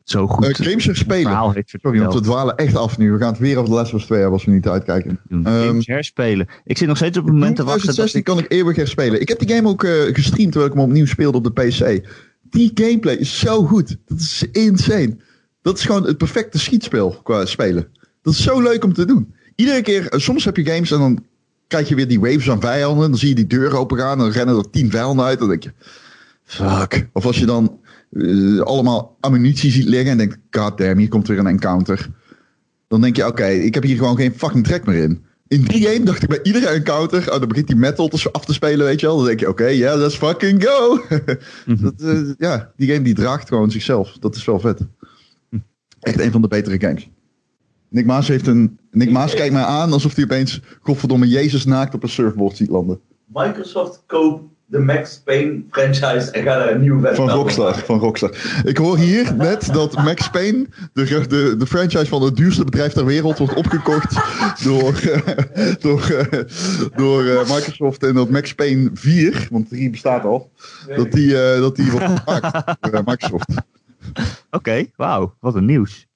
zo 0.04 0.26
goed 0.26 0.44
Eh, 0.58 0.66
games 0.66 0.84
herspelen. 0.84 1.22
verhaal 1.22 1.52
heeft 1.52 1.74
Sorry, 1.82 2.00
want 2.00 2.14
we 2.14 2.20
dwalen 2.20 2.56
echt 2.56 2.76
af 2.76 2.98
nu. 2.98 3.12
We 3.12 3.18
gaan 3.18 3.28
het 3.28 3.38
weer 3.38 3.56
over 3.56 3.68
de 3.68 3.74
Last 3.76 3.92
of 3.94 4.00
Us 4.00 4.06
2 4.06 4.18
hebben 4.18 4.38
als 4.38 4.46
we 4.46 4.52
niet 4.52 4.68
uitkijken. 4.68 5.20
Doen. 5.28 5.46
Ehm, 5.46 5.66
Games 5.66 5.86
herspelen. 5.86 6.46
Ik 6.64 6.78
zit 6.78 6.88
nog 6.88 6.96
steeds 6.96 7.18
op 7.18 7.24
het 7.24 7.32
moment 7.32 7.56
te 7.56 7.64
wachten 7.64 7.86
dat 7.86 7.94
2016 7.94 8.20
ik... 8.20 8.24
kan 8.24 8.38
ik 8.38 8.60
eeuwig 8.60 8.76
herspelen. 8.76 9.20
Ik 9.20 9.28
heb 9.28 9.38
die 9.38 9.56
game 9.56 9.68
ook 9.68 9.84
eh, 9.84 9.90
gestreamd 10.12 10.52
terwijl 10.52 10.72
ik 10.72 10.76
hem 10.78 10.86
opnieuw 10.86 11.06
speelde 11.06 11.36
op 11.38 11.44
de 11.44 11.52
PC. 11.52 12.08
Die 12.42 12.70
gameplay 12.74 13.14
is 13.14 13.38
zo 13.38 13.64
goed. 13.64 13.96
Dat 14.06 14.18
is 14.18 14.46
insane. 14.52 15.16
Dat 15.62 15.78
is 15.78 15.84
gewoon 15.84 16.06
het 16.06 16.18
perfecte 16.18 16.58
schietspel 16.58 17.20
qua 17.22 17.44
spelen. 17.46 17.86
Dat 18.22 18.32
is 18.32 18.42
zo 18.42 18.60
leuk 18.62 18.84
om 18.84 18.92
te 18.92 19.04
doen. 19.04 19.34
Iedere 19.54 19.82
keer, 19.82 20.08
eh, 20.08 20.18
soms 20.18 20.44
heb 20.44 20.56
je 20.56 20.64
games 20.64 20.90
en 20.90 20.98
dan 20.98 21.24
krijg 21.66 21.88
je 21.88 21.94
weer 21.94 22.08
die 22.08 22.20
waves 22.20 22.50
aan 22.50 22.60
vijanden. 22.60 23.10
Dan 23.10 23.18
zie 23.18 23.28
je 23.28 23.34
die 23.34 23.46
deur 23.46 23.76
open 23.76 23.98
gaan 23.98 24.12
en 24.12 24.18
dan 24.18 24.30
rennen 24.30 24.56
er 24.56 24.70
tien 24.70 24.90
vijanden 24.90 25.24
uit. 25.24 25.38
Dan 25.38 25.48
denk 25.48 25.62
je, 25.62 25.72
fuck. 26.44 27.08
Of 27.12 27.26
als 27.26 27.38
je 27.38 27.46
dan 27.46 27.78
eh, 28.14 28.60
allemaal 28.60 29.16
ammunitie 29.20 29.70
ziet 29.70 29.88
liggen 29.88 30.10
en 30.10 30.16
denkt, 30.16 30.38
god 30.50 30.78
damn, 30.78 30.98
hier 30.98 31.08
komt 31.08 31.28
weer 31.28 31.38
een 31.38 31.46
encounter. 31.46 32.10
Dan 32.88 33.00
denk 33.00 33.16
je, 33.16 33.26
oké, 33.26 33.46
ik 33.46 33.74
heb 33.74 33.82
hier 33.82 33.96
gewoon 33.96 34.16
geen 34.16 34.34
fucking 34.34 34.64
trek 34.64 34.86
meer 34.86 35.02
in. 35.02 35.24
In 35.48 35.62
die 35.62 35.86
game 35.86 36.04
dacht 36.04 36.22
ik 36.22 36.28
bij 36.28 36.42
iedere 36.42 36.66
encounter, 36.66 37.32
oh, 37.32 37.38
dan 37.38 37.48
begint 37.48 37.66
die 37.66 37.76
metal 37.76 38.08
te, 38.08 38.32
af 38.32 38.44
te 38.44 38.52
spelen, 38.52 38.86
weet 38.86 39.00
je 39.00 39.06
wel. 39.06 39.16
Dan 39.16 39.26
denk 39.26 39.40
je, 39.40 39.48
oké, 39.48 39.66
ja, 39.66 39.96
let's 39.96 40.16
fucking 40.16 40.64
go. 40.64 41.00
dat, 41.82 42.00
eh, 42.02 42.30
ja, 42.38 42.72
die 42.76 42.88
game 42.88 43.04
die 43.04 43.14
draagt 43.14 43.48
gewoon 43.48 43.70
zichzelf. 43.70 44.16
Dat 44.20 44.36
is 44.36 44.44
wel 44.44 44.60
vet. 44.60 44.80
Echt 46.00 46.20
een 46.20 46.32
van 46.32 46.42
de 46.42 46.48
betere 46.48 46.80
games. 46.80 47.10
Nick 47.88 48.06
Maas 48.06 48.28
heeft 48.28 48.46
een... 48.46 48.78
Nick 48.90 49.10
Maas 49.10 49.34
kijkt 49.34 49.52
mij 49.52 49.62
aan 49.62 49.92
alsof 49.92 50.14
hij 50.14 50.24
opeens, 50.24 50.60
godverdomme, 50.80 51.28
Jezus 51.28 51.64
naakt 51.64 51.94
op 51.94 52.02
een 52.02 52.08
surfboard 52.08 52.56
ziet 52.56 52.68
landen. 52.70 53.00
Microsoft 53.26 54.02
koopt 54.06 54.53
de 54.74 54.80
Max 54.80 55.20
Payne 55.24 55.62
franchise 55.70 56.30
en 56.30 56.42
gaat 56.42 56.66
er 56.66 56.74
een 56.74 56.80
nieuw 56.80 57.00
web 57.00 57.14
Van 57.14 57.30
Rockstar, 57.30 57.78
van 57.78 57.98
Rockstar. 57.98 58.62
Ik 58.64 58.76
hoor 58.76 58.98
hier 58.98 59.34
net 59.34 59.72
dat 59.72 59.94
Max 59.94 60.30
Payne, 60.30 60.66
de, 60.92 61.26
de, 61.28 61.54
de 61.58 61.66
franchise 61.66 62.06
van 62.06 62.22
het 62.22 62.36
duurste 62.36 62.64
bedrijf 62.64 62.92
ter 62.92 63.04
wereld, 63.04 63.38
wordt 63.38 63.54
opgekocht 63.54 64.14
door, 64.64 64.94
eh, 64.94 65.74
door, 65.80 66.02
eh, 66.02 66.40
door 66.96 67.24
eh, 67.24 67.54
Microsoft. 67.54 68.02
En 68.02 68.14
dat 68.14 68.30
Max 68.30 68.54
Payne 68.54 68.90
4, 68.94 69.48
want 69.50 69.68
3 69.68 69.90
bestaat 69.90 70.24
al, 70.24 70.50
dat 70.96 71.12
die, 71.12 71.42
eh, 71.42 71.60
dat 71.60 71.76
die 71.76 71.90
wordt 71.90 72.06
gemaakt 72.06 72.76
door 72.80 73.02
Microsoft. 73.04 73.52
Oké, 74.50 74.84
wauw, 74.96 75.34
wat 75.40 75.54
een 75.54 75.64
nieuws. 75.64 76.06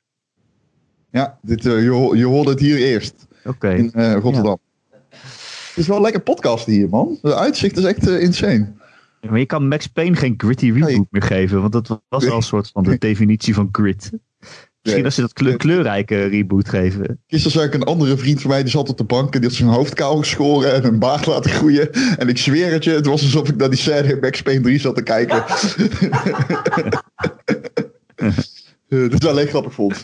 Ja, 1.10 1.38
dit, 1.42 1.62
je, 1.62 2.10
je 2.14 2.26
hoorde 2.26 2.50
het 2.50 2.60
hier 2.60 2.76
eerst 2.76 3.26
Oké. 3.44 3.68
in 3.74 3.92
eh, 3.92 4.14
Rotterdam. 4.14 4.58
Is 5.78 5.86
wel 5.86 6.00
lekker 6.00 6.20
podcast 6.20 6.66
hier, 6.66 6.88
man. 6.88 7.18
De 7.22 7.34
uitzicht 7.34 7.76
is 7.76 7.84
echt 7.84 8.08
eh, 8.08 8.20
insane. 8.22 8.72
Ja, 9.20 9.30
Maar 9.30 9.38
je 9.38 9.46
kan 9.46 9.68
Max 9.68 9.86
Payne 9.86 10.16
geen 10.16 10.34
gritty 10.36 10.66
reboot 10.72 10.88
Nee. 10.88 11.06
meer 11.10 11.22
geven, 11.22 11.60
want 11.60 11.72
dat 11.72 12.00
was 12.08 12.22
Nee. 12.22 12.30
al 12.30 12.36
een 12.36 12.42
soort 12.42 12.70
van 12.72 12.82
de 12.82 12.98
definitie 12.98 13.54
van 13.54 13.68
grit. 13.72 14.10
Misschien 14.82 15.04
als 15.06 15.14
ze 15.14 15.20
dat 15.20 15.32
kleur- 15.32 15.56
kleurrijke 15.56 16.24
reboot 16.24 16.68
geven. 16.68 17.20
Gisteren 17.26 17.58
zag 17.58 17.66
ik 17.66 17.74
een 17.74 17.82
andere 17.82 18.16
vriend 18.16 18.40
van 18.40 18.50
mij, 18.50 18.62
die 18.62 18.70
zat 18.70 18.88
op 18.88 18.98
de 18.98 19.04
bank 19.04 19.34
en 19.34 19.40
die 19.40 19.48
had 19.48 19.58
zijn 19.58 19.68
hoofd 19.68 19.94
kaal 19.94 20.16
geschoren 20.16 20.72
en 20.74 20.84
een 20.84 20.98
baard 20.98 21.26
laten 21.26 21.50
groeien. 21.50 21.92
En 22.18 22.28
ik 22.28 22.38
zweer 22.38 22.72
het 22.72 22.84
je, 22.84 22.90
het 22.90 23.06
was 23.06 23.22
alsof 23.22 23.48
ik 23.48 23.56
naar 23.56 23.68
die 23.70 23.78
scène 23.78 24.08
in 24.12 24.18
Max 24.20 24.42
Payne 24.42 24.60
3 24.60 24.78
zat 24.80 24.94
te 24.96 25.02
kijken. 25.02 25.44
Eh, 28.88 28.98
Dit 29.08 29.22
is 29.22 29.28
alleen 29.28 29.46
grappig 29.46 29.72
voor 29.74 29.84
ons. 29.84 30.02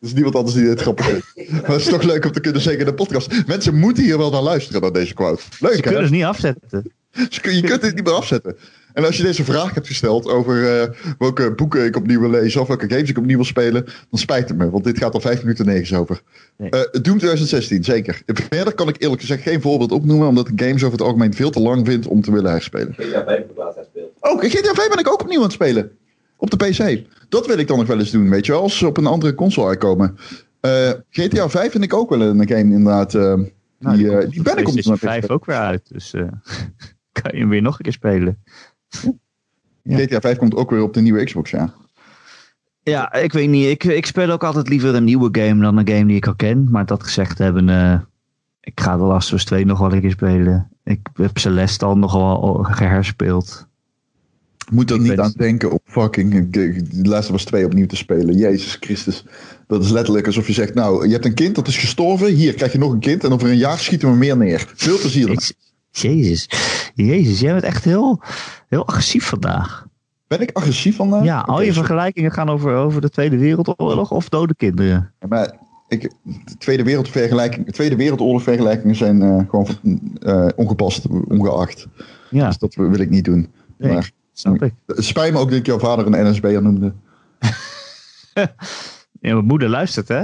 Er 0.00 0.06
is 0.06 0.12
niemand 0.14 0.34
anders 0.34 0.54
die 0.54 0.64
dit 0.64 0.80
grappig 0.80 1.06
vindt. 1.06 1.26
Maar 1.62 1.70
het 1.70 1.80
is 1.80 1.86
toch 1.86 2.02
leuk 2.02 2.24
om 2.24 2.32
te 2.32 2.40
kunnen 2.40 2.60
zeggen 2.62 2.80
in 2.80 2.86
de 2.88 2.94
podcast. 2.94 3.46
Mensen 3.46 3.74
moeten 3.78 4.02
hier 4.04 4.18
wel 4.18 4.30
naar 4.30 4.42
luisteren, 4.42 4.80
naar 4.82 4.92
deze 4.92 5.14
quote. 5.14 5.42
Ze 5.42 5.64
Leuk 5.66 5.82
kunnen 5.82 6.00
hè? 6.00 6.06
ze 6.06 6.12
niet 6.12 6.24
afzetten. 6.24 6.92
Ze 7.30 7.40
kun- 7.40 7.54
Je 7.54 7.62
kunt 7.62 7.82
dit 7.82 7.94
niet 7.94 8.04
meer 8.04 8.12
afzetten. 8.14 8.56
En 8.92 9.04
als 9.04 9.16
je 9.16 9.22
deze 9.22 9.44
vraag 9.44 9.74
hebt 9.74 9.86
gesteld 9.86 10.26
over 10.28 10.80
eh, 10.80 10.88
welke 11.18 11.52
boeken 11.54 11.84
ik 11.84 11.96
opnieuw 11.96 12.20
wil 12.20 12.30
lezen 12.30 12.60
of 12.60 12.68
welke 12.68 12.88
games 12.88 13.08
ik 13.10 13.18
opnieuw 13.18 13.36
wil 13.36 13.44
spelen, 13.44 13.84
dan 14.10 14.18
spijt 14.20 14.48
het 14.48 14.58
me, 14.58 14.70
want 14.70 14.84
dit 14.84 14.98
gaat 14.98 15.14
al 15.14 15.20
vijf 15.20 15.40
minuten 15.42 15.66
negens 15.66 15.94
over. 15.94 16.20
Nee. 16.56 16.70
Eh, 16.70 16.80
Doom 16.80 17.02
2016, 17.18 17.84
zeker. 17.84 18.22
Verder 18.26 18.74
kan 18.74 18.88
ik 18.88 18.96
eerlijk 19.02 19.20
gezegd 19.20 19.42
geen 19.42 19.60
voorbeeld 19.60 19.92
opnoemen, 19.92 20.28
omdat 20.28 20.48
ik 20.48 20.60
games 20.60 20.82
over 20.84 20.92
het 20.98 21.06
algemeen 21.06 21.34
veel 21.34 21.50
te 21.50 21.60
lang 21.60 21.86
vind 21.86 22.06
om 22.06 22.20
te 22.22 22.32
willen 22.32 22.50
herspelen. 22.50 22.94
GTA 22.96 23.24
5 23.24 23.26
heb 23.26 23.50
ik 23.50 23.56
laatst 23.56 23.78
gespeeld. 23.78 24.10
Oh, 24.20 24.40
GTA 24.42 24.74
5 24.74 24.88
ben 24.88 24.98
ik 24.98 25.08
ook 25.12 25.20
opnieuw 25.22 25.38
aan 25.38 25.42
het 25.44 25.52
spelen. 25.52 25.90
Op 26.40 26.50
de 26.50 26.56
PC. 26.56 27.06
Dat 27.28 27.46
wil 27.46 27.58
ik 27.58 27.68
dan 27.68 27.78
nog 27.78 27.86
wel 27.86 27.98
eens 27.98 28.10
doen, 28.10 28.30
weet 28.30 28.46
je 28.46 28.52
wel, 28.52 28.60
als 28.62 28.78
ze 28.78 28.86
op 28.86 28.96
een 28.96 29.06
andere 29.06 29.34
console 29.34 29.68
uitkomen. 29.68 30.16
Eh, 30.60 30.90
GTA 31.10 31.48
5 31.48 31.70
vind 31.72 31.84
ik 31.84 31.94
ook 31.94 32.10
wel 32.10 32.20
een 32.20 32.48
game 32.48 32.60
inderdaad. 32.74 33.14
eh, 33.14 33.22
Nou, 33.78 33.96
die, 33.96 34.06
die, 34.06 34.16
eh, 34.18 34.30
die 34.30 34.42
ben 34.42 34.56
ik 34.56 34.68
op 34.68 34.74
de 34.74 34.82
PlayStation 34.82 34.96
PC. 34.96 35.00
5 35.00 35.28
ook 35.30 35.44
weer 35.44 35.56
uit. 35.56 35.88
Dus 35.92 36.14
eh, 36.14 36.22
kan 37.22 37.30
je 37.32 37.38
hem 37.38 37.48
weer 37.48 37.62
nog 37.62 37.76
een 37.78 37.84
keer 37.84 37.92
spelen. 37.92 38.38
Ja. 39.82 39.96
GTA 39.96 40.20
5 40.20 40.36
komt 40.38 40.54
ook 40.54 40.70
weer 40.70 40.82
op 40.82 40.94
de 40.94 41.00
nieuwe 41.00 41.24
Xbox, 41.24 41.50
ja. 41.50 41.72
Ja, 42.82 43.12
ik 43.12 43.32
weet 43.32 43.48
niet. 43.48 43.66
Ik, 43.66 43.84
ik 43.84 44.06
speel 44.06 44.30
ook 44.30 44.44
altijd 44.44 44.68
liever 44.68 44.94
een 44.94 45.04
nieuwe 45.04 45.28
game 45.32 45.62
dan 45.62 45.76
een 45.76 45.88
game 45.88 46.06
die 46.06 46.16
ik 46.16 46.26
al 46.26 46.34
ken. 46.36 46.70
Maar 46.70 46.86
dat 46.86 47.02
gezegd 47.02 47.38
hebben, 47.38 47.68
eh, 47.68 48.00
ik 48.60 48.80
ga 48.80 48.96
The 48.96 49.02
Last 49.02 49.28
of 49.28 49.34
Us 49.34 49.44
2 49.44 49.66
nog 49.66 49.78
wel 49.78 49.92
een 49.92 50.00
keer 50.00 50.10
spelen. 50.10 50.70
Ik 50.84 51.00
heb 51.14 51.38
Celeste 51.38 51.84
al 51.84 51.96
nog 51.98 52.12
wel 52.12 52.58
geherspeeld. 52.62 53.68
Moet 54.70 54.90
er 54.90 54.96
Ik 54.96 55.02
niet 55.02 55.14
ben- 55.14 55.24
aan 55.24 55.32
denken 55.36 55.70
om 55.70 55.78
fucking 55.84 56.56
Last 57.02 57.28
of 57.28 57.34
Us 57.34 57.44
2 57.44 57.64
opnieuw 57.64 57.86
te 57.86 57.96
spelen. 57.96 58.36
Jezus 58.36 58.76
Christus. 58.80 59.24
Dat 59.66 59.84
is 59.84 59.90
letterlijk 59.90 60.26
alsof 60.26 60.46
je 60.46 60.52
zegt, 60.52 60.74
nou, 60.74 61.06
je 61.06 61.12
hebt 61.12 61.24
een 61.24 61.34
kind 61.34 61.54
dat 61.54 61.68
is 61.68 61.78
gestorven. 61.78 62.26
Hier 62.32 62.54
krijg 62.54 62.72
je 62.72 62.78
nog 62.78 62.92
een 62.92 62.98
kind 62.98 63.24
en 63.24 63.32
over 63.32 63.48
een 63.48 63.56
jaar 63.56 63.78
schieten 63.78 64.10
we 64.10 64.16
meer 64.16 64.36
neer. 64.36 64.64
Veel 64.74 64.98
plezier. 64.98 65.26
dan. 65.26 65.38
Jezus. 65.90 66.48
Jezus, 66.94 67.40
jij 67.40 67.52
bent 67.52 67.64
echt 67.64 67.84
heel, 67.84 68.22
heel 68.68 68.86
agressief 68.86 69.24
vandaag. 69.24 69.86
Ben 70.26 70.40
ik 70.40 70.50
agressief 70.52 70.96
vandaag? 70.96 71.24
Ja, 71.24 71.40
al 71.40 71.62
je 71.62 71.72
vergelijkingen 71.72 72.32
gaan 72.32 72.48
over, 72.48 72.74
over 72.74 73.00
de 73.00 73.10
Tweede 73.10 73.38
Wereldoorlog 73.38 74.10
of 74.10 74.28
dode 74.28 74.54
kinderen. 74.54 75.12
Maar 75.28 75.56
ik, 75.88 76.00
de 76.24 76.56
Tweede, 76.58 76.82
Wereldvergelijking, 76.82 77.66
de 77.66 77.72
Tweede 77.72 77.96
Wereldoorlog 77.96 78.42
vergelijkingen 78.42 78.96
zijn 78.96 79.22
eh, 79.22 79.38
gewoon 79.48 79.66
eh, 80.20 80.46
ongepast, 80.56 81.06
ongeacht. 81.28 81.86
Ja, 82.30 82.46
Dus 82.46 82.58
dat 82.58 82.74
wil 82.74 83.00
ik 83.00 83.10
niet 83.10 83.24
doen. 83.24 83.48
Nee. 83.78 83.92
Maar 83.92 84.10
snap 84.40 84.62
ik. 84.62 84.72
het 84.86 85.04
spijt 85.04 85.32
me 85.32 85.38
ook 85.38 85.48
dat 85.48 85.58
ik 85.58 85.66
jouw 85.66 85.78
vader 85.78 86.06
een 86.06 86.30
NSB'er 86.30 86.62
noemde. 86.62 86.92
Ja, 89.20 89.32
mijn 89.32 89.44
moeder 89.44 89.68
luistert, 89.68 90.08
hè? 90.08 90.22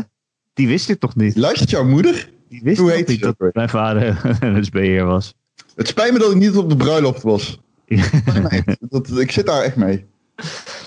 Die 0.55 0.67
wist 0.69 0.87
dit 0.87 1.01
toch 1.01 1.17
niet? 1.17 1.37
Luistert 1.37 1.71
jouw 1.71 1.85
moeder? 1.85 2.31
Die 2.49 2.61
wist 2.63 2.79
Hoe 2.79 2.91
heet 2.91 3.09
niet 3.09 3.21
dat 3.21 3.37
mijn 3.53 3.69
vader 3.69 4.21
een 4.41 4.65
SB'er 4.65 5.05
was. 5.05 5.35
Het 5.75 5.89
spijt 5.89 6.13
me 6.13 6.19
dat 6.19 6.31
ik 6.31 6.37
niet 6.37 6.57
op 6.57 6.69
de 6.69 6.77
bruiloft 6.77 7.23
was. 7.23 7.61
Nee, 7.87 8.63
dat, 8.81 9.19
ik 9.19 9.31
zit 9.31 9.47
daar 9.47 9.63
echt 9.63 9.77
mee. 9.77 10.05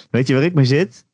Weet 0.09 0.27
je 0.27 0.33
waar 0.33 0.43
ik 0.43 0.53
mee 0.53 0.65
zit? 0.65 1.05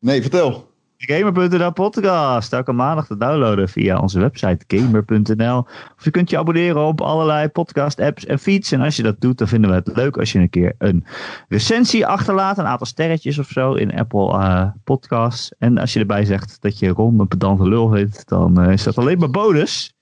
Nee, 0.00 0.20
vertel. 0.20 0.70
Gamer.nl 0.98 1.72
podcast. 1.72 2.52
Elke 2.52 2.72
maandag 2.72 3.06
te 3.06 3.16
downloaden 3.16 3.68
via 3.68 3.98
onze 3.98 4.20
website 4.20 4.64
gamer.nl. 4.66 5.58
Of 5.96 6.04
je 6.04 6.10
kunt 6.10 6.30
je 6.30 6.38
abonneren 6.38 6.86
op 6.86 7.00
allerlei 7.00 7.48
podcast 7.48 8.00
apps 8.00 8.26
en 8.26 8.38
feeds. 8.38 8.72
En 8.72 8.80
als 8.80 8.96
je 8.96 9.02
dat 9.02 9.20
doet, 9.20 9.38
dan 9.38 9.48
vinden 9.48 9.70
we 9.70 9.76
het 9.76 9.96
leuk 9.96 10.16
als 10.16 10.32
je 10.32 10.38
een 10.38 10.50
keer 10.50 10.74
een 10.78 11.04
recensie 11.48 12.06
achterlaat. 12.06 12.58
Een 12.58 12.66
aantal 12.66 12.86
sterretjes 12.86 13.38
of 13.38 13.48
zo 13.48 13.72
in 13.72 13.94
Apple 13.94 14.32
eh, 14.32 14.66
Podcasts. 14.84 15.52
En 15.58 15.78
als 15.78 15.92
je 15.92 16.00
erbij 16.00 16.24
zegt 16.24 16.56
dat 16.60 16.78
je 16.78 16.88
Ron 16.88 17.20
een 17.20 17.28
pedante 17.28 17.68
lul 17.68 17.88
vindt, 17.88 18.28
dan 18.28 18.60
eh, 18.60 18.72
is 18.72 18.82
dat 18.82 18.98
alleen 18.98 19.18
maar 19.18 19.30
bonus. 19.30 19.95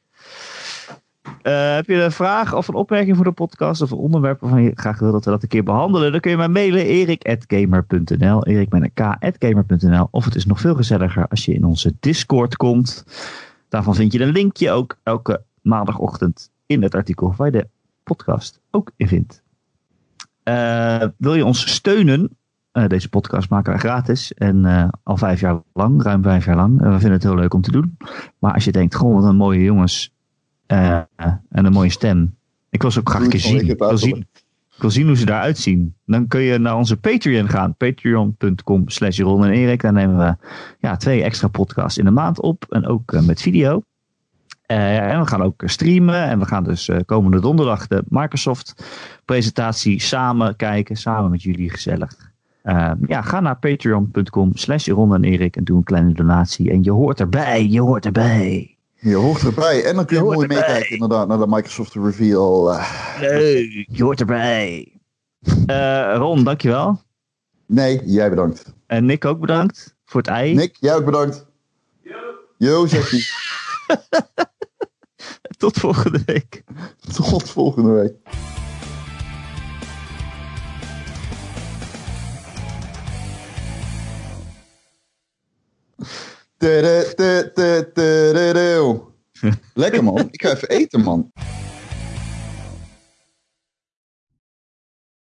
Eh, 1.44 1.74
heb 1.74 1.86
je 1.86 2.02
een 2.02 2.12
vraag 2.12 2.54
of 2.54 2.68
een 2.68 2.74
opmerking 2.74 3.16
voor 3.16 3.24
de 3.24 3.32
podcast 3.32 3.82
of 3.82 3.90
een 3.90 3.98
onderwerp 3.98 4.40
waarvan 4.40 4.62
je 4.62 4.72
graag 4.74 4.98
wil 4.98 5.12
dat 5.12 5.24
we 5.24 5.30
dat 5.30 5.42
een 5.42 5.48
keer 5.48 5.62
behandelen? 5.62 6.12
Dan 6.12 6.20
kun 6.20 6.30
je 6.30 6.36
mij 6.36 6.48
mailen 6.48 6.86
erik.gamer.nl 6.86 8.46
erik 8.46 8.70
met 8.70 8.82
een 8.82 8.92
k.gamer.nl 8.92 10.08
of 10.10 10.24
het 10.24 10.34
is 10.34 10.46
nog 10.46 10.60
veel 10.60 10.74
gezelliger 10.74 11.28
als 11.28 11.44
je 11.44 11.54
in 11.54 11.64
onze 11.64 11.94
Discord 12.00 12.56
komt. 12.56 13.04
Daarvan 13.68 13.94
vind 13.94 14.12
je 14.12 14.20
een 14.20 14.32
linkje 14.32 14.70
ook 14.70 14.98
elke 15.02 15.44
maandagochtend 15.62 16.50
in 16.66 16.82
het 16.82 16.94
artikel 16.94 17.34
waar 17.36 17.46
je 17.46 17.58
de 17.58 17.68
podcast 18.02 18.60
ook 18.70 18.90
in 18.96 19.08
vindt. 19.08 19.42
Eh, 20.42 21.06
wil 21.16 21.34
je 21.34 21.44
ons 21.44 21.72
steunen? 21.72 22.38
Eh, 22.72 22.86
deze 22.86 23.08
podcast 23.08 23.50
maken 23.50 23.70
wij 23.70 23.80
gratis 23.80 24.34
en 24.34 24.90
al 25.02 25.16
vijf 25.16 25.40
jaar 25.40 25.62
lang, 25.72 26.02
ruim 26.02 26.22
vijf 26.22 26.44
jaar 26.44 26.56
lang. 26.56 26.80
We 26.80 26.90
vinden 26.90 27.12
het 27.12 27.22
heel 27.22 27.34
leuk 27.34 27.54
om 27.54 27.62
te 27.62 27.70
doen. 27.70 27.96
Maar 28.38 28.54
als 28.54 28.64
je 28.64 28.72
denkt, 28.72 28.94
goh, 28.94 29.14
wat 29.14 29.24
een 29.24 29.36
mooie 29.36 29.62
jongens 29.62 30.13
eh, 30.66 31.00
en 31.50 31.64
een 31.64 31.72
mooie 31.72 31.90
stem. 31.90 32.36
Ik 32.70 32.82
wil 32.82 32.90
ze 32.90 32.98
ook 32.98 33.08
graag 33.08 33.22
een 33.22 33.28
keer 33.28 33.40
zien. 33.40 33.68
Ik 33.68 33.78
wil 33.78 33.98
zien, 33.98 34.26
ik 34.74 34.80
wil 34.80 34.90
zien 34.90 35.06
hoe 35.06 35.16
ze 35.16 35.28
eruit 35.28 35.58
zien. 35.58 35.94
Dan 36.06 36.26
kun 36.26 36.40
je 36.40 36.58
naar 36.58 36.76
onze 36.76 36.96
Patreon 36.96 37.48
gaan. 37.48 37.76
Patreon.com 37.76 38.88
slash 38.88 39.18
Ron 39.18 39.44
en 39.44 39.50
Erik. 39.50 39.80
Daar 39.82 39.92
nemen 39.92 40.18
we 40.18 40.46
ja, 40.78 40.96
twee 40.96 41.22
extra 41.22 41.48
podcasts 41.48 41.98
in 41.98 42.04
de 42.04 42.10
maand 42.10 42.40
op. 42.40 42.64
En 42.68 42.86
ook 42.86 43.12
eh, 43.12 43.22
met 43.22 43.42
video. 43.42 43.82
Eh, 44.66 45.12
en 45.12 45.20
we 45.20 45.26
gaan 45.26 45.42
ook 45.42 45.62
streamen. 45.64 46.22
En 46.22 46.38
we 46.38 46.44
gaan 46.44 46.64
dus 46.64 46.90
komende 47.06 47.40
donderdag 47.40 47.86
de 47.86 48.02
Microsoft 48.08 48.84
presentatie 49.24 50.00
samen 50.00 50.56
kijken. 50.56 50.96
Samen 50.96 51.30
met 51.30 51.42
jullie 51.42 51.70
gezellig. 51.70 52.32
Eh, 52.64 52.92
ja, 53.06 53.22
ga 53.22 53.40
naar 53.40 53.58
patreon.com 53.58 54.50
slash 54.54 54.88
en 54.88 55.24
Erik. 55.24 55.56
En 55.56 55.64
doe 55.64 55.76
een 55.76 55.84
kleine 55.84 56.12
donatie. 56.12 56.70
En 56.70 56.82
je 56.82 56.90
hoort 56.90 57.20
erbij. 57.20 57.66
Je 57.68 57.80
hoort 57.80 58.04
erbij. 58.06 58.73
Je 59.04 59.14
hoort 59.14 59.42
erbij. 59.42 59.84
En 59.84 59.94
dan 59.94 60.04
kun 60.06 60.16
je, 60.16 60.22
Je 60.22 60.28
mooi 60.30 60.46
meekijken 60.46 60.90
inderdaad 60.90 61.28
naar 61.28 61.38
de 61.38 61.46
Microsoft 61.48 61.94
Reveal. 61.94 62.72
eh. 62.72 63.16
Leuk. 63.20 63.86
Je 63.90 64.02
hoort 64.02 64.20
erbij. 64.20 64.92
Eh, 65.66 66.14
Ron, 66.16 66.44
dankjewel. 66.44 67.00
nee, 67.66 68.00
jij 68.04 68.30
bedankt. 68.30 68.72
En 68.86 69.04
Nick 69.04 69.24
ook 69.24 69.40
bedankt 69.40 69.96
voor 70.04 70.20
het 70.20 70.30
ei. 70.30 70.54
Nick, 70.54 70.76
jij 70.80 70.94
ook 70.94 71.04
bedankt. 71.04 71.46
Yo, 72.58 72.86
zegt 72.86 73.10
hij. 73.10 73.22
Tot 75.58 75.78
volgende 75.78 76.22
week. 76.26 76.62
Tot 77.16 77.50
volgende 77.50 77.90
week. 77.90 78.14
Lekker 89.74 90.04
man. 90.04 90.28
Ik 90.30 90.42
ga 90.42 90.50
even 90.50 90.68
eten 90.68 91.00
man. 91.00 91.32